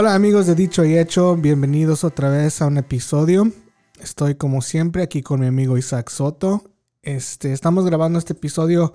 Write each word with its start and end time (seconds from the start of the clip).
Hola 0.00 0.14
amigos 0.14 0.46
de 0.46 0.54
Dicho 0.54 0.84
y 0.84 0.96
Hecho, 0.96 1.34
bienvenidos 1.34 2.04
otra 2.04 2.30
vez 2.30 2.62
a 2.62 2.66
un 2.68 2.78
episodio. 2.78 3.50
Estoy 4.00 4.36
como 4.36 4.62
siempre 4.62 5.02
aquí 5.02 5.22
con 5.22 5.40
mi 5.40 5.46
amigo 5.48 5.76
Isaac 5.76 6.08
Soto. 6.08 6.62
Este, 7.02 7.52
estamos 7.52 7.84
grabando 7.84 8.16
este 8.20 8.32
episodio 8.34 8.94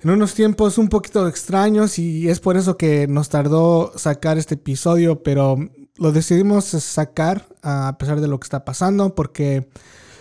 en 0.00 0.10
unos 0.10 0.34
tiempos 0.34 0.78
un 0.78 0.88
poquito 0.88 1.26
extraños 1.26 1.98
y 1.98 2.28
es 2.28 2.38
por 2.38 2.56
eso 2.56 2.76
que 2.76 3.08
nos 3.08 3.30
tardó 3.30 3.92
sacar 3.96 4.38
este 4.38 4.54
episodio, 4.54 5.24
pero 5.24 5.56
lo 5.96 6.12
decidimos 6.12 6.66
sacar 6.66 7.48
a 7.60 7.96
pesar 7.98 8.20
de 8.20 8.28
lo 8.28 8.38
que 8.38 8.44
está 8.44 8.64
pasando 8.64 9.16
porque 9.16 9.70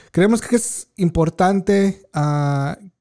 creemos 0.09 0.41
que 0.41 0.55
es 0.55 0.87
importante 0.97 2.07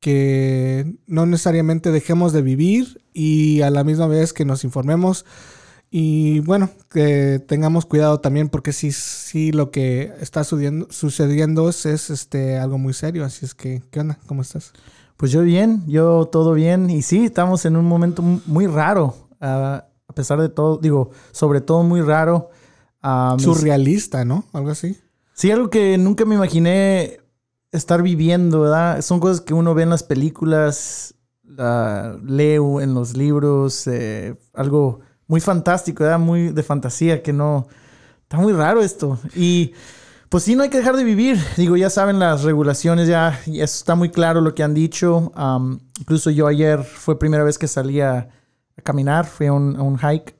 que 0.00 0.98
no 1.06 1.24
necesariamente 1.24 1.92
dejemos 1.92 2.34
de 2.34 2.42
vivir 2.42 3.00
y 3.14 3.62
a 3.62 3.70
la 3.70 3.84
misma 3.84 4.06
vez 4.06 4.34
que 4.34 4.44
nos 4.44 4.64
informemos 4.64 5.24
y 5.90 6.38
bueno, 6.40 6.70
que 6.88 7.42
tengamos 7.48 7.84
cuidado 7.84 8.20
también 8.20 8.48
porque 8.48 8.72
sí, 8.72 8.92
sí 8.92 9.50
lo 9.50 9.72
que 9.72 10.12
está 10.20 10.44
sucediendo, 10.44 10.86
sucediendo 10.90 11.68
es, 11.68 11.84
es, 11.84 12.10
este, 12.10 12.58
algo 12.58 12.78
muy 12.78 12.94
serio. 12.94 13.24
Así 13.24 13.44
es 13.44 13.54
que, 13.54 13.82
¿qué 13.90 14.00
onda? 14.00 14.18
¿Cómo 14.26 14.42
estás? 14.42 14.72
Pues 15.16 15.32
yo 15.32 15.42
bien, 15.42 15.82
yo 15.88 16.26
todo 16.30 16.54
bien. 16.54 16.90
Y 16.90 17.02
sí, 17.02 17.24
estamos 17.24 17.64
en 17.64 17.76
un 17.76 17.86
momento 17.86 18.22
muy 18.22 18.68
raro. 18.68 19.16
Uh, 19.40 19.80
a 20.10 20.14
pesar 20.14 20.40
de 20.40 20.48
todo, 20.48 20.78
digo, 20.78 21.10
sobre 21.32 21.60
todo 21.60 21.82
muy 21.82 22.02
raro. 22.02 22.50
Uh, 23.02 23.38
Surrealista, 23.40 24.24
¿no? 24.24 24.44
Algo 24.52 24.70
así. 24.70 24.96
Sí, 25.34 25.50
algo 25.50 25.70
que 25.70 25.98
nunca 25.98 26.24
me 26.24 26.36
imaginé 26.36 27.18
estar 27.72 28.02
viviendo, 28.02 28.60
¿verdad? 28.60 29.02
Son 29.02 29.18
cosas 29.18 29.40
que 29.40 29.54
uno 29.54 29.74
ve 29.74 29.82
en 29.82 29.90
las 29.90 30.04
películas, 30.04 31.14
uh, 31.58 32.16
leo 32.24 32.80
en 32.80 32.94
los 32.94 33.16
libros, 33.16 33.88
eh, 33.88 34.36
algo 34.54 35.00
muy 35.30 35.40
fantástico, 35.40 36.02
¿verdad? 36.02 36.18
Muy 36.18 36.48
de 36.48 36.62
fantasía, 36.64 37.22
que 37.22 37.32
no... 37.32 37.68
Está 38.22 38.36
muy 38.36 38.52
raro 38.52 38.82
esto. 38.82 39.16
Y 39.36 39.74
pues 40.28 40.42
sí, 40.42 40.56
no 40.56 40.64
hay 40.64 40.70
que 40.70 40.78
dejar 40.78 40.96
de 40.96 41.04
vivir. 41.04 41.38
Digo, 41.56 41.76
ya 41.76 41.88
saben 41.88 42.18
las 42.18 42.42
regulaciones, 42.42 43.06
ya, 43.06 43.40
ya 43.46 43.62
está 43.62 43.94
muy 43.94 44.10
claro 44.10 44.40
lo 44.40 44.56
que 44.56 44.64
han 44.64 44.74
dicho. 44.74 45.32
Incluso 46.00 46.30
yo 46.30 46.48
ayer 46.48 46.82
fue 46.82 47.16
primera 47.16 47.44
vez 47.44 47.58
que 47.58 47.68
salí 47.68 48.00
a, 48.00 48.28
a 48.76 48.82
caminar, 48.82 49.24
fui 49.24 49.46
a 49.46 49.52
un, 49.52 49.76
a 49.76 49.82
un, 49.82 49.98
hike. 49.98 50.34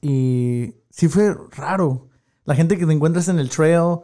Y 0.00 0.76
sí 0.88 1.08
fue 1.08 1.36
raro. 1.50 2.08
La 2.46 2.54
gente 2.54 2.78
que 2.78 2.86
te 2.86 2.92
encuentras 2.94 3.28
en 3.28 3.38
el 3.38 3.50
trail 3.50 3.98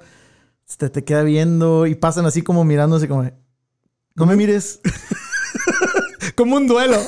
te, 0.77 0.91
te 0.91 1.05
queda 1.05 1.23
viendo 1.23 1.87
y 1.87 1.95
pasan 1.95 2.27
así 2.27 2.43
como 2.43 2.65
mirándose 2.65 3.09
como... 3.09 3.31
No 4.15 4.27
me 4.27 4.37
mires. 4.37 4.83
como 6.37 6.57
un 6.57 6.67
duelo. 6.67 6.99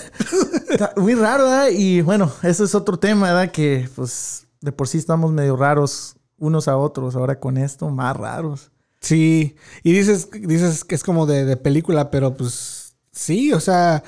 muy 0.97 1.15
raro, 1.15 1.45
¿verdad? 1.45 1.69
Y 1.71 2.01
bueno, 2.01 2.33
eso 2.43 2.65
es 2.65 2.75
otro 2.75 2.99
tema, 2.99 3.33
¿verdad? 3.33 3.53
Que 3.53 3.89
pues 3.95 4.47
de 4.61 4.73
por 4.73 4.89
sí 4.89 4.99
estamos 4.99 5.33
medio 5.33 5.57
raros 5.57 6.17
unos 6.39 6.69
a 6.69 6.77
otros. 6.77 7.17
Ahora 7.17 7.41
con 7.41 7.57
esto, 7.57 7.91
más 7.91 8.17
raros. 8.17 8.71
Sí. 9.01 9.57
Y 9.83 9.93
dices, 9.93 10.29
dices 10.33 10.85
que 10.85 10.95
es 10.95 11.05
como 11.05 11.27
de, 11.27 11.45
de 11.45 11.57
película, 11.57 12.11
pero 12.11 12.35
pues 12.35 12.97
sí, 13.13 13.53
o 13.53 13.61
sea, 13.61 14.03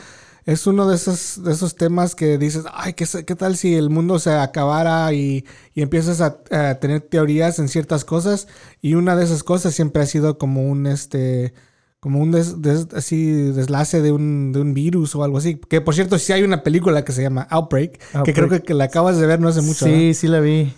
es 0.47 0.67
uno 0.67 0.89
de 0.89 0.95
esos, 0.95 1.43
de 1.43 1.53
esos 1.53 1.75
temas 1.75 2.15
que 2.15 2.39
dices, 2.39 2.65
ay, 2.73 2.95
¿qué, 2.95 3.05
qué 3.27 3.35
tal 3.35 3.57
si 3.57 3.75
el 3.75 3.91
mundo 3.91 4.19
se 4.21 4.33
acabara 4.33 5.13
y, 5.13 5.45
y 5.75 5.83
empiezas 5.83 6.21
a, 6.21 6.39
a, 6.51 6.77
tener 6.77 7.01
teorías 7.03 7.59
en 7.59 7.69
ciertas 7.69 8.05
cosas? 8.05 8.47
Y 8.81 8.95
una 8.95 9.17
de 9.17 9.25
esas 9.25 9.43
cosas 9.43 9.75
siempre 9.75 10.03
ha 10.03 10.07
sido 10.07 10.39
como 10.39 10.67
un, 10.69 10.87
este, 10.87 11.53
como 12.07 12.21
un 12.21 12.31
des, 12.31 12.63
des, 12.63 12.87
así 12.95 13.33
deslace 13.51 14.01
de 14.01 14.13
un, 14.13 14.53
de 14.53 14.61
un, 14.61 14.75
virus 14.75 15.17
o 15.17 15.25
algo 15.25 15.39
así. 15.39 15.57
Que 15.57 15.81
por 15.81 15.93
cierto, 15.93 16.21
sí 16.21 16.33
hay 16.33 16.45
una 16.45 16.63
película 16.63 17.05
que 17.05 17.11
se 17.11 17.21
llama 17.21 17.49
Outbreak, 17.51 18.01
Outbreak. 18.15 18.25
que 18.25 18.33
creo 18.33 18.49
que, 18.49 18.63
que, 18.63 18.75
la 18.75 18.85
acabas 18.85 19.19
de 19.19 19.27
ver 19.27 19.41
no 19.41 19.49
hace 19.49 19.61
mucho. 19.61 19.87
Sí, 19.87 20.07
¿no? 20.07 20.15
sí 20.15 20.29
la 20.29 20.39
vi. 20.39 20.73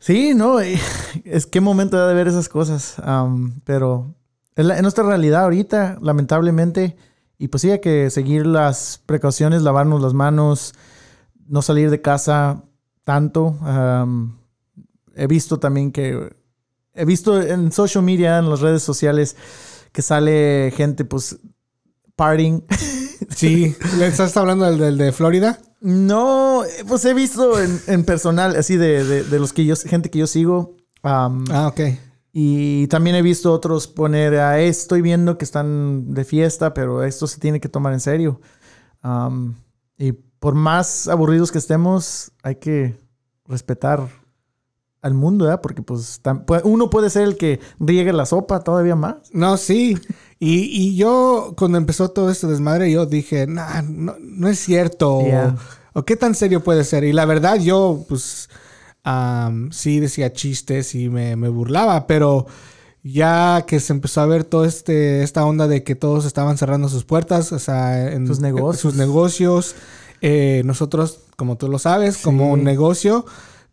Sí, 0.00 0.34
no, 0.34 0.58
es 1.24 1.46
qué 1.46 1.60
momento 1.60 2.08
de 2.08 2.12
ver 2.12 2.26
esas 2.26 2.48
cosas. 2.48 2.96
Um, 3.06 3.60
pero 3.62 4.12
en, 4.56 4.66
la, 4.66 4.78
en, 4.78 4.82
nuestra 4.82 5.04
realidad 5.04 5.44
ahorita, 5.44 5.98
lamentablemente, 6.02 6.96
y 7.38 7.46
pues 7.46 7.60
sí 7.60 7.70
hay 7.70 7.80
que 7.80 8.10
seguir 8.10 8.46
las 8.46 9.00
precauciones, 9.06 9.62
lavarnos 9.62 10.02
las 10.02 10.12
manos, 10.12 10.74
no 11.46 11.62
salir 11.62 11.88
de 11.88 12.00
casa 12.00 12.64
tanto. 13.04 13.56
Um, 13.60 14.38
he 15.14 15.28
visto 15.28 15.60
también 15.60 15.92
que, 15.92 16.34
he 16.94 17.04
visto 17.04 17.40
en 17.40 17.70
social 17.70 18.02
media, 18.02 18.38
en 18.38 18.50
las 18.50 18.58
redes 18.58 18.82
sociales, 18.82 19.36
que 19.92 20.02
sale 20.02 20.72
gente, 20.76 21.04
pues, 21.04 21.38
partying. 22.16 22.64
Sí, 23.36 23.76
¿le 23.98 24.06
estás 24.06 24.34
hablando 24.38 24.64
del, 24.64 24.78
del, 24.78 24.98
de 24.98 25.12
Florida? 25.12 25.58
No, 25.80 26.62
pues 26.88 27.04
he 27.04 27.14
visto 27.14 27.60
en, 27.60 27.80
en 27.86 28.04
personal, 28.04 28.56
así 28.56 28.76
de, 28.76 29.04
de, 29.04 29.24
de, 29.24 29.38
los 29.38 29.52
que 29.52 29.64
yo, 29.64 29.76
gente 29.76 30.10
que 30.10 30.18
yo 30.18 30.26
sigo. 30.26 30.76
Um, 31.02 31.44
ah, 31.50 31.68
ok. 31.68 31.80
Y 32.32 32.86
también 32.88 33.16
he 33.16 33.22
visto 33.22 33.52
otros 33.52 33.88
poner, 33.88 34.36
ah, 34.36 34.60
estoy 34.60 35.02
viendo 35.02 35.36
que 35.36 35.44
están 35.44 36.14
de 36.14 36.24
fiesta, 36.24 36.74
pero 36.74 37.02
esto 37.02 37.26
se 37.26 37.40
tiene 37.40 37.60
que 37.60 37.68
tomar 37.68 37.92
en 37.92 38.00
serio. 38.00 38.40
Um, 39.02 39.54
y 39.98 40.12
por 40.12 40.54
más 40.54 41.08
aburridos 41.08 41.50
que 41.50 41.58
estemos, 41.58 42.32
hay 42.42 42.56
que 42.56 42.98
respetar 43.46 44.08
al 45.02 45.14
mundo, 45.14 45.46
¿verdad? 45.46 45.60
Porque 45.62 45.82
pues 45.82 46.20
uno 46.64 46.90
puede 46.90 47.10
ser 47.10 47.22
el 47.22 47.36
que 47.36 47.60
riegue 47.78 48.12
la 48.12 48.26
sopa 48.26 48.60
todavía 48.60 48.96
más. 48.96 49.16
No, 49.32 49.56
sí. 49.56 49.96
Y, 50.42 50.60
y 50.72 50.96
yo, 50.96 51.52
cuando 51.54 51.76
empezó 51.76 52.12
todo 52.12 52.30
este 52.30 52.46
desmadre, 52.46 52.90
yo 52.90 53.04
dije, 53.04 53.46
nah, 53.46 53.82
no, 53.82 54.16
no 54.18 54.48
es 54.48 54.58
cierto. 54.58 55.20
Yeah. 55.20 55.54
O, 55.92 56.00
o, 56.00 56.04
qué 56.06 56.16
tan 56.16 56.34
serio 56.34 56.64
puede 56.64 56.84
ser. 56.84 57.04
Y 57.04 57.12
la 57.12 57.26
verdad, 57.26 57.56
yo, 57.56 58.06
pues, 58.08 58.48
um, 59.04 59.70
sí 59.70 60.00
decía 60.00 60.32
chistes 60.32 60.94
y 60.94 61.10
me, 61.10 61.36
me, 61.36 61.50
burlaba, 61.50 62.06
pero 62.06 62.46
ya 63.02 63.66
que 63.66 63.80
se 63.80 63.92
empezó 63.92 64.22
a 64.22 64.26
ver 64.26 64.44
toda 64.44 64.66
este, 64.66 65.22
esta 65.22 65.44
onda 65.44 65.68
de 65.68 65.84
que 65.84 65.94
todos 65.94 66.24
estaban 66.24 66.56
cerrando 66.56 66.88
sus 66.88 67.04
puertas, 67.04 67.52
o 67.52 67.58
sea, 67.58 68.10
en 68.10 68.26
sus 68.26 68.40
negocios. 68.40 68.80
Sus 68.80 68.94
negocios 68.94 69.74
eh, 70.22 70.62
nosotros, 70.64 71.20
como 71.36 71.56
tú 71.56 71.68
lo 71.68 71.78
sabes, 71.78 72.16
sí. 72.16 72.22
como 72.22 72.50
un 72.50 72.64
negocio 72.64 73.24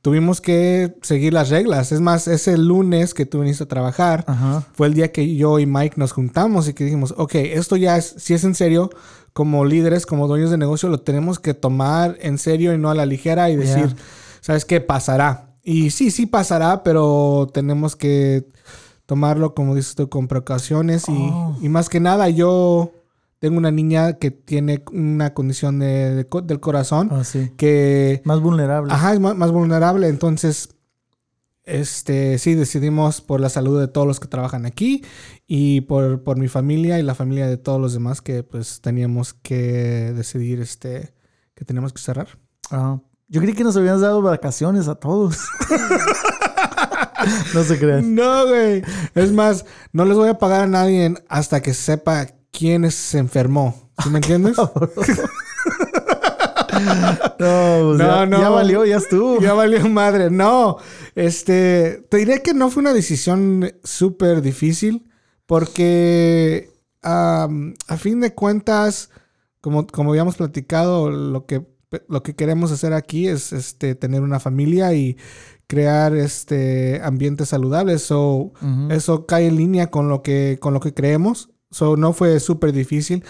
tuvimos 0.02 0.42
que 0.42 0.96
seguir 1.02 1.34
las 1.34 1.50
reglas. 1.50 1.92
Es 1.92 2.00
más, 2.02 2.28
ese 2.28 2.58
lunes 2.58 3.14
que 3.14 3.26
tú 3.26 3.42
viniste 3.42 3.64
a 3.64 3.68
trabajar 3.68 4.24
Ajá. 4.28 4.64
fue 4.74 4.88
el 4.88 4.94
día 4.94 5.12
que 5.12 5.36
yo 5.36 5.60
y 5.60 5.66
Mike 5.66 5.96
nos 5.98 6.12
juntamos 6.14 6.68
y 6.68 6.74
que 6.74 6.84
dijimos, 6.86 7.14
ok, 7.18 7.36
esto 7.36 7.76
ya 7.76 7.98
es, 7.98 8.16
si 8.18 8.34
es 8.34 8.44
en 8.44 8.56
serio, 8.56 8.90
como 9.34 9.66
líderes, 9.66 10.06
como 10.06 10.28
dueños 10.28 10.50
de 10.52 10.58
negocio, 10.58 10.90
lo 10.90 11.00
tenemos 11.02 11.40
que 11.40 11.54
tomar 11.54 12.18
en 12.22 12.38
serio 12.38 12.74
y 12.74 12.78
no 12.78 12.90
a 12.90 12.96
la 12.96 13.06
ligera 13.06 13.50
y 13.50 13.56
decir, 13.56 13.88
yeah. 13.88 13.96
¿sabes 14.42 14.66
qué? 14.66 14.82
Pasará. 14.82 15.52
Y 15.64 15.90
sí, 15.92 16.12
sí 16.12 16.26
pasará, 16.26 16.82
pero 16.84 17.50
tenemos 17.54 17.96
que 17.96 18.48
tomarlo, 19.06 19.54
como 19.54 19.76
dices 19.76 19.96
tú, 19.96 20.10
con 20.10 20.28
precauciones 20.28 21.04
Oh. 21.08 21.56
y, 21.62 21.66
y 21.66 21.70
más 21.70 21.90
que 21.90 22.00
nada 22.00 22.30
yo 22.30 22.92
tengo 23.40 23.58
una 23.58 23.72
niña 23.72 24.14
que 24.14 24.32
tiene 24.32 24.84
una 24.92 25.34
condición 25.34 25.80
de, 25.80 26.16
de, 26.16 26.28
del 26.44 26.60
corazón 26.60 27.10
oh, 27.12 27.24
sí. 27.24 27.52
que 27.58 28.22
más 28.26 28.40
vulnerable. 28.40 28.94
Ajá, 28.94 29.14
es 29.14 29.20
más, 29.20 29.36
más, 29.36 29.52
vulnerable. 29.52 30.08
Entonces, 30.08 30.70
este, 31.64 32.40
sí 32.40 32.56
decidimos 32.56 33.22
por 33.22 33.40
la 33.40 33.50
salud 33.50 33.80
de 33.80 33.88
todos 33.88 34.08
los 34.08 34.20
que 34.20 34.28
trabajan 34.28 34.66
aquí 34.66 35.04
y 35.46 35.82
por, 35.82 36.24
por 36.24 36.38
mi 36.38 36.48
familia 36.48 37.00
y 37.00 37.04
la 37.04 37.14
familia 37.14 37.48
de 37.48 37.58
todos 37.58 37.80
los 37.80 37.94
demás 37.94 38.22
que 38.22 38.44
pues 38.44 38.82
teníamos 38.82 39.34
que 39.34 40.14
decidir 40.16 40.62
este 40.62 41.14
que 41.54 41.66
teníamos 41.66 41.94
que 41.94 42.02
cerrar. 42.02 42.28
Oh. 42.72 43.02
Yo 43.28 43.42
creí 43.42 43.54
que 43.54 43.64
nos 43.64 43.76
habían 43.76 44.00
dado 44.00 44.22
vacaciones 44.22 44.88
a 44.88 44.96
todos. 44.96 45.38
no 47.54 47.64
se 47.64 47.78
crean. 47.78 48.16
No, 48.16 48.48
güey. 48.48 48.84
Es 49.16 49.32
más, 49.32 49.66
no 49.92 50.06
les 50.06 50.16
voy 50.16 50.30
a 50.30 50.38
pagar 50.38 50.62
a 50.62 50.68
nadie 50.68 51.14
hasta 51.28 51.62
que 51.62 51.74
sepa 51.74 52.28
quién 52.58 52.90
se 52.92 53.20
enfermó. 53.20 53.92
¿Sí 54.04 54.10
me 54.10 54.18
entiendes? 54.18 54.58
no, 54.58 54.72
pues 54.74 55.10
no, 57.40 57.98
ya, 57.98 58.26
no, 58.26 58.40
ya 58.40 58.50
valió, 58.50 58.86
ya 58.86 58.98
estuvo. 58.98 59.40
Ya 59.40 59.54
valió 59.54 59.88
madre. 59.88 60.32
No, 60.32 60.78
este, 61.16 62.04
te 62.10 62.18
diré 62.18 62.42
que 62.42 62.54
no 62.54 62.72
fue 62.72 62.82
una 62.82 62.94
decisión 62.94 63.72
súper 63.84 64.42
difícil 64.42 65.10
porque 65.46 66.72
um, 67.04 67.74
a 67.88 67.98
fin 67.98 68.20
de 68.22 68.34
cuentas, 68.34 69.12
como, 69.62 69.86
como 69.86 70.10
habíamos 70.12 70.36
platicado, 70.36 71.12
lo 71.12 71.46
que, 71.46 71.68
lo 72.10 72.24
que 72.24 72.36
queremos 72.36 72.72
hacer 72.72 72.94
aquí 72.94 73.28
es 73.28 73.54
este, 73.54 73.94
tener 73.94 74.22
una 74.22 74.40
familia 74.40 74.94
y 74.94 75.18
crear 75.68 76.16
este 76.16 77.02
ambientes 77.04 77.50
saludables. 77.50 78.02
So, 78.02 78.36
uh 78.36 78.54
-huh. 78.62 78.92
Eso 78.94 79.28
cae 79.28 79.48
en 79.48 79.58
línea 79.58 79.92
con 79.92 80.10
lo 80.10 80.24
que, 80.24 80.58
con 80.60 80.74
lo 80.74 80.80
que 80.80 80.94
creemos. 80.94 81.52
So, 81.72 81.98
no 81.98 82.14
fue 82.14 82.40
súper 82.40 82.72
difícil. 82.72 83.24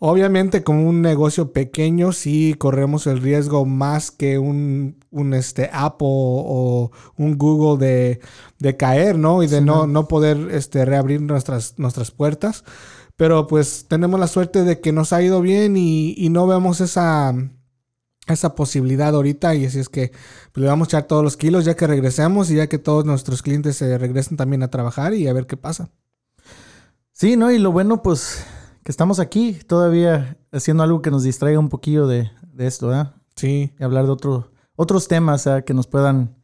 Obviamente, 0.00 0.64
como 0.64 0.88
un 0.88 1.02
negocio 1.02 1.52
pequeño, 1.52 2.12
sí 2.12 2.54
corremos 2.58 3.06
el 3.06 3.20
riesgo 3.20 3.64
más 3.64 4.10
que 4.10 4.38
un, 4.38 4.98
un 5.10 5.34
este, 5.34 5.70
Apple 5.72 6.08
o 6.10 6.90
un 7.16 7.38
Google 7.38 7.84
de, 7.86 8.20
de 8.58 8.76
caer, 8.76 9.18
¿no? 9.18 9.42
Y 9.42 9.46
de 9.46 9.60
sí, 9.60 9.64
no, 9.64 9.86
no, 9.86 10.08
poder 10.08 10.48
este, 10.50 10.84
reabrir 10.84 11.22
nuestras, 11.22 11.78
nuestras 11.78 12.10
puertas. 12.10 12.64
Pero 13.16 13.46
pues 13.46 13.86
tenemos 13.88 14.18
la 14.18 14.26
suerte 14.26 14.64
de 14.64 14.80
que 14.80 14.92
nos 14.92 15.12
ha 15.12 15.22
ido 15.22 15.40
bien 15.40 15.76
y, 15.76 16.14
y 16.18 16.28
no 16.30 16.46
vemos 16.46 16.80
esa, 16.80 17.32
esa 18.26 18.54
posibilidad 18.54 19.14
ahorita 19.14 19.54
y 19.54 19.66
así 19.66 19.78
es 19.78 19.88
que 19.88 20.12
pues, 20.52 20.62
le 20.62 20.68
vamos 20.68 20.88
a 20.88 20.90
echar 20.90 21.04
todos 21.08 21.22
los 21.22 21.36
kilos 21.36 21.64
ya 21.64 21.76
que 21.76 21.86
regresemos 21.86 22.50
y 22.50 22.56
ya 22.56 22.66
que 22.66 22.78
todos 22.78 23.04
nuestros 23.04 23.42
clientes 23.42 23.76
se 23.76 23.96
regresen 23.98 24.36
también 24.36 24.62
a 24.62 24.70
trabajar 24.70 25.14
y 25.14 25.28
a 25.28 25.32
ver 25.32 25.46
qué 25.46 25.56
pasa. 25.56 25.90
Sí, 27.16 27.36
¿no? 27.36 27.50
Y 27.52 27.58
lo 27.58 27.70
bueno, 27.70 28.02
pues, 28.02 28.44
que 28.82 28.90
estamos 28.90 29.20
aquí 29.20 29.56
todavía 29.66 30.36
haciendo 30.52 30.82
algo 30.82 31.00
que 31.00 31.10
nos 31.12 31.22
distraiga 31.22 31.60
un 31.60 31.68
poquillo 31.68 32.06
de, 32.08 32.30
de 32.52 32.66
esto, 32.66 32.88
¿verdad? 32.88 33.14
Sí. 33.36 33.72
Y 33.78 33.84
hablar 33.84 34.04
de 34.06 34.10
otro, 34.10 34.50
otros 34.74 35.06
temas 35.06 35.44
¿verdad? 35.44 35.64
que 35.64 35.74
nos 35.74 35.86
puedan, 35.86 36.36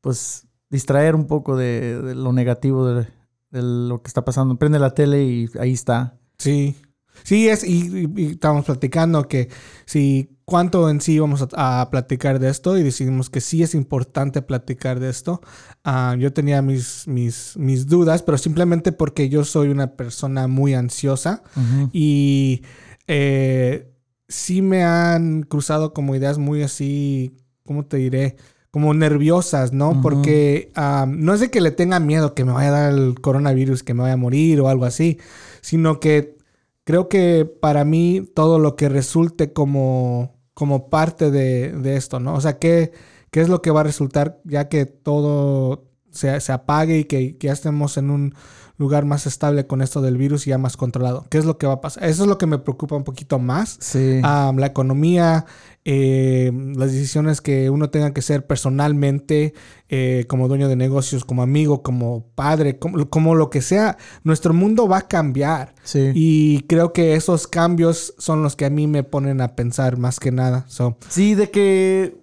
pues, 0.00 0.46
distraer 0.70 1.14
un 1.14 1.26
poco 1.26 1.54
de, 1.56 2.00
de 2.00 2.14
lo 2.14 2.32
negativo 2.32 2.86
de, 2.86 3.08
de 3.50 3.62
lo 3.62 4.00
que 4.02 4.08
está 4.08 4.24
pasando. 4.24 4.56
Prende 4.56 4.78
la 4.78 4.94
tele 4.94 5.22
y 5.22 5.50
ahí 5.58 5.72
está. 5.74 6.18
Sí. 6.38 6.76
Sí, 7.22 7.48
es, 7.50 7.62
y, 7.64 8.06
y- 8.06 8.12
y 8.16 8.26
estamos 8.32 8.64
platicando 8.64 9.28
que 9.28 9.50
si 9.84 10.39
cuánto 10.50 10.90
en 10.90 11.00
sí 11.00 11.20
vamos 11.20 11.46
a, 11.54 11.80
a 11.80 11.90
platicar 11.90 12.40
de 12.40 12.50
esto 12.50 12.76
y 12.76 12.82
decidimos 12.82 13.30
que 13.30 13.40
sí 13.40 13.62
es 13.62 13.76
importante 13.76 14.42
platicar 14.42 14.98
de 14.98 15.08
esto. 15.08 15.40
Ah, 15.84 16.16
yo 16.18 16.32
tenía 16.32 16.60
mis, 16.60 17.06
mis, 17.06 17.56
mis 17.56 17.86
dudas, 17.86 18.24
pero 18.24 18.36
simplemente 18.36 18.90
porque 18.90 19.28
yo 19.28 19.44
soy 19.44 19.68
una 19.68 19.92
persona 19.94 20.48
muy 20.48 20.74
ansiosa 20.74 21.44
y 21.92 22.62
eh, 23.06 23.94
sí 24.28 24.60
me 24.60 24.82
han 24.82 25.44
cruzado 25.44 25.94
como 25.94 26.16
ideas 26.16 26.38
muy 26.38 26.64
así, 26.64 27.36
¿cómo 27.64 27.86
te 27.86 27.98
diré? 27.98 28.36
Como 28.72 28.92
nerviosas, 28.92 29.72
¿no? 29.72 30.00
Porque 30.02 30.72
ah, 30.74 31.06
no 31.08 31.32
es 31.32 31.38
de 31.38 31.50
que 31.50 31.60
le 31.60 31.70
tenga 31.70 32.00
miedo 32.00 32.34
que 32.34 32.44
me 32.44 32.52
vaya 32.52 32.70
a 32.70 32.82
dar 32.82 32.92
el 32.92 33.20
coronavirus, 33.20 33.84
que 33.84 33.94
me 33.94 34.02
vaya 34.02 34.14
a 34.14 34.16
morir 34.16 34.60
o 34.60 34.68
algo 34.68 34.84
así, 34.84 35.18
sino 35.60 36.00
que 36.00 36.36
creo 36.82 37.08
que 37.08 37.44
para 37.44 37.84
mí 37.84 38.28
todo 38.34 38.58
lo 38.58 38.74
que 38.74 38.88
resulte 38.88 39.52
como, 39.52 40.39
como 40.54 40.90
parte 40.90 41.30
de, 41.30 41.72
de 41.72 41.96
esto, 41.96 42.20
¿no? 42.20 42.34
O 42.34 42.40
sea, 42.40 42.58
¿qué, 42.58 42.92
¿qué 43.30 43.40
es 43.40 43.48
lo 43.48 43.62
que 43.62 43.70
va 43.70 43.80
a 43.80 43.84
resultar 43.84 44.40
ya 44.44 44.68
que 44.68 44.86
todo 44.86 45.88
se, 46.10 46.40
se 46.40 46.52
apague 46.52 46.98
y 46.98 47.04
que, 47.04 47.36
que 47.38 47.46
ya 47.48 47.52
estemos 47.52 47.96
en 47.96 48.10
un 48.10 48.34
lugar 48.76 49.04
más 49.04 49.26
estable 49.26 49.66
con 49.66 49.82
esto 49.82 50.00
del 50.00 50.16
virus 50.16 50.46
y 50.46 50.50
ya 50.50 50.58
más 50.58 50.76
controlado? 50.76 51.26
¿Qué 51.30 51.38
es 51.38 51.44
lo 51.44 51.58
que 51.58 51.66
va 51.66 51.74
a 51.74 51.80
pasar? 51.80 52.04
Eso 52.04 52.22
es 52.24 52.28
lo 52.28 52.38
que 52.38 52.46
me 52.46 52.58
preocupa 52.58 52.96
un 52.96 53.04
poquito 53.04 53.38
más. 53.38 53.78
Sí. 53.80 54.20
Ah, 54.24 54.52
la 54.56 54.66
economía, 54.66 55.46
eh, 55.84 56.52
las 56.76 56.92
decisiones 56.92 57.40
que 57.40 57.70
uno 57.70 57.88
tenga 57.88 58.12
que 58.12 58.20
hacer 58.20 58.46
personalmente, 58.46 59.54
eh, 59.88 60.26
como 60.28 60.46
dueño 60.46 60.68
de 60.68 60.76
negocios, 60.76 61.24
como 61.24 61.42
amigo, 61.42 61.82
como 61.82 62.26
padre, 62.34 62.78
como, 62.78 63.08
como 63.08 63.34
lo 63.34 63.48
que 63.48 63.62
sea, 63.62 63.96
nuestro 64.22 64.52
mundo 64.52 64.88
va 64.88 64.98
a 64.98 65.08
cambiar. 65.08 65.74
sí. 65.82 66.10
Y 66.14 66.60
creo 66.62 66.92
que 66.92 67.14
esos 67.14 67.46
cambios 67.46 68.14
son 68.18 68.42
los 68.42 68.56
que 68.56 68.66
a 68.66 68.70
mí 68.70 68.86
me 68.86 69.04
ponen 69.04 69.40
a 69.40 69.56
pensar 69.56 69.96
más 69.96 70.20
que 70.20 70.32
nada. 70.32 70.64
So, 70.68 70.98
Sí, 71.08 71.34
de 71.34 71.50
que. 71.50 72.20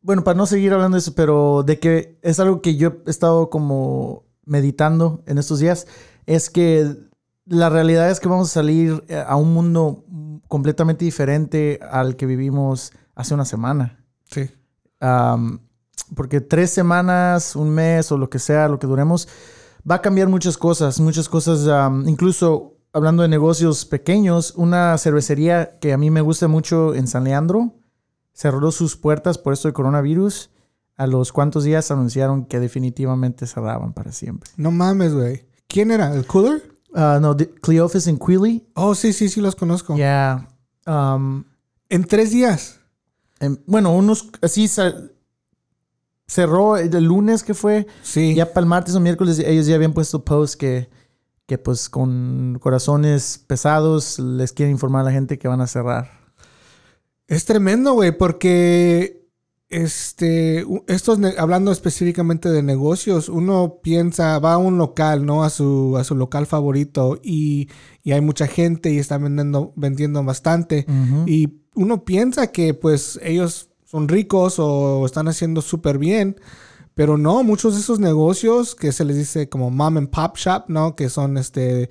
Bueno, 0.00 0.22
para 0.22 0.36
no 0.36 0.46
seguir 0.46 0.72
hablando 0.72 0.94
de 0.94 1.00
eso, 1.00 1.14
pero 1.16 1.64
de 1.64 1.80
que 1.80 2.18
es 2.22 2.38
algo 2.38 2.62
que 2.62 2.76
yo 2.76 2.98
he 3.06 3.10
estado 3.10 3.50
como 3.50 4.24
meditando 4.44 5.24
en 5.26 5.38
estos 5.38 5.58
días, 5.58 5.88
es 6.26 6.48
que 6.48 6.94
la 7.46 7.70
realidad 7.70 8.10
es 8.10 8.20
que 8.20 8.28
vamos 8.28 8.50
a 8.50 8.54
salir 8.54 9.04
eh, 9.08 9.22
a 9.26 9.36
un 9.36 9.54
mundo 9.54 10.04
completamente 10.48 11.04
diferente 11.04 11.80
al 11.90 12.16
que 12.16 12.26
vivimos 12.26 12.92
hace 13.14 13.34
una 13.34 13.44
semana. 13.44 14.04
sí. 14.24 14.50
Porque 16.14 16.40
tres 16.40 16.70
semanas, 16.70 17.56
un 17.56 17.70
mes 17.70 18.12
o 18.12 18.18
lo 18.18 18.30
que 18.30 18.38
sea, 18.38 18.68
lo 18.68 18.78
que 18.78 18.86
duremos, 18.86 19.26
va 19.88 19.96
a 19.96 20.02
cambiar 20.02 20.28
muchas 20.28 20.56
cosas. 20.56 21.00
Muchas 21.00 21.28
cosas, 21.28 21.66
incluso 22.06 22.76
hablando 22.92 23.22
de 23.24 23.28
negocios 23.28 23.84
pequeños, 23.84 24.52
una 24.56 24.96
cervecería 24.98 25.80
que 25.80 25.92
a 25.92 25.98
mí 25.98 26.12
me 26.12 26.20
gusta 26.20 26.46
mucho 26.46 26.94
en 26.94 27.08
San 27.08 27.24
Leandro 27.24 27.74
cerró 28.36 28.70
sus 28.70 28.96
puertas 28.96 29.38
por 29.38 29.54
esto 29.54 29.66
del 29.66 29.74
coronavirus. 29.74 30.50
A 30.96 31.06
los 31.06 31.32
cuantos 31.32 31.64
días 31.64 31.90
anunciaron 31.90 32.46
que 32.46 32.60
definitivamente 32.60 33.46
cerraban 33.46 33.92
para 33.92 34.12
siempre. 34.12 34.50
No 34.56 34.70
mames, 34.70 35.14
güey. 35.14 35.46
¿Quién 35.68 35.90
era? 35.90 36.14
¿El 36.14 36.26
cooler? 36.26 36.75
Ah, 36.98 37.18
no, 37.20 37.36
Cleophas 37.36 38.06
en 38.06 38.18
Quilly. 38.18 38.66
Oh, 38.74 38.94
sí, 38.94 39.12
sí, 39.12 39.28
sí, 39.28 39.42
los 39.42 39.54
conozco. 39.54 39.96
Ya. 39.98 40.48
am, 40.86 41.44
En 41.90 42.04
tres 42.04 42.30
días. 42.30 42.80
bueno, 43.66 43.94
unos 43.94 44.30
así 44.40 44.66
cerró 46.26 46.78
el 46.78 47.04
lunes 47.04 47.44
que 47.44 47.52
fue. 47.52 47.86
Sí. 48.02 48.34
Ya 48.34 48.46
para 48.46 48.60
el 48.60 48.66
martes 48.66 48.94
o 48.94 49.00
miércoles 49.00 49.38
ellos 49.38 49.66
ya 49.66 49.74
habían 49.74 49.92
puesto 49.92 50.24
post 50.24 50.58
que, 50.58 50.88
que 51.44 51.58
pues 51.58 51.90
con 51.90 52.58
corazones 52.62 53.44
pesados 53.46 54.18
les 54.18 54.52
quieren 54.54 54.72
informar 54.72 55.02
a 55.02 55.04
la 55.04 55.12
gente 55.12 55.38
que 55.38 55.48
van 55.48 55.60
a 55.60 55.66
cerrar. 55.66 56.10
Es 57.28 57.44
tremendo, 57.44 57.92
güey, 57.92 58.16
porque 58.16 59.25
este, 59.68 60.64
estos, 60.86 61.18
hablando 61.38 61.72
específicamente 61.72 62.50
de 62.50 62.62
negocios, 62.62 63.28
uno 63.28 63.80
piensa, 63.82 64.38
va 64.38 64.54
a 64.54 64.58
un 64.58 64.78
local, 64.78 65.26
¿no? 65.26 65.42
A 65.42 65.50
su, 65.50 65.96
a 65.98 66.04
su 66.04 66.14
local 66.14 66.46
favorito 66.46 67.18
y, 67.22 67.68
y 68.02 68.12
hay 68.12 68.20
mucha 68.20 68.46
gente 68.46 68.92
y 68.92 68.98
están 68.98 69.24
vendiendo, 69.24 69.72
vendiendo 69.74 70.22
bastante. 70.22 70.86
Y 71.26 71.62
uno 71.74 72.04
piensa 72.04 72.52
que 72.52 72.74
pues 72.74 73.18
ellos 73.22 73.70
son 73.84 74.08
ricos 74.08 74.56
o 74.58 75.04
están 75.04 75.26
haciendo 75.28 75.62
súper 75.62 75.98
bien, 75.98 76.36
pero 76.94 77.18
no, 77.18 77.42
muchos 77.42 77.74
de 77.74 77.80
esos 77.80 77.98
negocios 77.98 78.74
que 78.74 78.92
se 78.92 79.04
les 79.04 79.16
dice 79.16 79.48
como 79.48 79.70
mom 79.70 79.96
and 79.96 80.10
pop 80.10 80.36
shop, 80.36 80.64
¿no? 80.68 80.94
Que 80.94 81.10
son 81.10 81.38
este, 81.38 81.90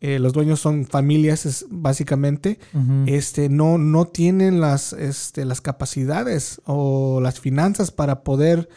eh, 0.00 0.18
los 0.18 0.32
dueños 0.32 0.60
son 0.60 0.84
familias 0.86 1.46
es- 1.46 1.64
básicamente, 1.70 2.58
este, 3.06 3.48
no, 3.48 3.78
no 3.78 4.04
tienen 4.06 4.60
las, 4.60 4.92
este, 4.92 5.44
las 5.44 5.60
capacidades 5.60 6.60
o 6.66 7.20
las 7.22 7.40
finanzas 7.40 7.90
para 7.90 8.22
poder 8.22 8.68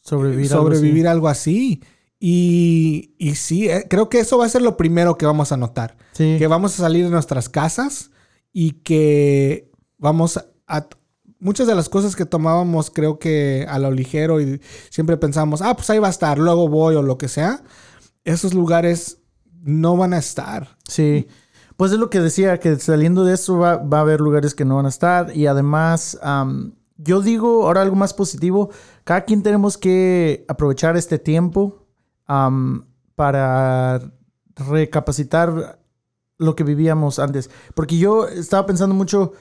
sobrevivir. 0.00 0.52
algo 0.52 0.64
sobrevivir 0.64 1.08
algo 1.08 1.28
así. 1.28 1.82
Y, 2.18 3.14
y 3.18 3.34
sí, 3.34 3.68
eh, 3.68 3.86
creo 3.88 4.08
que 4.08 4.20
eso 4.20 4.38
va 4.38 4.46
a 4.46 4.48
ser 4.48 4.62
lo 4.62 4.76
primero 4.76 5.16
que 5.18 5.26
vamos 5.26 5.52
a 5.52 5.56
notar. 5.56 5.96
Sí. 6.12 6.36
que 6.38 6.46
vamos 6.46 6.72
a 6.74 6.82
salir 6.82 7.04
de 7.04 7.10
nuestras 7.10 7.48
casas 7.48 8.10
y 8.52 8.72
que 8.82 9.70
vamos 9.98 10.38
a... 10.66 10.88
Muchas 11.38 11.66
de 11.66 11.74
las 11.74 11.90
cosas 11.90 12.16
que 12.16 12.24
tomábamos 12.24 12.90
creo 12.90 13.18
que 13.18 13.66
a 13.68 13.78
lo 13.78 13.90
ligero 13.90 14.40
y 14.40 14.60
siempre 14.88 15.18
pensamos, 15.18 15.60
ah, 15.60 15.76
pues 15.76 15.90
ahí 15.90 15.98
va 15.98 16.06
a 16.06 16.10
estar, 16.10 16.38
luego 16.38 16.66
voy 16.66 16.94
o 16.94 17.02
lo 17.02 17.18
que 17.18 17.28
sea, 17.28 17.62
esos 18.24 18.54
lugares 18.54 19.18
no 19.66 19.96
van 19.96 20.14
a 20.14 20.18
estar. 20.18 20.78
Sí. 20.88 21.26
Pues 21.76 21.92
es 21.92 21.98
lo 21.98 22.08
que 22.08 22.20
decía, 22.20 22.58
que 22.58 22.76
saliendo 22.76 23.24
de 23.24 23.34
esto 23.34 23.58
va, 23.58 23.72
a 23.72 24.00
haber 24.00 24.20
lugares 24.20 24.54
que 24.54 24.64
no 24.64 24.76
van 24.76 24.86
a 24.86 24.90
estar. 24.90 25.36
Y 25.36 25.46
además, 25.46 26.18
yo 26.96 27.20
digo 27.20 27.64
ahora 27.64 27.82
algo 27.82 27.96
más 27.96 28.14
positivo. 28.14 28.70
Cada 29.04 29.24
quien 29.24 29.42
tenemos 29.42 29.76
que 29.76 30.44
aprovechar 30.48 30.96
este 30.96 31.18
tiempo 31.18 31.84
para 33.14 34.00
recapacitar 34.54 35.78
lo 36.38 36.56
que 36.56 36.64
vivíamos 36.64 37.18
antes. 37.18 37.50
Porque 37.74 37.98
yo 37.98 38.28
estaba 38.28 38.66
pensando 38.66 38.94
mucho, 38.94 39.32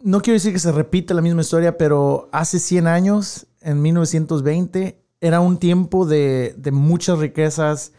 no 0.00 0.20
quiero 0.22 0.36
decir 0.36 0.52
que 0.52 0.58
se 0.60 0.72
repita 0.72 1.14
la 1.14 1.20
misma 1.20 1.42
historia, 1.42 1.76
pero 1.76 2.28
hace 2.32 2.58
100 2.60 2.86
años, 2.86 3.46
en 3.60 3.82
1920, 3.82 5.04
era 5.20 5.40
un 5.40 5.58
tiempo 5.58 6.06
de 6.06 6.70
muchas 6.72 7.18
riquezas. 7.18 7.92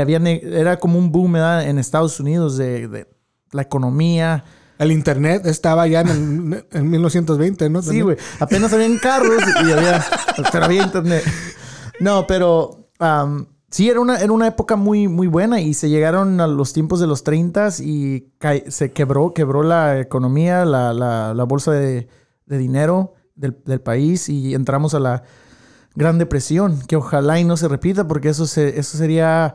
Había 0.00 0.18
era 0.18 0.78
como 0.78 0.98
un 0.98 1.10
boom 1.12 1.32
¿verdad? 1.32 1.66
en 1.68 1.78
Estados 1.78 2.18
Unidos 2.20 2.56
de, 2.56 2.88
de 2.88 3.06
la 3.52 3.62
economía. 3.62 4.44
El 4.78 4.90
internet 4.90 5.46
estaba 5.46 5.86
ya 5.86 6.00
en, 6.00 6.08
el- 6.52 6.66
en 6.78 6.90
1920, 6.90 7.70
¿no? 7.70 7.80
Sí, 7.82 8.00
güey. 8.00 8.16
Apenas 8.40 8.72
habían 8.72 8.98
carros 8.98 9.42
y 9.66 9.70
había, 9.72 10.04
pero 10.52 10.64
había 10.64 10.82
internet. 10.82 11.22
No, 12.00 12.26
pero 12.26 12.88
am, 12.98 13.46
sí, 13.70 13.88
era 13.88 14.00
una, 14.00 14.18
era 14.18 14.32
una 14.32 14.48
época 14.48 14.74
muy, 14.74 15.06
muy 15.06 15.28
buena 15.28 15.60
y 15.60 15.74
se 15.74 15.88
llegaron 15.88 16.40
a 16.40 16.48
los 16.48 16.72
tiempos 16.72 16.98
de 16.98 17.06
los 17.06 17.22
30 17.22 17.68
y 17.80 18.32
se 18.68 18.92
quebró, 18.92 19.32
quebró 19.32 19.62
la 19.62 20.00
economía, 20.00 20.64
la, 20.64 20.92
la- 20.92 21.34
la 21.34 21.44
bolsa 21.44 21.70
de, 21.70 22.08
de 22.46 22.58
dinero 22.58 23.14
del, 23.36 23.56
del 23.64 23.80
país 23.80 24.28
y 24.28 24.54
entramos 24.54 24.94
a 24.94 24.98
la 25.00 25.22
Gran 25.94 26.18
Depresión, 26.18 26.80
que 26.88 26.96
ojalá 26.96 27.38
y 27.38 27.44
no 27.44 27.56
se 27.56 27.68
repita 27.68 28.08
porque 28.08 28.28
eso, 28.30 28.48
se, 28.48 28.80
eso 28.80 28.98
sería 28.98 29.54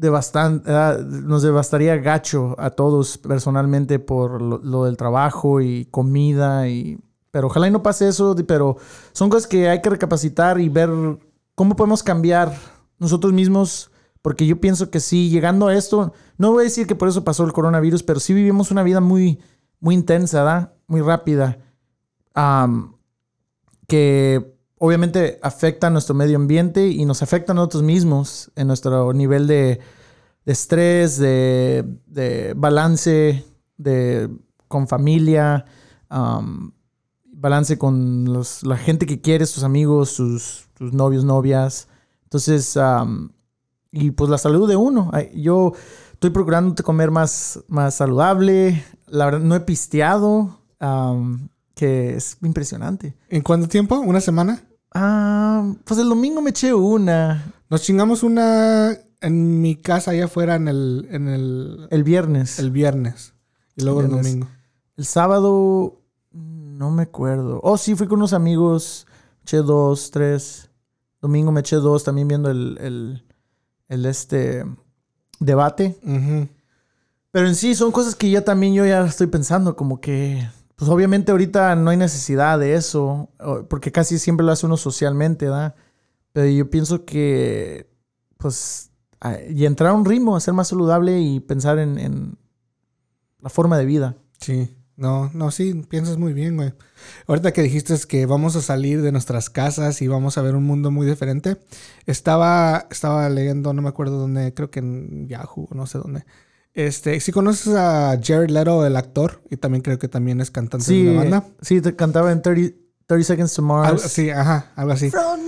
devastante, 0.00 0.70
ah, 0.72 0.96
nos 1.04 1.42
devastaría 1.42 1.96
gacho 1.96 2.56
a 2.58 2.70
todos 2.70 3.18
personalmente 3.18 3.98
por 3.98 4.40
lo, 4.40 4.84
del 4.84 4.96
trabajo 4.96 5.60
y 5.60 5.84
comida 5.86 6.68
y 6.68 6.98
pero 7.30 7.46
ojalá 7.46 7.68
y 7.68 7.70
no 7.70 7.82
pase 7.82 8.08
eso, 8.08 8.34
pero 8.48 8.76
son 9.12 9.30
cosas 9.30 9.46
que 9.46 9.68
hay 9.68 9.80
que 9.80 9.90
recapacitar 9.90 10.58
y 10.58 10.68
ver 10.68 10.90
cómo 11.54 11.76
podemos 11.76 12.02
cambiar 12.02 12.52
nosotros 12.98 13.32
mismos, 13.32 13.92
porque 14.20 14.46
yo 14.46 14.60
pienso 14.60 14.90
que 14.90 14.98
sí, 14.98 15.30
llegando 15.30 15.68
a 15.68 15.74
esto, 15.76 16.12
no 16.38 16.50
voy 16.50 16.62
a 16.62 16.64
decir 16.64 16.88
que 16.88 16.96
por 16.96 17.08
eso 17.08 17.22
pasó 17.22 17.44
el 17.44 17.52
coronavirus, 17.52 18.02
pero 18.02 18.18
sí 18.18 18.34
vivimos 18.34 18.72
una 18.72 18.82
vida 18.82 19.00
muy, 19.00 19.38
muy 19.78 19.94
intensa, 19.94 20.42
¿verdad? 20.42 20.72
Muy 20.88 21.02
rápida, 21.02 21.58
que 23.86 24.59
obviamente 24.82 25.38
afecta 25.42 25.86
a 25.88 25.90
nuestro 25.90 26.14
medio 26.14 26.36
ambiente 26.36 26.88
y 26.88 27.04
nos 27.04 27.22
afecta 27.22 27.52
a 27.52 27.54
nosotros 27.54 27.82
mismos 27.82 28.50
en 28.56 28.66
nuestro 28.66 29.12
nivel 29.12 29.46
de, 29.46 29.78
de 30.46 30.52
estrés, 30.52 31.18
de, 31.18 31.84
balance, 32.56 33.44
de, 33.76 34.28
con 34.68 34.88
familia. 34.88 35.64
um, 36.10 36.72
balance 37.32 37.78
con 37.78 38.24
los- 38.32 38.62
la 38.64 38.76
gente 38.76 39.06
que 39.06 39.20
quieres, 39.20 39.52
tus 39.54 39.62
amigos, 39.64 40.14
tus, 40.16 40.66
tus 40.74 40.92
novios, 40.92 41.24
novias. 41.24 41.88
Entonces, 42.24 42.76
um, 42.76 43.30
y 43.92 44.10
pues 44.10 44.28
la 44.30 44.36
salud 44.38 44.68
de 44.68 44.76
uno. 44.76 45.10
Yo 45.34 45.72
estoy 46.12 46.30
procurando 46.30 46.74
comer 46.84 47.10
más, 47.10 47.60
más 47.68 47.94
saludable. 47.94 48.84
La 49.06 49.24
verdad, 49.26 49.40
no 49.40 49.54
he 49.54 49.60
pisteado, 49.60 50.60
um, 50.80 51.48
que 51.74 52.16
es 52.16 52.36
impresionante. 52.42 53.16
¿En 53.30 53.40
cuánto 53.42 53.68
tiempo? 53.68 53.98
¿Una 54.00 54.20
semana? 54.20 54.62
Ah, 54.92 55.72
pues 55.84 56.00
el 56.00 56.08
domingo 56.08 56.42
me 56.42 56.50
eché 56.50 56.74
una. 56.74 57.52
Nos 57.68 57.82
chingamos 57.82 58.22
una 58.22 58.96
en 59.20 59.60
mi 59.60 59.76
casa 59.76 60.10
allá 60.12 60.24
afuera 60.24 60.56
en 60.56 60.68
el, 60.68 61.08
en 61.10 61.28
el, 61.28 61.88
El 61.90 62.04
viernes. 62.04 62.58
el 62.58 62.70
viernes. 62.70 63.34
Y 63.76 63.82
luego 63.82 64.00
el 64.00 64.08
domingo. 64.10 64.48
El 64.96 65.04
sábado, 65.04 66.00
no 66.32 66.90
me 66.90 67.02
acuerdo. 67.04 67.60
Oh, 67.62 67.76
sí, 67.78 67.94
fui 67.94 68.06
con 68.06 68.18
unos 68.18 68.32
amigos. 68.32 69.06
Eché 69.42 69.58
dos, 69.58 70.10
tres. 70.10 70.70
Domingo 71.20 71.52
me 71.52 71.60
eché 71.60 71.76
dos 71.76 72.04
también 72.04 72.28
viendo 72.28 72.50
el, 72.50 72.78
el, 72.80 73.24
el 73.88 74.06
este 74.06 74.64
debate. 75.38 75.98
Pero 77.30 77.46
en 77.46 77.54
sí 77.54 77.74
son 77.74 77.92
cosas 77.92 78.14
que 78.16 78.28
ya 78.30 78.44
también 78.44 78.74
yo 78.74 78.84
ya 78.84 79.06
estoy 79.06 79.28
pensando, 79.28 79.76
como 79.76 80.00
que, 80.00 80.48
pues 80.80 80.90
obviamente 80.90 81.30
ahorita 81.30 81.76
no 81.76 81.90
hay 81.90 81.98
necesidad 81.98 82.58
de 82.58 82.72
eso, 82.72 83.28
porque 83.68 83.92
casi 83.92 84.18
siempre 84.18 84.46
lo 84.46 84.52
hace 84.52 84.64
uno 84.64 84.78
socialmente, 84.78 85.44
¿verdad? 85.44 85.74
Pero 86.32 86.46
yo 86.46 86.70
pienso 86.70 87.04
que, 87.04 87.92
pues, 88.38 88.90
y 89.50 89.66
entrar 89.66 89.90
a 89.90 89.92
un 89.92 90.06
ritmo, 90.06 90.34
a 90.34 90.40
ser 90.40 90.54
más 90.54 90.68
saludable 90.68 91.20
y 91.20 91.38
pensar 91.40 91.78
en, 91.78 92.38
la 93.40 93.50
forma 93.50 93.76
de 93.76 93.84
vida. 93.84 94.16
Sí. 94.40 94.74
No, 94.96 95.30
no, 95.34 95.50
sí, 95.50 95.74
piensas 95.86 96.16
muy 96.16 96.32
bien, 96.32 96.56
güey. 96.56 96.72
Ahorita 97.26 97.52
que 97.52 97.60
dijiste 97.60 97.94
que 98.08 98.24
vamos 98.24 98.56
a 98.56 98.62
salir 98.62 99.02
de 99.02 99.12
nuestras 99.12 99.50
casas 99.50 100.00
y 100.00 100.08
vamos 100.08 100.38
a 100.38 100.42
ver 100.42 100.56
un 100.56 100.64
mundo 100.64 100.90
muy 100.90 101.06
diferente, 101.06 101.58
estaba, 102.06 102.86
estaba 102.90 103.28
leyendo, 103.28 103.74
no 103.74 103.82
me 103.82 103.90
acuerdo 103.90 104.18
dónde, 104.18 104.54
creo 104.54 104.70
que 104.70 104.78
en 104.78 105.28
Yahoo, 105.28 105.68
no 105.72 105.86
sé 105.86 105.98
dónde. 105.98 106.24
Este, 106.74 107.18
si 107.20 107.32
conoces 107.32 107.74
a 107.74 108.18
Jared 108.22 108.50
Leto, 108.50 108.86
el 108.86 108.96
actor, 108.96 109.42
y 109.50 109.56
también 109.56 109.82
creo 109.82 109.98
que 109.98 110.08
también 110.08 110.40
es 110.40 110.50
cantante 110.50 110.86
Sí, 110.86 111.02
de 111.04 111.10
una 111.10 111.20
banda. 111.20 111.44
sí, 111.60 111.80
te 111.80 111.96
cantaba 111.96 112.30
en 112.30 112.42
30, 112.42 112.76
30 113.06 113.26
Seconds 113.26 113.54
to 113.54 113.62
Mars. 113.62 113.88
Algo- 113.90 114.08
sí, 114.08 114.30
ajá, 114.30 114.70
algo 114.76 114.92
así. 114.92 115.10
From 115.10 115.40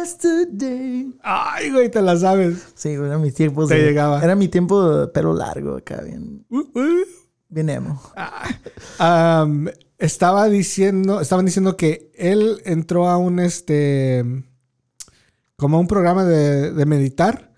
yesterday. 0.00 1.14
Ay, 1.22 1.70
güey, 1.70 1.90
te 1.90 2.00
la 2.02 2.16
sabes. 2.16 2.68
Sí, 2.74 2.96
güey, 2.96 3.08
era 3.08 3.18
mi 3.18 3.32
tiempo. 3.32 3.66
Te 3.66 3.74
de- 3.74 3.82
llegaba. 3.82 4.22
Era 4.22 4.34
mi 4.34 4.48
tiempo 4.48 4.88
de 5.00 5.08
pelo 5.08 5.34
largo 5.34 5.76
acá, 5.76 6.00
bien, 6.02 6.44
Uh, 6.50 6.58
uh. 6.60 7.04
bien 7.48 7.68
emo. 7.68 8.00
Am, 8.98 9.68
estaba 9.98 10.48
diciendo, 10.48 11.20
estaban 11.20 11.44
diciendo 11.44 11.76
que 11.76 12.10
él 12.14 12.62
entró 12.64 13.08
a 13.08 13.18
un 13.18 13.38
este 13.40 14.24
como 15.56 15.76
a 15.76 15.80
un 15.80 15.86
programa 15.88 16.24
de, 16.24 16.72
de 16.72 16.86
meditar 16.86 17.49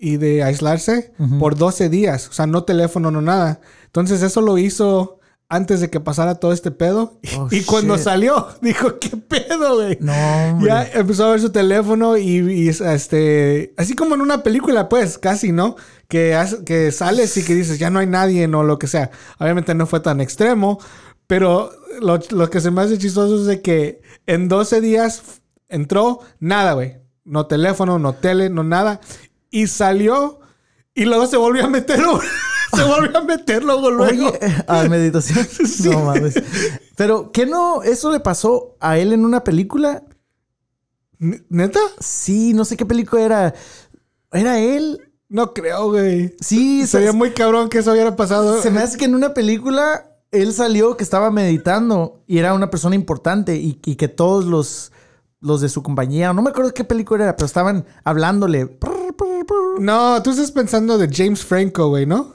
y 0.00 0.16
de 0.16 0.42
aislarse 0.42 1.12
por 1.38 1.56
12 1.56 1.88
días, 1.90 2.28
o 2.28 2.32
sea, 2.32 2.46
no 2.46 2.64
teléfono, 2.64 3.10
no 3.10 3.20
nada. 3.20 3.60
Entonces 3.86 4.22
eso 4.22 4.40
lo 4.40 4.56
hizo 4.58 5.18
antes 5.52 5.80
de 5.80 5.90
que 5.90 5.98
pasara 5.98 6.36
todo 6.36 6.52
este 6.52 6.70
pedo 6.70 7.18
Oh, 7.36 7.48
y 7.50 7.62
cuando 7.62 7.96
shit. 7.96 8.04
salió 8.04 8.46
dijo, 8.62 8.98
"¿Qué 9.00 9.10
pedo, 9.16 9.74
güey?" 9.76 9.98
No, 10.00 10.12
hombre. 10.52 10.68
Ya 10.68 10.88
empezó 10.94 11.24
a 11.26 11.30
ver 11.32 11.40
su 11.40 11.50
teléfono 11.50 12.16
y, 12.16 12.38
y, 12.38 12.68
este, 12.68 13.74
así 13.76 13.94
como 13.94 14.14
en 14.14 14.20
una 14.20 14.42
película, 14.44 14.88
pues, 14.88 15.18
casi, 15.18 15.50
¿no? 15.52 15.74
Que, 16.08 16.38
que 16.64 16.92
sales 16.92 17.36
y 17.36 17.42
que 17.44 17.54
dices, 17.56 17.78
ya 17.80 17.90
no 17.90 17.98
hay 17.98 18.06
nadie 18.06 18.46
o 18.46 18.62
lo 18.62 18.78
que 18.78 18.86
sea. 18.86 19.10
Obviamente 19.38 19.74
no 19.74 19.86
fue 19.86 19.98
tan 20.00 20.20
extremo, 20.20 20.78
pero 21.26 21.70
lo, 22.00 22.18
lo 22.30 22.48
que 22.48 22.60
se 22.60 22.70
me 22.70 22.82
hace 22.82 22.96
chistoso 22.98 23.40
es 23.40 23.46
de 23.46 23.60
que 23.60 24.00
en 24.26 24.48
12 24.48 24.80
días 24.80 25.22
entró 25.68 26.20
nada, 26.38 26.74
güey. 26.74 26.98
No 27.24 27.46
teléfono, 27.46 27.98
no 27.98 28.14
tele, 28.14 28.50
no 28.50 28.62
nada. 28.64 29.00
Y 29.50 29.66
salió 29.66 30.40
y 30.94 31.04
luego 31.04 31.26
se 31.26 31.36
volvió 31.36 31.64
a 31.64 31.68
meter. 31.68 32.00
se 32.76 32.84
volvió 32.84 33.18
a 33.18 33.22
meter 33.22 33.64
luego, 33.64 33.90
luego. 33.90 34.28
Oye, 34.30 34.38
a 34.66 34.84
meditación. 34.84 35.46
Sí. 35.66 35.88
No 35.88 36.04
mames. 36.04 36.34
Pero, 36.96 37.32
¿qué 37.32 37.46
no? 37.46 37.82
¿Eso 37.82 38.10
le 38.10 38.20
pasó 38.20 38.76
a 38.80 38.98
él 38.98 39.12
en 39.12 39.24
una 39.24 39.44
película? 39.44 40.02
¿Neta? 41.18 41.80
Sí, 41.98 42.54
no 42.54 42.64
sé 42.64 42.76
qué 42.76 42.86
película 42.86 43.22
era. 43.22 43.54
¿Era 44.32 44.58
él? 44.58 45.00
No 45.28 45.52
creo, 45.52 45.90
güey. 45.90 46.34
Sí, 46.40 46.82
se, 46.82 46.98
Sería 46.98 47.12
muy 47.12 47.30
cabrón 47.32 47.68
que 47.68 47.78
eso 47.78 47.92
hubiera 47.92 48.16
pasado. 48.16 48.60
se 48.60 48.70
me 48.70 48.80
hace 48.80 48.98
que 48.98 49.04
en 49.04 49.14
una 49.14 49.32
película 49.32 50.18
él 50.32 50.52
salió 50.52 50.96
que 50.96 51.04
estaba 51.04 51.30
meditando 51.30 52.22
y 52.26 52.38
era 52.38 52.54
una 52.54 52.70
persona 52.70 52.94
importante 52.94 53.56
y, 53.56 53.80
y 53.84 53.96
que 53.96 54.08
todos 54.08 54.44
los, 54.44 54.92
los 55.40 55.60
de 55.60 55.68
su 55.68 55.82
compañía, 55.82 56.32
no 56.32 56.42
me 56.42 56.50
acuerdo 56.50 56.72
qué 56.74 56.84
película 56.84 57.24
era, 57.24 57.36
pero 57.36 57.46
estaban 57.46 57.84
hablándole. 58.04 58.78
No, 59.78 60.22
tú 60.22 60.30
estás 60.30 60.52
pensando 60.52 60.98
de 60.98 61.08
James 61.12 61.44
Franco, 61.44 61.88
güey, 61.88 62.06
¿no? 62.06 62.34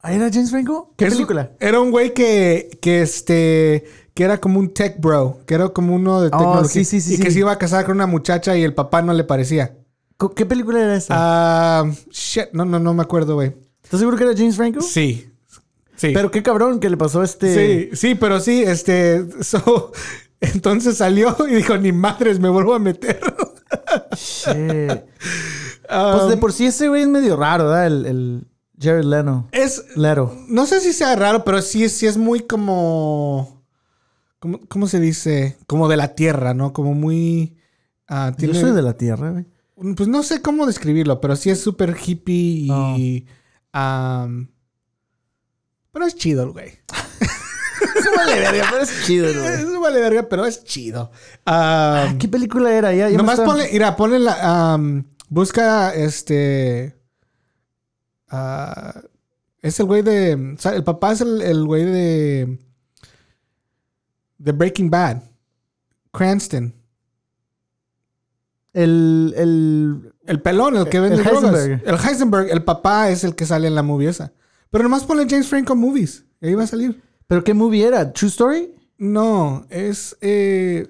¿Ah, 0.00 0.12
¿Era 0.12 0.28
James 0.32 0.50
Franco? 0.50 0.92
¿Qué 0.96 1.06
película? 1.06 1.52
Era 1.60 1.80
un 1.80 1.90
güey 1.90 2.12
que, 2.12 2.78
que 2.82 3.00
este, 3.02 3.84
que 4.12 4.24
era 4.24 4.38
como 4.40 4.58
un 4.58 4.74
tech 4.74 5.00
bro, 5.00 5.40
que 5.46 5.54
era 5.54 5.68
como 5.70 5.94
uno 5.94 6.20
de 6.20 6.28
Oh, 6.28 6.38
tecnología. 6.38 6.68
sí, 6.68 6.84
sí, 6.84 7.00
sí, 7.00 7.14
y 7.14 7.18
que 7.18 7.30
se 7.30 7.38
iba 7.38 7.52
a 7.52 7.58
casar 7.58 7.84
con 7.86 7.94
una 7.96 8.06
muchacha 8.06 8.56
y 8.56 8.62
el 8.62 8.74
papá 8.74 9.00
no 9.00 9.14
le 9.14 9.24
parecía. 9.24 9.76
¿Qué 10.36 10.46
película 10.46 10.80
era 10.82 10.96
esa? 10.96 11.14
Ah, 11.16 11.90
shit, 12.10 12.46
no, 12.52 12.64
no, 12.64 12.78
no 12.78 12.92
me 12.94 13.02
acuerdo, 13.02 13.34
güey. 13.34 13.54
¿Estás 13.82 14.00
seguro 14.00 14.16
que 14.16 14.24
era 14.24 14.34
James 14.36 14.56
Franco? 14.56 14.80
Sí. 14.80 15.30
Sí. 15.96 16.10
Pero 16.12 16.30
qué 16.30 16.42
cabrón 16.42 16.80
que 16.80 16.90
le 16.90 16.96
pasó 16.96 17.20
a 17.20 17.24
este. 17.24 17.88
Sí, 17.90 17.96
sí, 17.96 18.14
pero 18.14 18.40
sí, 18.40 18.62
este, 18.62 19.24
so, 19.42 19.92
entonces 20.52 20.96
salió 20.98 21.36
y 21.48 21.54
dijo, 21.54 21.76
ni 21.76 21.92
madres, 21.92 22.38
me 22.40 22.48
vuelvo 22.48 22.74
a 22.74 22.78
meter. 22.78 23.20
Shit. 24.16 25.02
Pues 25.86 26.28
de 26.30 26.36
por 26.38 26.52
sí 26.54 26.64
ese 26.66 26.88
güey 26.88 27.02
es 27.02 27.08
medio 27.08 27.36
raro, 27.36 27.64
¿verdad? 27.68 27.86
El, 27.86 28.06
el 28.06 28.46
Jared 28.80 29.04
Leno. 29.04 29.48
es, 29.52 29.84
Leto. 29.96 30.34
no 30.48 30.64
sé 30.64 30.80
si 30.80 30.94
sea 30.94 31.14
raro, 31.14 31.44
pero 31.44 31.60
sí, 31.60 31.88
sí 31.90 32.06
es 32.06 32.16
muy 32.16 32.40
como, 32.40 33.62
como, 34.38 34.60
¿cómo 34.66 34.86
se 34.88 34.98
dice? 34.98 35.58
Como 35.66 35.86
de 35.88 35.98
la 35.98 36.14
tierra, 36.14 36.54
¿no? 36.54 36.72
Como 36.72 36.94
muy, 36.94 37.58
ah, 38.08 38.30
Yo 38.30 38.36
tiene, 38.36 38.54
soy 38.60 38.72
de 38.72 38.80
la 38.80 38.96
tierra, 38.96 39.30
güey. 39.30 39.94
pues 39.94 40.08
no 40.08 40.22
sé 40.22 40.40
cómo 40.40 40.64
describirlo, 40.66 41.20
pero 41.20 41.36
sí 41.36 41.50
es 41.50 41.60
súper 41.60 41.94
hippie 42.02 42.68
Oh. 42.72 42.96
y, 42.96 43.26
am, 43.72 44.48
pero 45.92 46.06
es 46.06 46.16
chido 46.16 46.44
el 46.44 46.50
güey. 46.52 46.72
Eso 47.94 48.10
vale 48.16 48.40
verga, 48.40 48.66
pero 48.70 48.82
es 48.82 49.06
chido, 49.06 49.32
güey. 49.32 49.52
Es 49.54 49.80
vale 49.80 50.00
verga, 50.00 50.28
pero 50.28 50.46
es 50.46 50.64
chido. 50.64 51.10
¿Qué 52.18 52.28
película 52.28 52.72
era? 52.72 52.92
Ya, 52.94 53.08
Nomás 53.10 53.38
está- 53.38 53.44
ponle, 53.44 53.68
mira, 53.72 53.96
ponle 53.96 54.18
la. 54.18 54.78
busca 55.28 55.94
este. 55.94 56.96
ah, 58.28 59.00
es 59.60 59.78
el 59.80 59.86
güey 59.86 60.02
de. 60.02 60.54
o 60.56 60.60
sea, 60.60 60.72
el 60.74 60.84
papá 60.84 61.12
es 61.12 61.20
el, 61.20 61.40
el 61.42 61.64
güey 61.64 61.84
de. 61.84 62.58
De 64.38 64.52
Breaking 64.52 64.90
Bad. 64.90 65.22
Cranston. 66.12 66.74
El, 68.72 69.32
el... 69.36 70.12
El 70.26 70.42
pelón, 70.42 70.76
el 70.76 70.88
que 70.88 70.96
El 70.96 71.02
vende 71.04 71.22
drogas. 71.22 71.44
Heisenberg. 71.54 71.82
El 71.86 71.94
Heisenberg. 71.96 72.50
El 72.50 72.64
papá 72.64 73.10
es 73.10 73.22
el 73.24 73.34
que 73.36 73.46
sale 73.46 73.68
en 73.68 73.74
la 73.74 73.82
movie 73.82 74.08
esa. 74.08 74.32
Pero 74.70 74.82
nomás 74.84 75.04
ponle 75.04 75.26
James 75.28 75.46
Franco 75.48 75.76
Movies. 75.76 76.24
Y 76.40 76.48
ahí 76.48 76.54
va 76.54 76.64
a 76.64 76.66
salir. 76.66 77.00
¿Pero 77.26 77.44
qué 77.44 77.54
movie 77.54 77.86
era? 77.86 78.12
¿True 78.12 78.28
Story? 78.28 78.74
No, 78.98 79.66
es. 79.70 80.16
Eh, 80.20 80.88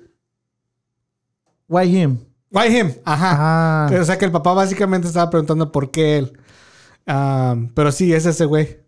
Why 1.68 1.96
Him? 1.96 2.18
why 2.54 2.68
him? 2.68 2.92
Ajá. 3.04 3.86
Ah. 3.86 4.00
O 4.00 4.04
sea 4.04 4.16
que 4.16 4.24
el 4.24 4.30
papá 4.30 4.54
básicamente 4.54 5.08
estaba 5.08 5.28
preguntando 5.28 5.72
por 5.72 5.90
qué 5.90 6.18
él. 6.18 6.38
Am, 7.04 7.68
pero 7.74 7.90
sí, 7.90 8.12
es 8.14 8.24
ese 8.24 8.44
güey. 8.44 8.78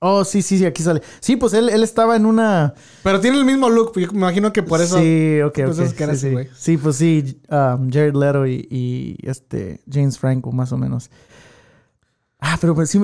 Oh, 0.00 0.24
sí, 0.24 0.42
sí, 0.42 0.58
sí, 0.58 0.64
aquí 0.64 0.80
sale. 0.84 1.02
Sí, 1.18 1.34
pues 1.34 1.52
él, 1.54 1.68
él 1.68 1.82
estaba 1.82 2.14
en 2.14 2.24
una... 2.24 2.72
Pero 3.02 3.18
tiene 3.20 3.36
el 3.36 3.44
mismo 3.44 3.68
look. 3.68 3.98
Yo 3.98 4.12
me 4.12 4.18
imagino 4.18 4.52
que 4.52 4.62
por 4.62 4.80
eso. 4.80 4.96
Sí, 4.96 5.40
ok, 5.42 5.54
por 5.54 5.64
ok. 5.64 5.70
eso 5.72 5.82
es 5.82 5.92
que 5.92 6.04
era 6.04 6.12
sí, 6.12 6.18
ese 6.18 6.28
sí. 6.28 6.32
güey. 6.32 6.48
Sí, 6.56 6.76
pues 6.76 6.96
sí, 6.96 7.40
um, 7.50 7.90
Jared 7.90 8.14
Leto 8.14 8.46
y, 8.46 8.68
y, 8.70 9.16
este 9.28 9.80
James 9.90 10.16
Franco, 10.16 10.52
más 10.52 10.70
o 10.70 10.76
menos. 10.76 11.10
Ah, 12.38 12.56
pero 12.60 12.76
pues 12.76 12.90
sí, 12.90 13.00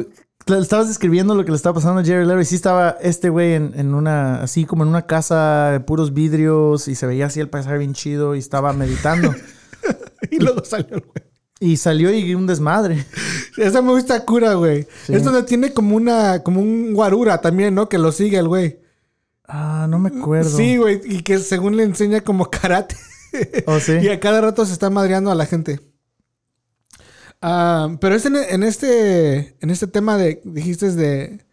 estabas 0.46 0.88
describiendo 0.88 1.34
lo 1.34 1.44
que 1.44 1.50
le 1.50 1.56
estaba 1.56 1.74
pasando 1.74 2.00
a 2.00 2.04
Jared 2.04 2.26
Leto 2.26 2.40
y 2.40 2.44
sí 2.44 2.54
estaba 2.54 2.96
este 3.00 3.30
güey 3.30 3.54
en, 3.54 3.72
en 3.76 3.94
una, 3.94 4.42
así 4.42 4.64
como 4.64 4.82
en 4.82 4.90
una 4.90 5.06
casa 5.06 5.70
de 5.70 5.80
puros 5.80 6.12
vidrios 6.12 6.88
y 6.88 6.94
se 6.94 7.06
veía 7.06 7.26
así 7.26 7.40
el 7.40 7.48
paisaje 7.48 7.78
bien 7.78 7.94
chido 7.94 8.34
y 8.34 8.38
estaba 8.38 8.72
meditando. 8.72 9.34
Y 10.30 10.38
luego 10.38 10.64
salió 10.64 10.96
el 10.96 11.02
güey. 11.02 11.22
y 11.60 11.76
salió 11.76 12.10
y 12.10 12.34
un 12.34 12.46
desmadre. 12.46 13.04
Esa 13.58 13.82
me 13.82 13.90
gusta 13.92 14.24
cura, 14.24 14.54
güey. 14.54 14.86
Sí. 15.04 15.14
Es 15.14 15.22
donde 15.22 15.42
tiene 15.42 15.72
como 15.72 15.96
una, 15.96 16.42
como 16.42 16.60
un 16.60 16.94
guarura 16.94 17.42
también, 17.42 17.74
¿no? 17.74 17.90
Que 17.90 17.98
lo 17.98 18.10
sigue 18.10 18.38
el 18.38 18.48
güey. 18.48 18.80
Ah, 19.46 19.86
no 19.88 19.98
me 19.98 20.08
acuerdo. 20.08 20.56
Sí, 20.56 20.78
güey. 20.78 21.00
Y 21.04 21.22
que 21.22 21.38
según 21.38 21.76
le 21.76 21.82
enseña 21.82 22.22
como 22.22 22.50
karate. 22.50 22.96
¿Oh, 23.66 23.78
sí? 23.78 23.92
Y 24.02 24.08
a 24.08 24.18
cada 24.18 24.40
rato 24.40 24.64
se 24.64 24.72
está 24.72 24.88
madreando 24.90 25.30
a 25.30 25.34
la 25.34 25.46
gente. 25.46 25.80
Ah, 27.46 27.96
pero 28.00 28.14
es 28.14 28.24
en, 28.24 28.36
en 28.36 28.62
este. 28.62 29.56
En 29.60 29.70
este 29.70 29.86
tema 29.86 30.16
de. 30.16 30.40
Dijiste 30.44 30.90
de. 30.92 31.44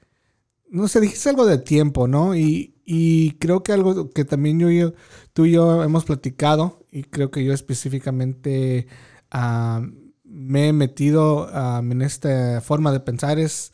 No 0.70 0.88
sé, 0.88 1.02
dijiste 1.02 1.30
algo 1.30 1.46
de 1.46 1.58
tiempo, 1.58 2.08
¿no? 2.08 2.34
Y, 2.36 2.76
Y 2.86 3.34
creo 3.40 3.62
que 3.64 3.74
algo 3.74 4.10
que 4.10 4.26
también 4.26 4.60
yo, 4.60 4.70
yo 4.72 4.94
tú 5.34 5.46
y 5.46 5.52
yo 5.54 5.84
hemos 5.84 6.06
platicado, 6.06 6.86
y 6.92 7.04
creo 7.04 7.30
que 7.32 7.44
yo 7.44 7.54
específicamente 7.54 8.88
ah, 9.32 9.82
me 10.24 10.70
he 10.70 10.74
metido 10.74 11.50
ah, 11.54 11.82
en 11.84 12.02
esta 12.02 12.62
forma 12.62 12.92
de 12.92 13.00
pensar 13.02 13.40
es 13.40 13.74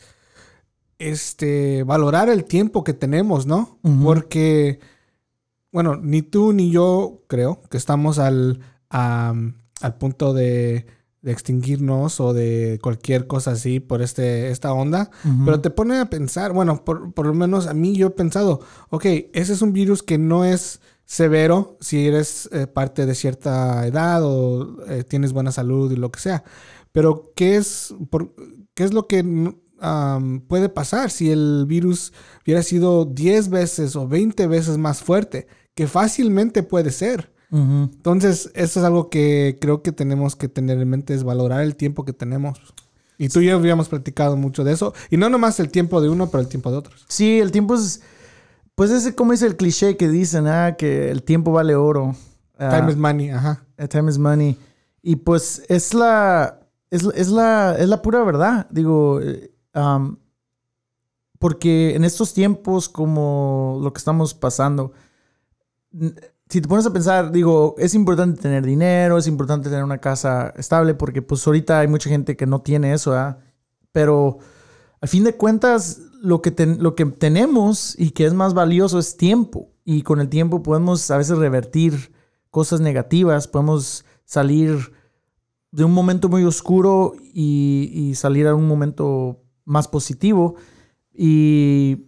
este 1.00 1.84
valorar 1.84 2.30
el 2.30 2.46
tiempo 2.46 2.84
que 2.84 2.94
tenemos, 2.94 3.46
¿no? 3.46 3.80
Porque, 4.04 4.80
bueno, 5.72 5.96
ni 5.98 6.22
tú 6.24 6.54
ni 6.54 6.72
yo 6.72 7.24
creo 7.28 7.62
que 7.70 7.78
estamos 7.78 8.20
al, 8.20 8.62
al 8.90 9.98
punto 10.00 10.34
de, 10.34 10.86
de 11.28 11.34
extinguirnos 11.34 12.22
o 12.22 12.34
de 12.34 12.80
cualquier 12.82 13.28
cosa 13.28 13.52
así 13.52 13.82
por 13.82 14.02
este, 14.02 14.50
esta 14.50 14.72
onda. 14.72 15.12
Pero 15.44 15.60
te 15.60 15.70
pone 15.70 16.00
a 16.00 16.10
pensar, 16.10 16.54
bueno, 16.54 16.86
por, 16.86 17.14
por 17.14 17.26
lo 17.26 17.34
menos 17.34 17.68
a 17.68 17.74
mí 17.74 17.98
yo 17.98 18.08
he 18.08 18.12
pensado, 18.12 18.62
ok, 18.92 19.06
ese 19.34 19.52
es 19.52 19.62
un 19.62 19.74
virus 19.74 20.04
que 20.04 20.18
no 20.18 20.46
es 20.46 20.80
severo 21.06 21.78
si 21.82 22.08
eres 22.08 22.48
eh, 22.54 22.66
parte 22.66 23.06
de 23.06 23.14
cierta 23.14 23.86
edad 23.86 24.24
o 24.24 24.78
eh, 24.88 25.04
tienes 25.04 25.34
buena 25.34 25.52
salud 25.52 25.92
y 25.92 25.98
lo 25.98 26.12
que 26.12 26.22
sea. 26.22 26.46
Pero 26.94 27.34
¿qué 27.36 27.58
es, 27.58 27.94
por, 28.10 28.34
qué 28.74 28.86
es 28.86 28.94
lo 28.94 29.08
que 29.08 29.54
am, 29.82 30.40
puede 30.48 30.70
pasar 30.70 31.12
si 31.12 31.30
el 31.30 31.66
virus 31.68 32.14
hubiera 32.46 32.64
sido 32.64 33.04
10 33.04 33.50
veces 33.50 33.98
o 33.98 34.08
20 34.08 34.48
veces 34.48 34.78
más 34.78 35.02
fuerte? 35.04 35.48
Que 35.76 35.88
fácilmente 35.88 36.64
puede 36.64 36.92
ser. 36.92 37.34
Entonces, 37.50 38.52
eso 38.56 38.80
es 38.80 38.86
algo 38.86 39.10
que 39.10 39.58
creo 39.62 39.82
que 39.82 39.92
tenemos 39.92 40.36
que 40.36 40.50
tener 40.50 40.80
en 40.80 40.90
mente, 40.90 41.14
es 41.14 41.24
valorar 41.24 41.62
el 41.62 41.76
tiempo 41.76 42.04
que 42.04 42.14
tenemos. 42.14 42.60
Y 43.18 43.30
tú 43.30 43.40
y 43.40 43.48
yo 43.48 43.56
habíamos 43.56 43.90
platicado 43.90 44.36
mucho 44.38 44.64
de 44.64 44.74
eso. 44.74 44.94
Y 45.10 45.18
no 45.18 45.30
nomás 45.30 45.60
el 45.60 45.70
tiempo 45.70 46.02
de 46.02 46.10
uno, 46.10 46.30
pero 46.30 46.42
el 46.42 46.50
tiempo 46.50 46.70
de 46.72 46.78
otros. 46.78 47.06
Sí, 47.08 47.40
el 47.40 47.52
tiempo 47.52 47.76
es. 47.76 48.02
Pues 48.76 48.92
ese, 48.92 49.16
como 49.16 49.34
es 49.34 49.42
el 49.42 49.56
cliché 49.58 49.98
que 49.98 50.08
dicen, 50.08 50.46
ah, 50.46 50.76
que 50.78 51.10
el 51.10 51.24
tiempo 51.24 51.52
vale 51.52 51.74
oro. 51.76 52.16
Ah, 52.60 52.78
Time 52.78 52.92
is 52.92 52.98
money, 52.98 53.30
ajá. 53.30 53.66
eh, 53.78 53.88
time 53.88 54.12
is 54.12 54.18
money. 54.20 54.58
Y 55.02 55.16
pues 55.16 55.64
es 55.70 55.94
la. 55.94 56.60
Es, 56.92 57.04
es 57.16 57.30
la, 57.30 57.76
es 57.80 57.88
la 57.90 58.02
pura 58.02 58.24
verdad. 58.24 58.68
Digo. 58.70 59.20
um, 59.74 60.18
porque 61.40 61.96
en 61.96 62.04
estos 62.04 62.34
tiempos, 62.34 62.90
como 62.90 63.80
lo 63.82 63.94
que 63.94 64.00
estamos 64.00 64.34
pasando, 64.34 64.92
si 66.50 66.62
te 66.62 66.68
pones 66.68 66.86
a 66.86 66.94
pensar, 66.94 67.32
digo, 67.32 67.76
es 67.78 67.94
importante 67.94 68.42
tener 68.42 68.66
dinero, 68.66 69.18
es 69.18 69.28
importante 69.28 69.70
tener 69.70 69.84
una 69.84 69.98
casa 70.00 70.54
estable, 70.58 70.94
porque 70.94 71.22
pues 71.22 71.46
ahorita 71.46 71.80
hay 71.80 71.88
mucha 71.88 72.10
gente 72.10 72.36
que 72.38 72.46
no 72.46 72.62
tiene 72.62 72.94
eso, 72.94 73.12
¿verdad? 73.12 73.40
Pero 73.92 74.38
al 75.02 75.10
fin 75.10 75.24
de 75.24 75.36
cuentas, 75.36 76.02
lo 76.22 76.42
que, 76.42 76.52
ten- 76.52 76.82
lo 76.82 76.96
que 76.96 77.06
tenemos 77.06 77.96
y 78.00 78.12
que 78.12 78.26
es 78.26 78.34
más 78.34 78.54
valioso 78.54 78.98
es 79.00 79.18
tiempo. 79.18 79.72
Y 79.84 80.02
con 80.02 80.20
el 80.20 80.30
tiempo 80.30 80.64
podemos 80.64 81.10
a 81.12 81.18
veces 81.18 81.38
revertir 81.38 82.12
cosas 82.50 82.82
negativas, 82.82 83.48
podemos 83.48 84.06
salir 84.26 84.94
de 85.72 85.84
un 85.84 85.94
momento 85.94 86.30
muy 86.30 86.44
oscuro 86.44 87.14
y, 87.22 87.92
y 87.94 88.16
salir 88.16 88.48
a 88.48 88.56
un 88.56 88.68
momento 88.68 89.44
más 89.66 89.88
positivo. 89.88 90.56
Y 91.14 92.08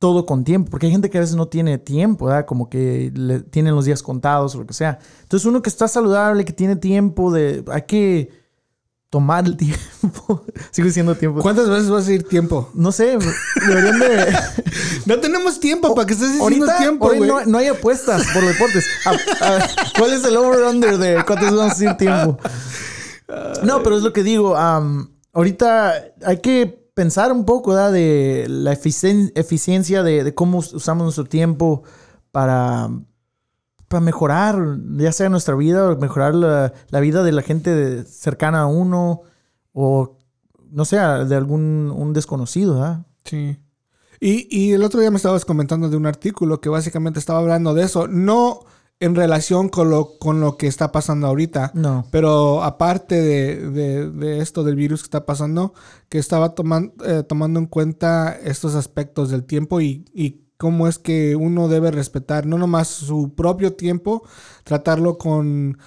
todo 0.00 0.24
con 0.26 0.42
tiempo, 0.44 0.70
porque 0.70 0.86
hay 0.86 0.92
gente 0.92 1.10
que 1.10 1.18
a 1.18 1.20
veces 1.20 1.36
no 1.36 1.46
tiene 1.46 1.76
tiempo, 1.78 2.24
¿verdad? 2.26 2.46
Como 2.46 2.68
que 2.68 3.12
le, 3.14 3.40
tienen 3.40 3.74
los 3.76 3.84
días 3.84 4.02
contados 4.02 4.54
o 4.56 4.58
lo 4.60 4.66
que 4.66 4.72
sea. 4.74 4.98
Entonces 5.22 5.46
uno 5.46 5.60
que 5.62 5.68
está 5.70 5.86
saludable, 5.88 6.44
que 6.44 6.52
tiene 6.54 6.74
tiempo 6.74 7.30
de... 7.30 7.62
Hay 7.70 7.82
que 7.82 8.30
tomar 9.10 9.44
el 9.44 9.56
tiempo. 9.58 10.42
Sigo 10.70 10.86
diciendo 10.86 11.14
tiempo. 11.16 11.42
¿Cuántas 11.42 11.68
veces 11.68 11.90
vas 11.90 12.08
a 12.08 12.12
ir 12.12 12.26
tiempo? 12.26 12.70
No 12.74 12.92
sé, 12.92 13.18
deberían 13.68 13.98
de... 14.00 14.36
No 15.06 15.18
tenemos 15.20 15.60
tiempo 15.60 15.94
para 15.94 16.06
que 16.06 16.14
estés 16.14 16.32
diciendo 16.32 16.64
Ahorita, 16.64 16.78
tiempo, 16.78 17.06
güey. 17.08 17.20
no, 17.28 17.44
no 17.44 17.58
hay 17.58 17.66
apuestas 17.66 18.24
por 18.32 18.42
deportes. 18.46 18.86
A- 19.04 19.10
a- 19.46 19.68
¿Cuál 19.98 20.14
es 20.14 20.24
el 20.24 20.36
over-under 20.36 20.96
de 20.98 21.22
cuántos 21.26 21.50
vamos 21.54 21.60
a 21.72 21.74
decir 21.74 21.94
tiempo? 21.98 22.38
No, 23.62 23.80
pero 23.84 23.96
es 23.96 24.02
lo 24.02 24.12
que 24.12 24.24
digo. 24.24 24.56
ahorita 24.56 25.94
hay 26.24 26.38
que 26.40 26.79
pensar 26.94 27.32
un 27.32 27.44
poco 27.44 27.70
¿verdad? 27.70 27.92
de 27.92 28.46
la 28.48 28.72
eficien- 28.72 29.32
eficiencia 29.34 30.02
de, 30.02 30.34
cómo 30.34 30.58
us- 30.58 30.72
usamos 30.72 31.04
nuestro 31.04 31.24
tiempo 31.24 31.82
para, 32.30 32.90
para 33.88 34.00
mejorar, 34.00 34.78
ya 34.96 35.12
sea 35.12 35.28
nuestra 35.28 35.54
vida 35.54 35.90
o 35.90 35.96
mejorar 35.96 36.34
la, 36.34 36.72
vida 37.00 37.22
de 37.22 37.32
la 37.32 37.42
gente 37.42 38.04
cercana 38.04 38.60
a 38.62 38.66
uno 38.66 39.22
o, 39.72 40.16
no 40.70 40.84
sé, 40.84 40.96
de 40.96 41.36
algún 41.36 41.92
un 41.94 42.12
desconocido. 42.12 42.74
¿verdad? 42.74 43.06
Sí. 43.24 43.58
Y, 44.20 44.46
y 44.50 44.72
el 44.72 44.84
otro 44.84 45.00
día 45.00 45.10
me 45.10 45.16
estabas 45.16 45.44
comentando 45.44 45.88
de 45.88 45.96
un 45.96 46.06
artículo 46.06 46.60
que 46.60 46.68
básicamente 46.68 47.18
estaba 47.18 47.38
hablando 47.38 47.74
de 47.74 47.84
eso. 47.84 48.06
No 48.06 48.60
en 49.00 49.14
relación 49.14 49.68
con 49.70 49.88
lo, 49.90 50.18
con 50.18 50.40
lo 50.40 50.56
que 50.58 50.66
está 50.66 50.92
pasando 50.92 51.26
ahorita. 51.26 51.72
No. 51.74 52.06
Pero 52.10 52.62
aparte 52.62 53.20
de, 53.20 53.56
de- 53.70 54.10
de 54.10 54.40
esto 54.40 54.62
del 54.62 54.76
virus 54.76 55.00
que 55.00 55.06
está 55.06 55.24
pasando, 55.26 55.72
que 56.08 56.18
estaba 56.18 56.54
toman- 56.54 56.92
eh, 57.04 57.22
tomando 57.26 57.58
en 57.60 57.66
cuenta 57.66 58.36
estos 58.44 58.74
aspectos 58.74 59.30
del 59.30 59.44
tiempo 59.44 59.80
y, 59.80 60.04
y 60.14 60.44
cómo 60.58 60.86
es 60.86 60.98
que 60.98 61.34
uno 61.36 61.68
debe 61.68 61.90
respetar 61.90 62.44
no 62.44 62.58
nomás 62.58 62.88
su 62.88 63.34
propio 63.34 63.72
tiempo, 63.72 64.22
tratarlo 64.64 65.16
con, 65.16 65.78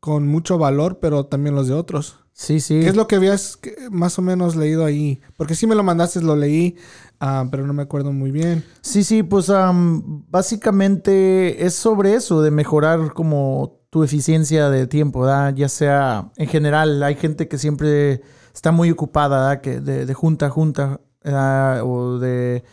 con 0.00 0.26
mucho 0.28 0.58
valor, 0.58 0.98
pero 1.00 1.26
también 1.26 1.54
los 1.54 1.66
de 1.68 1.74
otros. 1.74 2.20
Sí, 2.32 2.60
sí. 2.60 2.80
¿Qué 2.80 2.88
es 2.88 2.96
lo 2.96 3.08
que 3.08 3.16
habías 3.16 3.58
más 3.90 4.18
o 4.18 4.22
menos 4.22 4.56
leído 4.56 4.84
ahí? 4.84 5.20
Porque 5.38 5.54
sí 5.54 5.66
me 5.66 5.74
lo 5.74 5.82
mandaste, 5.82 6.20
lo 6.20 6.36
leí, 6.36 6.76
ah, 7.20 7.46
pero 7.50 7.66
no 7.66 7.72
me 7.72 7.82
acuerdo 7.82 8.12
muy 8.12 8.30
bien. 8.30 8.64
Sí, 8.80 9.04
sí, 9.04 9.22
pues 9.22 9.50
am, 9.50 10.24
básicamente 10.28 11.64
es 11.64 11.74
sobre 11.74 12.14
eso, 12.14 12.42
de 12.42 12.50
mejorar 12.50 13.12
como 13.12 13.80
tu 13.90 14.04
eficiencia 14.04 14.70
de 14.70 14.86
tiempo, 14.86 15.20
¿verdad? 15.20 15.54
Ya 15.54 15.68
sea 15.68 16.30
en 16.36 16.48
general, 16.48 17.02
hay 17.02 17.14
gente 17.14 17.48
que 17.48 17.58
siempre 17.58 18.22
está 18.54 18.72
muy 18.72 18.90
ocupada, 18.90 19.48
¿verdad? 19.48 19.60
Que 19.60 19.80
de, 19.80 20.14
junta 20.14 20.46
a 20.46 20.50
junta, 20.50 21.00
¿verdad? 21.22 21.82
o 21.84 22.18
de, 22.18 22.64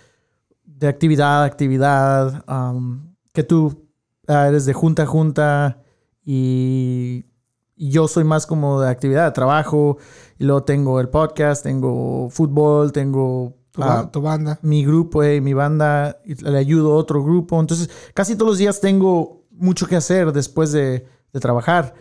de 0.65 0.87
actividad 0.87 1.43
a 1.43 1.45
actividad, 1.45 2.45
que 3.33 3.43
tú 3.43 3.87
eres 4.27 4.65
de 4.65 4.73
junta 4.73 5.03
a 5.03 5.05
junta 5.05 5.83
y 6.25 7.25
yo 7.75 8.07
soy 8.07 8.23
más 8.23 8.45
como 8.45 8.81
de 8.81 8.89
actividad, 8.89 9.25
de 9.25 9.31
trabajo, 9.31 9.97
y 10.37 10.45
luego 10.45 10.63
tengo 10.63 10.99
el 10.99 11.09
podcast, 11.09 11.63
tengo 11.63 12.29
fútbol, 12.29 12.91
tengo... 12.91 13.57
Tu, 13.73 13.83
ah, 13.83 14.03
ba- 14.03 14.11
tu 14.11 14.21
banda. 14.21 14.59
mi 14.61 14.85
grupo, 14.85 15.23
eh, 15.23 15.41
mi 15.41 15.53
banda, 15.53 16.19
le 16.25 16.57
ayudo 16.57 16.93
a 16.93 16.95
otro 16.95 17.23
grupo. 17.23 17.59
Entonces, 17.59 17.89
casi 18.13 18.35
todos 18.35 18.51
los 18.51 18.57
días 18.59 18.79
tengo 18.79 19.43
mucho 19.51 19.87
que 19.87 19.95
hacer 19.95 20.31
después 20.31 20.71
de, 20.71 21.05
de 21.33 21.39
trabajar. 21.39 21.93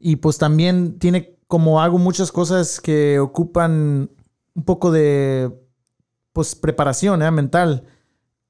Y 0.00 0.16
pues 0.16 0.38
también 0.38 0.98
tiene, 0.98 1.38
como 1.46 1.80
hago 1.80 1.98
muchas 1.98 2.32
cosas 2.32 2.80
que 2.80 3.18
ocupan 3.20 4.10
un 4.54 4.62
poco 4.64 4.90
de, 4.90 5.52
pues, 6.32 6.54
preparación 6.54 7.22
eh, 7.22 7.30
mental. 7.30 7.84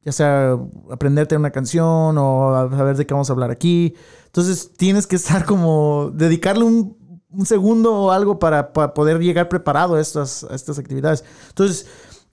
Ya 0.04 0.12
sea 0.12 0.56
aprenderte 0.90 1.36
una 1.36 1.50
canción 1.50 2.16
o 2.16 2.54
a 2.54 2.70
saber 2.70 2.96
de 2.96 3.06
qué 3.06 3.12
vamos 3.12 3.28
a 3.28 3.32
hablar 3.32 3.50
aquí. 3.50 3.94
Entonces, 4.26 4.72
tienes 4.76 5.06
que 5.06 5.16
estar 5.16 5.44
como, 5.44 6.10
dedicarle 6.14 6.62
un, 6.64 6.96
un 7.30 7.44
segundo 7.44 7.92
o 7.94 8.10
algo 8.12 8.38
para, 8.38 8.72
para 8.72 8.94
poder 8.94 9.18
llegar 9.18 9.48
preparado 9.48 9.96
a 9.96 10.00
estas, 10.00 10.44
a 10.44 10.54
estas 10.54 10.78
actividades. 10.78 11.24
Entonces, 11.48 11.86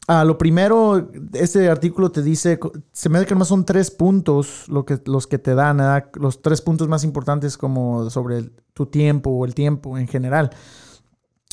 Ah, 0.07 0.23
lo 0.23 0.37
primero, 0.37 1.09
este 1.33 1.67
artículo 1.69 2.11
te 2.11 2.21
dice, 2.21 2.59
se 2.91 3.09
me 3.09 3.17
hace 3.17 3.25
que 3.27 3.33
más 3.35 3.47
son 3.47 3.65
tres 3.65 3.89
puntos 3.89 4.65
lo 4.67 4.85
que, 4.85 4.99
los 5.05 5.25
que 5.25 5.39
te 5.39 5.55
dan, 5.55 5.77
¿verdad? 5.77 6.09
los 6.13 6.43
tres 6.43 6.61
puntos 6.61 6.87
más 6.87 7.03
importantes 7.03 7.57
como 7.57 8.07
sobre 8.11 8.37
el- 8.37 8.53
tu 8.73 8.85
tiempo 8.85 9.31
o 9.31 9.45
el 9.45 9.55
tiempo 9.55 9.97
en 9.97 10.07
general. 10.07 10.51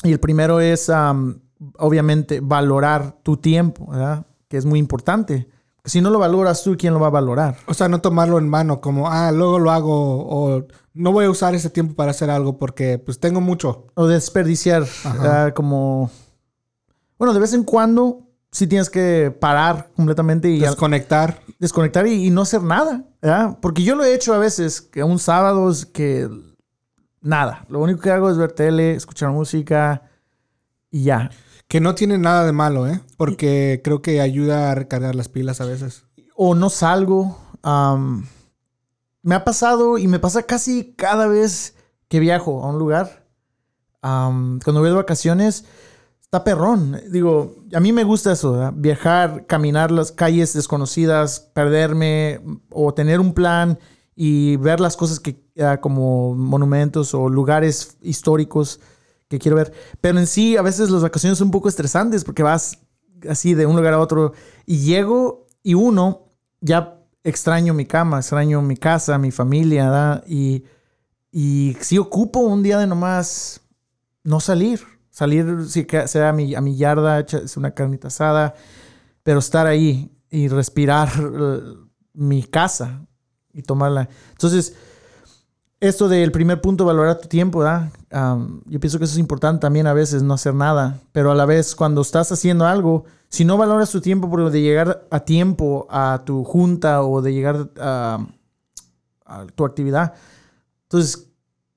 Y 0.03 0.11
el 0.11 0.19
primero 0.19 0.59
es, 0.59 0.89
am, 0.89 1.39
obviamente, 1.79 2.41
valorar 2.41 3.17
tu 3.23 3.37
tiempo, 3.37 3.87
¿verdad? 3.89 4.27
que 4.47 4.57
es 4.57 4.65
muy 4.65 4.77
importante. 4.77 5.49
Si 5.85 5.99
no 5.99 6.11
lo 6.11 6.19
valoras 6.19 6.63
tú, 6.63 6.75
¿quién 6.77 6.93
lo 6.93 6.99
va 6.99 7.07
a 7.07 7.09
valorar? 7.09 7.57
O 7.65 7.73
sea, 7.73 7.87
no 7.89 8.01
tomarlo 8.01 8.37
en 8.37 8.47
mano 8.47 8.81
como, 8.81 9.09
ah, 9.09 9.31
luego 9.31 9.57
lo 9.57 9.71
hago 9.71 9.91
o 10.29 10.67
no 10.93 11.11
voy 11.11 11.25
a 11.25 11.29
usar 11.31 11.55
ese 11.55 11.69
tiempo 11.71 11.95
para 11.95 12.11
hacer 12.11 12.29
algo 12.29 12.57
porque 12.59 12.99
pues 12.99 13.19
tengo 13.19 13.41
mucho. 13.41 13.87
O 13.95 14.05
desperdiciar, 14.05 14.85
como... 15.55 16.11
Bueno, 17.17 17.33
de 17.33 17.39
vez 17.39 17.53
en 17.53 17.63
cuando 17.63 18.27
sí 18.53 18.67
tienes 18.67 18.89
que 18.89 19.35
parar 19.37 19.89
completamente 19.95 20.47
y... 20.47 20.59
Desconectar. 20.59 21.41
desconectar 21.59 22.07
y, 22.07 22.27
y 22.27 22.29
no 22.29 22.43
hacer 22.43 22.63
nada, 22.63 23.03
¿verdad? 23.21 23.57
Porque 23.61 23.83
yo 23.83 23.95
lo 23.95 24.05
he 24.05 24.13
hecho 24.13 24.33
a 24.33 24.37
veces, 24.37 24.79
que 24.79 25.03
un 25.03 25.19
sábado 25.19 25.69
es 25.69 25.85
que 25.85 26.29
nada. 27.23 27.65
Lo 27.67 27.79
único 27.79 27.99
que 28.01 28.11
hago 28.11 28.29
es 28.29 28.37
ver 28.37 28.51
tele, 28.51 28.93
escuchar 28.93 29.31
música 29.31 30.03
y 30.91 31.03
ya. 31.03 31.31
Que 31.67 31.79
no 31.79 31.95
tiene 31.95 32.19
nada 32.19 32.45
de 32.45 32.51
malo, 32.51 32.87
¿eh? 32.87 33.01
Porque 33.17 33.81
creo 33.83 34.01
que 34.01 34.21
ayuda 34.21 34.71
a 34.71 34.75
recargar 34.75 35.15
las 35.15 35.29
pilas 35.29 35.59
a 35.59 35.65
veces. 35.65 36.05
O 36.35 36.53
no 36.53 36.69
salgo. 36.69 37.39
me 39.23 39.35
ha 39.35 39.43
pasado 39.43 39.97
y 39.97 40.07
me 40.07 40.19
pasa 40.19 40.43
casi 40.43 40.93
cada 40.93 41.27
vez 41.27 41.75
que 42.07 42.19
viajo 42.19 42.63
a 42.63 42.69
un 42.69 42.77
lugar. 42.77 43.25
cuando 44.01 44.79
voy 44.81 44.89
de 44.89 44.95
vacaciones, 44.95 45.65
está 46.33 46.43
perrón. 46.43 46.99
Digo, 47.11 47.57
a 47.75 47.79
mí 47.79 47.91
me 47.91 48.03
gusta 48.03 48.31
eso, 48.31 48.71
viajar, 48.73 49.45
caminar 49.45 49.91
las 49.91 50.11
calles 50.11 50.53
desconocidas, 50.53 51.39
perderme 51.53 52.41
o 52.71 52.91
tener 52.91 53.19
un 53.19 53.35
plan 53.35 53.77
y 54.15 54.55
ver 54.55 54.79
las 54.79 54.97
cosas 54.97 55.19
que 55.19 55.43
ah, 55.59 55.79
como 55.79 56.33
monumentos 56.33 57.13
o 57.13 57.29
lugares 57.29 57.97
históricos 58.01 58.79
que 59.27 59.37
quiero 59.37 59.57
ver. 59.57 59.73
Pero 60.01 60.17
en 60.17 60.25
sí, 60.25 60.57
a 60.57 60.63
veces 60.63 60.89
las 60.89 61.03
vacaciones 61.03 61.37
son 61.37 61.49
un 61.49 61.51
poco 61.51 61.69
estresantes 61.69 62.23
porque 62.23 62.41
vas 62.41 62.79
así 63.29 63.53
de 63.53 63.67
un 63.67 63.75
lugar 63.75 63.93
a 63.93 63.99
otro 63.99 64.33
y 64.65 64.79
llego 64.79 65.45
y 65.61 65.75
uno 65.75 66.29
ya 66.61 66.99
extraño 67.23 67.75
mi 67.75 67.85
cama, 67.85 68.17
extraño 68.17 68.59
mi 68.63 68.75
casa, 68.75 69.19
mi 69.19 69.29
familia. 69.29 70.23
Y, 70.25 70.63
y 71.31 71.77
sí 71.79 71.99
ocupo 71.99 72.39
un 72.39 72.63
día 72.63 72.79
de 72.79 72.87
nomás 72.87 73.61
no 74.23 74.39
salir. 74.39 74.92
Salir, 75.13 75.67
si 75.67 75.85
sea 76.07 76.29
a 76.29 76.33
mi, 76.33 76.55
a 76.55 76.61
mi 76.61 76.75
yarda, 76.75 77.19
es 77.19 77.55
una 77.55 77.69
carnita 77.69 78.07
asada, 78.07 78.55
pero 79.21 79.37
estar 79.37 79.67
ahí 79.67 80.11
y 80.31 80.47
respirar 80.47 81.07
eh, 81.19 81.59
mi 82.13 82.41
casa 82.41 83.05
y 83.53 83.61
tomarla. 83.61 84.09
Entonces, 84.31 84.75
esto 85.79 86.09
del 86.09 86.31
primer 86.31 86.61
punto, 86.61 86.83
valorar 86.83 87.19
tu 87.19 87.27
tiempo, 87.27 87.59
¿verdad? 87.59 87.91
yo 88.65 88.79
pienso 88.79 88.97
que 88.97 89.05
eso 89.05 89.13
es 89.13 89.19
importante 89.19 89.61
también 89.61 89.85
a 89.85 89.93
veces, 89.93 90.23
no 90.23 90.33
hacer 90.33 90.55
nada, 90.55 90.99
pero 91.11 91.29
a 91.29 91.35
la 91.35 91.45
vez 91.45 91.75
cuando 91.75 92.01
estás 92.01 92.31
haciendo 92.31 92.65
algo, 92.65 93.05
si 93.29 93.45
no 93.45 93.55
valoras 93.55 93.91
tu 93.91 94.01
tiempo 94.01 94.31
por 94.31 94.49
de 94.49 94.61
llegar 94.61 95.05
a 95.11 95.19
tiempo 95.19 95.85
a 95.91 96.23
tu 96.25 96.43
junta 96.43 97.03
o 97.03 97.21
de 97.21 97.33
llegar 97.33 97.69
a, 97.79 98.25
tu 99.53 99.63
actividad, 99.63 100.15
entonces 100.83 101.27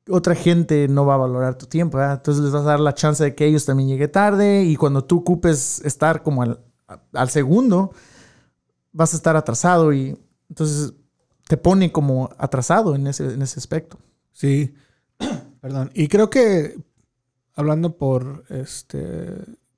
otra 0.08 0.34
gente 0.34 0.88
no 0.88 1.04
va 1.04 1.14
a 1.14 1.18
valorar 1.18 1.58
tu 1.58 1.66
tiempo. 1.66 2.00
Entonces 2.00 2.42
les 2.42 2.52
vas 2.52 2.62
a 2.62 2.66
dar 2.66 2.80
la 2.80 2.94
chance 2.94 3.22
de 3.22 3.34
que 3.34 3.46
ellos 3.46 3.64
también 3.64 3.88
lleguen 3.88 4.10
tarde 4.10 4.64
y 4.64 4.76
cuando 4.76 5.04
tú 5.04 5.18
ocupes 5.18 5.80
estar 5.84 6.22
como 6.22 6.42
al, 6.42 6.60
al 7.12 7.30
segundo, 7.30 7.92
vas 8.92 9.12
a 9.12 9.16
estar 9.16 9.36
atrasado 9.36 9.92
y 9.92 10.18
entonces 10.48 10.94
te 11.48 11.56
pone 11.56 11.92
como 11.92 12.30
atrasado 12.38 12.94
en 12.94 13.06
ese, 13.06 13.34
en 13.34 13.42
ese 13.42 13.58
aspecto. 13.58 13.98
Sí, 14.32 14.74
perdón. 15.60 15.90
Y 15.94 16.08
creo 16.08 16.30
que, 16.30 16.78
hablando 17.54 17.96
por 17.96 18.44
este, 18.48 19.34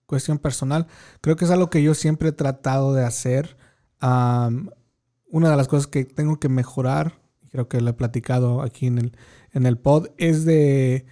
cuestión 0.07 0.39
personal, 0.39 0.87
creo 1.21 1.37
que 1.37 1.45
es 1.45 1.51
algo 1.51 1.71
que 1.71 1.83
yo 1.83 1.95
siempre 1.95 2.31
he 2.31 2.33
tratado 2.33 2.95
de 2.95 3.05
hacer. 3.05 3.57
una 4.01 5.51
de 5.51 5.57
las 5.57 5.69
cosas 5.69 5.87
que 5.87 6.05
tengo 6.05 6.39
que 6.39 6.49
mejorar, 6.49 7.21
creo 7.51 7.69
que 7.69 7.81
lo 7.81 7.91
he 7.91 7.95
platicado 7.95 8.63
aquí 8.63 8.87
en 8.87 8.99
el, 8.99 9.13
en 9.53 9.67
el 9.67 9.79
pod, 9.79 10.09
es 10.17 10.45
de 10.45 11.07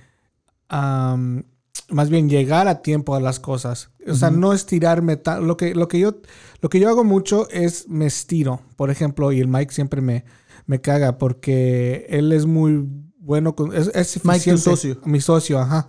más 1.89 2.11
bien 2.11 2.29
llegar 2.29 2.69
a 2.69 2.83
tiempo 2.83 3.15
a 3.15 3.21
las 3.21 3.41
cosas. 3.41 3.91
O 4.09 4.15
sea, 4.15 4.31
no 4.31 4.53
estirarme 4.53 5.21
Lo 5.41 5.57
que, 5.57 5.75
lo, 5.75 5.89
que 5.89 5.99
yo, 5.99 6.17
lo 6.61 6.69
que 6.69 6.81
yo 6.81 6.89
hago 6.89 7.05
mucho 7.05 7.49
es 7.51 7.89
me 7.89 8.07
estiro. 8.07 8.61
Por 8.77 8.91
ejemplo, 8.91 9.33
y 9.33 9.41
el 9.41 9.49
Mike 9.49 9.73
siempre 9.73 10.01
me, 10.01 10.25
me 10.67 10.81
caga 10.81 11.19
porque 11.19 12.07
él 12.09 12.33
es 12.33 12.47
muy 12.47 12.87
bueno 13.19 13.55
con... 13.55 13.75
Es, 13.75 13.91
es 13.95 14.25
Mike, 14.25 14.53
tu 14.53 14.59
socio. 14.59 15.01
Mi 15.05 15.21
socio, 15.21 15.61
ajá. 15.61 15.89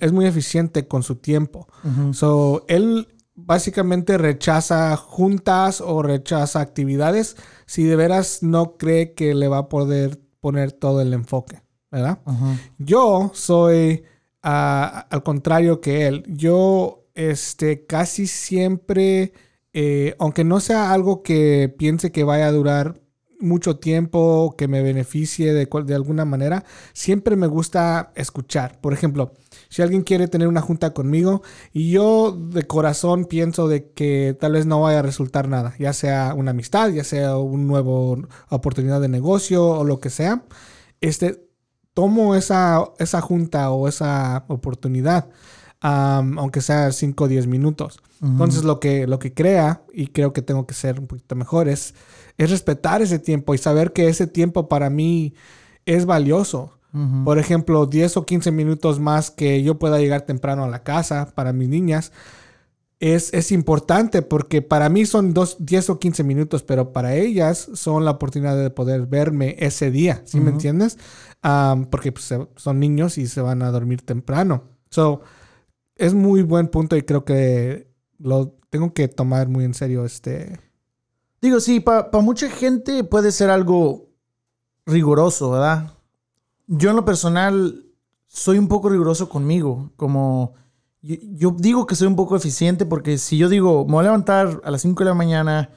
es 0.00 0.12
muy 0.12 0.26
eficiente 0.26 0.86
con 0.86 1.02
su 1.02 1.16
tiempo. 1.16 1.68
So, 2.12 2.64
él 2.68 3.08
básicamente 3.34 4.18
rechaza 4.18 4.96
juntas 4.96 5.80
o 5.80 6.02
rechaza 6.02 6.60
actividades 6.60 7.36
si 7.66 7.84
de 7.84 7.94
veras 7.94 8.42
no 8.42 8.76
cree 8.76 9.12
que 9.12 9.34
le 9.34 9.46
va 9.46 9.58
a 9.58 9.68
poder 9.68 10.25
poner 10.46 10.70
todo 10.70 11.00
el 11.00 11.12
enfoque, 11.12 11.60
¿verdad? 11.90 12.20
Yo 12.78 13.32
soy 13.34 14.04
al 14.42 15.22
contrario 15.24 15.80
que 15.80 16.06
él. 16.06 16.22
Yo 16.28 17.08
este, 17.16 17.84
casi 17.84 18.28
siempre, 18.28 19.32
eh, 19.72 20.14
aunque 20.20 20.44
no 20.44 20.60
sea 20.60 20.92
algo 20.92 21.24
que 21.24 21.74
piense 21.76 22.12
que 22.12 22.22
vaya 22.22 22.46
a 22.46 22.52
durar 22.52 23.00
mucho 23.40 23.78
tiempo 23.78 24.54
que 24.56 24.68
me 24.68 24.82
beneficie 24.82 25.52
de, 25.52 25.66
de 25.84 25.94
alguna 25.96 26.24
manera, 26.24 26.64
siempre 26.92 27.34
me 27.34 27.48
gusta 27.48 28.12
escuchar. 28.14 28.80
Por 28.80 28.92
ejemplo, 28.92 29.32
si 29.76 29.82
alguien 29.82 30.02
quiere 30.02 30.26
tener 30.26 30.48
una 30.48 30.62
junta 30.62 30.94
conmigo 30.94 31.42
y 31.74 31.90
yo 31.90 32.32
de 32.32 32.66
corazón 32.66 33.26
pienso 33.26 33.68
de 33.68 33.90
que 33.90 34.34
tal 34.40 34.52
vez 34.52 34.64
no 34.64 34.80
vaya 34.80 35.00
a 35.00 35.02
resultar 35.02 35.48
nada, 35.48 35.74
ya 35.78 35.92
sea 35.92 36.32
una 36.34 36.52
amistad, 36.52 36.88
ya 36.88 37.04
sea 37.04 37.36
una 37.36 37.62
nueva 37.62 38.26
oportunidad 38.48 39.02
de 39.02 39.08
negocio 39.08 39.66
o 39.66 39.84
lo 39.84 40.00
que 40.00 40.08
sea, 40.08 40.44
este, 41.02 41.46
tomo 41.92 42.34
esa, 42.34 42.84
esa 42.98 43.20
junta 43.20 43.70
o 43.70 43.86
esa 43.86 44.46
oportunidad, 44.48 45.28
aunque 45.80 46.62
sea 46.62 46.90
5 46.90 47.24
o 47.24 47.28
10 47.28 47.46
minutos. 47.46 48.00
Entonces 48.22 48.64
lo 48.64 48.80
que, 48.80 49.06
lo 49.06 49.18
que 49.18 49.34
crea, 49.34 49.82
y 49.92 50.06
creo 50.06 50.32
que 50.32 50.40
tengo 50.40 50.66
que 50.66 50.72
ser 50.72 50.98
un 50.98 51.06
poquito 51.06 51.34
mejor, 51.34 51.68
es 51.68 51.92
es 52.38 52.50
respetar 52.50 53.02
ese 53.02 53.18
tiempo 53.18 53.54
y 53.54 53.58
saber 53.58 53.92
que 53.92 54.08
ese 54.08 54.26
tiempo 54.26 54.68
para 54.68 54.90
mí 54.90 55.34
es 55.86 56.06
valioso. 56.06 56.75
Por 57.24 57.38
ejemplo, 57.38 57.86
10 57.86 58.16
o 58.16 58.26
15 58.26 58.50
minutos 58.52 59.00
más 59.00 59.30
que 59.30 59.62
yo 59.62 59.78
pueda 59.78 59.98
llegar 59.98 60.22
temprano 60.22 60.64
a 60.64 60.68
la 60.68 60.82
casa 60.82 61.32
para 61.34 61.52
mis 61.52 61.68
niñas. 61.68 62.12
Es, 62.98 63.34
es 63.34 63.52
importante 63.52 64.22
porque 64.22 64.62
para 64.62 64.88
mí 64.88 65.04
son 65.04 65.34
dos, 65.34 65.56
10 65.60 65.90
o 65.90 65.98
15 65.98 66.24
minutos, 66.24 66.62
pero 66.62 66.92
para 66.92 67.14
ellas 67.14 67.68
son 67.74 68.04
la 68.04 68.12
oportunidad 68.12 68.56
de 68.56 68.70
poder 68.70 69.06
verme 69.06 69.56
ese 69.58 69.90
día, 69.90 70.22
¿sí 70.24 70.40
me 70.40 70.50
entiendes? 70.50 70.98
porque 71.90 72.10
pues, 72.10 72.34
son 72.56 72.80
niños 72.80 73.18
y 73.18 73.26
se 73.26 73.40
van 73.40 73.62
a 73.62 73.70
dormir 73.70 74.02
temprano. 74.02 74.64
So, 74.90 75.20
es 75.94 76.14
muy 76.14 76.42
buen 76.42 76.68
punto 76.68 76.96
y 76.96 77.02
creo 77.02 77.24
que 77.24 77.88
lo 78.18 78.56
tengo 78.70 78.92
que 78.92 79.06
tomar 79.06 79.48
muy 79.48 79.64
en 79.64 79.74
serio 79.74 80.04
este, 80.04 80.58
Digo, 81.40 81.60
sí, 81.60 81.80
para 81.80 82.08
mucha 82.22 82.48
gente 82.50 83.04
puede 83.04 83.30
ser 83.30 83.50
algo 83.50 84.08
riguroso, 84.86 85.50
¿verdad? 85.50 85.95
Yo 86.66 86.90
en 86.90 86.96
lo 86.96 87.04
personal 87.04 87.84
soy 88.26 88.58
un 88.58 88.68
poco 88.68 88.88
riguroso 88.88 89.28
conmigo, 89.28 89.92
como 89.96 90.54
yo, 91.02 91.54
digo 91.56 91.86
que 91.86 91.94
soy 91.94 92.08
un 92.08 92.16
poco 92.16 92.36
eficiente 92.36 92.84
porque 92.84 93.18
si 93.18 93.38
yo 93.38 93.48
digo, 93.48 93.84
me 93.86 93.92
voy 93.92 94.00
a 94.00 94.04
levantar 94.04 94.60
a 94.64 94.70
las 94.70 94.82
5 94.82 95.04
de 95.04 95.10
la 95.10 95.14
mañana, 95.14 95.70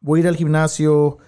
voy 0.00 0.20
a 0.20 0.22
ir 0.22 0.28
al 0.28 0.36
gimnasio, 0.36 1.18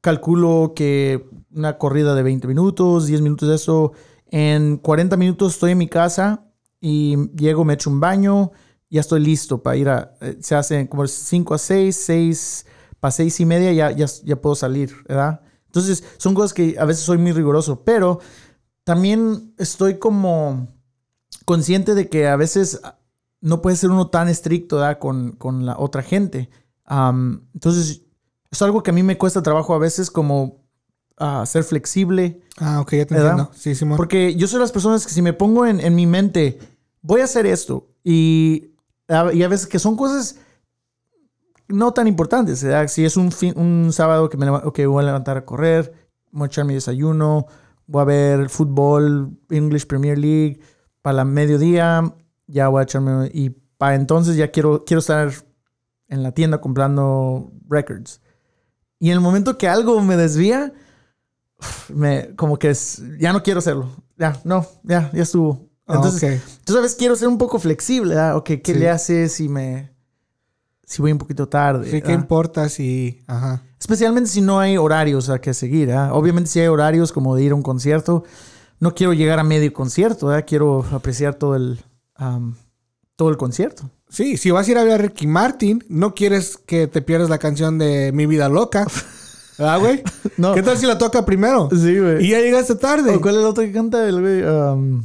calculo 0.00 0.72
que 0.74 1.28
una 1.52 1.78
corrida 1.78 2.14
de 2.14 2.22
20 2.22 2.48
minutos, 2.48 3.06
10 3.06 3.20
minutos 3.20 3.48
de 3.48 3.54
eso, 3.54 3.92
en 4.26 4.78
40 4.78 5.16
minutos 5.16 5.54
estoy 5.54 5.72
en 5.72 5.78
mi 5.78 5.88
casa 5.88 6.44
y 6.80 7.16
llego, 7.36 7.64
me 7.64 7.74
echo 7.74 7.90
un 7.90 8.00
baño, 8.00 8.50
ya 8.88 9.00
estoy 9.00 9.20
listo 9.20 9.62
para 9.62 9.76
ir 9.76 9.88
a, 9.88 10.14
eh, 10.20 10.38
se 10.40 10.56
hace 10.56 10.88
como 10.88 11.06
5 11.06 11.54
a 11.54 11.58
6, 11.58 11.96
6 11.96 12.66
para 13.00 13.12
seis 13.12 13.40
y 13.40 13.46
media 13.46 13.72
ya, 13.72 13.90
ya, 13.90 14.06
ya 14.24 14.36
puedo 14.36 14.54
salir, 14.54 14.94
¿verdad? 15.08 15.40
Entonces, 15.70 16.02
son 16.16 16.34
cosas 16.34 16.52
que 16.52 16.76
a 16.80 16.84
veces 16.84 17.04
soy 17.04 17.16
muy 17.16 17.30
riguroso, 17.30 17.84
pero 17.84 18.18
también 18.82 19.54
estoy 19.56 19.98
como 20.00 20.66
consciente 21.44 21.94
de 21.94 22.08
que 22.08 22.26
a 22.26 22.34
veces 22.34 22.80
no 23.40 23.62
puede 23.62 23.76
ser 23.76 23.90
uno 23.90 24.08
tan 24.08 24.28
estricto 24.28 24.76
¿verdad? 24.76 24.98
Con, 24.98 25.32
con 25.32 25.64
la 25.64 25.78
otra 25.78 26.02
gente. 26.02 26.50
entonces, 26.88 28.02
es 28.50 28.62
algo 28.62 28.82
que 28.82 28.90
a 28.90 28.94
mí 28.94 29.04
me 29.04 29.16
cuesta 29.16 29.44
trabajo 29.44 29.74
a 29.74 29.78
veces 29.78 30.10
como 30.10 30.64
uh, 31.20 31.46
ser 31.46 31.62
flexible. 31.62 32.42
Ah, 32.56 32.80
ok, 32.80 32.90
ya 32.94 33.06
te 33.06 33.14
entiendo. 33.14 33.52
Sí, 33.54 33.76
Simón. 33.76 33.96
Porque 33.96 34.34
yo 34.34 34.48
soy 34.48 34.58
las 34.58 34.72
personas 34.72 35.06
que 35.06 35.12
si 35.12 35.22
me 35.22 35.32
pongo 35.32 35.66
en, 35.66 35.78
en 35.78 35.94
mi 35.94 36.06
mente, 36.06 36.58
voy 37.00 37.20
a 37.20 37.24
hacer 37.24 37.46
esto 37.46 37.86
y, 38.02 38.72
y 39.08 39.42
a 39.44 39.48
veces 39.48 39.68
que 39.68 39.78
son 39.78 39.96
cosas 39.96 40.40
no 41.70 41.92
tan 41.92 42.06
importantes. 42.06 42.64
Si 42.88 43.04
es 43.04 43.16
un, 43.16 43.30
un 43.56 43.92
sábado 43.92 44.28
que 44.28 44.36
me 44.36 44.50
voy 44.50 45.02
a 45.02 45.06
levantar 45.06 45.36
a 45.36 45.44
correr, 45.44 45.92
voy 46.30 46.44
a 46.44 46.46
echar 46.46 46.64
mi 46.64 46.74
desayuno, 46.74 47.46
voy 47.86 48.02
a 48.02 48.04
ver 48.04 48.48
fútbol, 48.48 49.38
English 49.50 49.86
Premier 49.86 50.18
League, 50.18 50.60
para 51.02 51.16
la 51.16 51.24
mediodía 51.24 52.14
ya 52.46 52.68
voy 52.68 52.80
a 52.80 52.82
echarme... 52.84 53.30
Y 53.32 53.50
para 53.50 53.94
entonces 53.94 54.36
ya 54.36 54.50
quiero, 54.50 54.84
quiero 54.84 54.98
estar 54.98 55.32
en 56.08 56.22
la 56.22 56.32
tienda 56.32 56.60
comprando 56.60 57.50
records. 57.68 58.20
Y 58.98 59.08
en 59.08 59.14
el 59.14 59.20
momento 59.20 59.56
que 59.56 59.68
algo 59.68 60.02
me 60.02 60.16
desvía, 60.16 60.74
me, 61.88 62.34
como 62.36 62.58
que 62.58 62.70
es, 62.70 63.02
ya 63.18 63.32
no 63.32 63.42
quiero 63.42 63.60
hacerlo. 63.60 63.88
Ya, 64.18 64.38
no, 64.44 64.66
ya, 64.82 65.10
ya 65.14 65.22
estuvo. 65.22 65.70
Ah, 65.86 65.94
entonces, 65.94 66.42
tú 66.64 66.74
sabes, 66.74 66.94
quiero 66.94 67.16
ser 67.16 67.28
un 67.28 67.38
poco 67.38 67.58
flexible. 67.58 68.18
¿ah? 68.18 68.36
Ok, 68.36 68.50
¿qué 68.62 68.74
le 68.74 68.90
haces 68.90 69.32
si 69.32 69.48
me 69.48 69.94
si 70.90 71.00
voy 71.00 71.12
un 71.12 71.18
poquito 71.18 71.48
tarde. 71.48 71.88
Sí, 71.88 72.02
¿qué 72.02 72.12
importa 72.12 72.68
si...? 72.68 73.22
Ajá. 73.28 73.62
Especialmente 73.78 74.28
si 74.28 74.40
no 74.40 74.58
hay 74.58 74.76
horarios 74.76 75.30
a 75.30 75.40
que 75.40 75.54
seguir. 75.54 75.92
¿ah? 75.92 76.12
Obviamente 76.12 76.50
si 76.50 76.58
hay 76.58 76.66
horarios 76.66 77.12
como 77.12 77.36
de 77.36 77.44
ir 77.44 77.52
a 77.52 77.54
un 77.54 77.62
concierto, 77.62 78.24
no 78.80 78.92
quiero 78.92 79.12
llegar 79.12 79.38
a 79.38 79.44
medio 79.44 79.72
concierto. 79.72 80.36
¿eh? 80.36 80.44
Quiero 80.44 80.84
apreciar 80.90 81.34
todo 81.34 81.54
el, 81.54 81.80
todo 83.14 83.30
el 83.30 83.36
concierto. 83.36 83.88
Sí, 84.08 84.36
si 84.36 84.50
vas 84.50 84.66
a 84.66 84.70
ir 84.72 84.78
a 84.78 84.82
ver 84.82 84.94
a 84.94 84.98
Ricky 84.98 85.28
Martin, 85.28 85.84
no 85.88 86.12
quieres 86.12 86.56
que 86.58 86.88
te 86.88 87.02
pierdas 87.02 87.30
la 87.30 87.38
canción 87.38 87.78
de 87.78 88.10
Mi 88.12 88.26
Vida 88.26 88.48
Loca. 88.48 88.84
¿Ah, 89.60 89.76
güey? 89.76 90.02
no. 90.38 90.54
¿Qué 90.54 90.62
tal 90.62 90.76
si 90.76 90.86
la 90.86 90.98
toca 90.98 91.24
primero? 91.24 91.68
Sí, 91.70 92.00
güey. 92.00 92.26
Y 92.26 92.30
ya 92.30 92.40
llegaste 92.40 92.74
tarde. 92.74 93.20
¿Cuál 93.20 93.36
es 93.36 93.40
el 93.42 93.46
otro 93.46 93.62
que 93.62 93.70
canta 93.70 94.08
el 94.08 94.20
güey? 94.20 94.42
Um... 94.42 95.04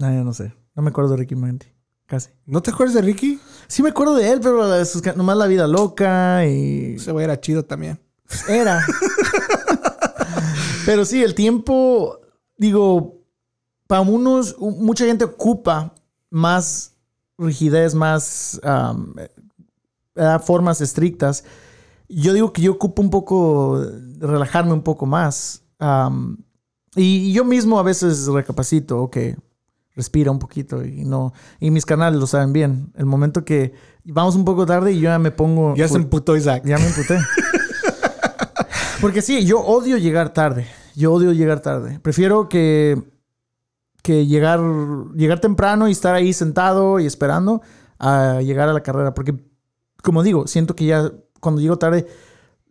Ah, 0.00 0.10
no 0.10 0.34
sé. 0.34 0.52
No 0.76 0.82
me 0.82 0.90
acuerdo 0.90 1.12
de 1.12 1.16
Ricky 1.16 1.34
Martin. 1.34 1.72
casi. 2.06 2.28
¿No 2.44 2.60
te 2.60 2.70
acuerdas 2.70 2.94
de 2.94 3.00
Ricky? 3.00 3.40
Sí 3.68 3.82
me 3.82 3.90
acuerdo 3.90 4.14
de 4.16 4.30
él, 4.32 4.40
pero 4.40 4.66
la- 4.66 4.84
sus 4.84 5.04
nomás 5.14 5.36
la 5.36 5.46
vida 5.46 5.66
loca 5.66 6.44
y... 6.46 6.94
Ese 6.96 7.12
güey 7.12 7.24
era 7.24 7.38
chido 7.40 7.64
también. 7.64 8.00
Era. 8.48 8.80
pero 10.86 11.04
sí, 11.04 11.22
el 11.22 11.34
tiempo, 11.34 12.18
digo, 12.56 13.18
para 13.86 14.00
unos, 14.00 14.56
mucha 14.58 15.04
gente 15.04 15.24
ocupa 15.24 15.94
más 16.30 16.94
rigidez, 17.36 17.94
más 17.94 18.60
eh, 20.16 20.38
formas 20.44 20.80
estrictas. 20.80 21.44
Yo 22.08 22.32
digo 22.32 22.52
que 22.52 22.62
yo 22.62 22.72
ocupo 22.72 23.02
un 23.02 23.10
poco, 23.10 23.82
relajarme 24.18 24.72
un 24.72 24.82
poco 24.82 25.04
más. 25.06 25.62
Y, 26.96 27.28
y 27.28 27.32
yo 27.32 27.44
mismo 27.44 27.78
a 27.78 27.82
veces 27.82 28.26
recapacito, 28.26 29.02
ok, 29.02 29.16
respira 29.98 30.30
un 30.30 30.38
poquito 30.38 30.84
y 30.84 31.04
no. 31.04 31.32
Y 31.58 31.72
mis 31.72 31.84
canales 31.84 32.20
lo 32.20 32.26
saben 32.28 32.52
bien. 32.52 32.92
El 32.94 33.04
momento 33.04 33.44
que 33.44 33.74
vamos 34.04 34.36
un 34.36 34.44
poco 34.44 34.64
tarde 34.64 34.92
y 34.92 35.00
yo 35.00 35.10
ya 35.10 35.18
me 35.18 35.32
pongo. 35.32 35.74
Ya 35.74 35.88
se 35.88 35.96
emputó 35.96 36.36
Isaac. 36.36 36.62
Ya 36.64 36.78
me 36.78 36.86
emputé. 36.86 37.18
Porque 39.00 39.20
sí, 39.20 39.44
yo 39.44 39.60
odio 39.60 39.96
llegar 39.98 40.32
tarde. 40.32 40.68
Yo 40.94 41.12
odio 41.12 41.32
llegar 41.32 41.60
tarde. 41.60 41.98
Prefiero 41.98 42.48
que, 42.48 43.02
que 44.02 44.26
llegar, 44.26 44.60
llegar 45.16 45.40
temprano 45.40 45.88
y 45.88 45.92
estar 45.92 46.14
ahí 46.14 46.32
sentado 46.32 47.00
y 47.00 47.06
esperando 47.06 47.60
a 47.98 48.40
llegar 48.40 48.68
a 48.68 48.72
la 48.72 48.84
carrera. 48.84 49.14
Porque, 49.14 49.34
como 50.00 50.22
digo, 50.22 50.46
siento 50.46 50.76
que 50.76 50.86
ya 50.86 51.10
cuando 51.40 51.60
llego 51.60 51.76
tarde 51.76 52.06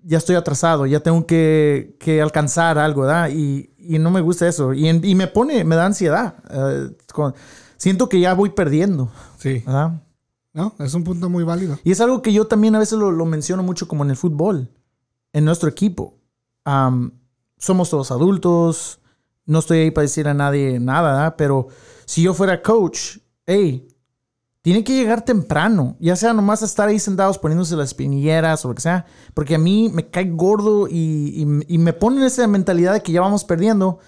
ya 0.07 0.17
estoy 0.19 0.35
atrasado, 0.37 0.85
ya 0.85 1.01
tengo 1.01 1.25
que, 1.27 1.97
que 1.99 2.21
alcanzar 2.21 2.77
algo, 2.79 3.01
¿verdad? 3.01 3.29
Y, 3.29 3.69
y 3.77 3.99
no 3.99 4.09
me 4.09 4.21
gusta 4.21 4.47
eso. 4.47 4.73
Y, 4.73 4.87
y 4.87 5.15
me 5.15 5.27
pone, 5.27 5.63
me 5.65 5.75
da 5.75 5.85
ansiedad. 5.85 6.35
Eh, 6.49 6.95
con- 7.13 7.35
siento 7.75 8.07
que 8.07 8.19
ya 8.21 8.33
voy 8.33 8.51
perdiendo, 8.51 9.09
Sí. 9.37 9.63
¿verdad? 9.65 10.01
No, 10.53 10.73
es 10.79 10.93
un 10.93 11.03
punto 11.03 11.29
muy 11.29 11.43
válido. 11.43 11.77
Y 11.83 11.91
es 11.91 11.99
algo 12.01 12.21
que 12.21 12.31
yo 12.33 12.47
también 12.47 12.73
a 12.75 12.79
veces 12.79 12.97
lo, 12.97 13.11
lo 13.11 13.25
menciono 13.25 13.63
mucho 13.63 13.87
como 13.87 14.03
en 14.05 14.09
el 14.09 14.15
fútbol, 14.17 14.69
en 15.33 15.43
nuestro 15.45 15.69
equipo. 15.69 16.15
Am, 16.63 17.11
somos 17.57 17.89
todos 17.89 18.09
adultos, 18.11 18.99
no 19.45 19.59
estoy 19.59 19.79
ahí 19.79 19.91
para 19.91 20.03
decir 20.03 20.27
a 20.27 20.33
nadie 20.33 20.79
nada, 20.79 21.11
¿verdad? 21.13 21.35
pero 21.37 21.67
si 22.05 22.21
yo 22.23 22.33
fuera 22.33 22.61
coach, 22.61 23.17
hey, 23.45 23.86
tiene 24.67 24.83
que 24.83 24.93
llegar 24.95 25.23
temprano, 25.23 25.95
ya 25.99 26.17
sea 26.17 26.33
nomás 26.33 26.61
estar 26.61 26.89
ahí 26.89 26.99
sentados 26.99 27.37
poniéndose 27.37 27.77
las 27.77 27.87
espinilleras 27.87 28.65
o 28.65 28.67
lo 28.67 28.75
que 28.75 28.81
sea, 28.81 29.05
porque 29.33 29.55
a 29.55 29.57
mí 29.57 29.89
me 29.93 30.09
cae 30.09 30.25
gordo 30.29 30.89
y, 30.89 30.93
y- 31.67 31.73
y 31.75 31.77
me 31.77 31.93
ponen 31.93 32.23
esa 32.23 32.45
mentalidad 32.47 32.91
de 32.91 33.01
que 33.01 33.13
ya 33.13 33.21
vamos 33.21 33.45
perdiendo 33.45 33.99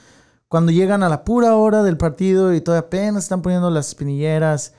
cuando 0.50 0.74
llegan 0.74 1.02
a 1.02 1.08
la 1.08 1.24
pura 1.24 1.56
hora 1.56 1.82
del 1.82 1.96
partido 1.96 2.54
y 2.54 2.60
todavía 2.60 2.88
apenas 2.88 3.24
están 3.24 3.42
poniendo 3.42 3.70
las 3.72 3.88
espinilleras 3.88 4.74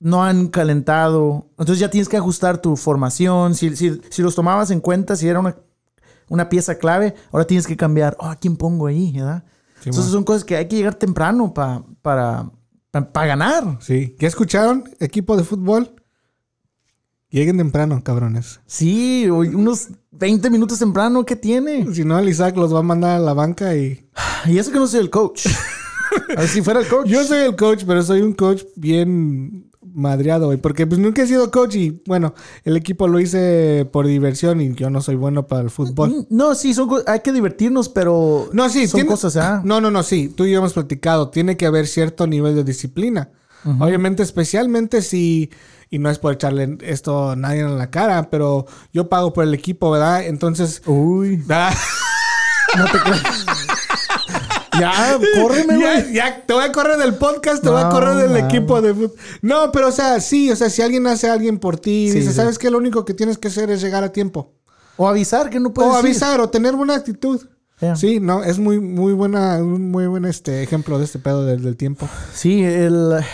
no 0.00 0.22
han 0.22 0.48
calentado. 0.48 1.46
Entonces 1.52 1.78
ya 1.78 1.88
tienes 1.88 2.08
que 2.10 2.18
ajustar 2.18 2.58
tu 2.58 2.76
formación. 2.76 3.54
Si, 3.54 3.74
si, 3.76 4.02
si 4.10 4.20
los 4.22 4.34
tomabas 4.34 4.70
en 4.70 4.80
cuenta, 4.80 5.16
si 5.16 5.28
era 5.28 5.40
una, 5.40 5.56
una 6.28 6.50
pieza 6.50 6.74
clave, 6.76 7.14
ahora 7.32 7.46
tienes 7.46 7.66
que 7.66 7.76
cambiar. 7.76 8.16
Oh, 8.20 8.26
¿a 8.26 8.36
quién 8.36 8.56
pongo 8.56 8.86
ahí? 8.86 9.12
¿verdad? 9.12 9.44
Sí, 9.80 9.88
Entonces 9.90 10.04
man. 10.10 10.12
son 10.12 10.24
cosas 10.24 10.44
que 10.44 10.56
hay 10.56 10.68
que 10.68 10.76
llegar 10.76 10.94
temprano 10.94 11.54
pa- 11.54 11.82
para, 12.02 12.50
para 12.90 13.26
ganar. 13.26 13.78
Sí. 13.80 14.16
¿Ya 14.18 14.28
escucharon, 14.28 14.84
equipo 14.98 15.36
de 15.36 15.44
fútbol? 15.44 15.94
Lleguen 17.30 17.58
temprano, 17.58 18.02
cabrones. 18.02 18.60
Sí, 18.66 19.28
unos 19.30 19.88
20 20.10 20.50
minutos 20.50 20.80
temprano, 20.80 21.24
¿qué 21.24 21.36
tiene? 21.36 21.86
Si 21.94 22.04
no, 22.04 22.18
el 22.18 22.28
Isaac 22.28 22.56
los 22.56 22.74
va 22.74 22.80
a 22.80 22.82
mandar 22.82 23.16
a 23.16 23.20
la 23.20 23.34
banca 23.34 23.76
y... 23.76 24.08
Y 24.46 24.58
eso 24.58 24.72
que 24.72 24.78
no 24.78 24.88
soy 24.88 25.00
el 25.00 25.10
coach. 25.10 25.46
A 26.36 26.40
ver 26.40 26.48
si 26.48 26.60
fuera 26.60 26.80
el 26.80 26.88
coach. 26.88 27.06
Yo 27.06 27.22
soy 27.22 27.42
el 27.42 27.54
coach, 27.54 27.84
pero 27.86 28.02
soy 28.02 28.22
un 28.22 28.32
coach 28.32 28.64
bien 28.74 29.69
madreado, 29.82 30.46
güey. 30.46 30.58
Porque 30.58 30.86
pues 30.86 31.00
nunca 31.00 31.22
he 31.22 31.26
sido 31.26 31.50
coach 31.50 31.74
y, 31.76 32.02
bueno, 32.06 32.34
el 32.64 32.76
equipo 32.76 33.08
lo 33.08 33.18
hice 33.20 33.88
por 33.90 34.06
diversión 34.06 34.60
y 34.60 34.74
yo 34.74 34.90
no 34.90 35.00
soy 35.00 35.16
bueno 35.16 35.46
para 35.46 35.62
el 35.62 35.70
fútbol. 35.70 36.10
Mm, 36.10 36.26
No, 36.36 36.54
sí, 36.54 36.74
son, 36.74 36.88
hay 37.06 37.20
que 37.20 37.32
divertirnos, 37.32 37.88
pero 37.88 38.48
No, 38.52 38.68
sí, 38.68 38.86
son 38.86 38.98
tiene- 38.98 39.10
cosas, 39.10 39.36
¿ah? 39.36 39.62
No, 39.64 39.80
no, 39.80 39.90
no, 39.90 40.02
sí. 40.02 40.28
Tú 40.28 40.44
y 40.44 40.52
yo 40.52 40.58
hemos 40.58 40.72
platicado. 40.74 41.30
Tiene 41.30 41.56
que 41.56 41.66
haber 41.66 41.86
cierto 41.86 42.26
nivel 42.26 42.54
de 42.54 42.64
disciplina. 42.64 43.30
Obviamente, 43.78 44.22
especialmente 44.22 45.02
si... 45.02 45.50
Y 45.90 45.98
no 45.98 46.08
es 46.08 46.18
por 46.20 46.32
echarle 46.32 46.78
esto 46.82 47.30
a 47.30 47.36
nadie 47.36 47.60
en 47.60 47.76
la 47.76 47.90
cara, 47.90 48.30
pero 48.30 48.64
yo 48.92 49.08
pago 49.08 49.32
por 49.32 49.42
el 49.44 49.52
equipo, 49.52 49.90
¿verdad? 49.90 50.24
Entonces... 50.24 50.82
Uy, 50.86 51.42
no 52.76 52.84
te 52.84 52.98
creas. 53.00 53.44
ya, 54.78 55.18
córreme, 55.40 55.74
güey. 55.76 55.80
ya, 55.80 56.10
ya, 56.12 56.46
te 56.46 56.52
voy 56.52 56.64
a 56.64 56.72
correr 56.72 56.96
del 56.98 57.14
podcast, 57.14 57.62
te 57.62 57.68
voy 57.70 57.80
a 57.80 57.84
No, 57.84 57.90
correr 57.90 58.16
del 58.16 58.30
man. 58.30 58.44
equipo 58.44 58.80
de 58.82 58.94
fútbol. 58.94 59.14
No, 59.42 59.72
pero 59.72 59.88
o 59.88 59.92
sea, 59.92 60.20
sí, 60.20 60.50
o 60.50 60.56
sea, 60.56 60.70
si 60.70 60.82
alguien 60.82 61.06
hace 61.06 61.28
a 61.28 61.32
alguien 61.32 61.58
por 61.58 61.78
ti, 61.78 62.08
Sí, 62.10 62.18
dice, 62.18 62.30
sí. 62.30 62.36
¿sabes 62.36 62.58
qué? 62.58 62.70
Lo 62.70 62.78
único 62.78 63.04
que 63.04 63.14
tienes 63.14 63.38
que 63.38 63.48
hacer 63.48 63.70
es 63.70 63.80
llegar 63.80 64.04
a 64.04 64.12
tiempo. 64.12 64.52
O 64.96 65.08
avisar 65.08 65.48
que 65.50 65.58
no 65.60 65.72
puedes 65.72 65.90
O 65.90 65.94
ir. 65.98 66.04
avisar, 66.04 66.40
o 66.40 66.50
tener 66.50 66.76
buena 66.76 66.94
actitud. 66.94 67.40
Sí, 67.96 68.20
no, 68.20 68.44
es 68.44 68.58
muy, 68.58 68.78
muy 68.78 69.14
buena, 69.14 69.56
un 69.56 69.90
muy 69.90 70.06
buen 70.06 70.26
este 70.26 70.62
ejemplo 70.62 70.98
de 70.98 71.06
este 71.06 71.18
pedo 71.18 71.46
del, 71.46 71.62
del 71.62 71.78
tiempo. 71.78 72.06
Sí, 72.34 72.62
el... 72.62 73.24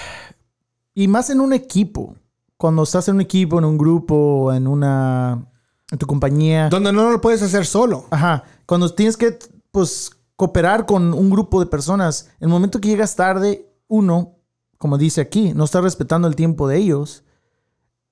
Y 0.94 1.08
más 1.08 1.30
en 1.30 1.40
un 1.40 1.52
equipo. 1.52 2.14
Cuando 2.56 2.84
estás 2.84 3.08
en 3.08 3.16
un 3.16 3.20
equipo, 3.22 3.58
en 3.58 3.64
un 3.64 3.76
grupo, 3.76 4.52
en 4.52 4.68
una... 4.68 5.46
En 5.90 5.98
tu 5.98 6.06
compañía. 6.06 6.68
Donde 6.68 6.92
no 6.92 7.10
lo 7.10 7.20
puedes 7.20 7.42
hacer 7.42 7.66
solo. 7.66 8.06
Ajá. 8.10 8.44
Cuando 8.66 8.88
tienes 8.94 9.16
que, 9.16 9.36
pues, 9.72 10.10
cooperar 10.36 10.86
con 10.86 11.14
un 11.14 11.30
grupo 11.30 11.60
de 11.60 11.66
personas. 11.66 12.30
El 12.40 12.48
momento 12.48 12.80
que 12.80 12.88
llegas 12.88 13.16
tarde, 13.16 13.68
uno, 13.88 14.36
como 14.78 14.98
dice 14.98 15.20
aquí, 15.20 15.52
no 15.54 15.64
está 15.64 15.80
respetando 15.80 16.28
el 16.28 16.36
tiempo 16.36 16.68
de 16.68 16.78
ellos. 16.78 17.24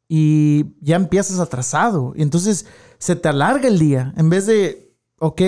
Y 0.09 0.77
ya 0.81 0.97
empiezas 0.97 1.39
atrasado. 1.39 2.13
Y 2.17 2.23
entonces 2.23 2.67
se 2.99 3.17
te 3.17 3.29
alarga 3.29 3.69
el 3.69 3.79
día. 3.79 4.13
En 4.17 4.31
vez 4.31 4.47
de, 4.47 4.95
ok, 5.19 5.41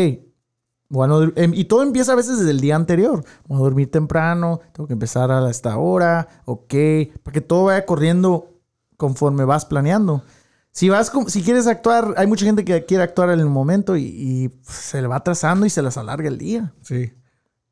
bueno, 0.89 1.23
em, 1.35 1.53
y 1.55 1.65
todo 1.65 1.83
empieza 1.83 2.13
a 2.13 2.17
veces 2.17 2.39
desde 2.39 2.51
el 2.51 2.61
día 2.61 2.77
anterior. 2.77 3.25
Voy 3.47 3.59
a 3.59 3.63
dormir 3.63 3.91
temprano, 3.91 4.61
tengo 4.73 4.87
que 4.87 4.93
empezar 4.93 5.31
a 5.31 5.49
esta 5.51 5.77
hora, 5.79 6.29
ok, 6.45 6.75
para 7.23 7.33
que 7.33 7.41
todo 7.41 7.65
vaya 7.65 7.85
corriendo 7.85 8.61
conforme 8.97 9.45
vas 9.45 9.65
planeando. 9.65 10.23
Si 10.77 10.91
vas, 10.91 11.11
si 11.29 11.43
quieres 11.43 11.67
actuar, 11.67 12.13
hay 12.19 12.27
mucha 12.27 12.45
gente 12.45 12.63
que 12.63 12.85
quiere 12.85 13.03
actuar 13.03 13.31
en 13.31 13.41
el 13.41 13.47
momento 13.47 13.97
y, 13.97 14.03
y, 14.03 14.51
se 14.71 15.01
le 15.01 15.09
va 15.09 15.17
atrasando 15.17 15.65
y 15.65 15.71
se 15.71 15.81
les 15.81 15.97
alarga 15.97 16.29
el 16.29 16.37
día. 16.37 16.75
Sí. 16.83 17.15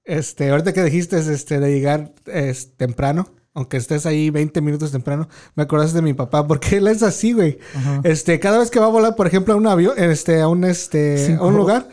Este, 0.05 0.49
ahorita 0.49 0.73
que 0.73 0.83
dijiste 0.83 1.19
este, 1.19 1.61
de 1.61 1.71
llegar 1.71 2.15
es, 2.25 2.79
temprano, 2.79 3.29
aunque 3.53 3.77
estés 3.77 4.07
ahí 4.07 4.31
20 4.31 4.59
minutos 4.63 4.91
temprano, 4.91 5.29
me 5.55 5.65
acordaste 5.65 5.97
de 5.97 6.01
mi 6.01 6.15
papá, 6.15 6.47
porque 6.47 6.79
él 6.79 6.89
es 6.89 7.03
así, 7.03 7.35
güey. 7.35 7.59
Este, 8.05 8.41
cada 8.41 8.57
vez 8.57 8.71
que 8.71 8.81
va 8.81 8.87
a 8.87 8.89
volar, 8.89 9.17
por 9.17 9.27
ejemplo, 9.27 9.53
a 9.53 9.59
un 9.59 9.67
avión, 9.67 9.93
este, 9.99 10.41
a 10.41 10.49
un, 10.49 10.65
este, 10.65 11.37
a 11.39 11.43
un 11.43 11.57
lugar, 11.57 11.87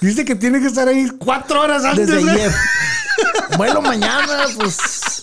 dice 0.00 0.24
que 0.24 0.34
tiene 0.34 0.58
que 0.58 0.66
estar 0.66 0.88
ahí 0.88 1.08
cuatro 1.16 1.60
horas 1.60 1.84
antes. 1.84 2.08
Desde 2.08 2.22
güey. 2.22 2.34
ayer. 2.34 2.52
Vuelo 3.56 3.80
mañana, 3.82 4.46
pues. 4.56 5.15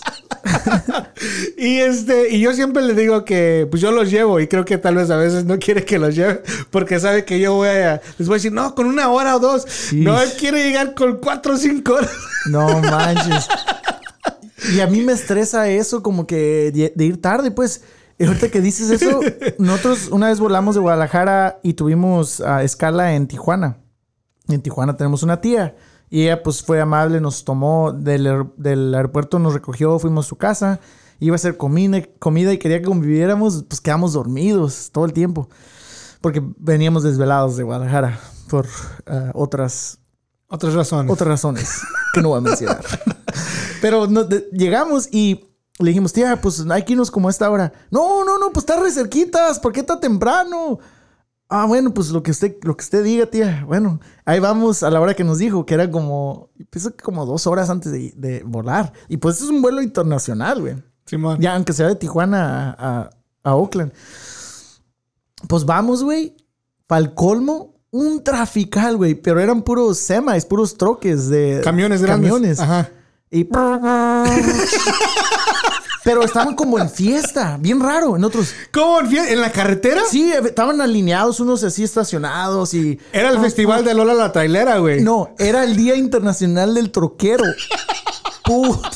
Y 1.56 1.78
este, 1.78 2.34
y 2.34 2.40
yo 2.40 2.52
siempre 2.52 2.82
le 2.82 2.94
digo 2.94 3.24
que 3.24 3.66
pues 3.70 3.80
yo 3.80 3.90
los 3.92 4.10
llevo 4.10 4.40
y 4.40 4.48
creo 4.48 4.64
que 4.64 4.76
tal 4.76 4.96
vez 4.96 5.10
a 5.10 5.16
veces 5.16 5.44
no 5.44 5.58
quiere 5.58 5.84
que 5.84 5.98
los 5.98 6.14
lleve 6.14 6.42
porque 6.70 6.98
sabe 7.00 7.24
que 7.24 7.38
yo 7.38 7.54
voy 7.54 7.68
a, 7.68 8.02
les 8.18 8.28
voy 8.28 8.34
a 8.34 8.38
decir, 8.38 8.52
no, 8.52 8.74
con 8.74 8.86
una 8.86 9.08
hora 9.08 9.36
o 9.36 9.38
dos. 9.38 9.66
No, 9.92 10.20
él 10.20 10.30
quiere 10.38 10.62
llegar 10.62 10.94
con 10.94 11.18
cuatro 11.18 11.54
o 11.54 11.56
cinco 11.56 11.94
horas. 11.94 12.10
No 12.46 12.80
manches. 12.80 13.48
Y 14.74 14.80
a 14.80 14.86
mí 14.86 15.02
me 15.02 15.12
estresa 15.12 15.68
eso, 15.68 16.02
como 16.02 16.26
que 16.26 16.92
de, 16.94 17.04
ir 17.04 17.20
tarde, 17.20 17.50
pues. 17.50 17.82
Y 18.18 18.24
ahorita 18.24 18.48
que 18.48 18.60
dices 18.60 18.90
eso, 18.90 19.20
nosotros 19.58 20.08
una 20.10 20.28
vez 20.28 20.38
volamos 20.38 20.74
de 20.74 20.80
Guadalajara 20.80 21.58
y 21.62 21.74
tuvimos 21.74 22.40
ah, 22.40 22.62
escala 22.62 23.14
en 23.14 23.26
Tijuana. 23.26 23.78
En 24.48 24.62
Tijuana 24.62 24.96
tenemos 24.96 25.22
una 25.22 25.40
tía. 25.40 25.74
Y 26.14 26.22
ella 26.22 26.44
pues 26.44 26.62
fue 26.62 26.80
amable, 26.80 27.20
nos 27.20 27.44
tomó 27.44 27.90
del, 27.92 28.46
del 28.56 28.94
aeropuerto, 28.94 29.40
nos 29.40 29.52
recogió, 29.52 29.98
fuimos 29.98 30.26
a 30.26 30.28
su 30.28 30.36
casa. 30.36 30.78
Iba 31.18 31.34
a 31.34 31.36
hacer 31.36 31.56
comida, 31.56 32.00
comida 32.20 32.52
y 32.52 32.58
quería 32.58 32.78
que 32.78 32.84
conviviéramos, 32.86 33.64
pues 33.68 33.80
quedamos 33.80 34.12
dormidos 34.12 34.90
todo 34.92 35.06
el 35.06 35.12
tiempo. 35.12 35.48
Porque 36.20 36.40
veníamos 36.56 37.02
desvelados 37.02 37.56
de 37.56 37.64
Guadalajara 37.64 38.20
por 38.48 38.68
ah, 39.06 39.32
otras 39.34 39.98
Otras 40.46 40.74
razones. 40.74 41.10
otras 41.12 41.26
razones 41.26 41.80
que 42.12 42.22
no 42.22 42.28
voy 42.28 42.38
a 42.38 42.42
mencionar. 42.42 42.84
Pero 43.82 44.06
no- 44.06 44.22
de- 44.22 44.46
llegamos 44.52 45.08
y 45.10 45.46
le 45.80 45.88
dijimos, 45.88 46.12
tía, 46.12 46.40
pues 46.40 46.64
hay 46.70 46.84
que 46.84 46.92
irnos 46.92 47.10
como 47.10 47.26
a 47.26 47.32
esta 47.32 47.50
hora. 47.50 47.72
No, 47.90 48.24
no, 48.24 48.38
no, 48.38 48.52
pues 48.52 48.62
está 48.62 48.78
re 48.80 48.92
cerquitas. 48.92 49.58
¿Por 49.58 49.72
qué 49.72 49.80
está 49.80 49.98
temprano? 49.98 50.78
Ah, 51.48 51.66
bueno, 51.66 51.92
pues 51.94 52.10
lo 52.10 52.22
que 52.22 52.30
usted, 52.30 52.56
lo 52.62 52.76
que 52.76 52.82
usted 52.82 53.04
diga, 53.04 53.26
tía. 53.26 53.64
Bueno, 53.66 54.00
ahí 54.24 54.40
vamos 54.40 54.82
a 54.82 54.90
la 54.90 55.00
hora 55.00 55.14
que 55.14 55.24
nos 55.24 55.38
dijo, 55.38 55.66
que 55.66 55.74
era 55.74 55.90
como, 55.90 56.50
pienso 56.70 56.96
que 56.96 57.04
como 57.04 57.26
dos 57.26 57.46
horas 57.46 57.70
antes 57.70 57.92
de, 57.92 58.12
de 58.16 58.42
volar. 58.44 58.92
Y 59.08 59.18
pues 59.18 59.40
es 59.40 59.48
un 59.50 59.60
vuelo 59.62 59.82
internacional, 59.82 60.60
güey. 60.62 60.76
Simón. 61.06 61.38
Ya, 61.40 61.54
aunque 61.54 61.72
sea 61.74 61.86
de 61.88 61.96
Tijuana 61.96 62.70
a, 62.72 63.00
a- 63.02 63.10
a 63.44 63.54
Oakland. 63.56 63.92
Pues 65.48 65.64
vamos, 65.66 66.02
güey. 66.02 66.34
Para 66.86 67.02
el 67.02 67.14
colmo, 67.14 67.74
un 67.90 68.24
trafical, 68.24 68.96
güey. 68.96 69.14
Pero 69.14 69.38
eran 69.40 69.62
puros 69.62 69.98
semis, 69.98 70.44
puros 70.46 70.76
troques 70.76 71.28
de... 71.28 71.60
Camiones 71.62 72.02
grandes. 72.02 72.30
Camiones. 72.32 72.60
Ajá. 72.60 72.88
Y... 73.34 73.44
Pero 76.04 76.22
estaban 76.22 76.54
como 76.54 76.78
en 76.78 76.90
fiesta, 76.90 77.56
bien 77.58 77.80
raro. 77.80 78.16
En 78.16 78.24
otros. 78.24 78.54
¿Cómo? 78.72 79.00
¿En 79.00 79.08
fie- 79.10 79.26
¿En 79.30 79.40
la 79.40 79.50
carretera? 79.50 80.02
Sí, 80.08 80.30
estaban 80.32 80.80
alineados, 80.82 81.40
unos 81.40 81.64
así 81.64 81.82
estacionados 81.82 82.74
y. 82.74 83.00
Era 83.10 83.30
el 83.30 83.38
festival 83.40 83.84
de 83.84 83.94
Lola 83.94 84.12
la 84.12 84.30
trailera, 84.30 84.76
güey. 84.78 85.00
No, 85.00 85.34
era 85.38 85.64
el 85.64 85.76
Día 85.76 85.94
Internacional 85.96 86.74
del 86.74 86.90
Troquero. 86.90 87.44
Puta. 88.44 88.90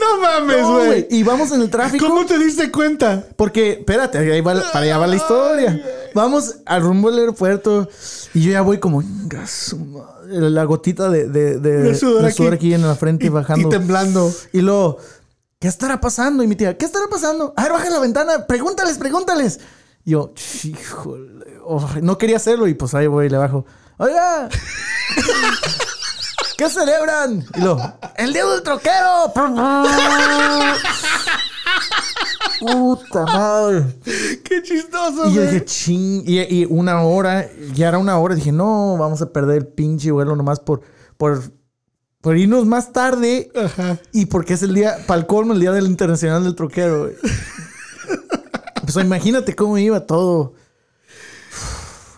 No 0.00 0.20
mames, 0.20 0.66
güey. 0.66 1.06
Y 1.10 1.22
vamos 1.22 1.52
en 1.52 1.62
el 1.62 1.70
tráfico. 1.70 2.06
¿Cómo 2.08 2.26
te 2.26 2.36
diste 2.38 2.72
cuenta? 2.72 3.24
Porque, 3.36 3.72
espérate, 3.74 4.18
ahí 4.18 4.40
va, 4.40 4.54
para 4.72 4.84
allá 4.84 4.98
va 4.98 5.06
la 5.06 5.16
historia. 5.16 5.80
Vamos 6.18 6.56
al 6.66 6.82
rumbo 6.82 7.10
del 7.10 7.20
aeropuerto 7.20 7.88
y 8.34 8.42
yo 8.42 8.50
ya 8.52 8.60
voy 8.62 8.78
como, 8.78 9.02
la 10.26 10.64
gotita 10.64 11.08
de, 11.10 11.28
de, 11.28 11.58
de- 11.58 11.82
De 11.82 11.94
sudor 11.94 12.24
aquí. 12.26 12.36
sudor 12.36 12.54
aquí 12.54 12.74
en 12.74 12.82
la 12.86 12.94
frente 12.94 13.26
y 13.26 13.28
bajando. 13.28 13.68
Y 13.68 13.70
temblando. 13.70 14.32
Y 14.52 14.60
luego, 14.60 14.98
¿qué 15.58 15.68
estará 15.68 16.00
pasando? 16.00 16.42
Y 16.42 16.46
mi 16.46 16.56
tía, 16.56 16.76
¿qué 16.76 16.84
estará 16.84 17.06
pasando? 17.10 17.54
A 17.56 17.62
ver, 17.62 17.72
baja 17.72 17.88
la 17.90 18.00
ventana, 18.00 18.46
pregúntales, 18.46 18.98
pregúntales. 18.98 19.60
Y 20.04 20.12
yo, 20.12 20.32
híjole, 20.64 21.58
oh, 21.64 21.86
no 22.02 22.18
quería 22.18 22.36
hacerlo 22.36 22.66
y 22.66 22.74
pues 22.74 22.94
ahí 22.94 23.06
voy 23.06 23.26
y 23.26 23.28
le 23.30 23.36
bajo. 23.38 23.64
Oiga, 23.98 24.48
¿qué 26.56 26.68
celebran? 26.70 27.44
Y 27.54 27.60
luego, 27.60 27.80
el 28.16 28.32
día 28.32 28.44
del 28.46 28.62
troquero. 28.62 29.32
Puta 32.60 33.24
madre. 33.24 33.84
Qué 34.44 34.62
chistoso, 34.62 35.28
Y 35.28 35.34
yo 35.34 35.42
dije, 35.42 35.64
ching. 35.64 36.22
Y, 36.26 36.40
y 36.40 36.66
una 36.68 37.02
hora, 37.02 37.48
ya 37.74 37.88
era 37.88 37.98
una 37.98 38.18
hora. 38.18 38.34
Dije, 38.34 38.52
no, 38.52 38.96
vamos 38.98 39.22
a 39.22 39.32
perder 39.32 39.58
el 39.58 39.66
pinche 39.66 40.10
vuelo 40.10 40.34
nomás 40.34 40.60
por, 40.60 40.80
por, 41.16 41.40
por 42.20 42.36
irnos 42.36 42.66
más 42.66 42.92
tarde. 42.92 43.50
Ajá. 43.54 43.98
Y 44.12 44.26
porque 44.26 44.54
es 44.54 44.62
el 44.62 44.74
día, 44.74 44.96
para 45.06 45.20
el 45.20 45.26
colmo, 45.26 45.52
el 45.52 45.60
día 45.60 45.72
del 45.72 45.86
Internacional 45.86 46.42
del 46.42 46.54
Troquero. 46.54 47.10
pues 48.82 48.96
imagínate 48.96 49.54
cómo 49.54 49.78
iba 49.78 50.00
todo. 50.06 50.54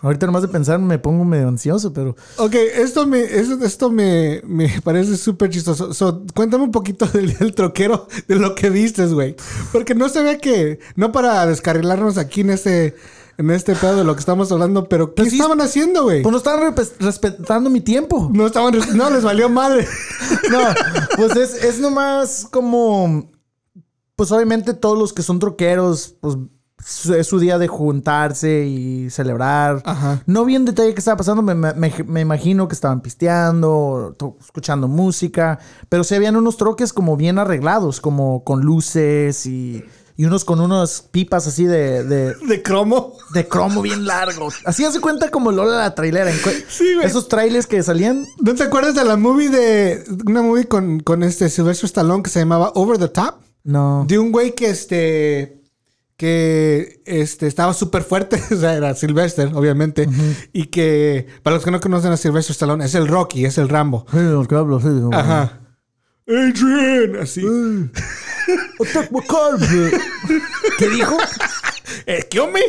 Ahorita 0.01 0.25
nomás 0.25 0.41
de 0.41 0.47
pensar 0.47 0.79
me 0.79 0.97
pongo 0.97 1.23
medio 1.25 1.47
ansioso, 1.47 1.93
pero... 1.93 2.15
Ok, 2.37 2.55
esto 2.55 3.05
me, 3.05 3.21
esto, 3.21 3.63
esto 3.63 3.91
me, 3.91 4.41
me 4.45 4.81
parece 4.83 5.15
súper 5.15 5.49
chistoso. 5.49 5.93
So, 5.93 6.23
cuéntame 6.35 6.63
un 6.63 6.71
poquito 6.71 7.05
del 7.05 7.53
troquero, 7.53 8.07
de 8.27 8.35
lo 8.35 8.55
que 8.55 8.69
vistes, 8.71 9.13
güey. 9.13 9.35
Porque 9.71 9.93
no 9.93 10.09
se 10.09 10.23
ve 10.23 10.39
que, 10.39 10.79
no 10.95 11.11
para 11.11 11.45
descarrilarnos 11.45 12.17
aquí 12.17 12.41
en 12.41 12.49
este, 12.49 12.95
en 13.37 13.51
este 13.51 13.75
pedo 13.75 13.97
de 13.97 14.03
lo 14.03 14.15
que 14.15 14.19
estamos 14.21 14.51
hablando, 14.51 14.89
pero 14.89 15.09
¿qué 15.13 15.21
Pues 15.21 15.29
sí, 15.29 15.35
estaban 15.37 15.61
haciendo, 15.61 16.03
güey? 16.03 16.23
Pues 16.23 16.31
no 16.31 16.37
estaban 16.39 16.73
respe- 16.73 16.93
respetando 16.99 17.69
mi 17.69 17.81
tiempo. 17.81 18.29
No 18.33 18.47
estaban, 18.47 18.73
no, 18.95 19.09
les 19.11 19.23
valió 19.23 19.49
madre. 19.49 19.87
No, 20.51 20.59
pues 21.15 21.35
es, 21.37 21.63
es 21.63 21.79
nomás 21.79 22.47
como. 22.51 23.29
Pues 24.15 24.31
obviamente 24.31 24.73
todos 24.73 24.97
los 24.97 25.13
que 25.13 25.21
son 25.23 25.39
troqueros, 25.39 26.15
pues 26.19 26.35
es 27.17 27.27
su 27.27 27.39
día 27.39 27.57
de 27.57 27.67
juntarse 27.67 28.65
y 28.65 29.09
celebrar. 29.09 29.81
Ajá. 29.85 30.21
No 30.25 30.45
vi 30.45 30.55
en 30.55 30.65
detalle 30.65 30.93
qué 30.93 30.99
estaba 30.99 31.17
pasando, 31.17 31.41
me, 31.41 31.53
me- 31.55 31.73
me 32.07 32.21
imagino 32.21 32.67
que 32.67 32.75
estaban 32.75 33.01
pisteando, 33.01 34.15
escuchando 34.39 34.87
música, 34.87 35.59
pero 35.89 36.03
se 36.03 36.15
habían 36.15 36.35
unos 36.35 36.57
troques 36.57 36.93
como 36.93 37.17
bien 37.17 37.39
arreglados, 37.39 38.01
como 38.01 38.43
con 38.43 38.61
luces 38.61 39.45
y, 39.45 39.83
y 40.17 40.25
unos 40.25 40.43
con 40.45 40.59
unas 40.59 41.01
pipas 41.01 41.47
así 41.47 41.65
de, 41.65 42.03
de, 42.03 42.35
De 42.47 42.61
cromo. 42.63 43.13
de 43.33 43.47
cromo 43.47 43.81
bien 43.81 44.05
largos. 44.05 44.55
Así 44.65 44.83
hace 44.85 44.99
cuenta 44.99 45.29
como 45.31 45.51
Lola 45.51 45.77
la 45.77 45.95
trailera. 45.95 46.31
Sí, 46.67 46.93
güey. 46.95 47.05
Esos 47.05 47.27
trailers 47.27 47.67
que 47.67 47.81
salían 47.83 48.25
¿No 48.39 48.53
te 48.55 48.63
acuerdas 48.63 48.95
de 48.95 49.05
la 49.05 49.17
movie 49.17 49.49
de, 49.49 50.03
una 50.25 50.41
movie 50.41 50.67
con, 50.67 50.99
con 50.99 51.23
este 51.23 51.49
Sylvester 51.49 51.85
Stallone 51.85 52.23
que 52.23 52.29
se 52.29 52.39
llamaba 52.39 52.71
Over 52.75 52.97
the 52.97 53.07
Top? 53.07 53.35
No. 53.63 54.05
De 54.07 54.17
un 54.17 54.31
güey 54.31 54.55
que 54.55 54.69
este. 54.71 55.60
Que 56.21 57.01
este, 57.07 57.47
estaba 57.47 57.73
súper 57.73 58.03
fuerte. 58.03 58.39
O 58.51 58.55
sea, 58.55 58.75
era 58.75 58.93
Sylvester, 58.93 59.49
obviamente. 59.55 60.07
Y 60.53 60.65
que, 60.65 61.25
para 61.41 61.55
los 61.55 61.65
que 61.65 61.71
no 61.71 61.79
conocen 61.79 62.11
a 62.11 62.17
Sylvester 62.17 62.51
Stallone, 62.51 62.85
es 62.85 62.93
el 62.93 63.07
Rocky, 63.07 63.43
es 63.45 63.57
el 63.57 63.69
Rambo. 63.69 64.05
Sí, 64.11 64.19
el 64.19 64.47
que 64.47 64.53
hablo, 64.53 64.79
sí, 64.79 64.87
Ajá. 65.11 65.61
Adrian, 66.27 67.15
así. 67.19 67.41
Bro. 67.41 67.91
¿Qué 70.77 70.89
dijo? 70.89 71.17
Eh, 72.05 72.25
¿Qué 72.29 72.39
hombre? 72.39 72.61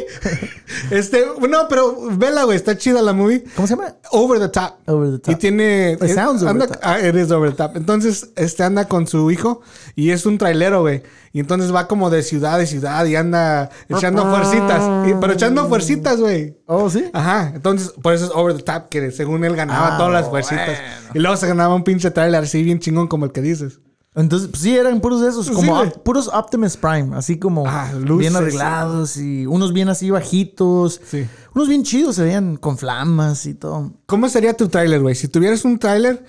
Este, 0.91 1.25
no, 1.49 1.69
pero 1.69 2.09
vela, 2.17 2.45
güey, 2.45 2.57
está 2.57 2.77
chida 2.77 3.03
la 3.03 3.13
movie. 3.13 3.45
¿Cómo 3.57 3.67
se 3.67 3.75
llama? 3.77 3.95
Over 4.11 4.39
the 4.41 4.49
top. 4.49 4.75
Over 4.87 5.13
the 5.13 5.19
top. 5.19 5.33
Y 5.33 5.37
tiene. 5.37 5.93
It 5.93 6.15
sounds 6.15 6.43
over 6.43 6.59
the 6.59 6.67
top. 6.69 6.79
ah, 6.83 6.99
it 7.01 7.15
is 7.15 7.31
over 7.31 7.51
the 7.51 7.57
top. 7.57 7.77
Entonces, 7.77 8.31
este 8.37 8.63
anda 8.63 8.87
con 8.87 9.07
su 9.07 9.31
hijo 9.31 9.61
y 9.95 10.11
es 10.11 10.27
un 10.27 10.39
trailero, 10.39 10.81
güey. 10.83 11.03
Y 11.35 11.41
entonces 11.41 11.75
va 11.75 11.89
como 11.89 12.11
de 12.11 12.23
ciudad 12.23 12.61
a 12.61 12.67
ciudad 12.67 13.07
y 13.07 13.17
anda 13.17 13.71
echando 13.89 14.23
fuercitas. 14.31 15.09
Y- 15.09 15.15
pero 15.21 15.33
echando 15.33 15.67
fuercitas, 15.67 16.21
güey. 16.21 16.59
Oh, 16.67 16.91
sí. 16.91 17.07
Ajá, 17.15 17.53
entonces 17.55 17.93
por 18.03 18.13
eso 18.13 18.27
es 18.27 18.31
over 18.35 18.55
the 18.55 18.63
top, 18.63 18.89
que 18.91 19.11
según 19.13 19.45
él 19.45 19.57
ganaba 19.57 19.95
Ah, 19.95 19.99
todas 19.99 20.13
las 20.13 20.29
fuercitas. 20.29 20.67
bueno. 20.67 21.11
Y 21.15 21.19
luego 21.21 21.37
se 21.37 21.47
ganaba 21.47 21.75
un 21.75 21.85
pinche 21.85 22.11
trailer 22.11 22.43
así 22.43 22.63
bien 22.63 22.81
chingón 22.81 23.09
como 23.09 23.25
el 23.25 23.33
que 23.33 23.41
dices. 23.41 23.81
Entonces, 24.15 24.49
pues, 24.49 24.61
sí, 24.63 24.77
eran 24.77 25.01
puros 25.01 25.23
de 25.23 25.29
esos, 25.29 25.47
Sí, 25.47 25.53
como 25.55 25.81
op- 25.81 26.03
puros 26.03 26.29
Optimus 26.29 26.77
Prime, 26.77 27.17
así 27.17 27.39
como 27.39 27.65
Ah, 27.67 27.91
luces, 27.95 28.19
bien 28.19 28.37
arreglados 28.37 29.17
y 29.17 29.47
unos 29.47 29.73
bien 29.73 29.89
así 29.89 30.11
bajitos. 30.11 31.01
Sí. 31.07 31.27
Unos 31.55 31.69
bien 31.69 31.83
chidos, 31.83 32.17
se 32.17 32.25
veían 32.25 32.57
con 32.57 32.77
flamas 32.77 33.47
y 33.47 33.55
todo. 33.55 33.93
¿Cómo 34.07 34.29
sería 34.29 34.55
tu 34.55 34.69
trailer, 34.69 35.01
güey? 35.01 35.15
Si 35.15 35.29
tuvieras 35.29 35.65
un 35.65 35.79
trailer, 35.79 36.25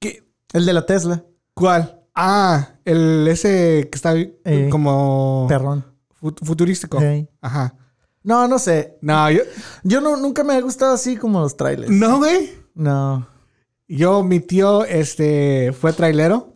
¿qué, 0.00 0.24
El 0.52 0.66
de 0.66 0.72
la 0.72 0.86
Tesla, 0.86 1.24
¿cuál? 1.54 2.00
Ah, 2.16 2.70
el 2.84 3.26
ese 3.28 3.88
que 3.90 3.96
está 3.96 4.14
Eh, 4.16 4.68
como 4.70 5.46
perrón. 5.48 5.84
fu- 6.14 6.34
futurístico. 6.42 6.98
Hey. 7.00 7.28
Ajá. 7.40 7.74
No, 8.24 8.48
no 8.48 8.58
sé. 8.58 8.96
No, 9.02 9.30
yo. 9.30 9.42
Yo 9.82 10.00
no, 10.00 10.16
nunca 10.16 10.42
me 10.42 10.54
ha 10.54 10.60
gustado 10.60 10.94
así 10.94 11.16
como 11.16 11.40
los 11.40 11.56
trailers. 11.56 11.90
No, 11.92 12.18
güey. 12.18 12.50
No. 12.74 13.28
Yo, 13.86 14.22
mi 14.24 14.40
tío, 14.40 14.84
este, 14.84 15.72
fue 15.78 15.92
trailero. 15.92 16.53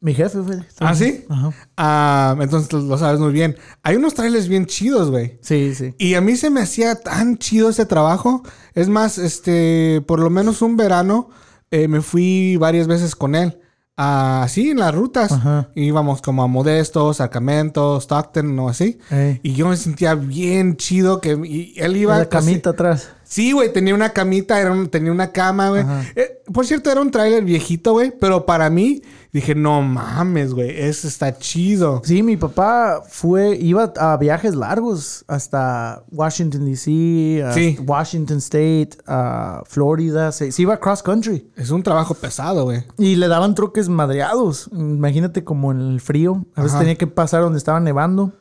Mi 0.00 0.14
jefe 0.14 0.42
fue. 0.42 0.64
¿Ah, 0.78 0.94
sí? 0.94 1.24
Ajá. 1.28 1.52
Ah, 1.76 2.36
entonces 2.40 2.72
lo 2.72 2.96
sabes 2.96 3.20
muy 3.20 3.32
bien. 3.32 3.56
Hay 3.82 3.96
unos 3.96 4.14
trailers 4.14 4.48
bien 4.48 4.64
chidos, 4.64 5.10
güey. 5.10 5.38
Sí, 5.42 5.74
sí. 5.74 5.94
Y 5.98 6.14
a 6.14 6.22
mí 6.22 6.36
se 6.36 6.48
me 6.48 6.62
hacía 6.62 6.94
tan 6.94 7.36
chido 7.36 7.68
ese 7.68 7.84
trabajo. 7.84 8.42
Es 8.74 8.88
más, 8.88 9.18
este, 9.18 10.02
por 10.06 10.20
lo 10.20 10.30
menos 10.30 10.62
un 10.62 10.78
verano 10.78 11.28
eh, 11.70 11.86
me 11.86 12.00
fui 12.00 12.56
varias 12.56 12.86
veces 12.86 13.14
con 13.14 13.34
él. 13.34 13.60
Así 13.96 14.70
en 14.70 14.78
las 14.78 14.94
rutas. 14.94 15.32
Ajá. 15.32 15.68
Íbamos 15.74 16.22
como 16.22 16.42
a 16.42 16.46
Modesto, 16.46 17.12
Sacramento, 17.12 18.00
Stockton 18.00 18.58
o 18.58 18.70
así. 18.70 18.98
Ey. 19.10 19.40
Y 19.42 19.52
yo 19.52 19.68
me 19.68 19.76
sentía 19.76 20.14
bien 20.14 20.76
chido 20.76 21.20
que 21.20 21.38
y 21.44 21.74
él 21.76 21.98
iba 21.98 22.16
La 22.16 22.28
camita 22.28 22.70
atrás. 22.70 23.10
Sí, 23.32 23.52
güey, 23.52 23.72
tenía 23.72 23.94
una 23.94 24.10
camita, 24.10 24.60
era 24.60 24.72
un- 24.72 24.88
tenía 24.88 25.12
una 25.12 25.30
cama, 25.30 25.68
güey. 25.68 25.84
Eh, 26.16 26.42
por 26.52 26.66
cierto, 26.66 26.90
era 26.90 27.00
un 27.00 27.12
tráiler 27.12 27.44
viejito, 27.44 27.92
güey, 27.92 28.10
pero 28.10 28.44
para 28.44 28.68
mí 28.70 29.02
dije, 29.32 29.54
no 29.54 29.82
mames, 29.82 30.52
güey, 30.52 30.70
eso 30.80 31.06
está 31.06 31.38
chido. 31.38 32.02
Sí, 32.04 32.24
mi 32.24 32.36
papá 32.36 33.02
fue, 33.08 33.56
iba 33.56 33.92
a 33.96 34.16
viajes 34.16 34.56
largos 34.56 35.24
hasta 35.28 36.02
Washington, 36.10 36.64
D.C., 36.64 37.44
Sí. 37.54 37.78
Washington 37.86 38.38
State, 38.38 38.90
a 39.06 39.62
Florida. 39.64 40.32
Se, 40.32 40.50
se 40.50 40.62
iba 40.62 40.80
cross 40.80 41.00
country. 41.00 41.48
Es 41.54 41.70
un 41.70 41.84
trabajo 41.84 42.14
pesado, 42.14 42.64
güey. 42.64 42.82
Y 42.98 43.14
le 43.14 43.28
daban 43.28 43.54
troques 43.54 43.88
madreados. 43.88 44.68
Imagínate 44.72 45.44
como 45.44 45.70
en 45.70 45.78
el 45.82 46.00
frío. 46.00 46.44
A 46.56 46.62
veces 46.62 46.72
Ajá. 46.74 46.80
tenía 46.80 46.96
que 46.98 47.06
pasar 47.06 47.42
donde 47.42 47.58
estaba 47.58 47.78
nevando. 47.78 48.32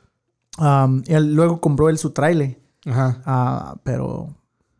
Um, 0.57 1.03
y 1.05 1.13
él- 1.13 1.35
luego 1.35 1.61
compró 1.61 1.89
él 1.89 1.99
su 1.99 2.09
trailer. 2.09 2.59
Ajá. 2.87 3.21
Ah, 3.25 3.75
pero 3.83 4.35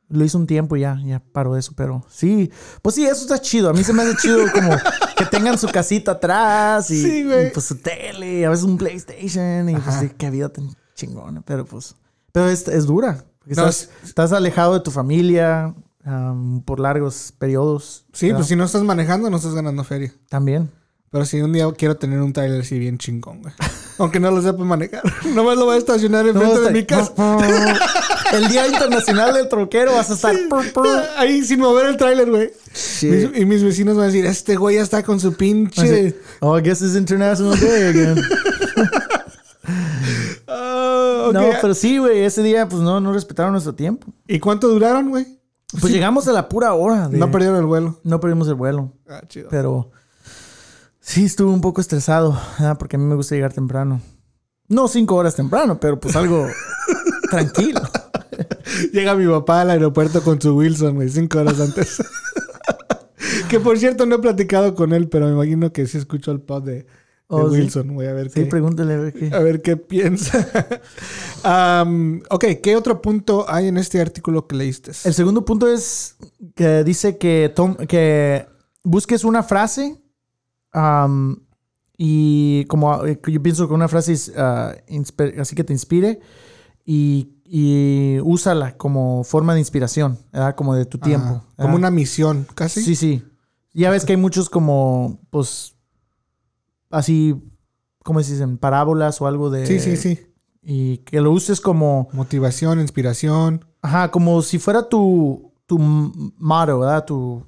lo 0.09 0.25
hizo 0.25 0.37
un 0.37 0.47
tiempo 0.47 0.75
y 0.75 0.81
ya, 0.81 0.99
ya 1.05 1.19
paró 1.19 1.55
eso. 1.55 1.73
Pero 1.75 2.05
sí, 2.09 2.51
pues 2.81 2.95
sí, 2.95 3.05
eso 3.05 3.21
está 3.21 3.39
chido. 3.39 3.69
A 3.69 3.73
mí 3.73 3.83
se 3.83 3.93
me 3.93 4.03
hace 4.03 4.15
chido 4.17 4.39
como 4.51 4.71
que 5.15 5.25
tengan 5.25 5.57
su 5.57 5.67
casita 5.67 6.13
atrás 6.13 6.89
y, 6.91 7.01
Sí, 7.01 7.19
y, 7.21 7.49
pues 7.53 7.65
su 7.65 7.77
tele, 7.77 8.45
a 8.45 8.49
veces 8.49 8.65
un 8.65 8.77
PlayStation 8.77 9.69
y 9.69 9.75
pues 9.75 9.95
sí, 9.95 10.11
qué 10.17 10.29
vida 10.29 10.49
tan 10.49 10.69
chingona. 10.95 11.41
Pero 11.41 11.65
pues, 11.65 11.95
pero 12.31 12.49
es, 12.49 12.67
es 12.67 12.85
dura. 12.85 13.23
No, 13.45 13.51
estás, 13.51 13.89
estás 14.03 14.33
alejado 14.33 14.73
de 14.75 14.81
tu 14.81 14.91
familia 14.91 15.73
um, 16.05 16.61
por 16.61 16.79
largos 16.79 17.33
periodos. 17.37 18.05
Sí, 18.13 18.27
¿verdad? 18.27 18.39
pues 18.39 18.47
si 18.49 18.55
no 18.55 18.65
estás 18.65 18.83
manejando, 18.83 19.29
no 19.29 19.37
estás 19.37 19.53
ganando 19.53 19.83
feria. 19.83 20.13
También. 20.29 20.69
Pero 21.11 21.25
sí, 21.25 21.41
un 21.41 21.51
día 21.51 21.67
quiero 21.75 21.97
tener 21.97 22.21
un 22.21 22.33
trailer 22.33 22.61
así 22.61 22.77
bien 22.77 22.97
chingón, 22.97 23.41
güey. 23.41 23.53
Aunque 23.97 24.19
no 24.19 24.31
lo 24.31 24.41
sepa 24.41 24.63
manejar. 24.63 25.01
Nomás 25.33 25.57
lo 25.57 25.65
voy 25.65 25.75
a 25.75 25.79
estacionar 25.79 26.27
enfrente 26.27 26.55
No, 26.55 26.61
de 26.61 26.71
mi 26.71 26.85
casa. 26.85 27.13
El 28.33 28.47
Día 28.49 28.67
Internacional 28.67 29.33
del 29.33 29.47
Troquero 29.49 29.93
vas 29.93 30.09
a 30.11 30.13
estar. 30.13 30.35
Ahí 31.17 31.43
sin 31.43 31.59
mover 31.59 31.87
el 31.87 31.97
tráiler, 31.97 32.29
güey. 32.29 32.51
Mis- 33.01 33.37
Y 33.37 33.45
mis 33.45 33.63
vecinos 33.63 33.95
van 33.95 34.03
a 34.03 34.07
decir, 34.07 34.25
este 34.25 34.55
güey 34.55 34.75
ya 34.75 34.81
está 34.83 35.03
con 35.03 35.19
su 35.19 35.33
pinche... 35.33 36.15
Oh, 36.41 36.57
I 36.57 36.61
guess 36.61 36.81
it's 36.81 36.95
International 36.95 37.59
Day 37.59 37.83
again. 37.89 38.15
Ah. 40.47 41.29
No, 41.33 41.41
pero 41.61 41.73
sí, 41.75 41.97
güey, 41.99 42.21
ese 42.23 42.41
día 42.41 42.67
pues 42.67 42.81
no, 42.81 42.99
no 42.99 43.13
respetaron 43.13 43.51
nuestro 43.51 43.75
tiempo. 43.75 44.07
¿Y 44.27 44.39
cuánto 44.39 44.67
duraron, 44.67 45.09
güey? 45.09 45.27
Pues 45.79 45.93
llegamos 45.93 46.27
a 46.27 46.31
la 46.31 46.49
pura 46.49 46.73
hora. 46.73 47.07
de- 47.07 47.17
No 47.19 47.29
perdieron 47.29 47.57
el 47.59 47.65
vuelo. 47.65 47.99
no 48.03 48.19
perdimos 48.19 48.47
el 48.47 48.55
vuelo. 48.55 48.91
Ah, 49.07 49.21
chido. 49.27 49.49
Pero 49.49 49.91
sí 50.99 51.25
estuve 51.25 51.51
un 51.51 51.61
poco 51.61 51.81
estresado, 51.81 52.39
porque 52.79 52.95
a 52.95 52.99
mí 52.99 53.05
me 53.05 53.15
gusta 53.15 53.35
llegar 53.35 53.53
temprano. 53.53 54.01
No 54.67 54.87
cinco 54.87 55.15
horas 55.15 55.35
temprano, 55.35 55.79
pero 55.79 55.99
pues 55.99 56.15
algo 56.15 56.47
tranquilo. 57.29 57.81
Llega 58.93 59.15
mi 59.15 59.27
papá 59.27 59.61
al 59.61 59.69
aeropuerto 59.71 60.21
con 60.21 60.41
su 60.41 60.55
Wilson, 60.55 60.95
güey, 60.95 61.09
cinco 61.09 61.39
horas 61.39 61.59
antes. 61.59 62.01
que 63.49 63.59
por 63.59 63.77
cierto 63.77 64.05
no 64.05 64.15
he 64.15 64.19
platicado 64.19 64.75
con 64.75 64.93
él, 64.93 65.07
pero 65.09 65.25
me 65.27 65.33
imagino 65.33 65.71
que 65.73 65.85
sí 65.87 65.97
escuchó 65.97 66.31
el 66.31 66.41
pod 66.41 66.63
de, 66.63 66.73
de 66.73 66.85
Oh, 67.31 67.47
sí. 67.49 67.57
Wilson. 67.59 67.93
Voy 67.93 68.07
a 68.07 68.13
ver 68.13 68.29
Sí, 68.31 68.41
qué, 68.41 68.45
pregúntale 68.47 68.93
a 68.93 68.97
ver 68.97 69.13
qué. 69.13 69.29
a 69.33 69.39
ver 69.39 69.61
qué 69.61 69.77
piensa. 69.77 70.47
Am, 71.43 72.23
ok, 72.29 72.45
¿qué 72.63 72.75
otro 72.75 73.01
punto 73.03 73.45
hay 73.47 73.67
en 73.67 73.77
este 73.77 74.01
artículo 74.01 74.47
que 74.47 74.55
leíste? 74.55 74.91
El 75.03 75.13
segundo 75.13 75.45
punto 75.45 75.67
es 75.71 76.15
que 76.55 76.83
dice 76.83 77.17
que, 77.19 77.51
tom- 77.55 77.75
que 77.87 78.47
busques 78.83 79.23
una 79.23 79.43
frase 79.43 80.01
y 81.97 82.65
como 82.65 83.05
eh, 83.05 83.19
yo 83.27 83.43
pienso 83.43 83.67
que 83.67 83.73
una 83.73 83.87
frase 83.87 84.13
es 84.13 84.31
ah, 84.37 84.73
así 85.39 85.55
que 85.55 85.63
te 85.63 85.73
inspire 85.73 86.19
y, 86.85 87.35
y 87.51 88.19
úsala 88.23 88.77
como 88.77 89.23
forma 89.23 89.53
de 89.53 89.59
inspiración, 89.59 90.19
¿verdad? 90.31 90.55
como 90.55 90.75
de 90.75 90.85
tu 90.85 90.99
tiempo. 90.99 91.27
Ajá, 91.27 91.45
como 91.63 91.75
una 91.75 91.89
misión, 91.89 92.45
casi. 92.55 92.83
Sí, 92.83 92.95
sí. 92.95 93.23
Ya 93.73 93.89
ves 93.89 94.05
que 94.05 94.13
hay 94.13 94.17
muchos 94.17 94.49
como, 94.49 95.19
pues, 95.31 95.75
así, 96.89 97.35
¿cómo 98.03 98.21
se 98.21 98.33
dicen? 98.33 98.57
Parábolas 98.57 99.21
o 99.21 99.27
algo 99.27 99.49
de... 99.49 99.65
sí, 99.65 99.79
sí, 99.79 99.97
sí. 99.97 100.19
Y 100.61 100.97
que 100.99 101.21
lo 101.21 101.31
uses 101.31 101.61
como, 101.61 102.09
Motivación, 102.13 102.79
inspiración. 102.79 103.65
ajá, 103.81 104.11
como 104.11 104.41
si 104.41 104.59
fuera 104.59 104.87
tu, 104.89 105.53
tu 105.65 105.79
motto, 105.79 106.79
¿verdad? 106.79 107.05
Tu, 107.05 107.43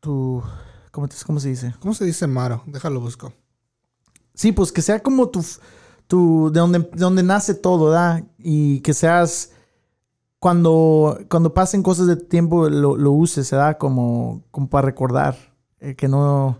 tu, 0.00 0.42
¿cómo, 0.90 1.06
te- 1.08 1.16
cómo 1.26 1.38
se 1.38 1.50
dice? 1.50 1.74
¿Cómo 1.80 1.94
se 1.94 2.04
dice 2.04 2.26
Maro? 2.26 2.62
Déjalo 2.66 3.00
busco. 3.00 3.32
Sí, 4.34 4.52
pues 4.52 4.72
que 4.72 4.80
sea 4.82 5.00
como 5.02 5.28
tu, 5.28 5.44
tu 6.10 6.50
de 6.52 6.58
donde, 6.58 6.80
de 6.80 6.98
donde 6.98 7.22
nace 7.22 7.54
todo, 7.54 7.86
¿verdad? 7.86 8.24
Y 8.36 8.80
que 8.80 8.92
seas, 8.92 9.52
cuando, 10.40 11.20
cuando 11.30 11.54
pasen 11.54 11.84
cosas 11.84 12.08
de 12.08 12.16
tiempo, 12.16 12.68
lo, 12.68 12.96
lo 12.96 13.12
uses, 13.12 13.48
¿verdad? 13.52 13.78
Como, 13.78 14.42
como 14.50 14.68
para 14.68 14.86
recordar, 14.86 15.36
eh, 15.78 15.94
que 15.94 16.08
no, 16.08 16.58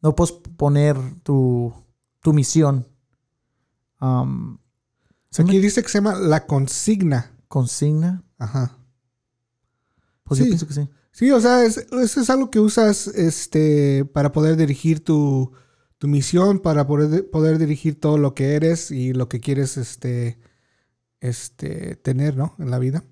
no 0.00 0.14
posponer 0.14 0.96
tu, 1.22 1.74
tu 2.20 2.32
misión. 2.32 2.86
Um, 4.00 4.56
¿se 5.30 5.44
me 5.44 5.50
Aquí 5.50 5.58
dice 5.58 5.82
que 5.82 5.90
se 5.90 5.98
llama 5.98 6.14
la 6.14 6.46
consigna. 6.46 7.36
consigna? 7.48 8.24
Ajá. 8.38 8.78
Pues 10.24 10.40
yo 10.40 10.46
pienso 10.46 10.66
que 10.66 10.72
sí. 10.72 10.88
Sí, 11.12 11.30
o 11.32 11.40
sea, 11.40 11.64
es, 11.66 11.76
eso 11.76 12.20
es 12.20 12.30
algo 12.30 12.50
que 12.50 12.60
usas 12.60 13.08
este, 13.08 14.06
para 14.06 14.32
poder 14.32 14.56
dirigir 14.56 15.04
tu, 15.04 15.52
tu 16.00 16.08
misión, 16.08 16.60
para 16.60 16.86
poder, 16.86 17.28
poder 17.28 17.58
dirigir 17.58 18.00
todo 18.00 18.16
lo 18.16 18.34
que 18.34 18.54
eres 18.54 18.90
y 18.90 19.12
lo 19.12 19.28
que 19.28 19.38
quieres 19.38 19.76
este, 19.76 20.38
este, 21.20 21.96
tener, 21.96 22.38
¿no? 22.38 22.54
En 22.58 22.70
la 22.70 22.78
vida. 22.78 23.04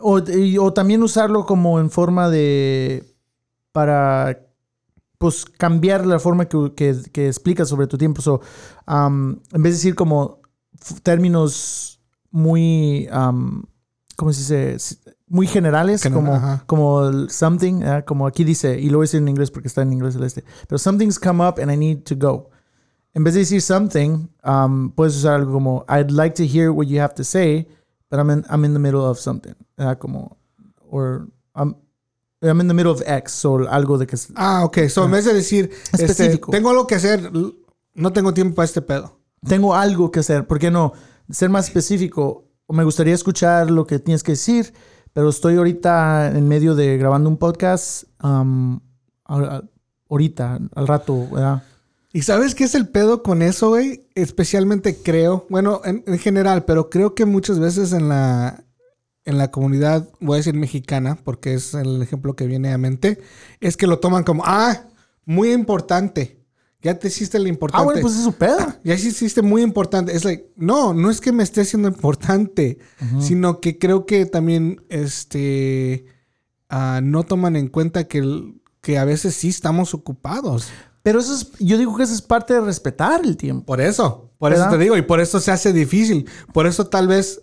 O, 0.00 0.20
o 0.60 0.72
también 0.72 1.04
usarlo 1.04 1.46
como 1.46 1.78
en 1.78 1.88
forma 1.88 2.28
de. 2.28 3.14
para. 3.70 4.44
Pues 5.18 5.44
cambiar 5.44 6.04
la 6.04 6.18
forma 6.18 6.46
que, 6.46 6.72
que, 7.12 7.28
explicas 7.28 7.68
sobre 7.68 7.86
tu 7.86 7.96
tiempo. 7.96 8.20
So, 8.20 8.40
en 8.88 9.40
vez 9.52 9.62
de 9.62 9.70
decir 9.70 9.94
como 9.94 10.40
términos 11.04 12.00
muy. 12.32 13.08
¿Cómo 14.16 14.32
se 14.32 14.74
dice? 14.74 15.14
Muy 15.32 15.46
generales, 15.46 16.02
General, 16.02 16.24
como, 16.24 16.34
ajá. 16.34 16.64
como 16.66 17.28
something, 17.28 17.82
¿eh? 17.82 18.04
como 18.04 18.26
aquí 18.26 18.42
dice, 18.42 18.80
y 18.80 18.90
lo 18.90 18.98
voy 18.98 19.04
a 19.04 19.06
decir 19.06 19.20
en 19.20 19.28
inglés 19.28 19.52
porque 19.52 19.68
está 19.68 19.82
en 19.82 19.92
inglés 19.92 20.16
el 20.16 20.24
este, 20.24 20.42
pero 20.66 20.76
something's 20.76 21.20
come 21.20 21.46
up 21.46 21.60
and 21.60 21.70
I 21.70 21.76
need 21.76 22.02
to 22.02 22.16
go. 22.16 22.50
En 23.14 23.22
vez 23.22 23.34
de 23.34 23.40
decir 23.40 23.62
something, 23.62 24.28
um, 24.44 24.90
puedes 24.90 25.16
usar 25.16 25.34
algo 25.36 25.52
como 25.52 25.84
I'd 25.88 26.10
like 26.10 26.34
to 26.34 26.42
hear 26.42 26.70
what 26.70 26.88
you 26.88 27.00
have 27.00 27.14
to 27.14 27.22
say, 27.22 27.68
but 28.10 28.18
I'm 28.18 28.28
in, 28.28 28.44
I'm 28.50 28.64
in 28.64 28.72
the 28.72 28.80
middle 28.80 29.02
of 29.04 29.20
something. 29.20 29.54
Ah, 29.78 29.94
como, 29.94 30.36
or 30.90 31.28
I'm, 31.54 31.76
I'm 32.42 32.60
in 32.60 32.66
the 32.66 32.74
middle 32.74 32.90
of 32.92 33.00
X, 33.06 33.44
o 33.44 33.68
algo 33.68 33.98
de 33.98 34.06
que... 34.08 34.16
Ah, 34.34 34.64
ok. 34.64 34.88
So, 34.88 35.04
en 35.04 35.12
vez 35.12 35.26
de 35.26 35.34
decir, 35.34 35.70
este, 35.92 36.06
Específico. 36.06 36.50
tengo 36.50 36.70
algo 36.70 36.88
que 36.88 36.96
hacer, 36.96 37.30
no 37.94 38.12
tengo 38.12 38.34
tiempo 38.34 38.56
para 38.56 38.66
este 38.66 38.82
pedo. 38.82 39.20
Tengo 39.46 39.74
algo 39.74 40.10
que 40.10 40.20
hacer. 40.20 40.46
¿Por 40.46 40.58
qué 40.58 40.70
no? 40.70 40.92
Ser 41.30 41.50
más 41.50 41.66
específico. 41.66 42.44
Me 42.68 42.84
gustaría 42.84 43.14
escuchar 43.14 43.70
lo 43.70 43.86
que 43.86 43.98
tienes 43.98 44.22
que 44.22 44.32
decir, 44.32 44.72
pero 45.12 45.28
estoy 45.28 45.56
ahorita 45.56 46.28
en 46.36 46.48
medio 46.48 46.74
de 46.74 46.96
grabando 46.98 47.28
un 47.28 47.36
podcast. 47.36 48.04
um, 48.22 48.80
ahorita, 50.08 50.58
al 50.74 50.88
rato, 50.88 51.28
¿verdad? 51.30 51.62
¿Y 52.12 52.22
sabes 52.22 52.56
qué 52.56 52.64
es 52.64 52.74
el 52.74 52.88
pedo 52.88 53.22
con 53.22 53.40
eso, 53.40 53.68
güey? 53.68 54.08
Especialmente 54.16 54.96
creo, 55.00 55.46
bueno, 55.48 55.80
en, 55.84 56.02
en 56.06 56.18
general, 56.18 56.64
pero 56.64 56.90
creo 56.90 57.14
que 57.14 57.24
muchas 57.24 57.60
veces 57.60 57.92
en 57.92 58.08
la, 58.08 58.64
en 59.24 59.38
la 59.38 59.52
comunidad, 59.52 60.08
voy 60.18 60.34
a 60.34 60.36
decir 60.38 60.54
mexicana, 60.54 61.18
porque 61.22 61.54
es 61.54 61.74
el 61.74 62.02
ejemplo 62.02 62.34
que 62.34 62.46
viene 62.46 62.72
a 62.72 62.78
mente, 62.78 63.20
es 63.60 63.76
que 63.76 63.86
lo 63.86 64.00
toman 64.00 64.24
como, 64.24 64.42
ah, 64.44 64.86
muy 65.24 65.52
importante. 65.52 66.39
Ya 66.82 66.98
te 66.98 67.08
hiciste 67.08 67.38
lo 67.38 67.46
importante. 67.48 67.82
Ah, 67.82 67.84
bueno, 67.84 68.00
pues 68.00 68.14
es 68.16 68.22
su 68.24 68.32
pedo. 68.32 68.58
Ya 68.84 68.94
hiciste 68.94 69.42
muy 69.42 69.62
importante. 69.62 70.16
Es 70.16 70.24
like, 70.24 70.50
no, 70.56 70.94
no 70.94 71.10
es 71.10 71.20
que 71.20 71.30
me 71.32 71.42
esté 71.42 71.60
haciendo 71.60 71.88
importante, 71.88 72.78
sino 73.20 73.60
que 73.60 73.78
creo 73.78 74.06
que 74.06 74.24
también 74.26 74.80
este 74.88 76.06
ah, 76.70 77.00
no 77.02 77.24
toman 77.24 77.56
en 77.56 77.68
cuenta 77.68 78.04
que, 78.08 78.18
el- 78.18 78.60
que 78.80 78.96
a 78.98 79.04
veces 79.04 79.34
sí 79.34 79.48
estamos 79.48 79.92
ocupados. 79.94 80.68
Pero 81.02 81.18
eso 81.20 81.34
es, 81.34 81.50
yo 81.58 81.76
digo 81.78 81.96
que 81.96 82.02
eso 82.04 82.14
es 82.14 82.22
parte 82.22 82.54
de 82.54 82.60
respetar 82.60 83.22
el 83.24 83.36
tiempo. 83.36 83.66
Por 83.66 83.80
eso, 83.80 84.30
por 84.38 84.52
eso 84.52 84.68
te 84.70 84.78
digo, 84.78 84.96
y 84.96 85.02
por 85.02 85.20
eso 85.20 85.40
se 85.40 85.50
hace 85.50 85.72
difícil. 85.72 86.28
Por 86.52 86.66
eso 86.66 86.86
tal 86.88 87.08
vez, 87.08 87.42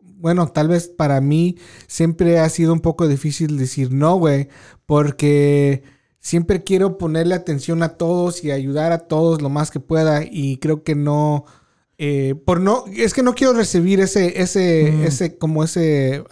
bueno, 0.00 0.46
tal 0.48 0.68
vez 0.68 0.88
para 0.88 1.20
mí 1.20 1.56
siempre 1.86 2.38
ha 2.38 2.48
sido 2.48 2.72
un 2.72 2.80
poco 2.80 3.08
difícil 3.08 3.56
decir 3.58 3.92
no, 3.92 4.16
güey, 4.16 4.48
porque 4.86 5.82
siempre 6.24 6.64
quiero 6.64 6.96
ponerle 6.96 7.34
atención 7.34 7.82
a 7.82 7.90
todos 7.98 8.42
y 8.44 8.50
ayudar 8.50 8.92
a 8.92 9.00
todos 9.00 9.42
lo 9.42 9.50
más 9.50 9.70
que 9.70 9.78
pueda 9.78 10.22
y 10.24 10.56
creo 10.56 10.82
que 10.82 10.94
no, 10.94 11.44
eh, 11.98 12.34
por 12.46 12.60
no, 12.62 12.84
es 12.96 13.12
que 13.12 13.22
no 13.22 13.34
quiero 13.34 13.52
recibir 13.52 14.00
ese, 14.00 14.40
ese, 14.40 14.90
Mm. 14.90 15.02
ese, 15.04 15.36
como 15.36 15.62
ese, 15.62 16.24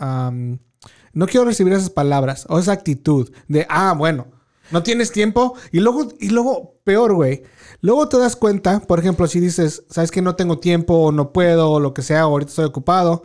no 1.13 1.27
quiero 1.27 1.45
recibir 1.45 1.75
esas 1.75 1.91
palabras 1.91 2.47
o 2.49 2.59
esa 2.59 2.73
actitud 2.73 3.31
de, 3.49 3.67
ah, 3.69 3.95
bueno, 3.97 4.29
no 4.71 4.83
tienes 4.83 5.13
tiempo. 5.13 5.55
Y 5.71 5.81
luego, 5.81 6.09
y 6.19 6.31
luego, 6.31 6.81
peor, 6.85 7.13
güey. 7.13 7.43
Luego 7.83 8.09
te 8.09 8.17
das 8.17 8.35
cuenta, 8.35 8.81
por 8.81 8.99
ejemplo, 8.99 9.27
si 9.27 9.39
dices, 9.41 9.85
sabes 9.91 10.11
que 10.11 10.23
no 10.23 10.37
tengo 10.37 10.59
tiempo 10.59 10.95
o 10.95 11.13
no 11.13 11.33
puedo 11.35 11.71
o 11.71 11.81
lo 11.81 11.93
que 11.93 12.01
sea, 12.01 12.27
o 12.27 12.31
ahorita 12.31 12.49
estoy 12.49 12.65
ocupado. 12.65 13.25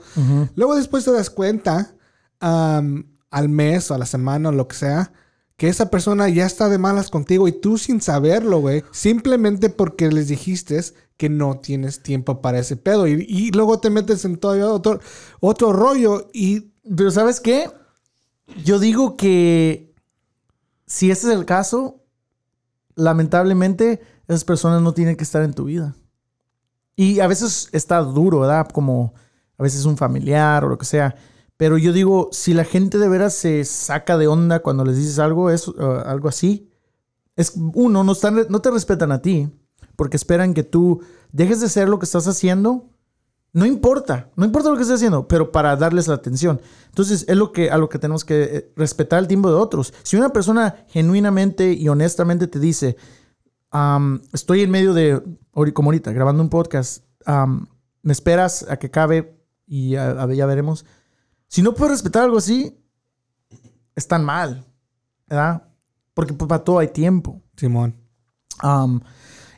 Luego 0.56 0.76
después 0.76 1.06
te 1.06 1.14
das 1.14 1.30
cuenta 1.30 1.96
am, 2.42 3.06
al 3.32 3.48
mes 3.48 3.90
o 3.90 3.94
a 3.94 3.98
la 3.98 4.06
semana 4.06 4.50
o 4.50 4.52
lo 4.52 4.68
que 4.68 4.76
sea, 4.76 5.14
que 5.58 5.68
esa 5.68 5.90
persona 5.90 6.30
ya 6.30 6.46
está 6.46 6.70
de 6.70 6.78
malas 6.78 7.10
contigo 7.10 7.48
y 7.48 7.52
tú 7.52 7.80
sin 7.80 8.00
saberlo, 8.00 8.60
güey. 8.60 8.84
Simplemente 8.92 9.70
porque 9.70 10.12
les 10.12 10.28
dijiste 10.28 10.80
que 11.18 11.30
no 11.30 11.60
tienes 11.60 12.04
tiempo 12.04 12.42
para 12.42 12.60
ese 12.60 12.78
pedo. 12.78 13.08
Y, 13.08 13.26
y 13.28 13.52
luego 13.52 13.80
te 13.80 13.90
metes 13.90 14.24
en 14.24 14.38
todavía 14.38 14.68
otro, 14.68 15.00
otro 15.40 15.74
rollo 15.74 16.30
y 16.32 16.72
Pero 16.96 17.10
¿sabes 17.10 17.40
qué? 17.40 17.72
Yo 18.64 18.78
digo 18.78 19.18
que 19.18 19.96
si 20.86 21.10
ese 21.10 21.28
es 21.28 21.38
el 21.38 21.46
caso, 21.46 22.04
lamentablemente 22.96 24.02
esas 24.28 24.44
personas 24.44 24.82
no 24.82 24.94
tienen 24.94 25.16
que 25.16 25.24
estar 25.24 25.42
en 25.42 25.54
tu 25.54 25.66
vida. 25.66 25.96
Y 26.96 27.20
a 27.20 27.28
veces 27.28 27.70
está 27.72 28.00
duro, 28.00 28.42
¿verdad? 28.42 28.68
Como 28.70 29.14
a 29.58 29.64
veces 29.64 29.86
un 29.86 29.98
familiar 29.98 30.64
o 30.64 30.70
lo 30.70 30.78
que 30.78 30.86
sea. 30.86 31.16
Pero 31.58 31.80
yo 31.80 31.92
digo, 31.92 32.30
si 32.32 32.54
la 32.54 32.64
gente 32.64 33.00
de 33.00 33.10
veras 33.10 33.34
se 33.34 33.66
saca 33.66 34.18
de 34.18 34.28
onda 34.28 34.60
cuando 34.60 34.86
les 34.86 34.96
dices 34.96 35.18
algo, 35.18 35.50
eso, 35.50 35.74
uh, 35.78 36.08
algo 36.08 36.30
así, 36.30 36.72
es 37.36 37.54
uno, 37.56 38.04
no, 38.04 38.12
están, 38.12 38.46
no 38.50 38.62
te 38.62 38.72
respetan 38.72 39.12
a 39.12 39.22
ti 39.22 39.52
porque 39.96 40.18
esperan 40.18 40.54
que 40.54 40.64
tú 40.64 41.02
dejes 41.32 41.60
de 41.60 41.70
ser 41.70 41.90
lo 41.90 42.00
que 42.00 42.06
estás 42.06 42.28
haciendo. 42.28 42.90
No 43.54 43.66
importa, 43.66 44.30
no 44.36 44.46
importa 44.46 44.70
lo 44.70 44.76
que 44.76 44.84
estés 44.84 44.98
haciendo, 44.98 45.28
pero 45.28 45.52
para 45.52 45.76
darles 45.76 46.08
la 46.08 46.14
atención. 46.14 46.62
Entonces, 46.90 47.26
es 47.28 47.36
lo 47.36 47.52
que, 47.52 47.72
a 47.72 47.78
lo 47.78 47.90
que 47.90 47.98
tenemos 47.98 48.24
que 48.24 48.44
eh, 48.44 48.74
respetar 48.76 49.18
el 49.20 49.28
tiempo 49.28 49.50
de 49.50 49.56
otros. 49.56 49.94
Si 50.04 50.16
una 50.16 50.30
persona 50.30 50.86
genuinamente 50.90 51.74
y 51.74 51.88
honestamente 51.90 52.46
te 52.48 52.60
dice, 52.60 52.98
estoy 54.34 54.62
en 54.62 54.70
medio 54.70 54.94
de, 54.94 55.22
como 55.74 55.90
ahorita, 55.90 56.12
grabando 56.12 56.44
un 56.44 56.50
podcast, 56.50 57.04
me 58.04 58.14
esperas 58.14 58.66
a 58.70 58.78
que 58.78 58.88
acabe 58.88 59.42
y 59.66 59.92
ya 59.92 60.46
veremos. 60.46 60.86
Si 61.48 61.62
no 61.62 61.74
puedes 61.74 61.92
respetar 61.94 62.24
algo 62.24 62.38
así, 62.38 62.78
están 63.96 64.24
mal, 64.24 64.66
¿verdad? 65.28 65.64
Porque 66.14 66.34
pues, 66.34 66.48
para 66.50 66.64
todo 66.64 66.80
hay 66.80 66.90
tiempo. 66.90 67.42
Simón. 67.56 67.96
Um, 68.64 69.00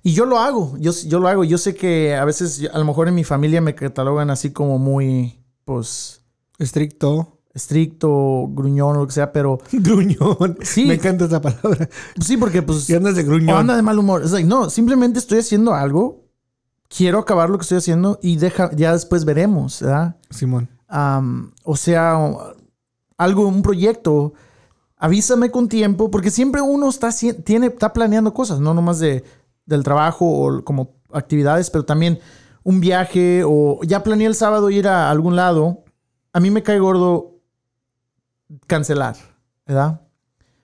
y 0.04 0.14
yo 0.14 0.26
lo 0.26 0.40
hago, 0.40 0.78
yo, 0.78 0.92
yo 1.08 1.20
lo 1.20 1.28
hago. 1.28 1.44
Yo 1.44 1.58
sé 1.58 1.76
que 1.76 2.16
a 2.16 2.26
veces, 2.26 2.70
a 2.72 2.78
lo 2.78 2.86
mejor 2.86 3.08
en 3.08 3.16
mi 3.16 3.24
familia 3.24 3.62
me 3.62 3.76
catalogan 3.76 4.30
así 4.30 4.52
como 4.52 4.78
muy, 4.80 5.44
pues, 5.66 6.22
Estricto. 6.58 7.40
estricto, 7.54 8.48
gruñón 8.50 8.96
o 8.98 9.00
lo 9.02 9.08
que 9.08 9.14
sea, 9.14 9.32
pero 9.32 9.60
Gruñón. 9.72 10.58
Sí. 10.62 10.86
Me 10.86 10.96
encanta 10.96 11.26
esa 11.26 11.42
palabra. 11.42 11.90
sí, 12.22 12.38
porque 12.38 12.62
pues 12.62 12.90
Y 12.90 12.96
andas 12.96 13.16
de 13.16 13.24
o 13.24 13.26
gruñón. 13.26 13.58
anda 13.58 13.76
de 13.76 13.82
mal 13.82 13.98
humor. 14.00 14.24
Es 14.24 14.32
like, 14.32 14.48
no, 14.48 14.70
simplemente 14.70 15.20
estoy 15.20 15.40
haciendo 15.40 15.74
algo, 15.74 16.26
quiero 16.88 17.20
acabar 17.20 17.50
lo 17.50 17.58
que 17.58 17.64
estoy 17.64 17.78
haciendo 17.80 18.20
y 18.22 18.38
deja, 18.38 18.72
ya 18.76 18.94
después 18.94 19.26
veremos, 19.26 19.82
¿verdad? 19.82 20.18
Simón. 20.30 20.70
O 20.90 21.76
sea, 21.76 22.18
algo, 23.18 23.48
un 23.48 23.62
proyecto, 23.62 24.34
avísame 24.98 25.52
con 25.52 25.68
tiempo, 25.70 26.10
porque 26.10 26.32
siempre 26.32 26.62
uno 26.62 26.90
está, 26.90 27.10
tiene, 27.44 27.68
está 27.68 27.94
planeando 27.94 28.34
cosas, 28.34 28.60
no 28.60 28.74
nomás 28.74 29.00
de, 29.00 29.24
del 29.66 29.84
trabajo 29.84 30.26
o 30.26 30.64
como 30.64 30.96
actividades, 31.12 31.70
pero 31.70 31.86
también 31.86 32.20
un 32.64 32.80
viaje 32.80 33.44
o 33.46 33.80
ya 33.84 34.04
planeé 34.04 34.28
el 34.28 34.36
sábado 34.36 34.70
ir 34.70 34.88
a 34.88 35.10
algún 35.10 35.36
lado. 35.36 35.84
A 36.34 36.40
mí 36.40 36.52
me 36.52 36.64
cae 36.64 36.80
gordo 36.80 37.40
cancelar, 38.68 39.16
¿verdad? 39.66 40.02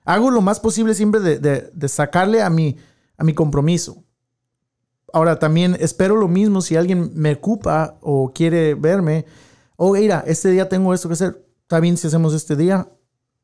Hago 0.05 0.30
lo 0.32 0.41
más 0.41 0.59
posible 0.59 0.93
siempre 0.93 1.19
de, 1.19 1.39
de- 1.39 1.69
de 1.73 1.88
sacarle 1.88 2.41
a 2.43 2.49
mi, 2.49 2.78
a 3.17 3.23
mi 3.23 3.34
compromiso. 3.34 4.03
Ahora 5.13 5.39
también 5.39 5.76
espero 5.80 6.15
lo 6.15 6.28
mismo 6.28 6.61
si 6.61 6.76
alguien 6.76 7.11
me 7.15 7.34
ocupa 7.34 7.97
o 8.01 8.32
quiere 8.34 8.76
verme. 8.76 9.26
Oh, 9.78 9.93
mira, 9.93 10.23
este 10.28 10.49
día 10.51 10.69
tengo 10.69 10.93
esto 10.93 11.07
que 11.09 11.13
hacer. 11.13 11.45
Está 11.61 11.80
bien 11.80 11.97
si 11.97 12.07
hacemos 12.07 12.34
este 12.34 12.55
día. 12.55 12.88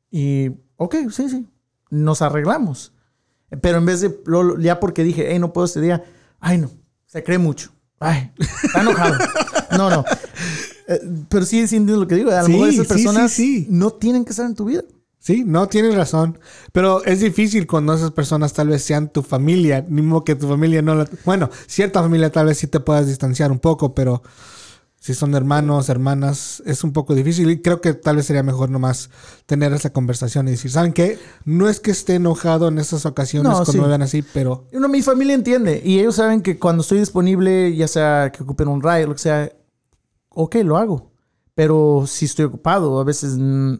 Y, 0.09 0.49
ok, 0.77 0.95
sí, 1.11 1.29
sí. 1.29 1.47
Nos 1.89 2.21
arreglamos. 2.21 2.93
Pero 3.61 3.77
en 3.79 3.85
vez 3.85 4.01
de, 4.01 4.17
lo- 4.25 4.57
ya 4.59 4.79
porque 4.79 5.03
dije, 5.03 5.27
hey, 5.31 5.39
no 5.39 5.51
puedo 5.53 5.65
este 5.65 5.81
día. 5.81 6.03
Ay, 6.39 6.57
no. 6.57 6.69
Se 7.05 7.23
cree 7.23 7.37
mucho. 7.37 7.71
Ay, 7.99 8.31
está 8.63 8.81
enojado. 8.81 9.15
no, 9.77 9.89
no. 9.89 10.05
Eh, 10.87 11.01
pero 11.29 11.45
sí, 11.45 11.67
sí 11.67 11.75
entiendo 11.75 12.01
lo 12.01 12.07
que 12.07 12.15
digo. 12.15 12.31
A 12.31 12.39
lo 12.41 12.45
Sí, 12.45 12.51
mejor 12.53 12.69
esas 12.69 12.87
personas 12.87 13.31
sí, 13.31 13.63
sí. 13.63 13.67
no 13.69 13.91
tienen 13.91 14.23
que 14.25 14.31
estar 14.31 14.45
en 14.45 14.55
tu 14.55 14.65
vida. 14.65 14.83
Sí, 15.19 15.43
no, 15.45 15.67
tienes 15.67 15.93
razón. 15.95 16.39
Pero 16.71 17.03
es 17.05 17.19
difícil 17.19 17.67
cuando 17.67 17.93
esas 17.93 18.11
personas 18.11 18.53
tal 18.53 18.69
vez 18.69 18.81
sean 18.83 19.09
tu 19.09 19.21
familia. 19.21 19.85
Modo 19.87 20.23
que 20.23 20.33
tu 20.35 20.47
familia 20.47 20.81
no 20.81 20.95
la... 20.95 21.07
Bueno, 21.25 21.49
cierta 21.67 22.01
familia 22.01 22.31
tal 22.31 22.47
vez 22.47 22.57
sí 22.57 22.65
te 22.67 22.79
puedas 22.79 23.05
distanciar 23.05 23.51
un 23.51 23.59
poco, 23.59 23.93
pero 23.93 24.23
si 25.01 25.15
son 25.15 25.33
hermanos, 25.33 25.89
hermanas, 25.89 26.61
es 26.63 26.83
un 26.83 26.93
poco 26.93 27.15
difícil. 27.15 27.49
Y 27.49 27.59
creo 27.63 27.81
que 27.81 27.95
tal 27.95 28.17
vez 28.17 28.27
sería 28.27 28.43
mejor 28.43 28.69
nomás 28.69 29.09
tener 29.47 29.73
esa 29.73 29.91
conversación 29.91 30.47
y 30.47 30.51
decir, 30.51 30.69
¿saben 30.69 30.93
qué? 30.93 31.17
No 31.43 31.67
es 31.67 31.79
que 31.79 31.89
esté 31.89 32.13
enojado 32.13 32.67
en 32.67 32.77
esas 32.77 33.07
ocasiones 33.07 33.49
No, 33.49 33.55
cuando 33.55 33.71
sí. 33.71 33.81
me 33.81 33.87
vean 33.87 34.03
así, 34.03 34.21
pero... 34.21 34.67
No, 34.71 34.87
mi 34.87 35.01
familia 35.01 35.33
entiende. 35.33 35.81
Y 35.83 35.97
ellos 35.97 36.17
saben 36.17 36.43
que 36.43 36.59
cuando 36.59 36.81
estoy 36.83 36.99
disponible, 36.99 37.75
ya 37.75 37.87
sea 37.87 38.31
que 38.31 38.43
ocupen 38.43 38.67
un 38.67 38.79
ride, 38.79 39.07
lo 39.07 39.13
que 39.13 39.21
sea, 39.21 39.51
ok, 40.29 40.57
lo 40.57 40.77
hago. 40.77 41.11
Pero 41.55 42.05
si 42.05 42.25
estoy 42.25 42.45
ocupado, 42.45 42.99
a 42.99 43.03
veces 43.03 43.37
mm, 43.39 43.73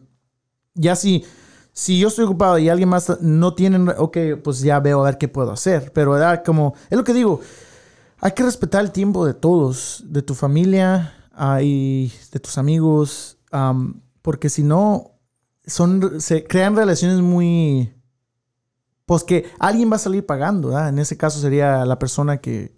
ya 0.74 0.96
si, 0.96 1.24
si 1.72 2.00
yo 2.00 2.08
estoy 2.08 2.24
ocupado 2.24 2.58
y 2.58 2.68
alguien 2.68 2.88
más 2.88 3.20
no 3.20 3.54
tiene, 3.54 3.92
ok, 3.96 4.18
pues 4.42 4.58
ya 4.58 4.80
veo 4.80 5.02
a 5.02 5.04
ver 5.04 5.18
qué 5.18 5.28
puedo 5.28 5.52
hacer. 5.52 5.92
Pero 5.94 6.10
¿verdad? 6.10 6.42
como, 6.44 6.74
es 6.90 6.98
lo 6.98 7.04
que 7.04 7.14
digo, 7.14 7.40
hay 8.22 8.32
que 8.32 8.44
respetar 8.44 8.82
el 8.84 8.92
tiempo 8.92 9.26
de 9.26 9.34
todos, 9.34 10.04
de 10.06 10.22
tu 10.22 10.34
familia 10.34 11.12
y 11.60 12.12
de 12.32 12.40
tus 12.40 12.56
amigos, 12.56 13.36
am, 13.50 14.00
porque 14.22 14.48
si 14.48 14.62
no, 14.62 15.10
son, 15.66 16.20
se 16.20 16.44
crean 16.44 16.76
relaciones 16.76 17.20
muy 17.20 17.92
pues 19.06 19.24
que 19.24 19.50
alguien 19.58 19.90
va 19.90 19.96
a 19.96 19.98
salir 19.98 20.24
pagando, 20.24 20.68
¿verdad? 20.68 20.88
En 20.88 20.98
ese 20.98 21.16
caso 21.16 21.40
sería 21.40 21.84
la 21.84 21.98
persona 21.98 22.38
que, 22.38 22.74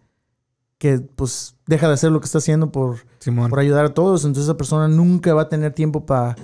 que 0.78 0.98
pues 0.98 1.54
deja 1.66 1.88
de 1.88 1.94
hacer 1.94 2.10
lo 2.10 2.20
que 2.20 2.24
está 2.24 2.38
haciendo 2.38 2.72
por, 2.72 3.06
Simón. 3.18 3.50
por 3.50 3.58
ayudar 3.58 3.84
a 3.84 3.94
todos. 3.94 4.24
Entonces 4.24 4.44
esa 4.44 4.56
persona 4.56 4.88
nunca 4.88 5.34
va 5.34 5.42
a 5.42 5.48
tener 5.48 5.74
tiempo 5.74 6.06
para 6.06 6.34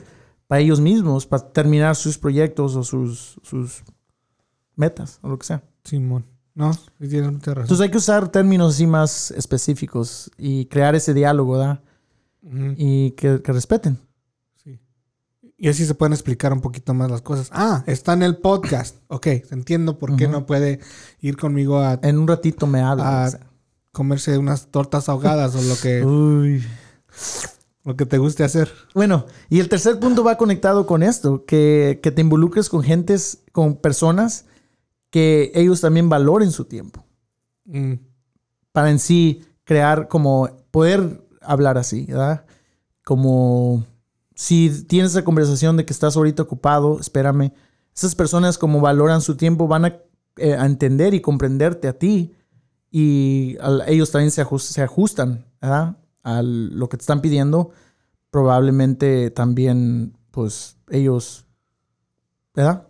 ellos 0.51 0.80
mismos, 0.80 1.26
para 1.26 1.51
terminar 1.51 1.96
sus 1.96 2.18
proyectos 2.18 2.76
o 2.76 2.84
sus, 2.84 3.40
sus 3.42 3.82
metas 4.76 5.18
o 5.22 5.28
lo 5.28 5.38
que 5.38 5.46
sea. 5.46 5.62
Simón. 5.82 6.24
No, 6.55 6.72
tienes 6.98 7.30
mucha 7.32 7.53
razón. 7.53 7.62
Entonces 7.64 7.84
hay 7.84 7.90
que 7.90 7.98
usar 7.98 8.28
términos 8.30 8.74
así 8.74 8.86
más 8.86 9.30
específicos 9.30 10.30
y 10.36 10.66
crear 10.66 10.94
ese 10.94 11.14
diálogo, 11.14 11.53
¿verdad? 11.59 11.80
Ujú. 12.42 12.74
Y 12.76 13.12
que, 13.12 13.40
que 13.42 13.53
respeten. 13.53 13.98
Sí. 14.62 14.78
Y 15.57 15.68
así 15.68 15.86
se 15.86 15.94
pueden 15.94 16.12
explicar 16.12 16.53
un 16.53 16.61
poquito 16.61 16.92
más 16.92 17.11
las 17.11 17.22
cosas. 17.22 17.48
Ah, 17.53 17.84
está 17.86 18.12
en 18.14 18.22
el 18.22 18.36
podcast. 18.38 18.96
Ok, 19.09 19.26
entiendo 19.51 19.98
por 19.98 20.16
qué 20.16 20.26
no 20.28 20.44
puede 20.46 20.80
ir 21.20 21.36
conmigo 21.36 21.78
a 21.78 21.98
En 22.03 22.18
un 22.18 22.26
ratito 22.28 22.66
me 22.66 22.80
hablan. 22.80 23.26
O 23.26 23.30
sea. 23.30 23.40
comerse 23.92 24.36
unas 24.36 24.66
tortas 24.68 25.09
ahogadas 25.09 25.55
o 25.55 25.62
lo 25.62 25.76
que, 25.76 26.05
Uy. 26.05 26.62
lo 27.84 27.96
que 27.96 28.07
te 28.07 28.18
guste 28.18 28.44
hacer. 28.44 28.70
Bueno, 28.94 29.26
y 29.48 29.61
el 29.61 29.68
tercer 29.68 29.98
punto 30.01 30.24
va 30.24 30.36
conectado 30.36 30.84
con 30.86 31.03
esto, 31.03 31.44
que, 31.44 32.01
que 32.03 32.11
te 32.11 32.20
involucres 32.20 32.68
con 32.68 32.82
gentes, 32.82 33.38
con 33.53 33.76
personas 33.76 34.46
que 35.11 35.52
ellos 35.54 35.80
también 35.80 36.08
valoren 36.08 36.52
su 36.52 36.64
tiempo, 36.64 37.04
Mm, 37.70 37.94
para 38.72 38.90
en 38.90 38.98
sí 38.98 39.44
crear 39.64 40.08
como 40.08 40.48
poder 40.72 41.24
hablar 41.40 41.78
así, 41.78 42.06
¿verdad? 42.06 42.44
Como 43.04 43.86
si 44.34 44.84
tienes 44.84 45.12
esa 45.12 45.24
conversación 45.24 45.76
de 45.76 45.84
que 45.84 45.92
estás 45.92 46.16
ahorita 46.16 46.42
ocupado, 46.42 46.98
espérame, 46.98 47.52
esas 47.94 48.14
personas 48.14 48.58
como 48.58 48.80
valoran 48.80 49.20
su 49.20 49.36
tiempo 49.36 49.68
van 49.68 49.84
a, 49.84 49.98
eh, 50.36 50.54
a 50.54 50.66
entender 50.66 51.14
y 51.14 51.20
comprenderte 51.20 51.86
a 51.86 51.98
ti 51.98 52.34
y 52.90 53.56
ellos 53.86 54.11
también 54.11 54.32
se, 54.32 54.44
se 54.58 54.82
ajustan, 54.82 55.44
¿verdad? 55.61 55.96
A 56.24 56.42
lo 56.42 56.88
que 56.88 56.96
te 56.96 57.02
están 57.02 57.20
pidiendo, 57.20 57.70
probablemente 58.30 59.30
también, 59.30 60.16
pues, 60.32 60.76
ellos, 60.88 61.46
¿verdad? 62.54 62.89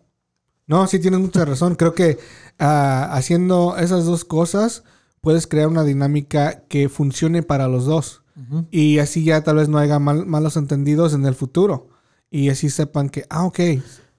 No, 0.71 0.87
sí 0.87 0.99
tienes 1.01 1.21
mucha 1.21 1.45
razón. 1.45 1.75
Creo 1.75 1.95
que 1.95 2.19
ah, 2.61 3.11
haciendo 3.13 3.77
esas 3.77 4.05
dos 4.05 4.25
cosas 4.25 4.85
puedes 5.21 5.47
crear 5.47 5.67
una 5.69 5.83
dinámica 5.85 6.63
que 6.69 6.89
funcione 6.89 7.43
para 7.43 7.67
los 7.69 7.85
dos. 7.85 8.23
Y 8.71 8.99
así 9.01 9.23
ya 9.25 9.43
tal 9.43 9.57
vez 9.57 9.69
no 9.69 9.77
haya 9.79 9.99
mal- 9.99 10.25
malos 10.27 10.57
entendidos 10.57 11.13
en 11.13 11.27
el 11.27 11.35
futuro. 11.35 11.89
Y 12.31 12.49
así 12.49 12.71
sepan 12.71 13.11
que, 13.11 13.27
ah, 13.29 13.45
ok, 13.45 13.59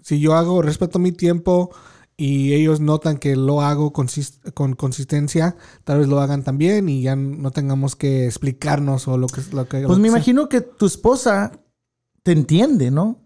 si 0.02 0.20
yo 0.20 0.36
hago, 0.36 0.62
respeto 0.62 1.00
mi 1.00 1.12
tiempo 1.12 1.72
y 2.18 2.54
ellos 2.54 2.82
notan 2.82 3.18
que 3.18 3.36
lo 3.36 3.62
hago 3.62 3.94
con 3.94 4.74
consistencia, 4.76 5.56
tal 5.86 6.00
vez 6.00 6.08
lo 6.08 6.20
hagan 6.20 6.44
también 6.44 6.88
y 6.90 7.02
ya 7.02 7.16
no 7.16 7.50
tengamos 7.52 7.96
que 7.96 8.26
explicarnos 8.28 9.08
o 9.08 9.18
lo 9.18 9.28
que... 9.28 9.42
Lo 9.54 9.68
que 9.68 9.78
Pues 9.82 9.84
lo 9.84 9.96
me 9.98 10.04
que 10.04 10.10
sea. 10.10 10.18
imagino 10.18 10.50
que 10.50 10.62
tu 10.62 10.86
esposa 10.86 11.54
te 12.22 12.34
entiende, 12.34 12.92
¿no? 12.92 13.21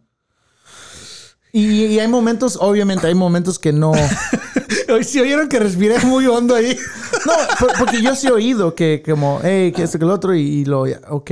Y, 1.58 1.86
y 1.86 1.99
hay 1.99 2.08
momentos, 2.10 2.58
obviamente, 2.60 3.08
hay 3.08 3.16
momentos 3.16 3.58
que 3.60 3.72
no. 3.72 3.93
Hoy 4.93 5.03
sí 5.06 5.22
oyeron 5.22 5.47
que 5.47 5.58
respiré 5.58 5.97
muy 6.06 6.28
hondo 6.28 6.53
ahí. 6.53 6.78
No, 7.26 7.32
por- 7.60 7.78
porque 7.80 8.01
yo 8.01 8.14
sí 8.14 8.28
he 8.28 8.32
oído 8.32 8.76
que, 8.76 9.01
como, 9.06 9.39
hey, 9.41 9.72
que 9.72 9.84
esto, 9.84 9.97
que 9.97 10.03
lo 10.03 10.14
otro, 10.14 10.36
y, 10.36 10.41
y 10.41 10.66
lo, 10.66 10.82
ok. 11.10 11.32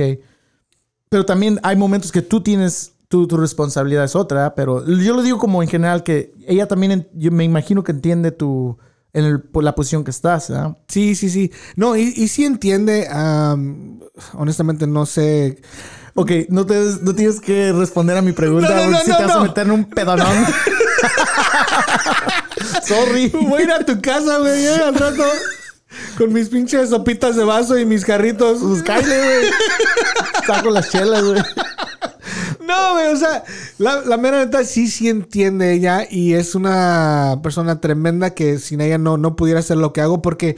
Pero 1.10 1.26
también 1.26 1.60
hay 1.62 1.76
momentos 1.76 2.10
que 2.10 2.22
tú 2.22 2.40
tienes, 2.40 2.92
tu, 3.08 3.26
tu 3.28 3.36
responsabilidad 3.36 4.04
es 4.04 4.16
otra, 4.16 4.54
pero 4.54 4.84
yo 4.86 5.14
lo 5.14 5.22
digo 5.22 5.36
como 5.38 5.62
en 5.62 5.68
general 5.68 6.02
que 6.02 6.32
ella 6.48 6.66
también, 6.66 7.06
yo 7.12 7.30
me 7.30 7.44
imagino 7.44 7.84
que 7.84 7.92
entiende 7.92 8.32
tu, 8.32 8.78
en 9.12 9.26
el- 9.26 9.40
por 9.42 9.62
la 9.62 9.74
posición 9.74 10.04
que 10.04 10.10
estás, 10.10 10.48
¿verdad? 10.48 10.76
Sí, 10.88 11.14
sí, 11.14 11.28
sí. 11.28 11.52
No, 11.76 11.96
y, 11.96 12.14
y 12.16 12.28
sí 12.28 12.46
entiende. 12.46 13.08
am, 13.10 14.00
honestamente 14.32 14.86
no 14.86 15.04
sé. 15.04 15.60
Ok, 16.14 16.30
no, 16.48 16.64
te, 16.64 16.74
no 17.02 17.14
tienes 17.14 17.40
que 17.40 17.72
responder 17.72 18.16
a 18.16 18.22
mi 18.22 18.32
pregunta 18.32 18.68
No, 18.68 18.84
no, 18.84 18.90
no, 18.92 18.98
si 19.00 19.06
te 19.06 19.24
vas 19.24 19.36
a 19.36 19.40
meter 19.40 19.66
en 19.66 19.72
un 19.72 19.84
pedonón. 19.84 20.46
Sorry. 22.84 23.30
Voy 23.30 23.62
a 23.62 23.64
ir 23.64 23.72
a 23.72 23.84
tu 23.84 24.00
casa, 24.00 24.38
güey, 24.38 24.64
eh, 24.64 24.76
al 24.76 24.94
rato. 24.94 25.24
Con 26.16 26.32
mis 26.32 26.48
pinches 26.48 26.90
sopitas 26.90 27.34
de 27.34 27.44
vaso 27.44 27.76
y 27.78 27.84
mis 27.84 28.04
carritos. 28.04 28.60
Pues 28.62 28.82
cállate, 28.84 29.18
güey. 29.18 29.50
Saco 30.46 30.70
las 30.70 30.90
chelas, 30.90 31.24
güey. 31.24 31.42
No, 32.66 32.92
güey, 32.94 33.08
o 33.08 33.16
sea, 33.16 33.44
la, 33.78 34.00
la 34.02 34.16
mera 34.16 34.38
neta 34.38 34.64
sí, 34.64 34.88
sí 34.88 35.08
entiende 35.08 35.72
ella 35.72 36.06
y 36.08 36.34
es 36.34 36.54
una 36.54 37.40
persona 37.42 37.80
tremenda 37.80 38.30
que 38.30 38.58
sin 38.58 38.80
ella 38.80 38.98
no, 38.98 39.18
no 39.18 39.36
pudiera 39.36 39.60
hacer 39.60 39.76
lo 39.76 39.92
que 39.92 40.00
hago 40.00 40.22
porque 40.22 40.56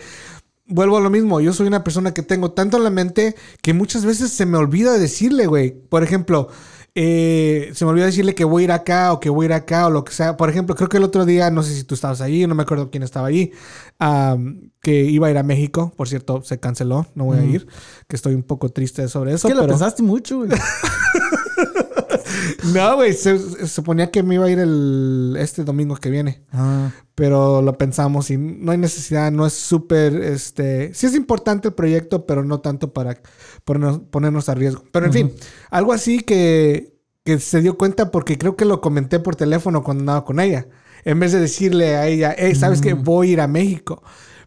vuelvo 0.67 0.97
a 0.97 1.01
lo 1.01 1.11
mismo. 1.11 1.41
Yo 1.41 1.53
soy 1.53 1.67
una 1.67 1.85
persona 1.85 2.15
que 2.15 2.23
tengo 2.23 2.53
tanto 2.53 2.77
en 2.77 2.85
la 2.85 2.91
mente 2.91 3.35
que 3.63 3.73
muchas 3.73 4.05
veces 4.05 4.33
se 4.33 4.47
me 4.47 4.59
olvida 4.59 4.99
decirle, 4.99 5.47
güey. 5.47 5.73
Por 5.73 6.03
ejemplo, 6.03 6.49
eh, 6.95 7.73
se 7.75 7.85
me 7.85 7.91
olvida 7.91 8.07
decirle 8.07 8.35
que 8.35 8.45
voy 8.45 8.63
a 8.63 8.65
ir 8.65 8.73
acá 8.73 9.13
o 9.13 9.21
que 9.21 9.29
voy 9.29 9.45
a 9.45 9.49
ir 9.49 9.53
acá 9.53 9.87
o 9.87 9.91
lo 9.91 10.05
que 10.05 10.13
sea. 10.13 10.37
Por 10.37 10.49
ejemplo, 10.49 10.75
creo 10.75 10.89
que 10.89 10.97
el 10.97 11.05
otro 11.05 11.27
día, 11.27 11.51
no 11.51 11.63
sé 11.63 11.75
si 11.75 11.85
tú 11.85 11.95
estabas 11.95 12.23
allí, 12.23 12.47
no 12.47 12.55
me 12.55 12.63
acuerdo 12.63 12.91
quién 12.91 13.03
estaba 13.03 13.29
allí, 13.29 13.53
am, 13.99 14.71
que 14.81 15.05
iba 15.05 15.29
a 15.29 15.31
ir 15.31 15.39
a 15.39 15.43
México. 15.43 15.93
Por 15.97 16.09
cierto, 16.09 16.43
se 16.43 16.61
canceló, 16.61 17.07
no 17.15 17.25
voy 17.25 17.39
a 17.39 17.45
ir, 17.45 17.67
que 18.09 18.17
estoy 18.17 18.35
un 18.35 18.43
poco 18.43 18.69
triste 18.71 19.09
sobre 19.09 19.33
eso. 19.33 19.49
Es 19.49 19.55
que 19.55 19.61
pero- 19.61 19.69
pensaste 19.69 20.03
mucho, 20.03 20.39
güey. 20.39 20.51
no, 22.75 22.97
güey, 22.97 23.13
se, 23.13 23.39
se 23.39 23.69
suponía 23.69 24.11
que 24.11 24.23
me 24.23 24.37
iba 24.37 24.47
a 24.47 24.51
ir 24.51 24.59
el, 24.59 25.37
este 25.39 25.65
domingo 25.65 25.97
que 25.97 26.11
viene. 26.11 26.43
Ah, 26.53 26.91
Pero 27.15 27.63
lo 27.63 27.79
pensamos 27.79 28.31
y 28.31 28.37
no 28.37 28.73
hay 28.73 28.79
necesidad, 28.79 29.31
no 29.33 29.47
es 29.47 29.53
súper, 29.53 30.15
este... 30.17 30.93
Sí 30.95 31.07
es 31.07 31.15
importante 31.15 31.69
el 31.69 31.75
proyecto, 31.75 32.27
pero 32.27 32.45
no 32.45 32.61
tanto 32.61 32.93
para 32.93 33.21
ponernos, 33.65 34.01
ponernos 34.11 34.49
a 34.49 34.55
riesgo. 34.55 34.85
Pero 34.93 35.07
en 35.07 35.13
fin, 35.13 35.33
algo 35.71 35.93
así 35.93 36.21
que 36.21 36.97
que 37.27 37.41
se 37.41 37.61
dio 37.61 37.77
cuenta 37.77 38.13
porque 38.13 38.39
creo 38.39 38.55
que 38.55 38.65
lo 38.65 38.81
comenté 38.81 39.19
por 39.19 39.35
teléfono 39.35 39.83
cuando 39.83 40.03
andaba 40.03 40.25
con 40.25 40.39
ella. 40.39 40.69
En 41.07 41.21
vez 41.21 41.31
de 41.31 41.39
decirle 41.39 41.95
a 41.95 42.09
ella, 42.09 42.35
hey, 42.37 42.57
¿sabes 42.57 42.81
que 42.81 42.95
Voy 42.95 43.31
a 43.31 43.33
ir 43.35 43.41
a 43.41 43.47
México. 43.47 44.03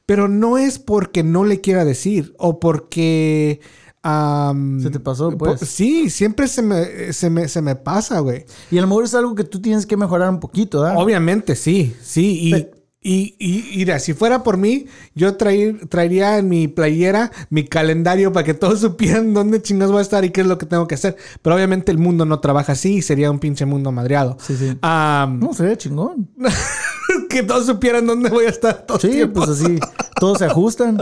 Pero 0.05 0.27
no 0.27 0.57
es 0.57 0.77
porque 0.77 1.23
no 1.23 1.45
le 1.45 1.61
quiera 1.61 1.85
decir 1.85 2.35
o 2.37 2.59
porque... 2.59 3.61
¿Se 4.03 4.89
te 4.89 4.99
pasó, 4.99 5.31
pues? 5.37 5.61
Sí, 5.61 6.09
siempre 6.09 6.47
se 6.47 6.61
me, 6.61 7.13
se 7.13 7.29
me, 7.29 7.47
se 7.47 7.61
me 7.61 7.75
pasa, 7.75 8.19
güey. 8.19 8.45
Y 8.71 8.77
a 8.77 8.81
lo 8.81 8.87
mejor 8.87 9.05
es 9.05 9.15
algo 9.15 9.35
que 9.35 9.45
tú 9.45 9.61
tienes 9.61 9.85
que 9.85 9.95
mejorar 9.95 10.29
un 10.29 10.39
poquito, 10.39 10.81
¿verdad? 10.81 11.01
Obviamente, 11.01 11.55
sí, 11.55 11.95
sí. 12.01 12.49
Y, 12.53 12.78
y, 13.01 13.35
y, 13.39 13.77
mira, 13.77 13.97
si 13.99 14.13
fuera 14.13 14.43
por 14.43 14.57
mí, 14.57 14.87
yo 15.15 15.37
traería 15.37 16.37
en 16.37 16.49
mi 16.49 16.67
playera 16.67 17.31
mi 17.49 17.63
calendario 17.63 18.33
para 18.33 18.43
que 18.43 18.53
todos 18.53 18.79
supieran 18.81 19.33
dónde 19.33 19.61
chingados 19.61 19.93
voy 19.93 19.99
a 19.99 20.01
estar 20.01 20.25
y 20.25 20.31
qué 20.31 20.41
es 20.41 20.47
lo 20.47 20.57
que 20.57 20.65
tengo 20.65 20.85
que 20.85 20.95
hacer. 20.95 21.15
Pero 21.41 21.55
obviamente 21.55 21.93
el 21.93 21.97
mundo 21.97 22.25
no 22.25 22.41
trabaja 22.41 22.73
así 22.73 22.95
y 22.95 23.01
sería 23.01 23.31
un 23.31 23.39
pinche 23.39 23.65
mundo 23.65 23.93
madreado. 23.93 24.37
Sí, 24.41 24.57
sí. 24.57 24.77
no, 24.81 25.53
sería 25.53 25.77
chingón. 25.77 26.29
que 27.29 27.41
todos 27.43 27.67
supieran 27.67 28.05
dónde 28.05 28.29
voy 28.29 28.45
a 28.45 28.49
estar 28.49 28.85
todo 28.85 28.99
Sí, 28.99 29.25
pues 29.33 29.49
así, 29.49 29.79
todos 30.19 30.39
se 30.39 30.45
ajustan. 30.45 31.01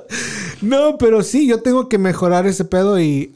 no, 0.60 0.98
pero 0.98 1.22
sí, 1.22 1.46
yo 1.46 1.62
tengo 1.62 1.88
que 1.88 1.96
mejorar 1.96 2.46
ese 2.46 2.66
pedo 2.66 3.00
y 3.00 3.32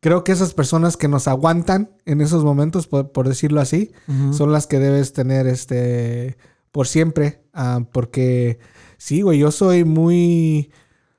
creo 0.00 0.24
que 0.24 0.32
esas 0.32 0.54
personas 0.54 0.96
que 0.96 1.06
nos 1.06 1.28
aguantan 1.28 1.90
en 2.04 2.20
esos 2.20 2.42
momentos, 2.42 2.88
por, 2.88 3.28
decirlo 3.28 3.60
así, 3.60 3.92
son 4.32 4.50
las 4.50 4.66
que 4.66 4.80
debes 4.80 5.12
tener 5.12 5.46
este 5.46 6.36
por 6.72 6.86
siempre. 6.86 7.42
Ah, 7.52 7.80
porque 7.92 8.58
sí, 8.98 9.22
güey, 9.22 9.38
yo 9.38 9.50
soy 9.50 9.84
muy... 9.84 10.70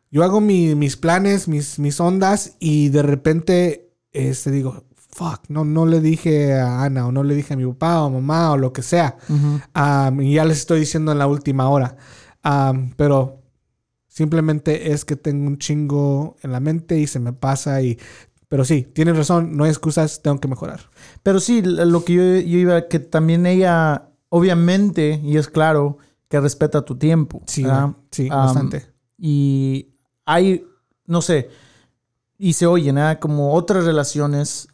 Yo 0.10 0.24
hago 0.24 0.42
mis 0.42 0.98
planes, 0.98 1.48
mis, 1.48 1.80
mis 1.80 2.00
ondas 2.02 2.58
y 2.60 2.90
de 2.90 3.02
repente 3.02 3.92
este, 4.12 4.52
digo, 4.52 4.84
fuck, 5.12 5.42
no, 5.50 5.66
no 5.66 5.86
le 5.86 6.02
dije 6.02 6.54
a 6.54 6.84
Ana 6.84 7.08
o 7.08 7.12
no 7.12 7.24
le 7.24 7.36
dije 7.36 7.54
a 7.54 7.58
mi 7.58 7.66
papá 7.66 8.02
o 8.04 8.10
mamá 8.10 8.52
o 8.52 8.58
lo 8.58 8.74
que 8.74 8.82
sea. 8.82 9.18
y 10.20 10.34
ya 10.34 10.46
les 10.46 10.60
estoy 10.60 10.80
diciendo 10.80 11.12
en 11.12 11.20
la 11.20 11.28
última 11.28 11.70
hora. 11.70 11.96
pero 12.98 13.42
simplemente 14.08 14.92
es 14.92 15.06
que 15.06 15.16
tengo 15.16 15.48
un 15.48 15.58
chingo 15.58 16.36
en 16.42 16.52
la 16.52 16.60
mente 16.60 17.00
y 17.00 17.08
se 17.08 17.20
me 17.20 17.34
pasa 17.34 17.82
y... 17.82 17.98
Pero 18.50 18.66
sí, 18.66 18.82
tienes 18.82 19.16
razón, 19.16 19.56
no 19.56 19.64
hay 19.64 19.70
excusas, 19.70 20.22
tengo 20.22 20.42
que 20.42 20.50
mejorar. 20.50 20.90
Pero 21.24 21.40
sí, 21.40 21.62
lo 21.62 22.04
que 22.04 22.14
yo, 22.14 22.22
yo 22.22 22.58
iba, 22.58 22.90
que 22.90 23.00
también 23.00 23.46
ella 23.46 24.10
obviamente, 24.32 25.20
y 25.24 25.38
es 25.38 25.48
claro, 25.50 25.98
que 26.30 26.40
respeta 26.40 26.84
tu 26.84 26.96
tiempo. 26.96 27.44
Sí, 27.46 27.66
sí, 28.12 28.30
bastante. 28.30 28.88
Y 29.18 29.94
hay, 30.26 30.66
no 31.06 31.22
sé, 31.22 31.50
y 32.38 32.54
se 32.54 32.66
oyen, 32.66 32.98
¿eh? 32.98 33.20
como 33.20 33.54
otras 33.54 33.86
relaciones 33.86 34.68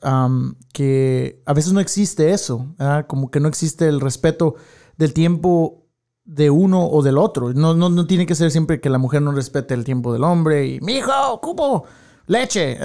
que 0.72 1.41
a 1.45 1.53
veces 1.53 1.74
no 1.74 1.80
existe 1.80 2.32
eso, 2.32 2.68
como 3.08 3.30
que 3.32 3.39
no 3.39 3.49
existe 3.49 3.88
el 3.88 3.99
respeto 3.99 4.55
del 4.97 5.14
tiempo 5.14 5.84
de 6.24 6.49
uno 6.51 6.88
o 6.88 7.01
del 7.01 7.18
otro. 7.18 7.51
No, 7.53 7.74
no, 7.74 7.89
no 7.89 8.05
tiene 8.05 8.28
que 8.28 8.36
ser 8.36 8.51
siempre 8.51 8.80
que 8.80 8.89
la 8.91 8.99
mujer 8.99 9.24
no 9.24 9.32
respete 9.32 9.74
el 9.74 9.84
tiempo 9.84 10.14
del 10.14 10.24
hombre 10.24 10.68
y, 10.68 10.80
mi 10.82 10.97
hijo, 10.97 11.41
cupo, 11.41 11.86
leche. 12.28 12.78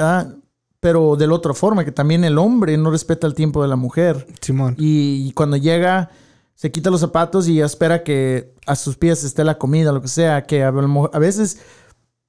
Pero 0.80 1.16
de 1.16 1.26
la 1.26 1.34
otra 1.34 1.52
forma, 1.52 1.84
que 1.84 1.92
también 1.92 2.24
el 2.24 2.38
hombre 2.38 2.76
no 2.78 2.90
respeta 2.90 3.26
el 3.26 3.34
tiempo 3.34 3.60
de 3.62 3.68
la 3.68 3.76
mujer. 3.76 4.26
Simón. 4.40 4.74
y 4.78 5.30
cuando 5.32 5.58
llega 5.58 6.10
se 6.54 6.70
quita 6.70 6.90
los 6.90 7.00
zapatos 7.00 7.48
y 7.48 7.60
espera 7.60 8.04
que 8.04 8.54
a 8.66 8.76
sus 8.76 8.96
pies 8.96 9.24
esté 9.24 9.44
la 9.44 9.58
comida, 9.58 9.92
lo 9.92 10.02
que 10.02 10.08
sea, 10.08 10.44
que 10.44 10.62
a, 10.62 10.70
veces 10.70 11.58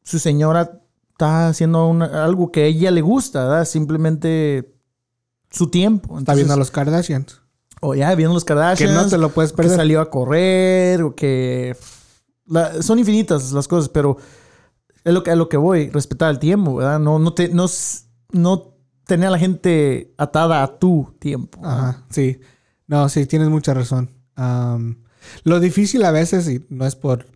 su 0.04 0.20
señora 0.20 0.82
está 1.12 1.50
haciendo 1.50 1.92
algo 2.02 2.52
que 2.52 2.64
a 2.64 2.66
ella 2.66 2.92
le 2.92 3.02
gusta, 3.02 3.44
¿verdad? 3.44 3.66
Simplemente 3.66 4.74
su 5.52 5.70
tiempo. 5.70 6.18
está 6.18 6.34
viendo 6.34 6.54
a 6.54 6.58
los 6.58 6.72
Kardashians. 6.72 7.42
O 7.82 7.96
ya, 7.96 8.14
viendo 8.16 8.34
los 8.34 8.46
Kardashians. 8.46 8.92
Que 8.92 8.98
no 8.98 9.08
te 9.08 9.18
lo 9.18 9.30
puedes 9.30 9.54
perder. 9.54 9.74
Que 9.74 9.78
salió 9.78 10.02
a 10.02 10.10
correr 10.10 11.04
o 11.04 11.16
que... 11.16 11.78
son 12.82 13.00
infinitas 13.00 13.52
las 13.52 13.68
cosas, 13.68 13.90
pero 13.90 14.18
es 15.04 15.14
lo 15.14 15.24
que, 15.24 15.32
es 15.32 15.38
lo 15.38 15.50
que 15.50 15.58
voy, 15.58 15.90
respetar 15.90 16.32
el 16.32 16.40
tiempo, 16.40 16.76
¿verdad? 16.76 17.00
No, 17.00 17.20
no, 17.20 17.34
te, 17.34 17.50
no, 17.50 17.66
no 18.32 18.74
tener 19.06 19.28
a 19.28 19.32
la 19.32 19.40
gente 19.40 20.14
atada 20.18 20.64
a 20.64 20.80
tu 20.80 21.14
tiempo. 21.20 21.60
Ajá, 21.64 22.06
sí. 22.10 22.40
No, 22.88 23.10
sí, 23.10 23.26
tienes 23.26 23.50
mucha 23.50 23.74
razón 23.74 24.10
lo 25.44 25.60
difícil 25.60 26.04
a 26.04 26.12
veces, 26.12 26.48
y 26.50 26.66
no 26.70 26.86
es 26.86 26.96
por 26.96 27.28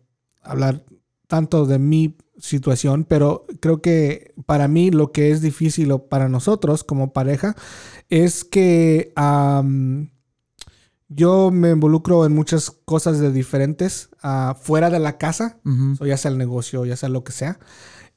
hablar 0.42 0.84
tanto 1.28 1.66
de 1.66 1.80
mi 1.80 2.16
situación, 2.38 3.04
pero 3.04 3.46
creo 3.60 3.82
que 3.82 4.34
para 4.46 4.68
mí 4.68 4.92
lo 4.92 5.12
que 5.12 5.32
es 5.32 5.42
difícil 5.42 5.92
o 5.92 6.08
para 6.08 6.30
nosotros 6.30 6.84
como 6.84 7.12
pareja 7.12 7.56
es 8.10 8.44
que 8.44 9.12
yo 11.10 11.52
me 11.52 11.72
involucro 11.72 12.26
en 12.26 12.36
muchas 12.36 12.70
cosas 12.70 13.20
de 13.20 13.32
diferentes 13.32 14.10
uh, 14.24 14.54
fuera 14.56 14.90
de 14.90 15.00
la 15.00 15.18
casa, 15.18 15.60
o 16.00 16.06
ya 16.06 16.18
sea 16.18 16.32
el 16.32 16.38
negocio, 16.38 16.86
ya 16.86 16.96
sea 16.96 17.10
lo 17.10 17.24
que 17.24 17.32
sea. 17.32 17.60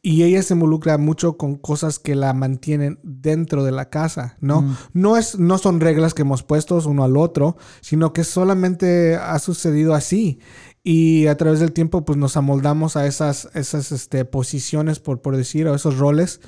Y 0.03 0.23
ella 0.23 0.43
se 0.43 0.55
involucra 0.55 0.97
mucho 0.97 1.37
con 1.37 1.57
cosas 1.57 1.99
que 1.99 2.15
la 2.15 2.33
mantienen 2.33 2.99
dentro 3.03 3.65
de 3.65 3.73
la 3.73 3.91
casa, 3.91 4.37
¿no? 4.41 4.63
Mm. 4.63 4.77
No, 4.95 5.17
es, 5.19 5.39
no 5.39 5.59
son 5.59 5.81
reglas 5.81 6.15
que 6.15 6.23
hemos 6.23 6.43
puesto 6.43 6.81
uno 6.87 7.05
al 7.05 7.19
otro, 7.19 7.59
sino 7.83 8.15
que 8.15 8.25
solamente 8.25 9.17
ha 9.17 9.39
sucedido 9.39 9.95
así. 9.95 10.39
Y 10.83 11.27
a 11.27 11.37
través 11.37 11.61
del 11.61 11.73
tiempo, 11.73 12.07
pues 12.07 12.19
nos 12.19 12.39
amoldamos 12.39 12.97
a 12.97 13.07
esas, 13.07 13.51
esas 13.53 13.93
este, 13.93 14.25
posiciones, 14.25 14.99
por, 14.99 15.21
por 15.21 15.37
decir, 15.37 15.67
o 15.69 15.75
esos 15.75 15.99
roles. 15.99 16.41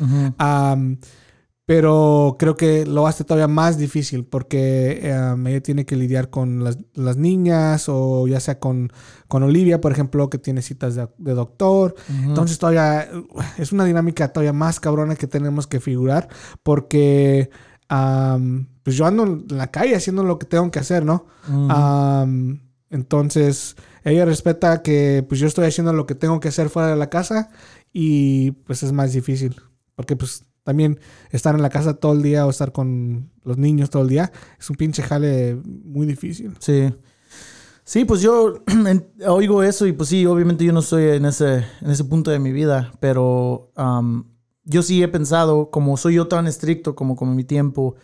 Pero 1.75 2.37
creo 2.39 2.55
que 2.55 2.85
lo 2.85 3.07
hace 3.07 3.25
todavía 3.25 3.49
más 3.49 3.79
difícil 3.79 4.27
porque 4.27 5.01
ella 5.03 5.63
tiene 5.63 5.87
que 5.87 5.97
lidiar 5.97 6.29
con 6.29 6.63
las, 6.63 7.17
niñas 7.17 7.87
o 7.89 8.29
ya 8.29 8.41
sea 8.41 8.59
con, 8.59 8.93
con, 9.27 9.43
Olivia, 9.43 9.81
por 9.81 9.91
ejemplo, 9.91 10.29
que 10.29 10.37
tiene 10.37 10.61
citas 10.61 10.97
de, 10.97 11.09
doctor. 11.33 11.95
Entonces 12.25 12.59
todavía 12.59 13.09
es 13.57 13.73
una 13.73 13.87
dinámica 13.87 14.35
todavía 14.35 14.53
más 14.53 14.81
cabrona 14.81 15.17
que 15.17 15.27
tenemos 15.27 15.67
que 15.67 15.81
figurar 15.81 16.29
porque 16.63 17.49
pues 17.89 18.95
yo 18.95 19.07
ando 19.07 19.23
en 19.23 19.47
la 19.49 19.71
calle 19.71 19.97
haciendo 19.97 20.25
lo 20.25 20.39
que 20.39 20.45
tengo 20.45 20.71
que 20.71 20.79
hacer, 20.79 21.07
¿no? 21.07 21.25
entonces 22.91 23.77
ella 24.05 24.27
respeta 24.27 24.83
que 24.83 25.25
pues 25.27 25.41
yo 25.41 25.47
estoy 25.47 25.65
haciendo 25.65 25.95
lo 25.95 26.05
que 26.05 26.15
tengo 26.15 26.39
que 26.39 26.49
hacer 26.49 26.69
fuera 26.69 26.91
de 26.91 26.97
la 26.97 27.09
casa 27.09 27.49
y 27.95 28.51
pues 28.51 28.83
es 28.83 28.93
más 28.93 29.15
difícil 29.15 29.57
porque 29.95 30.17
pues 30.17 30.45
también 30.65 30.99
estar 31.31 31.55
en 31.55 31.63
la 31.63 31.71
casa 31.71 31.95
todo 31.95 32.13
el 32.13 32.23
día 32.23 32.47
o 32.47 32.51
estar 32.51 32.73
con 32.73 33.31
los 33.45 33.59
niños 33.59 33.91
todo 33.91 34.03
el 34.03 34.09
día 34.09 34.33
es 34.59 34.71
un 34.71 34.77
pinche 34.77 35.03
jale 35.03 35.57
muy 35.65 36.07
difícil. 36.07 36.55
Sí. 36.59 36.93
Sí, 37.85 38.05
pues 38.05 38.21
yo 38.21 38.55
oigo 39.27 39.63
eso 39.63 39.87
y 39.87 39.93
pues 39.93 40.09
sí, 40.09 40.25
obviamente 40.25 40.65
yo 40.65 40.73
no 40.73 40.81
estoy 40.81 41.05
en 41.05 41.25
ese, 41.27 41.65
en 41.81 41.91
ese 41.91 42.05
punto 42.05 42.31
de 42.31 42.39
mi 42.39 42.53
vida, 42.53 42.93
pero 43.01 43.73
yo 44.65 44.83
sí 44.83 45.03
he 45.03 45.09
pensado, 45.09 45.71
como 45.71 45.97
soy 45.97 46.15
yo 46.15 46.29
tan 46.29 46.47
estricto 46.47 46.95
como 46.95 47.17
con 47.17 47.35
mi 47.35 47.45
tiempo, 47.45 47.97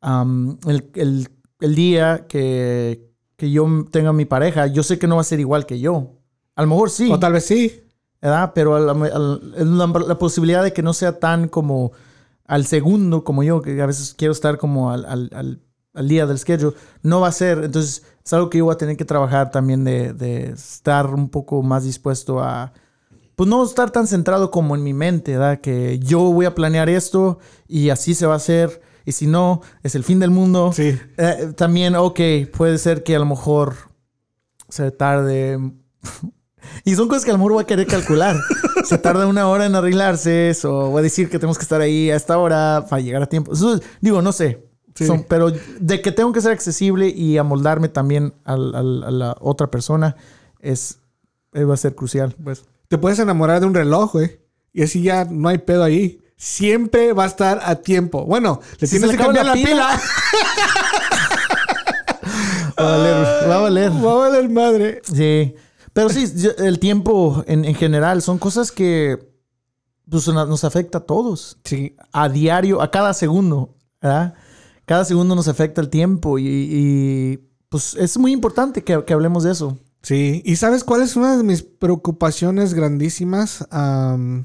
el, 0.00 1.28
día 1.60 2.26
que, 2.28 3.10
que 3.36 3.50
yo 3.50 3.66
tenga 3.90 4.12
mi 4.12 4.24
pareja, 4.24 4.68
yo 4.68 4.82
sé 4.82 4.98
que 4.98 5.08
no 5.08 5.16
va 5.16 5.22
a 5.22 5.24
ser 5.24 5.40
igual 5.40 5.66
que 5.66 5.80
yo. 5.80 6.12
A 6.54 6.62
lo 6.62 6.68
mejor 6.68 6.90
sí. 6.90 7.10
O 7.10 7.18
tal 7.18 7.32
vez 7.32 7.44
sí. 7.44 7.83
¿Verdad? 8.24 8.52
Pero 8.54 8.78
la, 8.78 10.18
posibilidad 10.18 10.64
de 10.64 10.72
que 10.72 10.82
no 10.82 10.94
sea 10.94 11.18
tan 11.18 11.46
como 11.46 11.92
al 12.46 12.64
segundo 12.64 13.22
como 13.22 13.42
yo, 13.42 13.60
que 13.60 13.80
a 13.82 13.86
veces 13.86 14.14
quiero 14.16 14.32
estar 14.32 14.56
como 14.56 14.90
al, 14.90 15.04
al, 15.04 15.60
al, 15.92 16.08
día 16.08 16.24
del 16.24 16.38
schedule, 16.38 16.74
no 17.02 17.20
va 17.20 17.28
a 17.28 17.32
ser. 17.32 17.62
Entonces 17.64 18.02
es 18.24 18.32
algo 18.32 18.48
que 18.48 18.58
yo 18.58 18.64
voy 18.64 18.74
a 18.74 18.78
tener 18.78 18.96
que 18.96 19.04
trabajar 19.04 19.50
también 19.50 19.84
de, 19.84 20.14
de 20.14 20.52
estar 20.52 21.06
un 21.06 21.28
poco 21.28 21.62
más 21.62 21.84
dispuesto 21.84 22.40
a, 22.40 22.72
pues 23.36 23.46
no 23.46 23.62
estar 23.62 23.90
tan 23.90 24.06
centrado 24.06 24.50
como 24.50 24.74
en 24.74 24.82
mi 24.82 24.94
mente, 24.94 25.32
¿verdad? 25.32 25.60
Que 25.60 25.98
yo 25.98 26.20
voy 26.20 26.46
a 26.46 26.54
planear 26.54 26.88
esto 26.88 27.38
y 27.68 27.90
así 27.90 28.14
se 28.14 28.24
va 28.24 28.32
a 28.32 28.36
hacer. 28.36 28.80
Y 29.04 29.12
si 29.12 29.26
no, 29.26 29.60
es 29.82 29.94
el 29.96 30.02
fin 30.02 30.18
del 30.18 30.30
mundo. 30.30 30.72
Sí. 30.72 30.98
Eh, 31.18 31.52
también, 31.56 31.94
ok, 31.94 32.20
puede 32.56 32.78
ser 32.78 33.02
que 33.02 33.14
a 33.16 33.18
lo 33.18 33.26
mejor 33.26 33.74
se 34.70 34.90
tarde 34.92 35.58
y 36.84 36.94
son 36.94 37.08
cosas 37.08 37.24
que 37.24 37.30
a 37.30 37.34
lo 37.34 37.38
mejor 37.38 37.52
voy 37.52 37.62
a 37.62 37.66
querer 37.66 37.86
calcular. 37.86 38.36
Se 38.84 38.98
tarda 38.98 39.26
una 39.26 39.48
hora 39.48 39.66
en 39.66 39.74
arreglarse 39.74 40.50
eso. 40.50 40.90
Voy 40.90 41.00
a 41.00 41.02
decir 41.02 41.30
que 41.30 41.38
tenemos 41.38 41.58
que 41.58 41.62
estar 41.62 41.80
ahí 41.80 42.10
a 42.10 42.16
esta 42.16 42.38
hora 42.38 42.86
para 42.88 43.00
llegar 43.00 43.22
a 43.22 43.26
tiempo. 43.26 43.52
digo, 44.00 44.22
no 44.22 44.32
sé. 44.32 44.62
pero 45.28 45.52
de 45.80 46.02
que 46.02 46.12
tengo 46.12 46.32
que 46.32 46.40
ser 46.40 46.52
accesible 46.52 47.08
y 47.08 47.38
amoldarme 47.38 47.88
también 47.88 48.34
a, 48.44 48.56
la 48.56 49.36
otra 49.40 49.70
persona 49.70 50.16
es, 50.60 50.98
va 51.54 51.74
a 51.74 51.78
ser 51.78 51.94
crucial. 51.94 52.34
Pues. 52.42 52.64
Te 52.88 52.98
puedes 52.98 53.18
enamorar 53.18 53.60
de 53.60 53.66
un 53.66 53.74
reloj, 53.74 54.12
güey. 54.12 54.38
Y 54.72 54.82
así 54.82 55.02
ya 55.02 55.24
no 55.24 55.48
hay 55.48 55.58
pedo 55.58 55.84
ahí. 55.84 56.20
Siempre 56.36 57.12
va 57.12 57.24
a 57.24 57.28
estar 57.28 57.60
a 57.64 57.76
tiempo. 57.76 58.24
Bueno, 58.26 58.60
le 58.78 58.88
tienes 58.88 59.10
que 59.10 59.16
cambiar 59.16 59.46
la 59.46 59.54
pila. 59.54 60.00
va 62.78 62.94
a 62.94 62.96
valer, 62.96 63.14
va 63.48 63.54
a 63.54 63.60
valer. 63.60 63.90
Va 63.92 64.12
a 64.12 64.14
valer 64.14 64.48
madre. 64.50 65.00
Sí. 65.04 65.54
Pero 65.94 66.10
sí, 66.10 66.26
el 66.58 66.78
tiempo 66.78 67.42
en, 67.46 67.74
general 67.74 68.20
son 68.20 68.38
cosas 68.38 68.70
que 68.70 69.32
pues, 70.10 70.28
nos 70.28 70.64
afecta 70.64 70.98
a 70.98 71.06
todos. 71.06 71.56
Sí. 71.64 71.96
A 72.12 72.28
diario, 72.28 72.82
a 72.82 72.90
cada 72.90 73.14
segundo, 73.14 73.74
¿verdad? 74.02 74.34
cada 74.84 75.04
segundo 75.04 75.34
nos 75.34 75.48
afecta 75.48 75.80
el 75.80 75.88
tiempo 75.88 76.38
y, 76.38 76.46
y, 76.46 77.38
pues 77.70 77.94
es 77.94 78.18
muy 78.18 78.32
importante 78.32 78.84
que, 78.84 79.02
que, 79.04 79.14
hablemos 79.14 79.44
de 79.44 79.52
eso. 79.52 79.78
Sí, 80.02 80.42
y 80.44 80.56
¿sabes 80.56 80.84
cuál 80.84 81.00
es 81.02 81.16
una 81.16 81.36
de 81.36 81.42
mis 81.42 81.62
preocupaciones 81.62 82.74
grandísimas? 82.74 83.66
Um, 83.72 84.44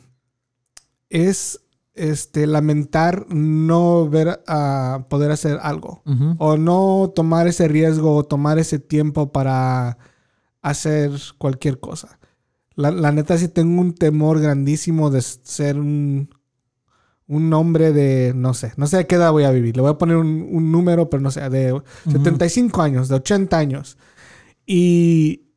es 1.10 1.60
este, 1.96 2.48
lamentar 2.48 3.26
no 3.30 4.08
ver 4.08 4.42
a 4.48 5.06
poder 5.10 5.32
hacer 5.32 5.60
algo 5.62 6.02
o 6.38 6.56
no 6.56 7.12
tomar 7.14 7.48
ese 7.48 7.68
riesgo 7.68 8.16
o 8.16 8.24
tomar 8.24 8.58
ese 8.58 8.80
tiempo 8.80 9.34
para 9.34 9.98
hacer 10.62 11.12
cualquier 11.38 11.80
cosa. 11.80 12.20
La, 12.76 13.12
neta 13.12 13.38
sí 13.38 13.50
tengo 13.50 13.82
un 13.82 13.94
temor 13.94 14.40
grandísimo 14.40 15.10
de 15.10 15.22
ser 15.22 15.78
un, 15.78 16.30
un 17.28 17.54
hombre 17.54 17.92
de, 17.92 18.32
no 18.34 18.54
sé, 18.54 18.72
no 18.78 18.88
sé 18.88 19.00
a 19.00 19.04
qué 19.04 19.16
edad 19.16 19.34
voy 19.34 19.44
a 19.44 19.52
vivir. 19.52 19.76
Le 19.76 19.82
voy 19.82 19.92
a 19.92 19.98
poner 19.98 20.16
un, 20.16 20.72
número, 20.72 21.10
pero 21.10 21.22
no 21.22 21.30
sé, 21.30 21.50
de 21.50 21.82
75 22.10 22.82
años, 22.82 23.10
de 23.10 23.16
80 23.16 23.58
años. 23.58 23.98
Y, 24.66 25.50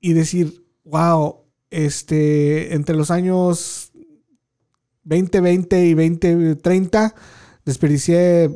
y 0.00 0.14
decir, 0.14 0.64
wow, 0.84 1.44
este, 1.68 2.74
entre 2.74 2.96
los 2.96 3.10
años 3.10 3.92
2020 5.04 5.86
y 5.86 5.94
2030 5.94 7.14
desperdicié 7.64 8.50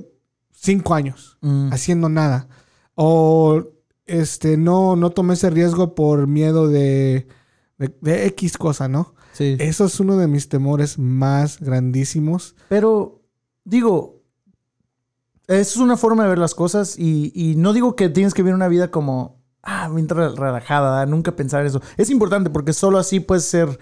cinco 0.53 0.95
años 0.95 1.39
mm. 1.43 1.73
haciendo 1.73 2.09
nada. 2.09 2.49
O 2.95 3.74
este, 4.07 4.57
no, 4.57 4.97
no 4.97 5.11
tomé 5.11 5.35
ese 5.35 5.51
riesgo 5.51 5.95
por 5.95 6.27
miedo 6.27 6.69
de, 6.69 7.27
de, 7.79 8.27
X 8.27 8.59
cosa, 8.59 8.89
¿no? 8.89 9.15
Sí. 9.33 9.57
Eso 9.59 9.87
es 9.87 9.99
uno 10.01 10.17
de 10.17 10.29
mis 10.29 10.49
temores 10.49 10.99
más 10.99 11.61
grandísimos. 11.61 12.55
Pero, 12.69 13.23
digo, 13.65 14.23
es 15.49 15.77
una 15.77 15.97
forma 15.97 16.23
de 16.23 16.31
ver 16.31 16.39
las 16.39 16.55
cosas 16.55 16.99
y, 16.99 17.55
no 17.57 17.73
digo 17.73 17.97
que 17.97 18.09
tienes 18.09 18.35
que 18.35 18.43
vivir 18.43 18.55
una 18.55 18.69
vida 18.69 18.91
como, 18.91 19.43
ah, 19.63 19.89
mientras 19.89 20.37
relajada, 20.37 21.05
nunca 21.07 21.37
pensar 21.37 21.67
eso. 21.67 21.83
Es 21.97 22.11
importante 22.11 22.51
porque 22.51 22.73
solo 22.73 22.99
así 22.99 23.21
puedes 23.21 23.45
ser 23.45 23.79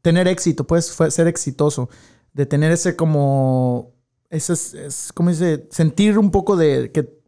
tener 0.00 0.26
éxito, 0.26 0.66
puedes 0.66 0.86
ser 0.86 1.28
exitoso, 1.28 1.88
de 2.32 2.46
tener 2.46 2.72
ese 2.72 2.96
como, 2.96 3.92
ese, 4.30 4.54
es, 4.54 5.12
¿cómo 5.14 5.30
dice? 5.30 5.68
Sentir 5.70 6.18
un 6.18 6.30
poco 6.30 6.56
de, 6.56 6.90
que, 6.90 7.21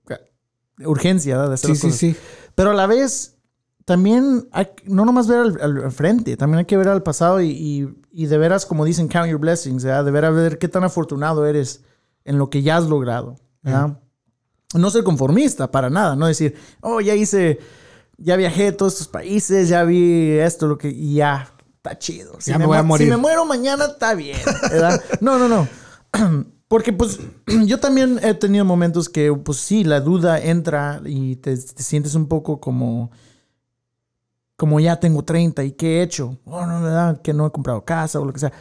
urgencia 0.78 1.38
de 1.38 1.54
hacer 1.54 1.76
sí, 1.76 1.90
sí, 1.90 1.92
sí. 1.92 2.16
Pero 2.54 2.70
a 2.70 2.74
la 2.74 2.86
vez, 2.86 3.36
también 3.84 4.48
hay, 4.52 4.68
no 4.84 5.04
nomás 5.04 5.26
ver 5.26 5.40
al, 5.60 5.92
frente, 5.92 6.36
también 6.36 6.60
hay 6.60 6.64
que 6.64 6.76
ver 6.76 6.88
al 6.88 7.02
pasado 7.02 7.40
y, 7.42 7.94
y, 8.10 8.26
de 8.26 8.38
veras, 8.38 8.66
como 8.66 8.84
dicen, 8.84 9.08
count 9.08 9.28
your 9.28 9.40
blessings, 9.40 9.82
de 9.82 10.10
veras 10.10 10.34
ver 10.34 10.58
qué 10.58 10.68
tan 10.68 10.84
afortunado 10.84 11.46
eres 11.46 11.82
en 12.24 12.38
lo 12.38 12.50
que 12.50 12.62
ya 12.62 12.76
has 12.76 12.84
logrado. 12.84 13.36
No 13.62 14.90
ser 14.90 15.04
conformista, 15.04 15.70
para 15.70 15.88
nada, 15.88 16.16
no 16.16 16.26
decir, 16.26 16.56
oh, 16.80 17.00
ya 17.00 17.14
hice, 17.14 17.60
ya 18.16 18.36
viajé 18.36 18.68
a 18.68 18.76
todos 18.76 18.94
estos 18.94 19.08
países, 19.08 19.68
ya 19.68 19.84
vi 19.84 20.32
esto, 20.32 20.66
lo 20.66 20.78
que, 20.78 20.88
y 20.88 21.14
ya, 21.14 21.54
está 21.76 21.98
chido. 21.98 22.36
Si 22.40 22.50
ya 22.50 22.58
me, 22.58 22.66
voy 22.66 22.78
a 22.78 22.82
morir. 22.82 23.06
Si 23.06 23.10
me 23.10 23.16
muero 23.16 23.44
mañana, 23.44 23.84
está 23.84 24.14
bien. 24.14 24.38
No, 25.20 25.38
no, 25.38 25.48
no. 25.48 25.68
Porque 26.68 26.92
pues 26.92 27.20
yo 27.66 27.78
también 27.78 28.18
he 28.22 28.34
tenido 28.34 28.64
momentos 28.64 29.08
que 29.08 29.32
pues 29.32 29.58
sí, 29.58 29.84
la 29.84 30.00
duda 30.00 30.40
entra 30.40 31.00
y 31.04 31.36
te, 31.36 31.56
sientes 31.56 32.14
un 32.14 32.26
poco 32.26 32.60
como, 32.60 33.10
como 34.56 34.80
ya 34.80 34.98
tengo 34.98 35.24
30 35.24 35.64
y 35.64 35.72
qué 35.72 35.98
he 35.98 36.02
hecho. 36.02 36.38
Oh, 36.44 36.66
no, 36.66 36.82
¿verdad? 36.82 37.20
Que 37.22 37.32
no 37.32 37.46
he 37.46 37.50
comprado 37.50 37.84
casa 37.84 38.20
o 38.20 38.24
lo 38.24 38.32
que 38.32 38.40
sea. 38.40 38.52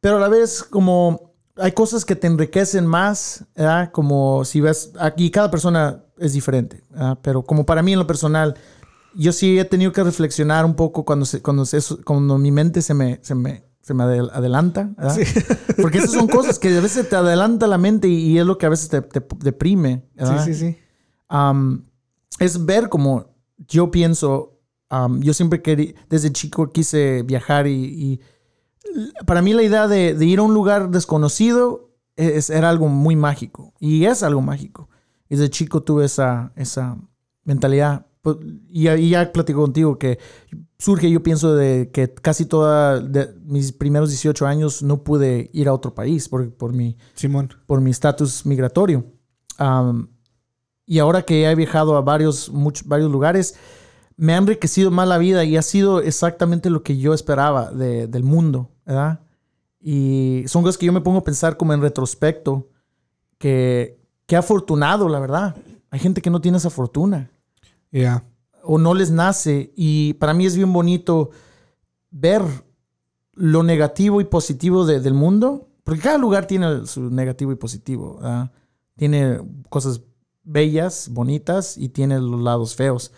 Pero 0.00 0.16
a 0.16 0.20
la 0.20 0.28
vez 0.28 0.62
como 0.62 1.32
hay 1.56 1.72
cosas 1.72 2.04
que 2.04 2.16
te 2.16 2.26
enriquecen 2.26 2.86
más, 2.86 3.44
¿verdad? 3.54 3.90
Como 3.92 4.44
si 4.44 4.60
ves, 4.60 4.92
aquí 4.98 5.30
cada 5.30 5.50
persona 5.50 6.04
es 6.18 6.32
diferente, 6.32 6.82
pero 7.20 7.42
como 7.42 7.66
para 7.66 7.82
mí 7.82 7.92
en 7.92 7.98
lo 7.98 8.06
personal, 8.06 8.56
yo 9.14 9.32
sí 9.32 9.58
he 9.58 9.64
tenido 9.64 9.92
que 9.92 10.02
reflexionar 10.02 10.64
un 10.64 10.74
poco 10.74 11.04
cuando, 11.04 11.26
se, 11.26 11.42
cuando, 11.42 11.66
se, 11.66 11.78
cuando 12.04 12.38
mi 12.38 12.50
mente 12.50 12.80
se 12.80 12.94
me, 12.94 13.18
se 13.22 13.34
me, 13.34 13.64
se 13.82 13.94
me 13.94 14.04
adelanta. 14.04 14.90
Sí. 15.14 15.22
Porque 15.82 15.98
esas 15.98 16.12
son 16.12 16.28
cosas 16.28 16.58
que 16.58 16.76
a 16.76 16.80
veces 16.80 17.08
te 17.08 17.16
adelanta 17.16 17.66
la 17.66 17.78
mente 17.78 18.08
y, 18.08 18.38
es 18.38 18.46
lo 18.46 18.56
que 18.56 18.66
a 18.66 18.68
veces 18.68 18.88
te, 18.88 19.02
deprime. 19.38 20.04
Sí, 20.16 20.34
sí, 20.44 20.54
sí. 20.54 20.76
es 22.38 22.64
ver 22.64 22.88
como 22.88 23.26
yo 23.68 23.90
pienso, 23.90 24.60
yo 25.18 25.34
siempre 25.34 25.62
quería, 25.62 25.94
desde 26.08 26.32
chico 26.32 26.70
quise 26.70 27.22
viajar 27.22 27.66
y, 27.66 28.20
para 29.26 29.42
mí 29.42 29.52
la 29.52 29.62
idea 29.62 29.88
de, 29.88 30.16
ir 30.24 30.38
a 30.38 30.42
un 30.42 30.54
lugar 30.54 30.90
desconocido 30.90 31.90
es, 32.16 32.50
era 32.50 32.68
algo 32.68 32.88
muy 32.88 33.16
mágico 33.16 33.72
y 33.80 34.04
es 34.04 34.22
algo 34.22 34.42
mágico. 34.42 34.88
Y 35.28 35.36
desde 35.36 35.50
chico 35.50 35.82
tuve 35.82 36.04
esa, 36.04 36.52
esa 36.56 36.98
mentalidad. 37.44 38.06
Y, 38.68 38.88
y, 38.88 39.08
ya 39.08 39.32
platico 39.32 39.62
contigo 39.62 39.98
que 39.98 40.18
surge, 40.82 41.08
yo 41.08 41.22
pienso, 41.22 41.54
de 41.54 41.90
que 41.92 42.12
casi 42.12 42.44
toda 42.44 43.00
mis 43.44 43.70
primeros 43.70 44.10
18 44.10 44.46
años 44.46 44.82
no 44.82 45.04
pude 45.04 45.48
ir 45.52 45.68
a 45.68 45.74
otro 45.74 45.94
país 45.94 46.28
por, 46.28 46.52
por 46.54 46.72
mi 46.72 46.96
Simón. 47.14 47.54
por 47.66 47.80
mi 47.80 47.92
estatus 47.92 48.44
migratorio. 48.44 49.04
y 50.84 50.98
ahora 50.98 51.22
que 51.22 51.48
he 51.48 51.54
viajado 51.54 51.96
a 51.96 52.00
varios, 52.00 52.50
muchos, 52.50 52.86
varios 52.88 53.12
lugares, 53.12 53.54
me 54.16 54.34
ha 54.34 54.38
enriquecido 54.38 54.90
más 54.90 55.06
la 55.06 55.18
vida 55.18 55.44
y 55.44 55.56
ha 55.56 55.62
sido 55.62 56.00
exactamente 56.00 56.68
lo 56.68 56.82
que 56.82 56.98
yo 56.98 57.14
esperaba 57.14 57.70
de, 57.70 58.08
del 58.08 58.24
mundo, 58.24 58.72
¿verdad? 58.84 59.20
Y 59.80 60.42
son 60.48 60.64
cosas 60.64 60.78
que 60.78 60.86
yo 60.86 60.92
me 60.92 61.00
pongo 61.00 61.18
a 61.18 61.24
pensar 61.24 61.56
como 61.56 61.74
en 61.74 61.80
retrospecto, 61.80 62.70
que, 63.38 64.00
que 64.26 64.34
afortunado, 64.34 65.08
la 65.08 65.20
verdad. 65.20 65.54
Hay 65.90 66.00
gente 66.00 66.20
que 66.20 66.30
no 66.30 66.40
tiene 66.40 66.58
esa 66.58 66.70
fortuna. 66.70 67.30
O 68.62 68.78
no 68.78 68.94
les 68.94 69.10
nace. 69.10 69.72
Y 69.76 70.14
para 70.14 70.34
mí 70.34 70.46
es 70.46 70.56
bien 70.56 70.72
bonito 70.72 71.30
ver 72.10 72.42
lo 73.34 73.62
negativo 73.62 74.20
y 74.20 74.24
positivo 74.24 74.84
del 74.86 75.14
mundo. 75.14 75.68
Porque 75.84 76.02
cada 76.02 76.18
lugar 76.18 76.46
tiene 76.46 76.86
su 76.86 77.10
negativo 77.10 77.52
y 77.52 77.56
positivo. 77.56 78.20
Tiene 78.96 79.40
cosas 79.68 80.02
bellas, 80.44 81.08
bonitas 81.10 81.76
y 81.76 81.88
tiene 81.88 82.20
los 82.20 82.40
lados 82.40 82.74
feos. 82.74 83.12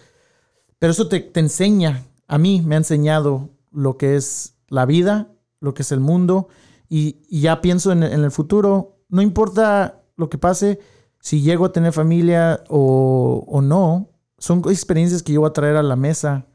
Pero 0.78 0.92
eso 0.92 1.08
te, 1.08 1.30
enseña, 1.34 2.06
a 2.26 2.38
mí 2.38 2.62
me 2.62 2.74
ha 2.74 2.78
enseñado 2.78 3.50
lo 3.70 3.96
que 3.96 4.16
es 4.16 4.56
la 4.68 4.86
vida, 4.86 5.32
lo 5.60 5.74
que 5.74 5.82
es 5.82 5.92
el 5.92 6.00
mundo. 6.00 6.48
Y, 6.88 7.22
ya 7.40 7.60
pienso 7.60 7.92
en, 7.92 8.02
en, 8.02 8.22
el 8.24 8.30
futuro, 8.30 8.98
no 9.08 9.22
importa 9.22 10.02
lo 10.16 10.28
que 10.28 10.38
pase, 10.38 10.78
si 11.20 11.40
llego 11.40 11.64
a 11.64 11.72
tener 11.72 11.92
familia 11.92 12.62
o, 12.68 13.44
o 13.48 13.62
no, 13.62 14.10
son 14.38 14.62
experiencias 14.68 15.22
que 15.22 15.32
yo 15.32 15.40
voy 15.40 15.50
a 15.50 15.52
traer 15.52 15.76
a 15.76 15.82
la 15.82 15.96
mesa 15.96 16.46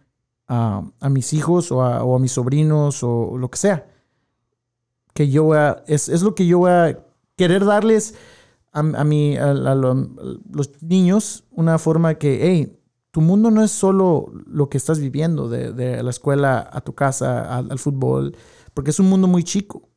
a, 0.47 1.09
mis 1.09 1.33
hijos 1.33 1.71
o 1.71 1.81
a, 1.83 2.19
mis 2.19 2.31
sobrinos 2.31 3.03
o 3.03 3.37
lo 3.37 3.49
que 3.49 3.57
sea. 3.57 3.87
Que 5.13 5.29
yo 5.29 5.43
voy 5.43 5.57
a, 5.57 5.83
es, 5.87 6.21
lo 6.21 6.35
que 6.35 6.47
yo 6.47 6.59
voy 6.59 6.71
a 6.71 7.05
querer 7.35 7.65
darles 7.65 8.15
a, 8.71 8.79
a, 8.79 9.01
a, 9.01 9.75
los 9.75 10.81
niños 10.81 11.45
una 11.51 11.77
forma 11.77 12.15
que, 12.15 12.39
hey, 12.41 12.79
tu 13.11 13.21
mundo 13.21 13.49
no 13.51 13.63
es 13.63 13.71
solo 13.71 14.31
lo 14.45 14.69
que 14.69 14.77
estás 14.77 14.99
viviendo, 14.99 15.49
de, 15.49 16.03
la 16.03 16.09
escuela 16.09 16.69
a 16.71 16.81
tu 16.81 16.93
casa, 16.93 17.57
al, 17.57 17.79
fútbol, 17.79 18.35
porque 18.73 18.91
es 18.91 18.99
un 18.99 19.09
mundo 19.09 19.27
muy 19.27 19.43
chico. 19.43 19.89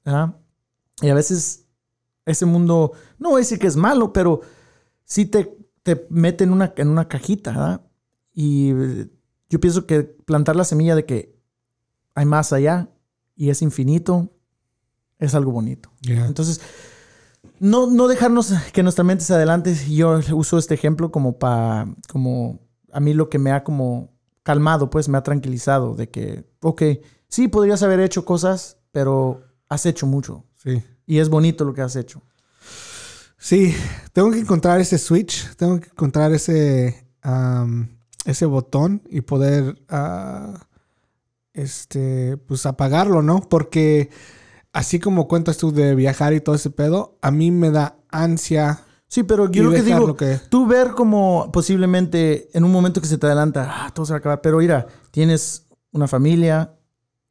Y 1.01 1.09
a 1.09 1.14
veces 1.14 1.66
ese 2.24 2.47
mundo, 2.47 2.93
no 3.18 3.30
voy 3.30 3.39
a 3.39 3.45
decir 3.45 3.59
que 3.59 3.66
es 3.66 3.76
malo, 3.76 4.12
pero 4.12 4.41
sí 5.05 5.26
te, 5.26 5.57
te 5.83 6.07
mete 6.11 6.45
en 6.45 6.53
una, 6.53 6.72
en 6.76 6.89
una 6.89 7.09
cajita, 7.09 7.51
¿verdad? 7.51 7.80
Y 8.35 8.72
yo 9.49 9.61
pienso 9.61 9.87
que 9.87 10.03
plantar 10.03 10.57
la 10.57 10.64
semilla 10.64 10.95
de 10.95 11.05
que 11.05 11.37
hay 12.14 12.24
más 12.24 12.53
allá 12.53 12.89
y 13.37 13.51
es 13.51 13.62
infinito 13.62 14.30
es 15.18 15.35
algo 15.35 15.53
bonito. 15.53 15.91
Entonces, 16.03 16.61
no, 17.61 17.89
no 17.89 18.09
dejarnos 18.09 18.53
que 18.72 18.83
nuestra 18.83 19.05
mente 19.05 19.24
se 19.24 19.35
adelante. 19.35 19.74
Yo 19.89 20.18
uso 20.33 20.59
este 20.59 20.74
ejemplo 20.74 21.12
como 21.12 21.39
para, 21.39 21.87
como 22.11 22.61
a 22.93 22.99
mí 22.99 23.14
lo 23.14 23.28
que 23.28 23.39
me 23.39 23.53
ha 23.53 23.62
como 23.62 24.12
calmado, 24.43 24.91
pues 24.91 25.09
me 25.09 25.18
ha 25.18 25.22
tranquilizado 25.22 25.95
de 25.95 26.11
que, 26.11 26.45
ok, 26.61 26.83
sí, 27.28 27.47
podrías 27.47 27.83
haber 27.85 28.01
hecho 28.01 28.24
cosas, 28.24 28.78
pero 28.91 29.43
has 29.68 29.87
hecho 29.87 30.07
mucho. 30.07 30.45
Sí. 30.57 30.83
Y 31.07 31.18
es 31.18 31.28
bonito 31.28 31.64
lo 31.64 31.72
que 31.72 31.83
has 31.83 31.95
hecho. 31.95 32.22
Sí, 33.43 33.74
tengo 34.12 34.30
que 34.30 34.38
encontrar 34.38 34.80
ese 34.80 34.99
switch, 34.99 35.57
tengo 35.57 35.80
que 35.80 35.88
encontrar 35.88 36.30
ese, 36.32 37.05
ese 38.24 38.47
botón 38.47 39.03
y 39.11 39.22
poder, 39.22 39.82
ah, 39.88 40.68
este, 41.53 42.36
pues 42.36 42.66
apagarlo, 42.66 43.20
¿no? 43.20 43.40
Porque 43.40 44.11
así 44.72 45.01
como 45.01 45.26
cuentas 45.26 45.59
tú 45.59 45.72
de 45.72 45.97
viajar 45.97 46.34
y 46.34 46.40
todo 46.40 46.55
ese 46.55 46.70
pedo, 46.70 47.18
a 47.20 47.32
mí 47.32 47.51
me 47.51 47.72
da 47.72 47.97
ansia. 48.12 48.84
Sí, 49.09 49.24
pero 49.24 49.51
yo 49.51 49.64
lo 49.64 49.72
que 49.72 49.82
digo, 49.82 50.16
tú 50.49 50.68
ver 50.68 50.93
como 50.93 51.51
posiblemente 51.53 52.49
en 52.57 52.62
un 52.62 52.70
momento 52.70 53.01
que 53.01 53.09
se 53.09 53.18
te 53.18 53.26
adelanta, 53.26 53.68
ah, 53.68 53.90
todo 53.93 54.07
se 54.07 54.12
va 54.12 54.18
a 54.18 54.20
acabar, 54.20 54.40
pero 54.40 54.59
mira, 54.59 54.86
tienes 55.11 55.66
una 55.90 56.07
familia, 56.07 56.76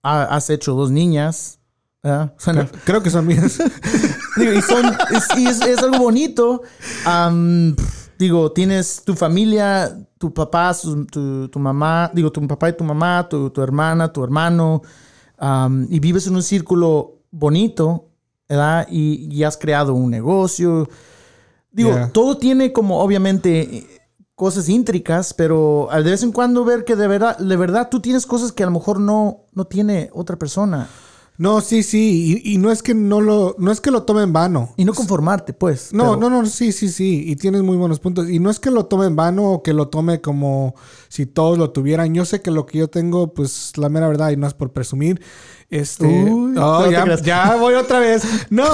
has 0.04 0.50
hecho 0.50 0.74
dos 0.74 0.92
niñas, 0.92 1.60
¿verdad? 2.04 2.36
Creo, 2.44 2.70
creo 2.84 3.02
que 3.02 3.10
son 3.10 3.26
mías. 3.26 3.60
Digo, 4.42 4.54
y 4.54 4.62
son, 4.62 4.86
es, 5.16 5.28
y 5.38 5.46
es- 5.48 5.62
es 5.62 5.78
algo 5.84 6.00
bonito. 6.00 6.62
Digo, 8.18 8.52
tienes 8.52 9.02
tu 9.04 9.16
familia, 9.16 9.98
tu 10.20 10.32
papá, 10.34 10.74
su- 10.76 11.06
tu, 11.08 11.48
tu 11.50 11.58
mamá, 11.60 12.12
digo, 12.14 12.32
tu 12.32 12.46
papá 12.48 12.70
y 12.70 12.74
tu 12.78 12.84
mamá, 12.84 13.28
tu, 13.28 13.50
tu 13.50 13.62
hermana, 13.64 14.14
tu 14.14 14.24
hermano, 14.24 14.84
y 15.90 16.00
vives 16.00 16.28
en 16.28 16.36
un 16.36 16.44
círculo 16.44 17.20
bonito, 17.32 18.10
¿verdad? 18.48 18.88
Y, 18.92 19.28
y 19.36 19.44
has 19.44 19.58
creado 19.58 19.94
un 19.96 20.12
negocio. 20.12 20.88
Digo, 21.72 21.92
Yeah. 21.92 22.10
todo 22.12 22.38
tiene 22.38 22.72
como, 22.74 23.00
obviamente, 23.02 23.88
cosas 24.36 24.70
íntricas, 24.70 25.34
pero 25.34 25.90
al 25.90 26.04
de 26.04 26.12
vez 26.12 26.22
en 26.24 26.32
cuando 26.32 26.64
ver 26.66 26.84
que 26.84 26.96
de 26.96 27.08
verdad, 27.08 27.38
de 27.38 27.56
verdad 27.56 27.88
tú 27.90 28.02
tienes 28.02 28.26
cosas 28.28 28.52
que 28.52 28.62
a 28.64 28.66
lo 28.68 28.72
mejor 28.74 29.00
no, 29.00 29.46
no 29.54 29.66
tiene 29.66 30.10
otra 30.14 30.36
persona. 30.36 30.88
No, 31.42 31.60
sí, 31.62 31.82
sí. 31.82 32.42
Y, 32.46 32.54
y 32.54 32.58
no 32.60 32.72
es 32.72 32.84
que 32.84 32.94
no 32.94 33.20
lo, 33.20 33.56
no 33.58 33.72
es 33.72 33.82
que 33.82 33.90
lo 33.90 34.04
tome 34.04 34.22
en 34.22 34.32
vano. 34.32 34.74
Y 34.78 34.86
no 34.86 34.94
conformarte, 34.94 35.54
pues. 35.54 35.92
No, 35.92 36.16
pero- 36.16 36.30
no, 36.30 36.42
no, 36.42 36.46
sí, 36.46 36.72
sí, 36.72 36.88
sí. 36.90 37.24
Y 37.26 37.36
tienes 37.36 37.64
muy 37.64 37.78
buenos 37.78 38.00
puntos. 38.00 38.30
Y 38.30 38.38
no 38.38 38.52
es 38.52 38.60
que 38.60 38.70
lo 38.70 38.86
tome 38.86 39.08
en 39.08 39.16
vano 39.16 39.46
o 39.52 39.64
que 39.64 39.74
lo 39.74 39.88
tome 39.88 40.22
como 40.22 40.76
si 41.10 41.26
todos 41.26 41.58
lo 41.58 41.72
tuvieran. 41.72 42.14
Yo 42.14 42.26
sé 42.26 42.42
que 42.44 42.52
lo 42.52 42.68
que 42.68 42.78
yo 42.78 42.90
tengo, 42.90 43.34
pues 43.34 43.74
la 43.78 43.90
mera 43.90 44.08
verdad, 44.08 44.30
y 44.30 44.38
no 44.38 44.46
es 44.46 44.54
por 44.54 44.72
presumir. 44.72 45.20
Este. 45.72 46.06
Uy, 46.06 46.52
Oh, 46.58 46.86
no 46.86 46.92
ya 47.24 47.56
voy 47.56 47.74
otra 47.74 47.98
vez. 48.00 48.24
No, 48.52 48.68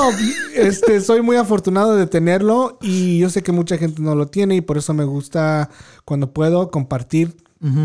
este, 0.56 1.00
soy 1.00 1.22
muy 1.22 1.38
afortunado 1.38 1.96
de 1.96 2.06
tenerlo. 2.08 2.80
Y 2.82 3.20
yo 3.20 3.30
sé 3.30 3.44
que 3.44 3.54
mucha 3.54 3.78
gente 3.78 4.02
no 4.02 4.14
lo 4.14 4.28
tiene. 4.28 4.56
Y 4.58 4.62
por 4.62 4.78
eso 4.78 4.94
me 4.94 5.06
gusta 5.06 5.70
cuando 6.04 6.34
puedo 6.34 6.70
compartir 6.70 7.38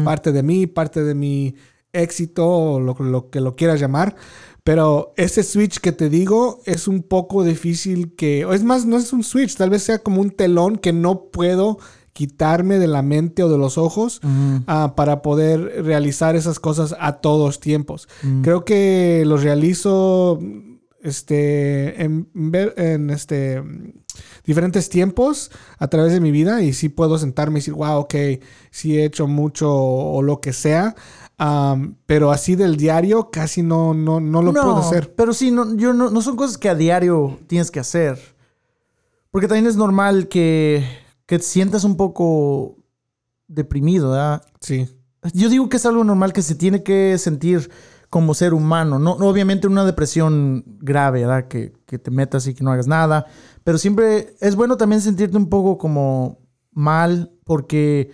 parte 0.04 0.32
de 0.32 0.42
mí, 0.42 0.66
parte 0.66 1.02
de 1.04 1.14
mi 1.14 1.54
éxito, 1.94 2.46
o 2.48 2.80
lo, 2.80 2.94
lo 2.98 3.30
que 3.30 3.40
lo 3.40 3.54
quieras 3.54 3.78
llamar. 3.80 4.16
Pero 4.64 5.12
ese 5.16 5.42
switch 5.42 5.78
que 5.78 5.92
te 5.92 6.08
digo 6.08 6.60
es 6.66 6.86
un 6.86 7.02
poco 7.02 7.42
difícil 7.42 8.14
que... 8.14 8.44
O 8.44 8.52
es 8.52 8.62
más, 8.62 8.86
no 8.86 8.96
es 8.96 9.12
un 9.12 9.24
switch, 9.24 9.56
tal 9.56 9.70
vez 9.70 9.82
sea 9.82 9.98
como 9.98 10.20
un 10.20 10.30
telón 10.30 10.76
que 10.76 10.92
no 10.92 11.24
puedo 11.30 11.78
quitarme 12.12 12.78
de 12.78 12.86
la 12.86 13.02
mente 13.02 13.42
o 13.42 13.48
de 13.48 13.58
los 13.58 13.78
ojos 13.78 14.20
ah, 14.66 14.92
para 14.96 15.22
poder 15.22 15.82
realizar 15.84 16.36
esas 16.36 16.60
cosas 16.60 16.94
a 17.00 17.14
todos 17.14 17.58
tiempos. 17.58 18.08
Creo 18.42 18.64
que 18.64 19.24
los 19.26 19.42
realizo 19.42 20.38
este, 21.02 22.02
en, 22.02 22.28
en 22.76 23.10
este, 23.10 23.62
diferentes 24.44 24.88
tiempos 24.88 25.50
a 25.78 25.88
través 25.88 26.12
de 26.12 26.20
mi 26.20 26.30
vida 26.30 26.62
y 26.62 26.72
sí 26.72 26.88
puedo 26.88 27.18
sentarme 27.18 27.58
y 27.58 27.60
decir, 27.60 27.74
wow, 27.74 28.00
ok, 28.00 28.14
sí 28.70 28.98
he 28.98 29.04
hecho 29.04 29.26
mucho 29.26 29.72
o 29.74 30.22
lo 30.22 30.40
que 30.40 30.52
sea. 30.52 30.94
Pero 32.06 32.30
así 32.30 32.54
del 32.54 32.76
diario 32.76 33.30
casi 33.30 33.62
no, 33.62 33.94
no, 33.94 34.20
no 34.20 34.42
lo 34.42 34.52
puedo 34.52 34.76
hacer. 34.76 35.14
Pero 35.14 35.32
sí, 35.32 35.50
no, 35.50 35.74
yo 35.76 35.92
no, 35.92 36.10
no 36.10 36.22
son 36.22 36.36
cosas 36.36 36.58
que 36.58 36.68
a 36.68 36.74
diario 36.74 37.38
tienes 37.46 37.70
que 37.70 37.80
hacer. 37.80 38.18
Porque 39.30 39.48
también 39.48 39.66
es 39.66 39.76
normal 39.76 40.28
que, 40.28 40.84
que 41.26 41.38
te 41.38 41.44
sientas 41.44 41.84
un 41.84 41.96
poco 41.96 42.76
deprimido, 43.48 44.10
¿verdad? 44.10 44.44
Sí. 44.60 44.88
Yo 45.32 45.48
digo 45.48 45.68
que 45.68 45.78
es 45.78 45.86
algo 45.86 46.04
normal 46.04 46.32
que 46.32 46.42
se 46.42 46.54
tiene 46.54 46.82
que 46.82 47.16
sentir 47.18 47.70
como 48.10 48.34
ser 48.34 48.54
humano. 48.54 48.98
No, 48.98 49.16
no 49.18 49.26
obviamente 49.26 49.66
una 49.66 49.84
depresión 49.84 50.64
grave, 50.80 51.20
¿verdad? 51.22 51.48
Que, 51.48 51.72
que 51.86 51.98
te 51.98 52.10
metas 52.10 52.46
y 52.46 52.54
que 52.54 52.62
no 52.62 52.70
hagas 52.70 52.86
nada. 52.86 53.26
Pero 53.64 53.78
siempre 53.78 54.36
es 54.40 54.54
bueno 54.54 54.76
también 54.76 55.00
sentirte 55.00 55.36
un 55.36 55.48
poco 55.48 55.78
como 55.78 56.38
mal 56.72 57.32
porque 57.44 58.12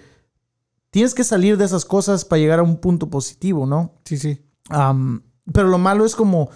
tienes 0.98 1.14
que 1.14 1.22
salir 1.22 1.56
de 1.56 1.64
esas 1.64 1.84
cosas 1.84 2.24
para 2.24 2.40
llegar 2.40 2.58
a 2.58 2.62
un 2.64 2.76
punto 2.78 3.08
positivo, 3.08 3.66
¿no? 3.66 3.94
Sí, 4.04 4.16
sí. 4.18 4.42
Pero 5.52 5.68
lo 5.68 5.78
malo 5.78 6.04
es 6.04 6.16
como 6.16 6.50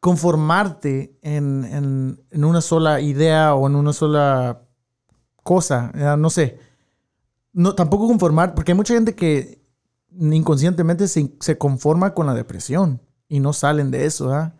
conformarte 0.00 1.16
en, 1.22 1.64
en- 1.64 2.20
en 2.30 2.44
una 2.44 2.60
sola 2.60 3.00
idea 3.00 3.54
o 3.54 3.66
en 3.66 3.74
una 3.76 3.92
sola 3.92 4.62
cosa. 5.42 5.90
No 6.18 6.30
sé. 6.30 6.58
No, 7.52 7.74
tampoco 7.74 8.06
conformar, 8.06 8.54
porque 8.54 8.72
hay 8.72 8.76
mucha 8.76 8.94
gente 8.94 9.14
que 9.14 9.62
inconscientemente 10.18 11.08
se, 11.08 11.34
se 11.40 11.58
conforma 11.58 12.14
con 12.14 12.26
la 12.26 12.34
depresión 12.34 13.00
y 13.28 13.40
no 13.40 13.52
salen 13.52 13.90
de 13.90 14.06
eso, 14.06 14.28
¿verdad? 14.28 14.54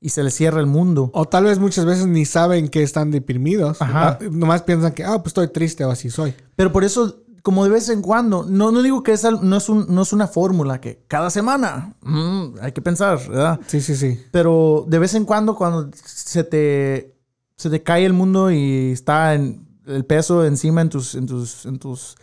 Y 0.00 0.10
se 0.10 0.22
les 0.22 0.34
cierra 0.34 0.60
el 0.60 0.66
mundo. 0.66 1.10
O 1.14 1.24
tal 1.26 1.44
vez 1.44 1.58
muchas 1.58 1.84
veces 1.84 2.06
ni 2.06 2.24
saben 2.24 2.68
que 2.68 2.82
están 2.82 3.10
deprimidos. 3.10 3.82
Ajá. 3.82 4.18
Ah, 4.20 4.24
nomás 4.30 4.62
piensan 4.62 4.92
que, 4.92 5.04
ah, 5.04 5.16
pues 5.18 5.28
estoy 5.28 5.48
triste 5.48 5.84
o 5.84 5.90
así 5.90 6.08
soy. 6.10 6.34
Pero 6.56 6.70
por 6.72 6.84
eso, 6.84 7.22
como 7.48 7.64
de 7.64 7.70
vez 7.70 7.88
en 7.88 8.02
cuando, 8.02 8.44
no, 8.46 8.70
no 8.70 8.82
digo 8.82 9.02
que 9.02 9.12
es, 9.12 9.24
no, 9.24 9.56
es 9.56 9.70
un- 9.70 9.86
no 9.88 10.02
es 10.02 10.12
una 10.12 10.28
fórmula 10.28 10.82
que 10.82 11.02
cada 11.08 11.30
semana 11.30 11.94
mm, 12.02 12.56
hay 12.60 12.72
que 12.72 12.82
pensar, 12.82 13.18
¿verdad? 13.26 13.58
Sí, 13.66 13.80
sí, 13.80 13.96
sí. 13.96 14.20
Pero 14.30 14.84
de 14.86 14.98
vez 14.98 15.14
en 15.14 15.24
cuando, 15.24 15.56
cuando 15.56 15.90
se 16.04 16.44
te, 16.44 17.16
se 17.56 17.70
te 17.70 17.82
cae 17.82 18.04
el 18.04 18.12
mundo 18.12 18.50
y 18.50 18.90
está 18.92 19.32
en, 19.34 19.66
el 19.86 20.04
peso 20.04 20.44
encima 20.44 20.82
en 20.82 20.90
tus, 20.90 21.14
en 21.14 21.24
tus, 21.24 21.64
en 21.64 21.78
tus, 21.78 22.16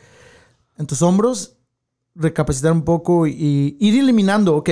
en 0.77 0.85
tus 0.85 1.01
hombros, 1.01 1.57
recapacitar 2.13 2.71
un 2.71 2.83
poco 2.83 3.25
y 3.25 3.75
ir 3.79 3.99
eliminando, 3.99 4.55
ok, 4.55 4.69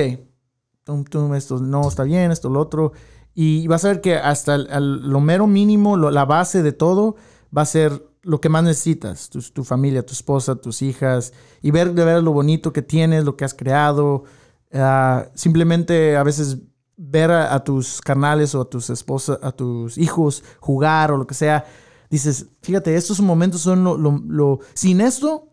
tum, 0.84 1.02
tum, 1.02 1.34
esto 1.34 1.58
no 1.58 1.88
está 1.88 2.04
bien, 2.04 2.30
esto 2.30 2.48
lo 2.48 2.60
otro. 2.60 2.92
Y 3.34 3.66
vas 3.66 3.84
a 3.84 3.88
ver 3.88 4.00
que 4.00 4.14
hasta 4.14 4.54
el- 4.54 5.00
lo 5.10 5.18
mero 5.20 5.48
mínimo, 5.48 5.96
lo- 5.96 6.12
la 6.12 6.24
base 6.24 6.62
de 6.62 6.70
todo, 6.70 7.16
va 7.56 7.62
a 7.62 7.66
ser 7.66 8.06
lo 8.24 8.40
que 8.40 8.48
más 8.48 8.64
necesitas, 8.64 9.30
tu, 9.30 9.64
familia, 9.64 10.04
tu 10.04 10.12
esposa, 10.12 10.56
tus 10.56 10.82
hijas, 10.82 11.32
y 11.62 11.70
ver 11.70 11.92
de 11.94 12.04
ver 12.04 12.22
lo 12.22 12.32
bonito 12.32 12.72
que 12.72 12.82
tienes, 12.82 13.24
lo 13.24 13.36
que 13.36 13.44
has 13.44 13.54
creado. 13.54 14.24
Ah, 14.72 15.26
simplemente 15.34 16.16
a 16.16 16.22
veces 16.22 16.58
ver 16.96 17.30
a, 17.30 17.62
tus 17.64 18.00
carnales 18.00 18.54
o 18.54 18.62
a 18.62 18.70
tus 18.70 18.90
esposas, 18.90 19.38
a 19.42 19.52
tus 19.52 19.98
hijos 19.98 20.42
jugar 20.60 21.12
o 21.12 21.16
lo 21.16 21.26
que 21.26 21.34
sea, 21.34 21.64
dices, 22.10 22.46
fíjate, 22.62 22.94
estos 22.96 23.20
momentos 23.20 23.60
son 23.60 23.84
lo, 23.84 23.96
lo- 23.96 24.60
sin 24.74 25.00
esto, 25.00 25.48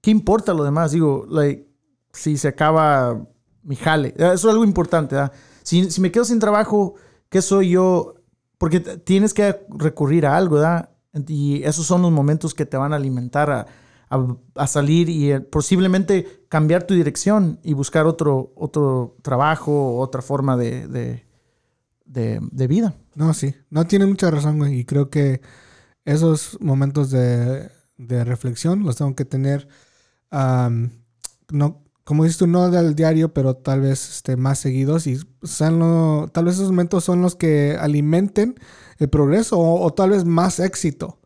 ¿qué 0.00 0.10
importa 0.10 0.54
lo 0.54 0.64
demás? 0.64 0.92
Digo, 0.92 1.26
like, 1.28 1.66
si 2.12 2.36
se 2.36 2.48
acaba 2.48 3.26
mi 3.62 3.76
jale, 3.76 4.08
Eh, 4.08 4.14
eso 4.34 4.48
es 4.48 4.52
algo 4.52 4.64
importante, 4.64 5.14
¿verdad? 5.14 5.32
Si, 5.62 5.90
si 5.90 6.00
me 6.00 6.12
quedo 6.12 6.24
sin 6.24 6.38
trabajo, 6.38 6.94
¿qué 7.30 7.40
soy 7.42 7.70
yo? 7.70 8.14
Porque 8.58 8.80
tienes 8.80 9.32
que 9.34 9.64
recurrir 9.70 10.26
a 10.26 10.36
algo, 10.36 10.56
¿verdad? 10.56 10.90
Y 11.28 11.62
esos 11.62 11.86
son 11.86 12.02
los 12.02 12.10
momentos 12.12 12.54
que 12.54 12.66
te 12.66 12.76
van 12.76 12.92
a 12.92 12.96
alimentar 12.96 13.50
a, 13.50 13.66
a- 14.08 14.66
salir 14.66 15.08
y 15.08 15.32
eh, 15.32 15.40
posiblemente 15.40 16.44
cambiar 16.48 16.84
tu 16.86 16.94
dirección 16.94 17.60
y 17.62 17.72
buscar 17.74 18.06
otro, 18.06 18.52
otro 18.56 19.16
trabajo, 19.22 19.98
otra 19.98 20.22
forma 20.22 20.56
de, 20.56 20.88
de, 20.88 21.24
de- 22.04 22.40
vida. 22.66 22.94
No, 23.14 23.32
sí. 23.34 23.54
No 23.70 23.86
tiene 23.86 24.06
mucha 24.06 24.30
razón, 24.30 24.58
güey. 24.58 24.80
Y 24.80 24.84
creo 24.84 25.08
que 25.10 25.40
esos 26.04 26.58
momentos 26.60 27.10
de, 27.10 27.70
reflexión 28.24 28.82
los 28.84 28.96
tengo 28.96 29.14
que 29.14 29.24
tener, 29.24 29.68
no, 31.50 31.83
como 32.04 32.24
dices 32.24 32.38
tú, 32.38 32.46
no 32.46 32.70
del 32.70 32.94
diario, 32.94 33.32
pero 33.34 33.54
tal 33.56 33.80
vez 33.80 34.08
este, 34.16 34.36
más 34.36 34.58
seguidos. 34.58 35.06
Y 35.06 35.18
sean 35.42 35.78
lo- 35.78 36.28
tal 36.32 36.44
vez 36.46 36.54
esos 36.56 36.70
momentos 36.70 37.04
son 37.04 37.22
los 37.22 37.34
que 37.36 37.76
alimenten 37.80 38.56
el 38.98 39.08
progreso 39.08 39.58
o, 39.58 39.82
o 39.84 39.92
tal 39.94 40.10
vez 40.10 40.24
más 40.24 40.60
éxito. 40.60 41.18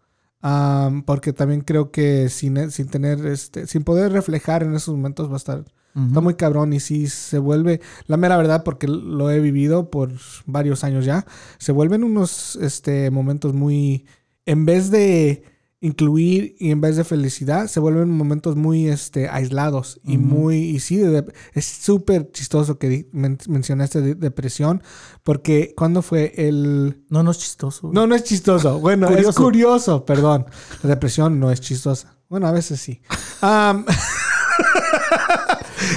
Porque 1.07 1.33
también 1.33 1.63
creo 1.63 1.91
que 1.91 2.29
sin, 2.29 2.71
sin 2.71 2.89
tener, 2.89 3.25
este, 3.27 3.67
sin 3.67 3.83
poder 3.85 4.13
reflejar 4.13 4.63
en 4.63 4.75
esos 4.75 4.95
momentos 4.95 5.29
va 5.29 5.35
a 5.35 5.37
estar 5.37 5.65
Está 6.07 6.21
muy 6.21 6.35
cabrón 6.35 6.73
y 6.73 6.79
sí 6.79 7.09
se 7.09 7.39
vuelve, 7.41 7.81
la 8.07 8.17
mera 8.17 8.37
verdad, 8.37 8.63
porque 8.63 8.87
lo 8.87 9.33
he 9.33 9.41
vivido 9.41 9.91
por 9.91 10.13
varios 10.47 10.85
años 10.85 11.05
ya, 11.05 11.27
se 11.59 11.73
vuelven 11.73 12.05
unos 12.05 12.55
este, 12.55 13.11
momentos 13.11 13.53
muy, 13.53 14.07
en 14.47 14.65
vez 14.65 14.93
de 14.93 15.43
incluir 15.81 16.57
y 16.59 16.71
en 16.73 16.81
vez 16.81 16.97
de 16.97 17.05
felicidad, 17.05 17.69
se 17.69 17.79
vuelven 17.79 18.11
momentos 18.11 18.57
muy 18.57 18.89
este, 18.89 19.29
aislados 19.29 20.01
y 20.05 20.19
muy, 20.19 20.57
y 20.57 20.81
sí, 20.81 20.97
de- 20.97 21.25
es 21.55 21.65
súper 21.67 22.33
chistoso 22.33 22.79
que 22.79 23.09
men- 23.13 23.39
mencionaste 23.49 24.01
de- 24.01 24.15
depresión, 24.17 24.83
porque 25.23 25.75
cuando 25.77 26.03
fue 26.03 26.33
el... 26.37 27.05
No, 27.11 27.23
no 27.23 27.31
es 27.31 27.39
chistoso. 27.39 27.91
No, 27.93 28.07
no 28.07 28.15
es 28.15 28.25
chistoso. 28.25 28.79
Bueno, 28.81 29.09
es 29.09 29.35
Curioso. 29.37 30.05
perdón. 30.05 30.47
La 30.83 30.91
depresión 30.91 31.39
no 31.39 31.51
es 31.53 31.61
chistosa. 31.61 32.17
Bueno, 32.29 32.47
a 32.49 32.53
veces 32.53 32.81
sí. 32.81 33.01
Am, 33.41 33.85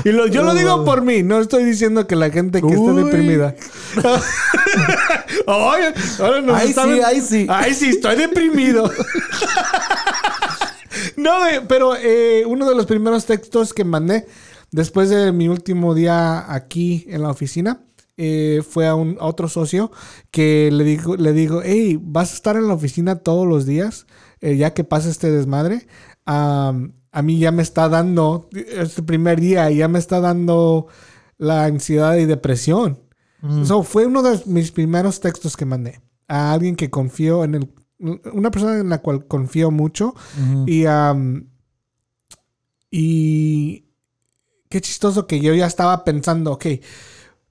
y 0.05 0.11
lo- 0.11 0.27
yo 0.27 0.43
lo 0.43 0.53
digo 0.53 0.85
por 0.85 1.01
mí, 1.03 1.23
no 1.23 1.39
estoy 1.39 1.63
diciendo 1.63 2.05
que 2.07 2.15
la 2.15 2.29
gente 2.29 2.61
que 2.61 2.67
esté 2.67 2.79
Uy. 2.79 3.03
deprimida. 3.03 3.55
Oye, 5.47 5.93
ahora 6.19 6.41
nos 6.41 6.55
Ahí 6.57 6.73
sí, 6.73 7.01
ahí 7.03 7.21
sí. 7.21 7.47
Ay, 7.49 7.73
sí, 7.73 7.89
estoy 7.89 8.15
deprimido. 8.15 8.89
no, 11.17 11.31
pero 11.67 11.95
eh, 11.95 12.43
uno 12.45 12.67
de 12.69 12.75
los 12.75 12.85
primeros 12.85 13.25
textos 13.25 13.73
que 13.73 13.83
mandé 13.83 14.25
después 14.71 15.09
de 15.09 15.31
mi 15.31 15.47
último 15.47 15.93
día 15.95 16.51
aquí 16.53 17.05
en 17.09 17.21
la 17.23 17.29
oficina 17.29 17.81
eh, 18.17 18.61
fue 18.67 18.87
a, 18.87 18.95
un, 18.95 19.17
a 19.19 19.25
otro 19.25 19.49
socio 19.49 19.91
que 20.31 20.69
le 20.71 20.83
digo, 20.83 21.15
le 21.15 21.33
digo, 21.33 21.61
hey, 21.63 21.97
vas 22.01 22.31
a 22.31 22.35
estar 22.35 22.55
en 22.55 22.67
la 22.67 22.73
oficina 22.73 23.17
todos 23.19 23.47
los 23.47 23.65
días, 23.65 24.05
eh, 24.41 24.57
ya 24.57 24.73
que 24.73 24.83
pasa 24.83 25.09
este 25.09 25.31
desmadre. 25.31 25.87
A 27.11 27.21
mí 27.21 27.39
ya 27.39 27.51
me 27.51 27.61
está 27.61 27.89
dando, 27.89 28.49
este 28.53 29.03
primer 29.03 29.39
día, 29.39 29.69
ya 29.69 29.87
me 29.87 29.99
está 29.99 30.19
dando 30.19 30.87
la 31.37 31.65
ansiedad 31.65 32.15
y 32.17 32.25
depresión. 32.25 32.99
So, 33.63 33.81
fue 33.81 34.05
uno 34.05 34.21
de 34.21 34.39
mis 34.45 34.71
primeros 34.71 35.19
textos 35.19 35.57
que 35.57 35.65
mandé 35.65 35.99
a 36.27 36.53
alguien 36.53 36.75
que 36.75 36.91
confío 36.91 37.43
en 37.43 37.55
el. 37.55 37.73
Una 38.33 38.51
persona 38.51 38.77
en 38.77 38.89
la 38.89 38.99
cual 38.99 39.25
confío 39.25 39.71
mucho. 39.71 40.13
Y. 40.67 40.85
am, 40.85 41.49
y. 42.91 43.87
Qué 44.69 44.79
chistoso 44.79 45.25
que 45.25 45.39
yo 45.39 45.55
ya 45.55 45.65
estaba 45.65 46.03
pensando, 46.03 46.51
ok, 46.51 46.65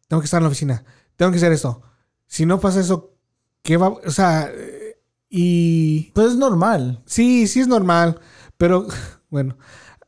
tengo 0.07 0.21
que 0.21 0.25
estar 0.25 0.39
en 0.39 0.45
la 0.45 0.49
oficina, 0.49 0.85
tengo 1.17 1.33
que 1.33 1.39
hacer 1.39 1.53
esto. 1.53 1.83
Si 2.27 2.47
no 2.47 2.61
pasa 2.61 2.81
eso, 2.81 3.17
¿qué 3.63 3.77
va? 3.77 3.89
O 3.89 4.11
sea, 4.13 4.49
eh, 4.55 5.03
y. 5.29 6.13
Pues 6.15 6.29
es 6.29 6.37
normal. 6.37 7.03
Sí, 7.05 7.49
sí 7.49 7.59
es 7.59 7.67
normal, 7.67 8.21
pero 8.57 8.87
bueno, 9.31 9.57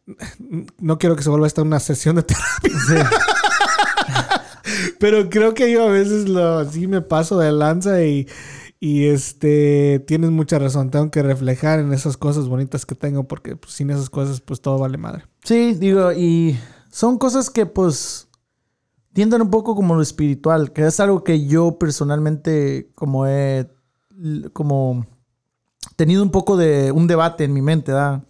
no 0.79 0.99
quiero 0.99 1.17
que 1.17 1.23
se 1.23 1.31
vuelva 1.31 1.47
esta 1.47 1.63
una 1.63 1.81
sesión 1.81 2.17
de 2.17 2.25
terapia. 2.25 3.11
Pero 4.99 5.29
creo 5.31 5.55
que 5.55 5.71
yo 5.73 5.85
a 5.85 5.91
veces 5.91 6.29
lo 6.29 6.65
sí 6.71 6.87
me 6.87 7.01
paso 7.01 7.39
de 7.39 7.51
lanza 7.53 8.05
y, 8.05 8.29
y 8.79 9.07
este 9.07 10.03
tienes 10.07 10.31
mucha 10.31 10.59
razón. 10.59 10.91
Tengo 10.91 11.11
que 11.11 11.23
reflejar 11.23 11.81
en 11.81 11.93
esas 11.93 12.17
cosas 12.17 12.49
bonitas 12.49 12.87
que 12.87 12.95
tengo 12.95 13.25
porque 13.25 13.57
pues, 13.57 13.75
sin 13.75 13.91
esas 13.91 14.11
cosas 14.11 14.41
pues 14.41 14.61
todo 14.61 14.79
vale 14.79 14.99
madre. 14.99 15.25
Sí, 15.45 15.75
digo, 15.75 16.13
y 16.13 16.59
son 16.91 17.19
cosas 17.19 17.51
que 17.51 17.67
pues 17.67 18.29
tiendan 19.13 19.43
un 19.43 19.51
poco 19.51 19.75
como 19.75 19.95
lo 19.95 20.03
espiritual, 20.03 20.73
que 20.73 20.87
es 20.87 21.01
algo 21.01 21.25
que 21.25 21.47
yo 21.47 21.79
personalmente 21.79 22.91
como 22.95 23.27
he 23.27 23.69
como 24.53 25.07
tenido 25.97 26.23
un 26.23 26.31
poco 26.31 26.57
de 26.57 26.93
un 26.93 27.07
debate 27.07 27.45
en 27.45 27.53
mi 27.53 27.63
mente, 27.63 27.93
¿verdad? 27.93 28.23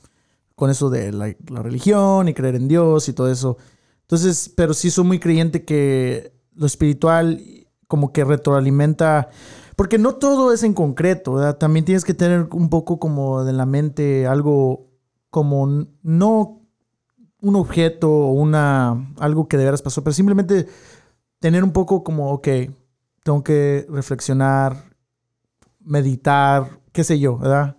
Con 0.55 0.71
eso 0.71 0.91
de 0.91 1.13
la, 1.13 1.35
religión 1.63 2.29
y 2.29 2.35
creer 2.35 2.57
en 2.57 2.69
Dios 2.69 3.09
y 3.09 3.13
todo 3.13 3.31
eso. 3.31 3.57
Entonces, 4.03 4.53
pero 4.57 4.75
sí 4.75 4.91
soy 4.91 5.05
muy 5.05 5.19
creyente 5.19 5.65
que 5.65 6.33
lo 6.55 6.67
espiritual 6.67 7.43
como 7.87 8.13
que 8.13 8.25
retroalimenta, 8.25 9.29
porque 9.77 9.99
no 9.99 10.15
todo 10.15 10.53
es 10.53 10.63
en 10.63 10.75
concreto, 10.75 11.35
¿verdad? 11.35 11.59
También 11.59 11.85
tienes 11.85 12.05
que 12.05 12.15
tener 12.15 12.49
un 12.53 12.69
poco 12.71 12.99
como 12.99 13.45
de 13.45 13.53
la 13.53 13.67
mente 13.67 14.27
algo 14.27 14.91
como 15.31 15.87
no 16.03 16.63
un 17.41 17.57
objeto 17.57 18.11
o 18.11 18.33
una 18.33 19.13
algo 19.19 19.49
que 19.49 19.57
de 19.57 19.65
veras 19.65 19.83
pasó, 19.83 20.03
pero 20.03 20.15
simplemente 20.15 20.69
tener 21.39 21.65
un 21.65 21.73
poco 21.73 22.05
como, 22.05 22.31
ok, 22.33 22.49
tengo 23.25 23.43
que 23.43 23.87
reflexionar, 23.91 24.77
meditar, 25.81 26.81
qué 26.93 27.05
sé 27.05 27.19
yo, 27.19 27.37
¿verdad? 27.39 27.77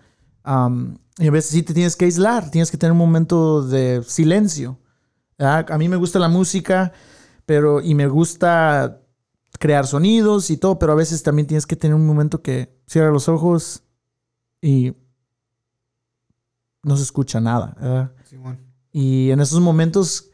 Y 1.17 1.27
a 1.27 1.31
veces 1.31 1.51
sí 1.51 1.63
te 1.63 1.73
tienes 1.73 1.95
que 1.95 2.05
aislar, 2.05 2.49
tienes 2.49 2.71
que 2.71 2.77
tener 2.77 2.91
un 2.91 2.97
momento 2.97 3.61
de 3.61 4.03
silencio. 4.05 4.79
¿verdad? 5.37 5.71
A 5.71 5.77
mí 5.77 5.87
me 5.87 5.95
gusta 5.95 6.19
la 6.19 6.29
música, 6.29 6.91
pero 7.45 7.81
y 7.81 7.93
me 7.93 8.07
gusta 8.07 9.01
crear 9.59 9.85
sonidos 9.85 10.49
y 10.49 10.57
todo, 10.57 10.79
pero 10.79 10.93
a 10.93 10.95
veces 10.95 11.23
también 11.23 11.47
tienes 11.47 11.65
que 11.65 11.75
tener 11.75 11.95
un 11.95 12.05
momento 12.05 12.41
que 12.41 12.75
cierra 12.87 13.11
los 13.11 13.29
ojos 13.29 13.83
y 14.61 14.93
no 16.83 16.97
se 16.97 17.03
escucha 17.03 17.39
nada. 17.39 17.75
¿verdad? 17.79 18.11
Y 18.91 19.31
en 19.31 19.39
esos 19.39 19.59
momentos 19.59 20.29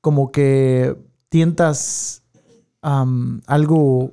como 0.00 0.30
que 0.32 0.96
tientas 1.28 2.22
algo, 2.80 4.12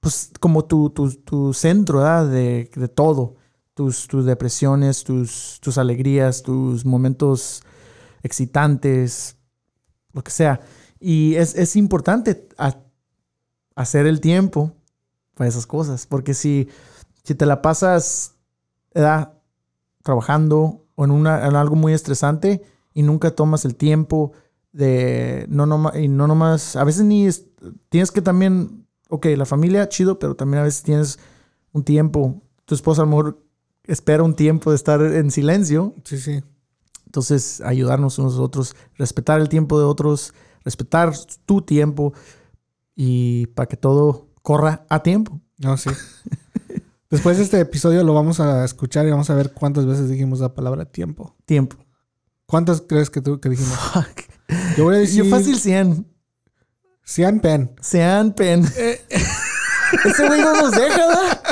pues 0.00 0.30
como 0.40 0.64
tu, 0.64 0.90
tu, 0.90 1.10
tu 1.12 1.52
centro 1.52 1.98
¿verdad? 1.98 2.28
De, 2.28 2.70
de 2.74 2.88
todo. 2.88 3.36
Tus, 3.80 4.06
tus 4.08 4.26
depresiones, 4.26 5.04
tus, 5.04 5.58
tus 5.62 5.78
alegrías, 5.78 6.42
tus 6.42 6.84
momentos 6.84 7.62
excitantes, 8.22 9.38
lo 10.12 10.22
que 10.22 10.30
sea. 10.30 10.60
Y 10.98 11.36
es, 11.36 11.54
es 11.54 11.76
importante 11.76 12.46
hacer 13.74 14.06
el 14.06 14.20
tiempo 14.20 14.72
para 15.34 15.48
esas 15.48 15.66
cosas, 15.66 16.06
porque 16.06 16.34
si, 16.34 16.68
si 17.24 17.34
te 17.34 17.46
la 17.46 17.62
pasas 17.62 18.34
¿verdad? 18.94 19.32
trabajando 20.02 20.86
o 20.94 21.04
en, 21.06 21.10
una, 21.10 21.46
en 21.48 21.56
algo 21.56 21.74
muy 21.74 21.94
estresante 21.94 22.60
y 22.92 23.02
nunca 23.02 23.30
tomas 23.34 23.64
el 23.64 23.76
tiempo 23.76 24.32
de 24.72 25.46
no 25.48 25.64
noma- 25.64 25.98
y 25.98 26.08
no 26.08 26.26
nomás, 26.26 26.76
a 26.76 26.84
veces 26.84 27.04
ni 27.04 27.26
es- 27.26 27.46
tienes 27.88 28.10
que 28.10 28.20
también, 28.20 28.86
ok, 29.08 29.24
la 29.38 29.46
familia, 29.46 29.88
chido, 29.88 30.18
pero 30.18 30.34
también 30.36 30.60
a 30.60 30.64
veces 30.64 30.82
tienes 30.82 31.18
un 31.72 31.82
tiempo, 31.82 32.42
tu 32.66 32.74
esposa 32.74 33.00
a 33.00 33.04
lo 33.06 33.10
mejor 33.12 33.42
espera 33.84 34.22
un 34.22 34.34
tiempo 34.34 34.70
de 34.70 34.76
estar 34.76 35.00
en 35.02 35.30
silencio 35.30 35.94
Sí, 36.04 36.18
sí. 36.18 36.42
entonces, 37.06 37.60
ayudarnos 37.62 38.18
unos 38.18 38.36
a 38.36 38.42
otros, 38.42 38.76
respetar 38.96 39.40
el 39.40 39.48
tiempo 39.48 39.78
de 39.78 39.84
otros, 39.84 40.34
respetar 40.64 41.12
tu 41.46 41.62
tiempo 41.62 42.12
y 42.94 43.46
para 43.48 43.66
que 43.66 43.76
todo 43.76 44.28
corra 44.42 44.84
a 44.88 45.02
tiempo. 45.02 45.40
No, 45.58 45.76
sí. 45.76 45.90
Después 47.10 47.38
de 47.38 47.42
este 47.42 47.58
episodio 47.58 48.04
lo 48.04 48.14
vamos 48.14 48.38
a 48.38 48.64
escuchar 48.64 49.06
y 49.06 49.10
vamos 49.10 49.30
a 49.30 49.34
ver 49.34 49.52
cuántas 49.52 49.84
veces 49.84 50.08
dijimos 50.08 50.38
la 50.38 50.54
palabra 50.54 50.84
tiempo. 50.84 51.34
Tiempo. 51.44 51.76
¿Cuántas 52.46 52.80
crees 52.82 53.10
que, 53.10 53.20
tú, 53.20 53.40
que 53.40 53.48
dijimos? 53.48 53.76
Yo 54.76 54.84
voy 54.84 54.96
a 54.96 54.98
decir... 54.98 55.24
Yo 55.24 55.30
fácil 55.30 55.58
100. 55.58 56.06
Sean 57.02 57.40
Pen. 57.40 57.74
Sean 57.80 58.32
pen. 58.32 58.64
Ese 60.04 60.26
güey 60.26 60.40
no 60.40 60.54
nos 60.54 60.70
deja, 60.70 61.06
¿verdad? 61.06 61.42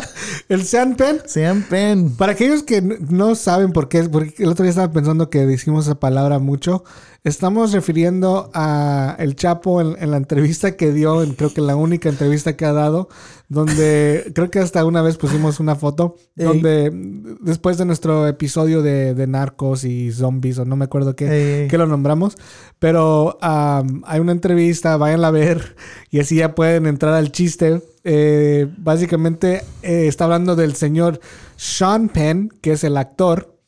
El 0.49 0.64
Sean 0.64 0.96
Pen. 0.96 1.20
Sean 1.26 1.62
pen. 1.62 2.11
Para 2.16 2.32
aquellos 2.32 2.62
que 2.62 2.80
no 2.80 3.34
saben 3.34 3.72
por 3.72 3.88
qué, 3.88 4.05
porque 4.05 4.42
el 4.42 4.49
otro 4.49 4.62
día 4.62 4.70
estaba 4.70 4.90
pensando 4.90 5.28
que 5.28 5.44
decimos 5.44 5.84
esa 5.84 6.01
palabra 6.01 6.38
mucho, 6.38 6.84
estamos 7.22 7.72
refiriendo 7.72 8.51
a 8.55 9.14
el 9.18 9.36
Chapo 9.36 9.82
en, 9.82 10.03
en 10.03 10.11
la 10.11 10.16
entrevista 10.16 10.76
que 10.76 10.92
dio, 10.92 11.22
en, 11.22 11.34
creo 11.34 11.53
que 11.53 11.61
la 11.61 11.76
única 11.76 12.09
entrevista 12.09 12.57
que 12.57 12.64
ha 12.64 12.72
dado, 12.72 13.11
donde 13.49 14.30
creo 14.34 14.51
que 14.51 14.59
hasta 14.59 14.86
una 14.86 15.03
vez 15.03 15.18
pusimos 15.18 15.61
una 15.61 15.74
foto, 15.74 16.16
Ey. 16.36 16.46
donde 16.46 16.90
después 17.40 17.76
de 17.76 17.84
nuestro 17.84 18.26
episodio 18.26 18.82
de, 18.82 19.14
de 19.14 19.26
narcos 19.26 19.84
y 19.84 20.12
zombies, 20.12 20.59
o 20.59 20.64
no 20.64 20.76
me 20.76 20.86
acuerdo 20.86 21.14
qué, 21.14 21.62
Ey, 21.62 21.68
que 21.68 21.76
lo 21.76 21.86
nombramos, 21.86 22.36
pero 22.78 23.38
hay 23.40 24.20
una 24.20 24.32
entrevista, 24.32 24.96
váyanla 24.96 25.28
a 25.28 25.32
ver 25.32 25.76
y 26.11 26.20
así 26.20 26.36
ya 26.36 26.54
pueden 26.54 26.86
entrar 26.86 27.14
al 27.14 27.32
chiste. 27.32 27.82
Eh, 28.04 28.66
básicamente 28.78 29.62
eh, 29.82 30.06
está 30.09 30.24
hablando 30.24 30.56
del 30.56 30.74
señor 30.74 31.20
Sean 31.56 32.09
Penn, 32.09 32.48
que 32.61 32.72
es 32.72 32.84
el 32.84 32.96
actor, 32.96 33.59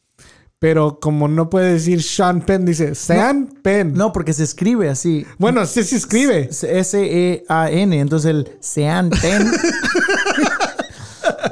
pero 0.60 1.00
como 1.00 1.26
no 1.26 1.48
puede 1.48 1.72
decir 1.72 2.02
Sean 2.02 2.42
Penn, 2.42 2.66
dice 2.66 2.94
Sean 2.94 3.46
Penn. 3.62 3.94
No, 3.94 4.12
porque 4.12 4.34
se 4.34 4.44
escribe 4.44 4.90
así. 4.90 5.26
Bueno, 5.38 5.64
sí 5.64 5.82
se 5.82 5.96
escribe. 5.96 6.50
S-E-A-N. 6.50 7.98
Entonces 7.98 8.30
el 8.30 8.48
Sean 8.60 9.08
pen. 9.08 9.50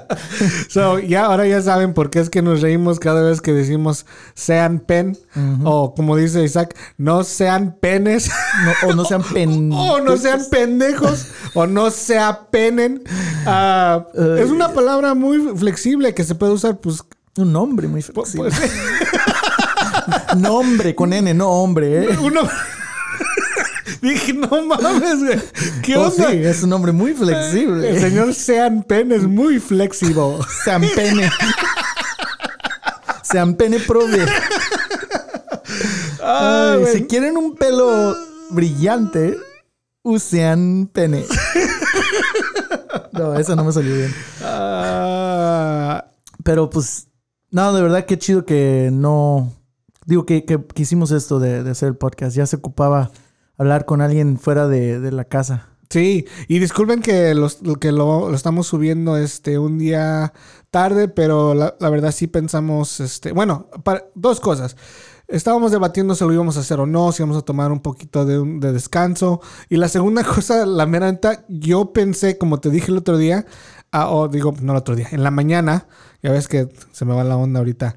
So, 0.68 0.98
ya 0.98 1.26
ahora 1.26 1.46
ya 1.46 1.61
saben 1.62 1.94
por 1.94 2.11
qué 2.11 2.20
es 2.20 2.30
que 2.30 2.42
nos 2.42 2.61
reímos 2.61 2.98
cada 3.00 3.22
vez 3.22 3.40
que 3.40 3.52
decimos 3.52 4.06
Sean 4.34 4.78
Penn. 4.80 5.16
O 5.64 5.94
como 5.94 6.16
dice 6.16 6.42
Isaac, 6.42 6.76
no 6.96 7.24
sean 7.24 7.76
penes. 7.80 8.30
No- 8.64 8.88
o 8.88 8.94
no 8.94 9.04
sean 9.04 9.22
pen. 9.34 9.70
O 9.72 10.00
no 10.00 10.16
sean 10.16 10.40
pendejos, 10.50 11.26
o 11.54 11.66
no 11.66 11.90
se 11.90 12.18
apenen. 12.18 13.02
Ah, 13.46 14.06
es 14.38 14.50
una 14.50 14.72
palabra 14.72 15.14
muy 15.14 15.56
flexible 15.56 16.14
que 16.14 16.24
se 16.24 16.34
puede 16.34 16.52
usar, 16.52 16.78
pues. 16.78 17.02
Un 17.36 17.52
nombre 17.52 17.86
muy 17.86 18.00
pu- 18.02 18.12
flexible. 18.26 18.50
pues, 18.50 20.36
Nombre 20.36 20.94
con 20.94 21.12
N, 21.12 21.32
no 21.34 21.48
hombre, 21.50 22.04
¿eh? 22.04 22.18
uno. 22.20 22.40
Dije, 24.03 24.32
no 24.32 24.49
mames, 24.66 25.18
güey. 25.18 25.38
¿Qué 25.82 25.96
Oh, 25.96 26.09
onda? 26.09 26.30
sí, 26.30 26.36
es 26.38 26.62
un 26.62 26.70
nombre 26.70 26.92
muy 26.92 27.14
flexible. 27.14 27.88
El 27.90 28.01
señor 28.01 28.34
Sean 28.34 28.82
Penn 28.82 29.12
es 29.12 29.22
muy 29.24 29.59
flexible. 29.59 30.38
Sean 30.64 30.82
pene. 30.94 31.30
Sean 33.22 33.55
pene 33.55 33.78
prove. 33.80 34.24
Ah, 36.22 36.76
Ay, 36.78 36.86
si 36.92 37.05
quieren 37.07 37.36
un 37.36 37.55
pelo 37.57 38.16
brillante, 38.51 39.36
usen 40.03 40.88
pene. 40.92 41.24
No, 43.12 43.34
eso 43.38 43.57
no 43.57 43.64
me 43.64 43.72
salió 43.72 43.94
bien. 43.94 44.14
Ah, 44.42 46.05
Pero 46.44 46.70
pues, 46.70 47.09
no, 47.51 47.72
de 47.72 47.82
verdad 47.82 48.05
qué 48.07 48.18
chido 48.18 48.44
que 48.44 48.90
no. 48.92 49.53
Digo 50.07 50.24
que, 50.24 50.44
que, 50.44 50.59
que 50.64 50.82
hicimos 50.82 51.11
esto 51.11 51.38
de, 51.38 51.62
de 51.62 51.70
hacer 51.70 51.88
el 51.88 51.96
podcast. 51.96 52.34
Ya 52.36 52.46
se 52.46 52.57
ocupaba 52.57 53.11
hablar 53.59 53.84
con 53.84 54.00
alguien 54.00 54.38
fuera 54.38 54.66
de, 54.68 55.00
de 55.00 55.12
la 55.12 55.24
casa. 55.24 55.68
Sí, 55.90 56.26
y 56.48 56.59
disculpen 56.59 57.00
que, 57.00 57.34
los, 57.34 57.61
que 57.80 57.92
lo, 57.92 58.34
estamos 58.34 58.66
subiendo 58.66 59.16
este 59.16 59.59
un 59.59 59.78
día 59.78 60.34
tarde, 60.70 61.09
pero 61.09 61.54
la, 61.54 61.74
verdad 61.90 62.12
sí 62.12 62.26
pensamos, 62.26 63.00
este, 63.00 63.32
bueno, 63.32 63.68
para- 63.84 64.04
dos 64.14 64.38
cosas. 64.40 64.76
Estábamos 65.28 65.72
debatiendo 65.72 66.14
si 66.14 66.24
lo 66.24 66.32
íbamos 66.32 66.56
a 66.56 66.61
hacer 66.61 66.80
o 66.80 66.86
no, 66.86 67.12
si 67.12 67.22
íbamos 67.22 67.38
a 67.38 67.42
tomar 67.42 67.72
un 67.72 67.80
poquito 67.80 68.24
de, 68.24 68.42
de 68.61 68.72
descanso. 68.72 69.40
Y 69.68 69.76
la 69.76 69.88
segunda 69.88 70.24
cosa, 70.34 70.66
la 70.66 70.86
mera 70.86 71.18
yo 71.48 71.92
pensé, 71.92 72.36
como 72.38 72.61
te 72.61 72.70
dije 72.70 72.90
el 72.90 72.98
otro 72.98 73.16
día, 73.16 73.46
Ah, 73.90 74.11
o 74.11 74.28
digo, 74.28 74.54
no 74.61 74.72
el 74.72 74.78
otro 74.78 74.94
día, 74.94 75.09
en 75.12 75.22
la 75.22 75.30
mañana, 75.30 75.86
ya 76.23 76.33
ves 76.33 76.49
que 76.49 76.69
se 76.93 77.05
me 77.05 77.14
va 77.14 77.23
la 77.25 77.37
onda 77.37 77.61
ahorita. 77.61 77.95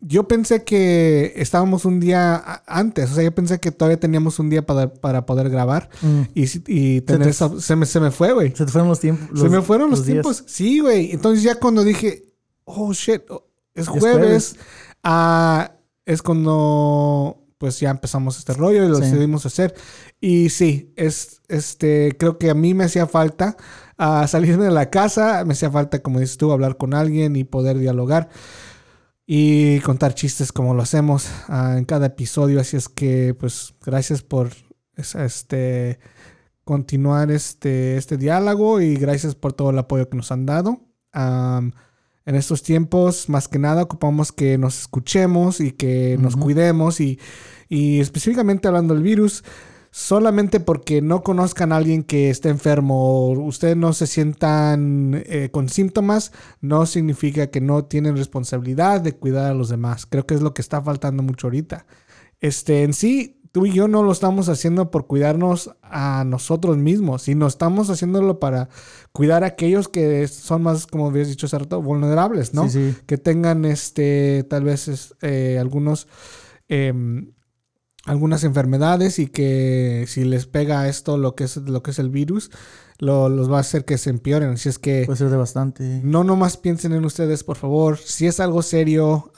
yo 0.00 0.28
pensé 0.28 0.64
que 0.64 1.32
estábamos 1.36 1.84
un 1.84 2.00
día 2.00 2.62
antes, 2.66 3.10
o 3.10 3.14
sea, 3.14 3.24
yo 3.24 3.34
pensé 3.34 3.58
que 3.60 3.70
todavía 3.72 3.98
teníamos 4.00 4.38
un 4.38 4.50
día 4.50 4.64
para, 4.66 4.92
para 4.92 5.24
poder 5.26 5.48
grabar 5.50 5.88
Mm. 6.02 6.20
y, 6.34 6.44
y 6.66 7.00
tener 7.02 7.24
te- 7.24 7.30
esa- 7.30 7.60
se, 7.60 7.76
me, 7.76 7.86
se 7.86 8.00
me 8.00 8.10
fue, 8.10 8.32
güey. 8.32 8.54
Se 8.54 8.64
te 8.66 8.72
fueron 8.72 8.88
los 8.88 9.00
tiempos. 9.00 9.38
Se 9.40 9.48
me 9.48 9.62
fueron 9.62 9.90
los, 9.90 10.04
tiempos. 10.04 10.44
Sí, 10.46 10.80
güey. 10.80 11.12
Entonces 11.12 11.42
ya 11.42 11.54
cuando 11.56 11.82
dije, 11.84 12.24
oh, 12.64 12.92
shit, 12.92 13.22
oh, 13.30 13.46
es 13.74 13.88
jueves, 13.88 14.12
jueves. 14.18 14.56
ah, 15.04 15.72
es 16.06 16.22
cuando 16.22 17.42
pues 17.58 17.80
ya 17.80 17.90
empezamos 17.90 18.38
este 18.38 18.52
rollo 18.54 18.84
y 18.84 18.88
lo 18.88 18.96
Sí. 18.96 19.02
decidimos 19.02 19.44
hacer. 19.46 19.74
Y 20.20 20.48
sí, 20.50 20.92
es, 20.96 21.42
este, 21.48 22.16
creo 22.18 22.38
que 22.38 22.50
a 22.50 22.54
mí 22.54 22.72
me 22.74 22.84
hacía 22.84 23.06
falta 23.06 23.56
ah, 23.98 24.26
salirme 24.28 24.64
de 24.64 24.70
la 24.70 24.90
casa, 24.90 25.44
me 25.44 25.52
hacía 25.54 25.70
falta, 25.70 26.00
como 26.00 26.20
dices 26.20 26.36
tú, 26.38 26.52
hablar 26.52 26.76
con 26.76 26.94
alguien 26.94 27.34
y 27.36 27.44
poder 27.44 27.78
dialogar 27.78 28.28
y 29.26 29.80
contar 29.80 30.14
chistes 30.14 30.52
como 30.52 30.72
lo 30.74 30.82
hacemos 30.82 31.26
ah, 31.48 31.74
en 31.76 31.84
cada 31.84 32.06
episodio. 32.06 32.60
Así 32.60 32.76
es 32.76 32.88
que, 32.88 33.34
pues, 33.34 33.74
gracias 33.84 34.22
por 34.22 34.50
este 34.96 35.98
continuar 36.64 37.30
este, 37.30 37.96
este 37.96 38.16
diálogo 38.18 38.80
y 38.80 38.94
gracias 38.96 39.34
por 39.34 39.52
todo 39.52 39.70
el 39.70 39.78
apoyo 39.78 40.08
que 40.08 40.16
nos 40.16 40.30
han 40.32 40.44
dado. 40.46 40.80
En 42.28 42.34
estos 42.34 42.62
tiempos, 42.62 43.30
más 43.30 43.48
que 43.48 43.58
nada, 43.58 43.84
ocupamos 43.84 44.32
que 44.32 44.58
nos 44.58 44.80
escuchemos 44.80 45.60
y 45.60 45.72
que 45.72 46.18
nos 46.20 46.36
cuidemos 46.36 47.00
y, 47.00 47.18
y 47.70 48.00
específicamente 48.00 48.68
hablando 48.68 48.92
del 48.92 49.02
virus, 49.02 49.44
solamente 49.90 50.60
porque 50.60 51.00
no 51.00 51.22
conozcan 51.22 51.72
a 51.72 51.76
alguien 51.76 52.02
que 52.02 52.28
esté 52.28 52.50
enfermo 52.50 53.30
o 53.30 53.30
ustedes 53.40 53.78
no 53.78 53.94
se 53.94 54.06
sientan 54.06 55.22
eh, 55.24 55.48
con 55.50 55.70
síntomas, 55.70 56.32
no 56.60 56.84
significa 56.84 57.46
que 57.46 57.62
no 57.62 57.86
tienen 57.86 58.18
responsabilidad 58.18 59.00
de 59.00 59.14
cuidar 59.14 59.50
a 59.50 59.54
los 59.54 59.70
demás. 59.70 60.04
Creo 60.04 60.26
que 60.26 60.34
es 60.34 60.42
lo 60.42 60.52
que 60.52 60.60
está 60.60 60.82
faltando 60.82 61.22
mucho 61.22 61.46
ahorita. 61.46 61.86
Este, 62.40 62.82
en 62.82 62.92
sí, 62.92 63.37
tú 63.52 63.66
y 63.66 63.72
yo 63.72 63.88
no 63.88 64.02
lo 64.02 64.12
estamos 64.12 64.48
haciendo 64.48 64.90
por 64.90 65.06
cuidarnos 65.06 65.70
a 65.82 66.24
nosotros 66.26 66.76
mismos, 66.76 67.22
sino 67.22 67.46
estamos 67.46 67.90
haciéndolo 67.90 68.38
para 68.40 68.68
cuidar 69.12 69.44
a 69.44 69.48
aquellos 69.48 69.88
que 69.88 70.26
son 70.28 70.62
más, 70.62 70.86
como 70.86 71.08
habías 71.08 71.28
dicho 71.28 71.46
hace 71.46 71.58
rato, 71.58 71.80
vulnerables, 71.82 72.54
¿no? 72.54 72.68
Sí, 72.68 72.92
sí. 72.92 72.96
Que 73.06 73.18
tengan, 73.18 73.64
este, 73.64 74.44
tal 74.48 74.64
vez, 74.64 75.14
eh, 75.22 75.58
algunos, 75.60 76.08
em, 76.68 77.32
algunas 78.04 78.44
enfermedades 78.44 79.18
y 79.18 79.26
que 79.26 80.04
si 80.08 80.24
les 80.24 80.46
pega 80.46 80.88
esto, 80.88 81.18
lo 81.18 81.34
que 81.34 81.44
es, 81.44 81.56
lo 81.58 81.82
que 81.82 81.90
es 81.90 81.98
el 81.98 82.10
virus, 82.10 82.50
lo- 82.98 83.28
los 83.28 83.50
va 83.52 83.58
a 83.58 83.60
hacer 83.60 83.84
que 83.84 83.98
se 83.98 84.10
empeoren. 84.10 84.50
Así 84.50 84.68
es 84.68 84.78
que... 84.78 85.02
Puede 85.04 85.18
ser 85.18 85.30
de 85.30 85.36
bastante. 85.36 86.00
No 86.04 86.24
nomás 86.24 86.56
piensen 86.56 86.92
en 86.92 87.04
ustedes, 87.04 87.44
por 87.44 87.56
favor. 87.56 87.98
Si 87.98 88.26
es 88.26 88.40
algo 88.40 88.62
serio, 88.62 89.30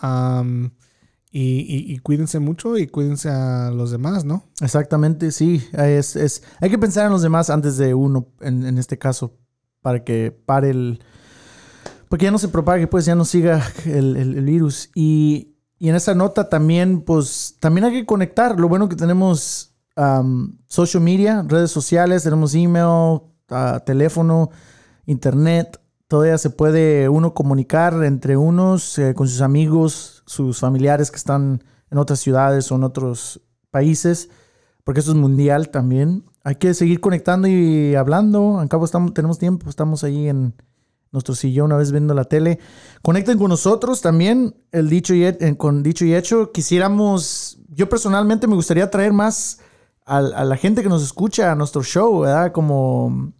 y, 1.31 1.61
y- 1.61 1.93
y 1.95 1.99
cuídense 1.99 2.39
mucho 2.41 2.77
y 2.77 2.87
cuídense 2.89 3.29
a 3.31 3.71
los 3.71 3.91
demás, 3.91 4.25
¿no? 4.25 4.45
Exactamente, 4.61 5.31
sí. 5.33 5.63
Es, 5.73 6.17
es, 6.17 6.43
hay 6.61 6.71
que 6.71 6.79
pensar 6.79 7.07
en 7.07 7.13
los 7.13 7.23
demás 7.23 7.51
antes 7.51 7.77
de 7.77 7.95
uno, 7.95 8.27
en, 8.41 8.67
en 8.67 8.79
este 8.79 8.99
caso, 8.99 9.37
para 9.81 10.03
que 10.05 10.33
pare 10.33 10.71
el... 10.71 11.01
Porque 12.09 12.25
ya 12.25 12.33
no 12.33 12.39
se 12.39 12.49
propague, 12.49 12.89
pues 12.89 13.05
ya 13.05 13.15
no 13.15 13.25
siga 13.25 13.63
el, 13.87 14.17
el- 14.17 14.45
virus. 14.45 14.91
Y, 14.97 15.55
y 15.79 15.89
en 15.89 15.95
esa 15.95 16.15
nota 16.15 16.49
también, 16.49 17.03
pues, 17.03 17.57
también 17.61 17.85
hay 17.85 17.93
que 17.93 18.07
conectar. 18.07 18.59
Lo 18.59 18.69
bueno 18.69 18.89
que 18.89 18.97
tenemos 18.97 19.75
social 20.67 21.03
media, 21.03 21.45
redes 21.47 21.71
sociales, 21.71 22.23
tenemos 22.25 22.55
email, 22.55 23.21
ah, 23.51 23.83
teléfono, 23.85 24.51
internet. 25.07 25.80
Todavía 26.11 26.39
se 26.39 26.51
puede 26.51 27.09
uno 27.09 27.35
comunicar 27.35 28.03
entre 28.03 28.37
unos, 28.37 28.99
eh, 28.99 29.15
con 29.15 29.29
sus 29.29 29.43
amigos, 29.43 30.25
sus 30.27 30.59
familiares 30.59 31.09
que 31.13 31.17
están 31.17 31.63
en 31.89 31.99
otras 31.99 32.19
ciudades 32.19 32.73
o 32.73 32.75
en 32.75 32.83
otros 32.83 33.43
países, 33.71 34.29
porque 34.83 34.99
esto 34.99 35.13
es 35.13 35.17
mundial 35.17 35.69
también. 35.69 36.25
Hay 36.43 36.57
que 36.57 36.75
seguir 36.75 36.99
conectando 36.99 37.47
y 37.47 37.95
hablando. 37.95 38.59
Al 38.59 38.69
cabo 38.69 38.87
estamos, 38.87 39.15
tenemos 39.15 39.39
tiempo, 39.39 39.71
estamos 39.71 40.03
ahí 40.03 40.29
en 40.29 40.57
nuestro 41.13 41.37
sillón 41.37 41.67
una 41.67 41.77
vez 41.77 41.93
viendo 41.93 42.13
la 42.13 42.25
tele. 42.25 42.59
Conecten 43.03 43.39
con 43.39 43.51
nosotros 43.51 44.01
también, 44.01 44.57
el 44.73 44.91
dicho 44.91 45.15
y 45.15 45.25
eh, 45.25 45.57
con 45.57 45.85
dicho 45.85 46.05
y 46.05 46.17
hecho. 46.17 46.51
Quisiéramos, 46.51 47.61
yo 47.69 47.89
personalmente 47.89 48.49
me 48.49 48.57
gustaría 48.57 48.91
traer 48.91 49.13
más 49.13 49.61
a, 50.05 50.17
a 50.17 50.45
la 50.45 50.57
gente 50.57 50.83
que 50.83 50.89
nos 50.89 51.05
escucha 51.05 51.53
a 51.53 51.55
nuestro 51.55 51.85
show, 51.85 52.23
¿verdad? 52.23 52.51
Como 52.51 53.33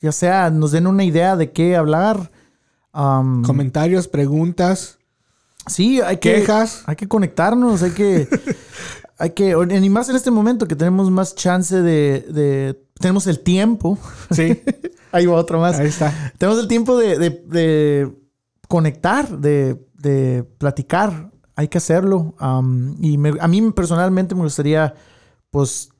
ya 0.00 0.12
sea 0.12 0.50
nos 0.50 0.72
den 0.72 0.86
una 0.86 1.04
idea 1.04 1.36
de 1.36 1.52
qué 1.52 1.76
hablar. 1.76 2.30
Comentarios, 2.92 4.08
preguntas, 4.08 4.98
sí, 5.66 6.00
hay 6.00 6.16
que 6.16 6.34
quejas. 6.36 6.82
hay 6.86 6.96
que 6.96 7.06
conectarnos, 7.06 7.82
hay 7.82 7.92
que, 7.92 8.28
hay 9.18 9.30
que, 9.30 9.50
y 9.82 9.90
más 9.90 10.08
en 10.08 10.16
este 10.16 10.30
momento 10.32 10.66
que 10.66 10.74
tenemos 10.74 11.08
más 11.10 11.34
chance 11.36 11.82
de, 11.82 12.26
de- 12.28 12.82
tenemos 12.98 13.26
el 13.28 13.40
tiempo. 13.40 13.96
Sí, 14.32 14.60
Ahí 15.12 15.26
va 15.26 15.34
otro 15.36 15.60
más. 15.60 15.78
ahí 15.78 15.86
está. 15.88 16.32
Tenemos 16.38 16.60
el 16.60 16.68
tiempo 16.68 16.96
de, 16.98 17.18
de- 17.18 17.30
de 17.46 18.14
conectar, 18.68 19.38
de, 19.38 19.84
de 19.94 20.44
platicar. 20.58 21.30
Hay 21.56 21.66
que 21.68 21.78
hacerlo. 21.78 22.34
Y 23.00 23.18
me- 23.18 23.34
a 23.40 23.48
mí 23.48 23.70
personalmente 23.72 24.34
me 24.36 24.42
gustaría, 24.42 24.94
pues, 25.50 25.90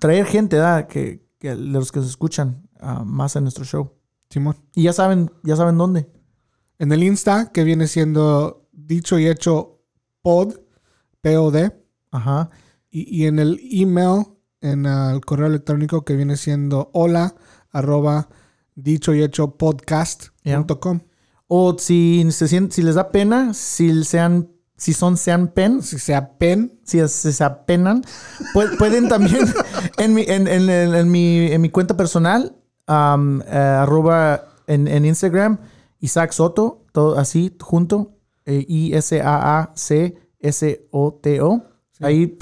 traer 0.00 0.24
gente, 0.26 0.56
¿verdad? 0.56 0.86
Que, 0.86 1.26
que 1.38 1.50
de 1.50 1.56
los 1.56 1.92
que 1.92 2.00
se 2.00 2.06
escuchan 2.06 2.65
ah, 2.80 3.02
más 3.04 3.36
en 3.36 3.44
nuestro 3.44 3.64
show. 3.64 3.92
Simón. 4.30 4.56
Y 4.74 4.82
ya 4.84 4.92
saben, 4.92 5.30
ya 5.44 5.56
saben 5.56 5.78
dónde. 5.78 6.10
En 6.78 6.92
el 6.92 7.02
Insta, 7.02 7.52
que 7.52 7.64
viene 7.64 7.86
siendo 7.86 8.68
dicho 8.72 9.18
y 9.18 9.26
hecho 9.28 9.80
pod, 10.22 10.54
P-O-D. 11.20 11.72
Ajá. 12.10 12.50
Y, 12.90 13.22
y 13.22 13.26
en 13.26 13.38
el 13.38 13.60
email, 13.70 14.24
en 14.60 14.86
el 14.86 15.20
correo 15.24 15.46
electrónico 15.46 16.04
que 16.04 16.16
viene 16.16 16.36
siendo 16.36 16.90
hola 16.92 17.34
arroba 17.70 18.28
dicho 18.74 19.14
y 19.14 19.22
hecho 19.22 19.56
podcast.com. 19.56 21.00
O 21.48 21.76
si 21.78 22.26
se 22.32 22.48
si 22.48 22.82
les 22.82 22.94
da 22.96 23.10
pena, 23.12 23.54
si 23.54 24.02
sean, 24.04 24.50
si 24.76 24.92
son 24.92 25.16
sean 25.16 25.48
pen, 25.48 25.82
Si 25.82 25.98
sea 25.98 26.36
pen, 26.38 26.80
si 26.84 27.06
se 27.08 27.44
apenan, 27.44 28.02
pu- 28.52 28.76
pueden 28.76 29.08
también 29.08 29.46
en 29.98 30.14
mi, 30.14 30.22
en, 30.22 30.48
en- 30.48 30.68
en- 30.68 30.94
en 30.94 31.10
mi, 31.10 31.46
en 31.52 31.60
mi 31.60 31.70
cuenta 31.70 31.96
personal, 31.96 32.56
eh, 32.88 33.52
arroba 33.52 34.48
en, 34.66 34.88
en 34.88 35.04
Instagram, 35.04 35.58
Isaac 36.00 36.32
Soto, 36.32 36.84
todo 36.92 37.18
así 37.18 37.56
junto, 37.60 38.12
eh, 38.44 38.64
I-S-A-A-C-S-O-T-O. 38.68 39.22
Ahí, 42.00 42.38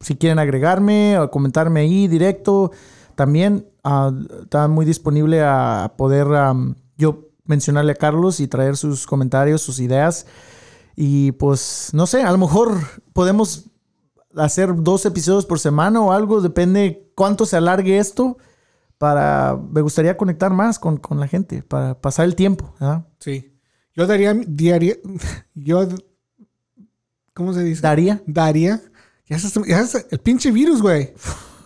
si 0.00 0.16
quieren 0.16 0.38
agregarme 0.38 1.18
o 1.18 1.30
comentarme 1.30 1.80
ahí 1.80 2.08
directo, 2.08 2.70
también 3.14 3.68
ah, 3.84 4.10
está 4.42 4.66
muy 4.68 4.86
disponible 4.86 5.42
a 5.42 5.92
poder 5.96 6.26
yo 6.96 7.28
mencionarle 7.44 7.92
a 7.92 7.96
Carlos 7.96 8.40
y 8.40 8.48
traer 8.48 8.76
sus 8.76 9.06
comentarios, 9.06 9.60
sus 9.60 9.80
ideas. 9.80 10.26
Y 10.96 11.32
pues, 11.32 11.90
no 11.92 12.06
sé, 12.06 12.22
a 12.22 12.32
lo 12.32 12.38
mejor 12.38 12.78
podemos 13.12 13.70
hacer 14.36 14.74
dos 14.76 15.04
episodios 15.06 15.46
por 15.46 15.58
semana 15.58 16.00
o 16.00 16.12
algo, 16.12 16.40
depende 16.40 17.10
cuánto 17.14 17.46
se 17.46 17.56
alargue 17.56 17.98
esto. 17.98 18.38
Para, 19.00 19.56
me 19.56 19.80
gustaría 19.80 20.18
conectar 20.18 20.52
más 20.52 20.78
con, 20.78 20.98
con 20.98 21.18
la 21.18 21.26
gente, 21.26 21.62
para 21.62 21.98
pasar 21.98 22.26
el 22.26 22.36
tiempo. 22.36 22.74
¿verdad? 22.78 23.06
sí. 23.18 23.56
Yo 23.96 24.06
daría 24.06 24.34
diaria, 24.34 24.96
yo, 25.54 25.88
¿cómo 27.32 27.54
se 27.54 27.62
dice? 27.64 27.80
Daría. 27.80 28.22
Daría. 28.26 28.82
Ya 29.26 29.36
es, 29.36 29.54
ya 29.66 29.80
es 29.80 30.06
el 30.10 30.18
pinche 30.18 30.50
virus, 30.50 30.82
güey. 30.82 31.14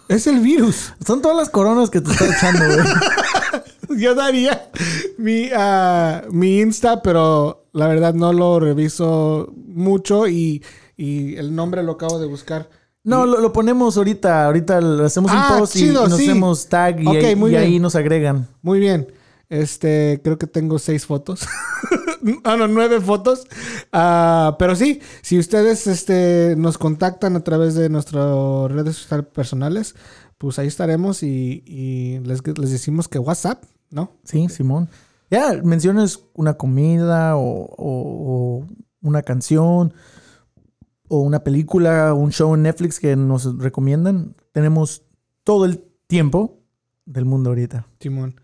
Es 0.06 0.28
el 0.28 0.38
virus. 0.38 0.92
Son 1.04 1.20
todas 1.20 1.36
las 1.36 1.50
coronas 1.50 1.90
que 1.90 2.00
te 2.00 2.12
estás 2.12 2.36
echando, 2.36 2.66
güey. 2.66 3.98
Yo 4.00 4.14
daría 4.14 4.70
mi, 5.18 5.50
ah, 5.56 6.22
mi 6.30 6.60
Insta, 6.60 7.02
pero 7.02 7.66
la 7.72 7.88
verdad 7.88 8.14
no 8.14 8.32
lo 8.32 8.60
reviso 8.60 9.52
mucho 9.56 10.28
y, 10.28 10.62
y 10.96 11.34
el 11.34 11.56
nombre 11.56 11.82
lo 11.82 11.92
acabo 11.92 12.20
de 12.20 12.28
buscar. 12.28 12.70
No, 13.04 13.26
lo, 13.26 13.40
lo 13.40 13.52
ponemos 13.52 13.96
ahorita. 13.96 14.46
Ahorita 14.46 14.78
hacemos 15.04 15.30
Ah, 15.32 15.50
un 15.52 15.58
post 15.60 15.76
y- 15.76 15.80
chido, 15.80 16.06
y, 16.06 16.08
nos 16.08 16.18
sí. 16.18 16.24
hacemos 16.30 16.66
tag 16.68 17.00
y, 17.00 17.06
ahí, 17.08 17.74
y 17.76 17.78
nos 17.78 17.94
agregan. 17.96 18.48
Muy 18.62 18.78
bien. 18.80 19.08
Este, 19.50 20.20
creo 20.24 20.38
que 20.38 20.46
tengo 20.46 20.78
seis 20.78 21.04
fotos. 21.06 21.42
ah, 22.44 22.56
no, 22.56 22.66
nueve 22.66 23.00
fotos. 23.00 23.46
Ah, 23.92 24.56
pero 24.58 24.74
sí, 24.74 25.00
si 25.22 25.38
ustedes 25.38 25.86
este, 25.86 26.54
nos 26.56 26.78
contactan 26.78 27.36
a 27.36 27.44
través 27.44 27.74
de 27.74 27.88
nuestras 27.90 28.24
redes 28.72 28.96
sociales 28.96 29.26
personales, 29.32 29.94
pues 30.38 30.58
ahí 30.58 30.66
estaremos 30.66 31.22
y, 31.22 31.62
y 31.66 32.18
les, 32.20 32.40
les 32.58 32.70
decimos 32.70 33.06
que 33.06 33.18
WhatsApp, 33.18 33.62
¿no? 33.90 34.12
Sí, 34.24 34.48
Simón. 34.48 34.88
Ya, 35.30 35.60
menciones 35.62 36.20
una 36.34 36.54
comida 36.54 37.36
o, 37.36 37.64
o- 37.64 38.60
o 38.62 38.66
una 39.02 39.22
canción 39.22 39.92
o 41.14 41.20
una 41.20 41.44
película, 41.44 42.12
un 42.14 42.32
show 42.32 42.54
en 42.54 42.62
Netflix 42.62 42.98
que 42.98 43.14
nos 43.16 43.58
recomiendan. 43.58 44.34
Tenemos 44.52 45.02
todo 45.44 45.64
el 45.64 45.84
tiempo 46.08 46.58
del 47.06 47.24
mundo 47.24 47.50
ahorita. 47.50 47.86
Simón. 48.00 48.40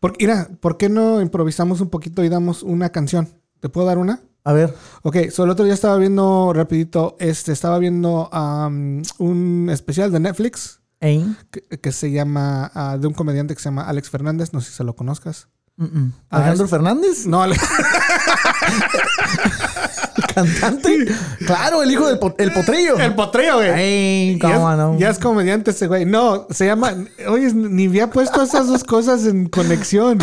Porque, 0.00 0.26
mira, 0.26 0.48
¿por 0.60 0.76
qué 0.76 0.88
no 0.88 1.20
improvisamos 1.22 1.80
un 1.80 1.88
poquito 1.88 2.22
y 2.24 2.28
damos 2.28 2.62
una 2.62 2.90
canción? 2.90 3.28
¿Te 3.60 3.68
puedo 3.68 3.86
dar 3.86 3.98
una? 3.98 4.20
A 4.44 4.52
ver. 4.52 4.74
Ok, 5.02 5.16
solo 5.30 5.46
el 5.46 5.50
otro 5.52 5.64
día 5.64 5.74
estaba 5.74 5.96
viendo, 5.96 6.52
rapidito, 6.54 7.16
este, 7.20 7.52
estaba 7.52 7.78
viendo 7.78 8.28
um, 8.32 9.02
un 9.18 9.68
especial 9.70 10.10
de 10.12 10.20
Netflix 10.20 10.80
¿Eh? 11.00 11.24
que, 11.50 11.62
que 11.78 11.92
se 11.92 12.10
llama, 12.10 12.70
ah, 12.74 12.96
de 12.98 13.06
un 13.06 13.14
comediante 13.14 13.54
que 13.54 13.60
se 13.60 13.68
llama 13.68 13.82
Alex 13.84 14.10
Fernández, 14.10 14.52
no 14.52 14.60
sé 14.60 14.70
si 14.70 14.76
se 14.76 14.84
lo 14.84 14.96
conozcas. 14.96 15.48
Mm, 15.76 15.84
mm. 15.84 16.12
Ah, 16.30 16.36
¿Alejandro 16.38 16.64
es- 16.64 16.70
Fernández? 16.70 17.26
No, 17.26 17.42
Ale- 17.42 17.56
¿Cantante? 20.34 21.06
claro, 21.46 21.82
el 21.82 21.90
hijo 21.90 22.06
del 22.06 22.18
el 22.38 22.52
potrillo. 22.52 22.98
el 22.98 23.14
potrillo, 23.14 23.56
güey. 23.56 23.70
Ey, 23.70 24.38
Ya 24.40 24.54
cómo 24.54 24.70
es, 24.70 24.76
no. 24.78 24.98
ya 24.98 25.10
es 25.10 25.18
comediante 25.18 25.70
ese 25.72 25.86
güey. 25.86 26.04
No, 26.04 26.46
se 26.50 26.66
llama. 26.66 26.94
Oye, 27.28 27.52
ni 27.54 27.86
había 27.86 28.10
puesto 28.10 28.42
esas 28.42 28.66
dos 28.68 28.84
cosas 28.84 29.24
en 29.26 29.48
conexión. 29.48 30.18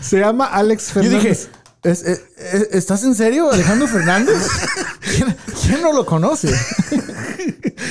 Se 0.00 0.18
llama 0.18 0.46
Alex 0.46 0.88
Yo 0.88 0.94
Fernández. 0.94 1.22
dije, 1.22 1.30
¿es- 1.84 2.02
es- 2.02 2.20
es- 2.52 2.68
¿estás 2.72 3.04
en 3.04 3.14
serio, 3.14 3.50
Alejandro 3.50 3.86
Fernández? 3.88 4.36
¿Quién, 5.00 5.36
quién 5.62 5.82
no 5.82 5.92
lo 5.92 6.04
conoce? 6.04 6.48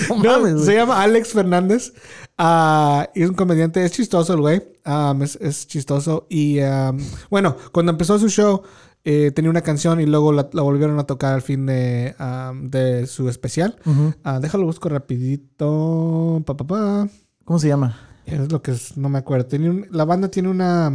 No 0.09 0.59
se 0.63 0.75
llama 0.75 1.01
Alex 1.01 1.29
Fernández. 1.29 1.93
Ah, 2.37 3.09
y 3.15 3.23
es 3.23 3.29
un 3.29 3.35
comediante. 3.35 3.83
Es 3.83 3.91
chistoso 3.91 4.33
el 4.33 4.41
güey. 4.41 4.63
Um, 4.85 5.23
es, 5.23 5.37
es 5.41 5.67
chistoso. 5.67 6.27
Y 6.29 6.59
um, 6.61 6.97
bueno, 7.29 7.55
cuando 7.71 7.91
empezó 7.91 8.17
su 8.19 8.29
show, 8.29 8.61
eh, 9.09 9.31
tenía 9.31 9.49
una 9.49 9.61
canción 9.61 10.01
y 10.01 10.05
luego 10.05 10.33
la, 10.33 10.49
la 10.51 10.61
volvieron 10.63 10.99
a 10.99 11.05
tocar 11.05 11.33
al 11.33 11.41
fin 11.41 11.65
de, 11.65 12.13
um, 12.19 12.69
de 12.69 13.07
su 13.07 13.29
especial. 13.29 13.77
Ujú. 13.85 14.13
Ah, 14.23 14.39
déjalo 14.41 14.65
busco 14.65 14.89
rapidito. 14.89 16.43
Pa, 16.45 16.57
pa, 16.57 16.67
pa. 16.67 17.07
¿Cómo 17.45 17.57
se 17.57 17.69
llama? 17.69 17.97
Es 18.25 18.51
lo 18.51 18.61
que 18.61 18.71
es- 18.71 18.97
no 18.97 19.07
me 19.07 19.19
acuerdo. 19.19 19.45
Tenía 19.45 19.71
un- 19.71 19.87
la 19.91 20.03
banda 20.03 20.27
tiene 20.29 20.49
una. 20.49 20.91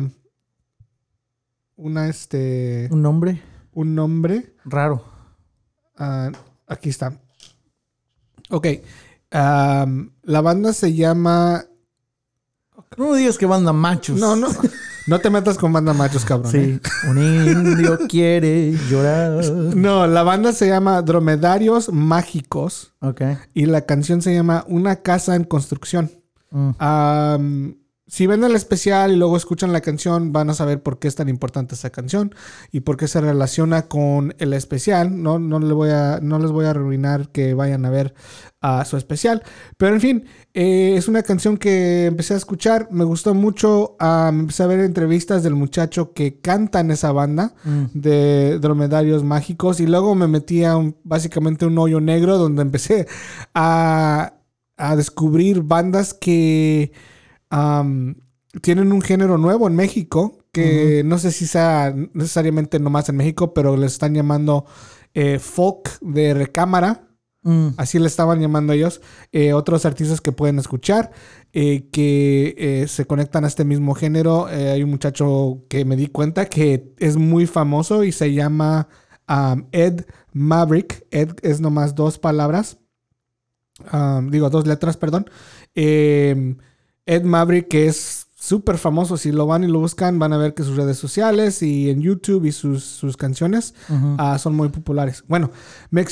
Una, 1.77 2.09
este. 2.09 2.89
Un 2.93 3.01
nombre 3.03 3.41
Un 3.73 3.95
nombre. 3.95 4.55
raro. 4.67 5.03
Ah, 5.97 6.31
aquí 6.67 6.91
está. 6.91 7.19
Ok. 8.51 8.67
La 9.31 10.41
banda 10.43 10.75
se 10.75 10.93
llama. 10.93 11.65
No 12.99 13.15
digas 13.15 13.39
que 13.39 13.47
banda 13.47 13.73
machos. 13.73 14.19
No, 14.21 14.37
no. 14.37 14.49
No 15.07 15.19
te 15.19 15.31
metas 15.31 15.59
con 15.59 15.73
banda 15.73 15.93
machos, 15.93 16.25
cabrón. 16.25 16.55
¿eh? 16.55 16.81
Sí. 16.83 17.09
Un 17.09 17.19
indio 17.19 17.99
quiere 18.09 18.73
llorar. 18.89 19.45
No, 19.75 20.07
la 20.07 20.23
banda 20.23 20.53
se 20.53 20.69
llama 20.69 21.03
Dromedarios 21.03 21.93
Mágicos 21.93 22.93
Ok. 23.01 23.23
y 23.55 23.67
la 23.67 23.83
canción 23.83 24.23
se 24.23 24.35
llama 24.35 24.65
Una 24.69 24.97
casa 24.97 25.35
en 25.35 25.45
construcción. 25.45 26.11
Mm. 26.51 26.71
Am, 26.79 27.75
si 28.15 28.27
ven 28.27 28.45
el 28.45 28.55
especial 28.55 29.11
y 29.11 29.17
luego 29.17 29.39
escuchan 29.39 29.73
la 29.73 29.81
canción, 29.81 30.35
van 30.35 30.51
a 30.51 30.55
saber 30.55 30.83
por 30.83 30.99
qué 30.99 31.09
es 31.09 31.15
tan 31.15 31.31
importante 31.31 31.75
esa 31.75 31.89
canción 31.89 32.35
y 32.71 32.81
por 32.81 32.99
qué 32.99 33.09
se 33.09 33.23
relaciona 33.23 33.89
con 33.89 34.35
el 34.39 34.53
especial. 34.53 35.23
No, 35.23 35.39
no, 35.39 35.59
le 35.59 35.73
voy 35.73 35.89
a, 35.89 36.19
no 36.21 36.39
les 36.39 36.51
voy 36.51 36.67
a 36.67 36.71
arruinar 36.71 37.31
que 37.31 37.55
vayan 37.55 37.87
a 37.87 37.91
ver 37.91 38.13
a 38.61 38.85
su 38.85 38.99
especial. 38.99 39.43
Pero 39.79 39.95
en 39.95 40.01
fin, 40.03 40.25
eh, 40.53 40.95
es 40.99 41.09
una 41.09 41.23
canción 41.23 41.57
que 41.57 42.05
empecé 42.05 42.35
a 42.35 42.37
escuchar, 42.37 42.89
me 42.91 43.05
gustó 43.05 43.33
mucho. 43.33 43.97
am, 43.99 44.41
empecé 44.41 44.63
a 44.63 44.67
ver 44.67 44.81
entrevistas 44.81 45.43
del 45.43 45.55
muchacho 45.55 46.13
que 46.13 46.39
canta 46.39 46.81
en 46.81 46.91
esa 46.91 47.13
banda 47.13 47.55
Mm. 47.65 47.85
de 47.95 48.59
dromedarios 48.61 49.25
mágicos 49.25 49.81
y 49.81 49.87
luego 49.87 50.15
me 50.15 50.29
metí 50.29 50.65
a 50.65 50.77
un- 50.77 50.97
básicamente 51.03 51.65
un 51.65 51.79
hoyo 51.79 51.99
negro 51.99 52.37
donde 52.37 52.61
empecé 52.61 53.07
a, 53.55 54.35
a 54.77 54.97
descubrir 54.97 55.63
bandas 55.63 56.13
que 56.13 56.93
tienen 58.61 58.93
un 58.93 59.03
género 59.03 59.39
nuevo 59.39 59.67
en 59.67 59.77
México 59.77 60.39
que 60.53 61.03
no 61.05 61.19
sé 61.19 61.33
si 61.33 61.47
sea 61.47 61.95
necesariamente 62.13 62.79
nomás 62.79 63.09
en 63.09 63.17
México, 63.17 63.55
pero 63.55 63.77
le 63.77 63.87
están 63.87 64.15
llamando 64.15 64.67
eh, 65.15 65.39
folk 65.39 65.99
de 66.01 66.35
recámara. 66.35 67.09
Mm. 67.45 67.69
Así 67.77 67.99
le 67.99 68.07
estaban 68.07 68.41
llamando 68.41 68.73
ellos. 68.73 69.01
Eh, 69.33 69.53
otros 69.53 69.85
artistas 69.85 70.21
que 70.21 70.31
pueden 70.31 70.59
escuchar, 70.59 71.11
eh, 71.53 71.89
que 71.91 72.55
eh, 72.57 72.89
se 72.89 73.07
conectan 73.07 73.45
a 73.45 73.49
este 73.49 73.65
mismo 73.65 73.95
género. 73.95 74.47
Hay 74.47 74.83
un 74.83 74.91
muchacho 74.91 75.65
que 75.69 75.85
me 75.85 75.97
di 75.97 76.07
cuenta 76.07 76.47
que 76.47 76.95
es 76.99 77.17
muy 77.17 77.47
famoso 77.47 78.05
y 78.05 78.13
se 78.13 78.33
llama 78.33 78.89
um, 79.29 79.67
Ed 79.73 80.05
Maverick. 80.33 81.07
Ed 81.11 81.33
es 81.43 81.61
nomás 81.61 81.95
dos 81.95 82.19
palabras. 82.19 82.79
Um, 83.93 84.31
digo, 84.31 84.51
dos 84.51 84.67
letras, 84.67 84.97
perdón. 84.97 85.29
Eh, 85.75 86.57
Ed 87.07 87.23
Maverick, 87.25 87.69
que 87.69 87.87
es 87.87 88.27
súper 88.35 88.79
famoso. 88.79 89.17
Si 89.17 89.33
lo 89.33 89.47
van 89.47 89.65
y 89.65 89.69
lo 89.69 89.79
buscan, 89.81 90.19
van 90.19 90.33
a 90.33 90.37
ver 90.39 90.55
que 90.55 90.63
sus 90.63 90.77
redes 90.77 90.99
sociales 90.99 91.63
y 91.63 91.91
en 91.91 92.01
YouTube 92.03 92.45
y 92.47 92.53
sus, 92.53 92.85
sus 92.85 93.17
canciones 93.17 93.75
ah, 94.19 94.39
son 94.39 94.55
muy 94.55 94.69
populares. 94.69 95.25
Bueno, 95.29 95.51
me, 95.91 96.05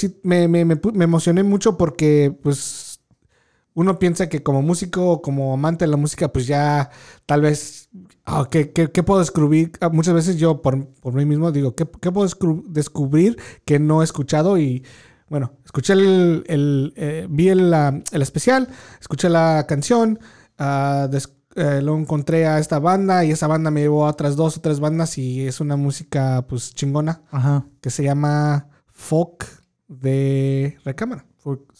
me, 0.48 0.64
me- 0.64 0.80
emocioné 1.04 1.42
mucho 1.42 1.76
porque, 1.76 2.36
pues, 2.42 3.00
uno 3.72 3.98
piensa 4.00 4.28
que 4.28 4.42
como 4.42 4.62
músico 4.62 5.10
o 5.10 5.22
como 5.22 5.54
amante 5.54 5.84
de 5.84 5.90
la 5.90 5.96
música, 5.96 6.32
pues 6.32 6.46
ya 6.46 6.90
tal 7.24 7.40
vez, 7.42 7.88
ah, 8.26 8.46
¿qué, 8.50 8.72
qué- 8.72 8.90
qué 8.90 9.02
puedo 9.02 9.20
descubrir? 9.20 9.72
Ah, 9.80 9.88
muchas 9.90 10.14
veces 10.14 10.36
yo 10.36 10.60
por, 10.60 10.86
por 11.00 11.14
mí 11.14 11.24
mismo 11.24 11.52
digo, 11.52 11.74
¿qué, 11.76 11.88
qué 12.00 12.10
puedo 12.12 12.28
descubrir 12.68 13.38
que 13.64 13.78
no 13.78 14.00
he 14.02 14.04
escuchado? 14.04 14.58
Y 14.58 14.84
bueno, 15.28 15.52
escuché 15.64 15.92
el, 15.92 16.44
el, 16.48 16.92
eh, 16.96 17.26
vi 17.30 17.48
el, 17.48 17.72
el 17.72 18.22
especial, 18.22 18.68
escuché 19.00 19.28
la 19.28 19.64
canción, 19.68 20.18
eh, 21.56 21.80
luego 21.82 21.98
encontré 21.98 22.46
a 22.46 22.58
esta 22.58 22.78
banda 22.78 23.24
y 23.24 23.30
esa 23.32 23.46
banda 23.46 23.70
me 23.70 23.80
llevó 23.80 24.06
a 24.06 24.10
otras 24.10 24.36
dos 24.36 24.56
o 24.56 24.60
tres 24.60 24.78
bandas 24.80 25.18
y 25.18 25.46
es 25.46 25.60
una 25.60 25.76
música 25.76 26.44
pues 26.48 26.74
chingona 26.74 27.22
Ajá. 27.30 27.66
que 27.80 27.90
se 27.90 28.04
llama 28.04 28.68
folk 28.92 29.46
de 29.88 30.76
recámara. 30.84 31.24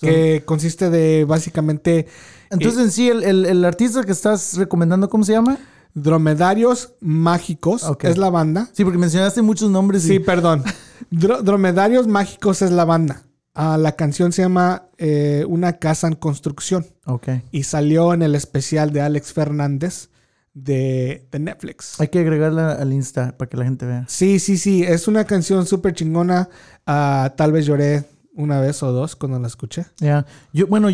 Que 0.01 0.43
consiste 0.47 0.89
de 0.90 1.24
básicamente 1.27 2.07
Entonces, 2.51 2.81
en 2.82 2.90
sí, 2.90 3.09
el, 3.11 3.23
el- 3.23 3.44
el 3.47 3.65
artista 3.65 4.02
que 4.02 4.12
estás 4.12 4.57
recomendando, 4.57 5.09
¿cómo 5.11 5.23
se 5.24 5.32
llama? 5.32 5.59
dromedarios 5.93 6.94
mágicos. 7.01 7.82
Ok. 7.85 8.05
Es 8.05 8.16
la 8.16 8.31
banda. 8.31 8.69
Sí, 8.73 8.85
porque 8.85 8.98
mencionaste 8.98 9.43
muchos 9.43 9.70
nombres. 9.70 10.05
y- 10.05 10.09
Sí, 10.09 10.19
perdón. 10.20 10.62
Dro- 11.11 11.43
dromedarios 11.43 12.07
mágicos 12.07 12.62
es 12.62 12.70
la 12.70 12.85
banda. 12.85 13.23
Ah, 13.55 13.77
la 13.78 13.93
canción 13.97 14.32
se 14.32 14.43
llama 14.43 14.85
eh, 14.98 15.44
Una 15.48 15.74
casa 15.78 16.06
en 16.06 16.14
construcción 16.14 16.86
Ok. 17.06 17.28
y 17.51 17.64
salió 17.64 18.14
en 18.14 18.22
el 18.22 18.35
especial 18.35 18.93
de 18.93 19.01
Alex 19.01 19.32
Fernández 19.32 20.09
de, 20.55 21.27
de 21.31 21.39
Netflix. 21.39 22.01
Hay 22.01 22.09
que 22.09 22.20
agregarla 22.20 22.72
al 22.72 22.93
Insta 22.93 23.36
para 23.36 23.48
que 23.48 23.56
la 23.56 23.64
gente 23.64 23.86
vea. 23.86 24.05
Sí, 24.09 24.39
sí, 24.39 24.56
sí. 24.56 24.82
Es 24.85 25.09
una 25.09 25.24
canción 25.24 25.66
súper 25.66 25.94
chingona. 25.94 26.48
Ah, 26.86 27.35
tal 27.36 27.52
vez 27.52 27.66
lloré 27.66 28.05
una 28.35 28.60
vez 28.60 28.82
o 28.82 28.93
dos 28.93 29.16
cuando 29.16 29.39
la 29.39 29.48
escuché. 29.48 29.85
Ya. 29.98 30.24
Yo, 30.52 30.66
bueno, 30.66 30.89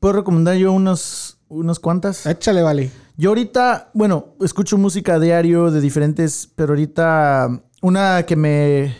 puedo 0.00 0.14
recomendar 0.14 0.56
yo 0.56 0.72
unos, 0.72 1.38
unos 1.48 1.78
cuantas. 1.80 2.26
Échale, 2.26 2.62
vale. 2.62 2.90
Yo 3.16 3.30
ahorita, 3.30 3.90
bueno, 3.94 4.34
escucho 4.40 4.76
música 4.78 5.14
a 5.14 5.18
diario 5.20 5.70
de 5.70 5.80
diferentes, 5.80 6.50
pero 6.54 6.70
ahorita 6.72 7.48
una 7.82 8.24
que 8.24 8.36
me, 8.36 8.96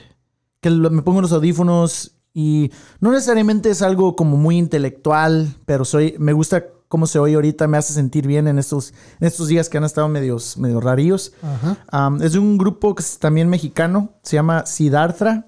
que 0.60 0.70
me 0.70 1.02
pongo 1.02 1.20
los 1.22 1.32
audífonos 1.32 2.16
y 2.34 2.70
no 3.00 3.10
necesariamente 3.12 3.70
es 3.70 3.82
algo 3.82 4.16
como 4.16 4.36
muy 4.36 4.56
intelectual, 4.58 5.54
pero 5.66 5.84
soy, 5.84 6.14
me 6.18 6.32
gusta 6.32 6.64
cómo 6.88 7.06
se 7.06 7.18
oye 7.18 7.34
ahorita, 7.36 7.66
me 7.68 7.78
hace 7.78 7.94
sentir 7.94 8.26
bien 8.26 8.46
en 8.48 8.58
estos, 8.58 8.92
en 9.18 9.26
estos 9.26 9.48
días 9.48 9.68
que 9.68 9.78
han 9.78 9.84
estado 9.84 10.08
medios, 10.08 10.58
medio 10.58 10.80
rarillos. 10.80 11.32
Ajá. 11.42 11.78
Um, 12.08 12.22
es 12.22 12.32
de 12.32 12.38
un 12.38 12.58
grupo 12.58 12.94
que 12.94 13.02
es 13.02 13.18
también 13.18 13.48
mexicano, 13.48 14.10
se 14.22 14.36
llama 14.36 14.66
Siddhartha. 14.66 15.46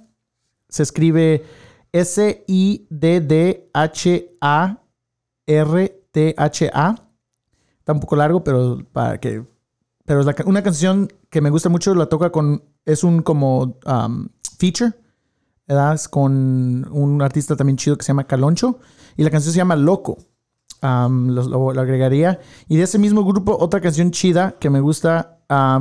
Se 0.68 0.82
escribe 0.82 1.44
S-I-D-D-H-A-R-T-H-A. 1.92 3.34
Está 7.78 7.92
un 7.92 8.00
poco 8.00 8.16
largo, 8.16 8.42
pero 8.42 8.84
para 8.92 9.20
que. 9.20 9.44
Pero 10.04 10.20
es 10.20 10.26
la 10.26 10.34
una 10.46 10.62
canción 10.62 11.12
que 11.30 11.40
me 11.40 11.50
gusta 11.50 11.68
mucho, 11.68 11.94
la 11.94 12.06
toca 12.06 12.30
con. 12.32 12.64
Es 12.84 13.04
un 13.04 13.22
como 13.22 13.78
um, 13.86 14.28
feature. 14.58 14.94
¿Verdad? 15.66 16.00
Con 16.10 16.86
un 16.90 17.22
artista 17.22 17.56
también 17.56 17.76
chido 17.76 17.96
que 17.96 18.04
se 18.04 18.08
llama 18.08 18.26
Caloncho. 18.26 18.78
Y 19.16 19.24
la 19.24 19.30
canción 19.30 19.52
se 19.52 19.58
llama 19.58 19.76
Loco. 19.76 20.18
Um, 20.82 21.28
lo, 21.28 21.70
agregaría. 21.70 22.40
Y 22.68 22.76
de 22.76 22.82
ese 22.82 22.98
mismo 22.98 23.24
grupo, 23.24 23.56
otra 23.58 23.80
canción 23.80 24.10
chida 24.10 24.56
que 24.58 24.70
me 24.70 24.80
gusta, 24.80 25.38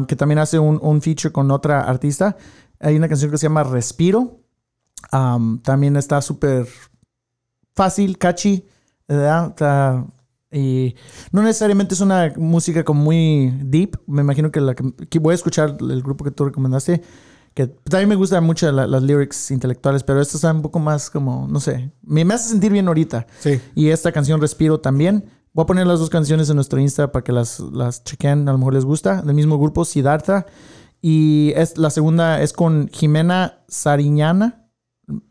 que 0.07 0.15
también 0.15 0.39
hace 0.39 0.59
un, 0.59 0.79
un 0.81 1.01
feature 1.01 1.31
con 1.31 1.51
otra 1.51 1.81
artista. 1.81 2.37
Hay 2.79 2.95
una 2.95 3.09
canción 3.09 3.31
que 3.31 3.37
se 3.37 3.47
llama 3.47 3.63
Respiro. 3.63 4.39
También 5.11 5.95
está 5.95 6.21
súper 6.21 6.67
fácil, 7.73 8.17
catchy. 8.17 8.65
¿verdad? 9.07 10.05
Y 10.51 10.95
no 11.31 11.41
necesariamente 11.41 11.95
es 11.95 12.01
una 12.01 12.31
música 12.37 12.83
como 12.83 13.03
muy 13.03 13.53
deep. 13.63 13.99
Me 14.05 14.21
imagino 14.21 14.51
que, 14.51 14.61
la 14.61 14.75
que 14.75 15.19
voy 15.19 15.31
a 15.31 15.35
escuchar 15.35 15.77
el 15.79 16.03
grupo 16.03 16.23
que 16.23 16.31
tú 16.31 16.45
recomendaste. 16.45 17.01
Que 17.53 17.67
también 17.67 18.09
me 18.09 18.15
gustan 18.15 18.43
mucho 18.43 18.71
la- 18.71 18.87
las 18.87 19.03
lyrics 19.03 19.51
intelectuales, 19.51 20.03
pero 20.03 20.19
esta 20.21 20.37
está 20.37 20.51
un 20.51 20.61
poco 20.63 20.79
más 20.79 21.09
como, 21.09 21.47
no 21.47 21.59
sé, 21.59 21.91
me, 22.01 22.25
me 22.25 22.33
hace 22.33 22.49
sentir 22.49 22.71
bien 22.71 22.87
ahorita. 22.87 23.27
Sí. 23.39 23.61
Y 23.75 23.89
esta 23.89 24.11
canción 24.11 24.41
Respiro 24.41 24.79
también. 24.79 25.25
Voy 25.53 25.63
a 25.63 25.65
poner 25.67 25.85
las 25.85 25.99
dos 25.99 26.09
canciones 26.09 26.49
en 26.49 26.55
nuestro 26.55 26.79
Insta 26.79 27.11
para 27.11 27.23
que 27.23 27.31
las, 27.31 27.59
las 27.59 28.03
chequen, 28.03 28.49
a 28.49 28.53
lo 28.53 28.57
mejor 28.57 28.73
les 28.73 28.85
gusta. 28.85 29.21
Del 29.21 29.35
mismo 29.35 29.59
grupo, 29.59 29.85
Siddhartha. 29.85 30.47
Y 30.99 31.51
es, 31.55 31.77
la 31.77 31.91
segunda 31.91 32.41
es 32.41 32.53
con 32.53 32.89
Jimena 32.91 33.59
Sariñana. 33.67 34.67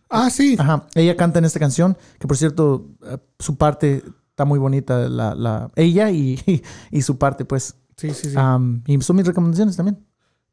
Ah, 0.09 0.31
sí. 0.31 0.55
Ajá. 0.59 0.87
Ella 0.95 1.17
canta 1.17 1.41
en 1.41 1.47
esta 1.47 1.59
canción, 1.59 1.97
que 2.21 2.29
por 2.29 2.37
cierto, 2.37 2.91
eh, 3.05 3.19
su 3.41 3.57
parte 3.57 4.05
está 4.29 4.45
muy 4.45 4.61
bonita. 4.61 5.09
La, 5.09 5.35
la, 5.35 5.73
ella 5.75 6.11
y, 6.13 6.39
y, 6.93 7.03
su 7.03 7.19
parte, 7.19 7.45
pues. 7.45 7.75
Sí, 7.97 8.11
sí, 8.11 8.31
sí. 8.31 8.37
Um, 8.37 8.83
y 8.87 9.01
son 9.01 9.17
mis 9.17 9.27
recomendaciones 9.27 9.75
también. 9.77 10.07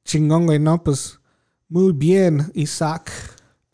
Chingón, 0.04 0.46
güey, 0.46 0.58
¿no? 0.60 0.84
Pues 0.84 1.19
muy 1.70 1.94
bien, 1.94 2.52
Isaac. 2.54 3.12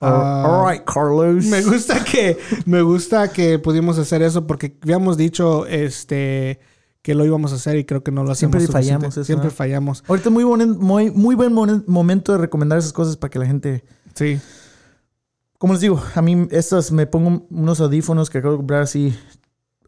Uh, 0.02 0.06
all 0.06 0.72
right, 0.72 0.84
Carlos. 0.86 1.46
Me 1.46 1.62
gusta 1.64 2.04
que 2.04 2.38
me 2.66 2.82
gusta 2.82 3.32
que 3.32 3.58
pudimos 3.58 3.98
hacer 3.98 4.22
eso 4.22 4.46
porque 4.46 4.78
habíamos 4.84 5.18
dicho 5.18 5.66
este 5.66 6.60
que 7.02 7.16
lo 7.16 7.24
íbamos 7.24 7.52
a 7.54 7.56
hacer 7.56 7.78
y 7.78 7.86
creo 7.86 8.04
que 8.04 8.12
no 8.12 8.24
lo 8.24 8.32
hacemos. 8.32 8.58
Siempre 8.58 8.68
fallamos. 8.68 9.08
Eso, 9.10 9.24
Siempre 9.24 9.50
fallamos. 9.50 10.04
Ahorita 10.08 10.30
muy 10.30 10.44
buen, 10.44 10.78
muy, 10.80 11.12
muy 11.12 11.36
buen 11.36 11.54
momento 11.54 12.34
de 12.34 12.40
recomendar 12.40 12.80
esas 12.80 12.94
cosas 12.94 13.16
para 13.16 13.30
que 13.30 13.40
la 13.40 13.46
gente. 13.46 13.86
Sí. 14.14 14.40
Como 15.58 15.74
les 15.74 15.82
digo, 15.82 16.02
a 16.14 16.22
mí 16.22 16.48
estas 16.52 16.92
me 16.92 17.08
pongo 17.08 17.46
unos 17.50 17.80
audífonos 17.80 18.30
que 18.30 18.40
acabo 18.40 18.54
de 18.54 18.58
comprar 18.58 18.82
así. 18.82 19.16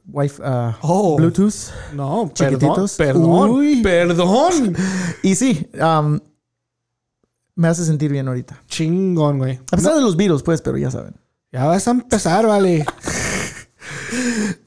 Wi-Fi, 0.10 0.42
uh, 0.42 0.74
oh, 0.82 1.18
Bluetooth. 1.18 1.72
No, 1.94 2.32
chiquititos. 2.34 2.96
Perdón. 2.96 3.50
Uy. 3.50 3.82
Perdón. 3.82 4.76
y 5.24 5.36
sí, 5.36 5.70
um, 5.74 6.20
me 7.58 7.68
hace 7.68 7.84
sentir 7.84 8.12
bien 8.12 8.28
ahorita. 8.28 8.62
Chingón, 8.68 9.40
güey. 9.40 9.60
A 9.72 9.76
pesar 9.76 9.96
de 9.96 10.02
los 10.02 10.16
virus, 10.16 10.44
pues, 10.44 10.62
pero 10.62 10.78
ya 10.78 10.92
saben. 10.92 11.16
Ya 11.52 11.66
vas 11.66 11.88
a 11.88 11.92
empezar, 11.92 12.46
vale. 12.46 12.86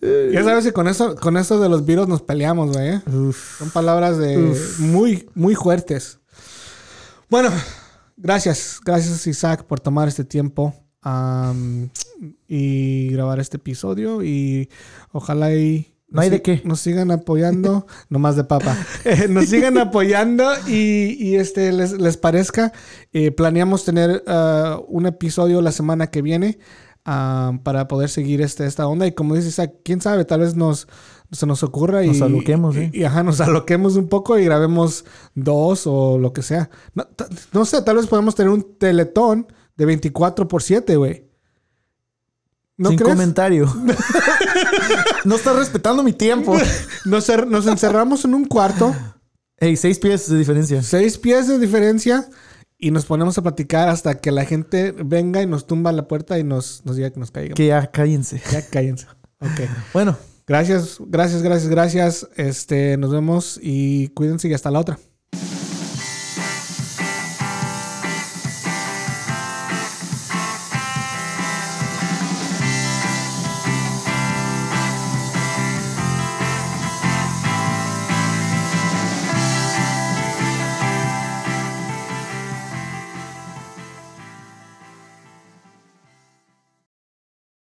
ya 0.33 0.43
sabes 0.43 0.65
que 0.65 0.73
con 0.73 0.89
eso, 0.89 1.15
con 1.15 1.37
eso 1.37 1.61
de 1.61 1.69
los 1.69 1.87
virus 1.87 2.09
nos 2.09 2.21
peleamos, 2.23 2.73
güey. 2.73 2.89
¿eh? 2.89 3.01
Son 3.07 3.71
palabras 3.73 4.19
de 4.19 4.57
muy, 4.79 5.31
muy 5.35 5.55
fuertes. 5.55 6.19
Bueno, 7.29 7.51
gracias. 8.17 8.81
Gracias, 8.85 9.25
Isaac, 9.29 9.65
por 9.65 9.79
tomar 9.79 10.09
este 10.09 10.25
tiempo 10.25 10.75
y 12.49 13.09
grabar 13.11 13.39
este 13.39 13.59
episodio. 13.59 14.25
Y 14.25 14.69
ojalá 15.13 15.55
y 15.55 15.95
no 16.11 16.21
hay 16.21 16.31
de 16.31 16.43
qué. 16.43 16.61
Nos 16.65 16.81
sigan 16.81 17.11
apoyando, 17.11 17.87
nomás 18.09 18.37
de 18.37 18.45
papa. 18.45 18.77
Eh, 19.05 19.29
nos 19.29 19.47
sigan 19.47 19.79
apoyando 19.79 20.45
y, 20.67 21.37
este 21.37 21.73
les, 21.73 22.17
parezca. 22.17 22.73
Eh, 23.13 23.31
planeamos 23.31 23.85
tener 23.85 24.23
uh, 24.27 24.85
un 24.89 25.07
episodio 25.07 25.63
la 25.63 25.73
semana 25.73 26.09
que 26.09 26.23
viene 26.23 26.59
um, 27.07 27.59
para 27.61 27.89
poder 27.89 28.09
seguir 28.09 28.41
este, 28.43 28.67
esta 28.67 28.87
onda. 28.87 29.07
Y 29.07 29.13
como 29.13 29.35
dices, 29.35 29.61
quién 29.85 30.01
sabe, 30.01 30.25
tal 30.25 30.41
vez 30.41 30.57
nos, 30.57 30.89
se 31.31 31.47
nos 31.47 31.63
ocurra 31.63 32.03
nos 32.03 32.19
y, 32.19 32.23
aloquemos, 32.23 32.77
¿eh? 32.77 32.91
y, 32.93 33.05
ajá, 33.05 33.23
nos 33.23 33.41
aloquemos 33.41 33.97
un 33.97 34.09
poco 34.09 34.39
y 34.39 34.45
grabemos 34.45 35.05
dos 35.35 35.87
o 35.87 36.19
lo 36.19 36.33
que 36.33 36.43
sea. 36.43 36.71
No, 36.95 37.07
no 37.53 37.65
sé, 37.65 37.83
tal 37.83 37.97
vez 37.97 38.07
podemos 38.07 38.35
tener 38.35 38.51
un 38.51 38.77
teletón 38.79 39.47
de 39.77 39.87
24 39.87 40.49
por 40.49 40.63
7, 40.63 40.97
güey. 40.97 41.30
Sin 42.89 42.99
comentario. 42.99 43.73
no 45.25 45.37
estás 45.37 45.57
respetando 45.57 46.03
mi 46.03 46.13
tiempo. 46.13 46.57
Nos, 47.05 47.29
nos 47.47 47.67
encerramos 47.67 48.25
en 48.25 48.35
un 48.35 48.45
cuarto. 48.47 48.95
Ey, 49.59 49.77
seis 49.77 49.99
pies 49.99 50.29
de 50.29 50.39
diferencia. 50.39 50.83
Seis 50.83 51.19
pies 51.19 51.49
de 51.49 51.59
diferencia. 51.59 52.29
Y 52.79 52.91
nos 52.91 53.05
ponemos 53.05 53.37
a 53.37 53.43
platicar 53.43 53.91
hasta 53.91 54.15
que 54.15 54.33
la 54.33 54.47
gente 54.47 54.93
venga 54.93 55.43
y 55.43 55.47
nos 55.47 55.67
tumba 55.67 55.93
la 55.93 56.09
puerta 56.09 56.39
y 56.39 56.45
nos, 56.45 56.83
nos 56.87 56.97
diga 56.97 57.11
que 57.11 57.21
nos 57.21 57.31
caigan. 57.31 57.55
Que 57.55 57.67
ya 57.67 57.91
cállense. 57.91 58.41
Ya 58.51 58.67
cállense. 58.67 59.07
Ok. 59.41 59.69
Bueno. 59.93 60.17
Gracias, 60.47 60.97
gracias, 60.99 61.43
gracias, 61.43 61.71
gracias. 61.71 62.29
Este, 62.35 62.97
nos 62.97 63.13
vemos 63.13 63.61
y 63.63 64.09
cuídense 64.09 64.49
y 64.49 64.55
hasta 64.55 64.73
la 64.73 64.81
otra. 64.81 64.99